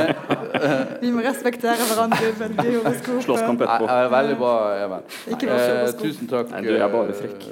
Vi 1.02 1.10
må 1.10 1.20
respektere 1.20 1.76
hverandre 1.90 2.30
veldig 2.38 2.64
i 2.64 2.74
horoskopet. 2.78 3.24
Slåsskamp 3.26 3.60
etterpå. 3.60 3.88
ja, 3.90 4.08
veldig 4.08 4.36
bra, 4.38 4.54
Even. 4.84 5.02
Eh, 5.28 5.92
tusen 6.00 6.26
takk. 6.30 6.50
Nei, 6.50 6.62
du 6.64 6.70
er 6.74 6.88
bare 6.88 7.08
eh, 7.08 7.14
frekk. 7.20 7.44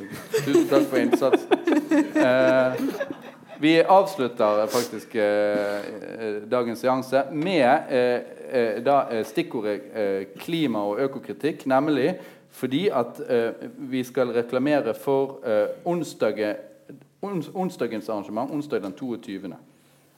tusen 0.47 0.69
takk 0.71 0.89
for 0.91 0.97
innsatsen. 0.97 1.49
Eh, 2.17 2.73
vi 3.61 3.81
avslutter 3.83 4.67
faktisk 4.67 5.15
eh, 5.15 5.77
eh, 6.19 6.43
dagens 6.51 6.81
seanse 6.81 7.23
med 7.33 7.91
eh, 7.91 8.21
eh, 8.51 8.85
da, 8.85 9.01
eh, 9.11 9.25
stikkordet 9.27 9.81
eh, 9.95 10.27
klima 10.39 10.83
og 10.85 11.01
økokritikk, 11.01 11.67
nemlig 11.67 12.15
fordi 12.57 12.87
at 12.89 13.19
vi 13.77 14.01
skal 14.05 14.31
reklamere 14.33 14.95
for 14.97 15.43
onsdagen, 15.85 16.55
ons, 17.21 17.51
onsdagens 17.53 18.09
arrangement, 18.09 18.51
onsdag 18.51 18.81
den 18.81 18.95
22. 18.97 19.51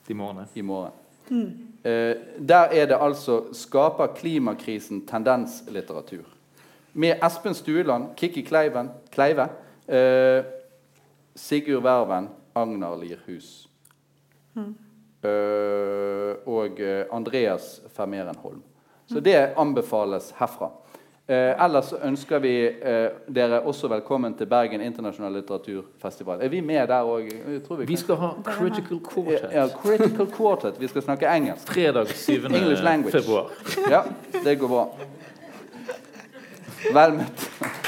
I 0.07 0.13
morgen. 0.13 0.45
i 0.55 0.61
morgen. 0.61 0.93
Eh, 1.83 2.15
der 2.47 2.65
er 2.71 2.85
det 2.85 2.97
altså 3.01 3.41
'Skaper 3.53 4.07
klimakrisen 4.07 5.07
tendenslitteratur'. 5.07 6.25
Med 6.93 7.15
Espen 7.25 7.53
Stueland, 7.53 8.05
Kikki 8.17 8.41
Kleiven, 8.41 8.89
Kleive, 9.11 9.47
eh, 9.87 10.43
Sigurd 11.35 11.83
Verven, 11.83 12.29
Agnar 12.61 12.97
Lierhus. 12.99 13.69
Uh, 15.19 16.35
og 16.47 16.79
eh, 16.79 17.05
Andreas 17.11 17.81
Fermerenholm. 17.91 18.61
Så 19.09 19.19
det 19.19 19.35
anbefales 19.57 20.33
herfra. 20.37 20.69
Eh, 21.29 21.63
ellers 21.65 21.91
ønsker 21.93 22.39
vi 22.41 22.51
eh, 22.65 23.11
dere 23.29 23.59
også 23.61 23.87
velkommen 23.91 24.33
til 24.37 24.47
Bergen 24.49 24.81
internasjonale 24.81 25.41
litteraturfestival. 25.43 26.41
Er 26.41 26.49
vi 26.49 26.61
med 26.65 26.87
der 26.89 27.05
òg? 27.05 27.27
Vi 27.85 27.97
skal 28.01 28.17
ha 28.17 28.29
Critical 28.47 29.01
Quartet. 29.05 29.51
ja, 29.53 29.67
Critical 29.67 30.31
Quartet. 30.33 30.79
Vi 30.81 30.87
skal 30.87 31.05
snakke 31.05 31.29
engelsk. 31.29 31.69
Fredag 31.69 32.07
7. 32.07 32.31
English 32.45 32.83
language. 32.83 33.21
februar. 33.21 33.51
Ja, 33.89 34.01
det 34.43 34.59
går 34.59 34.67
bra. 34.67 34.87
Vel 36.93 37.13
møtt. 37.21 37.78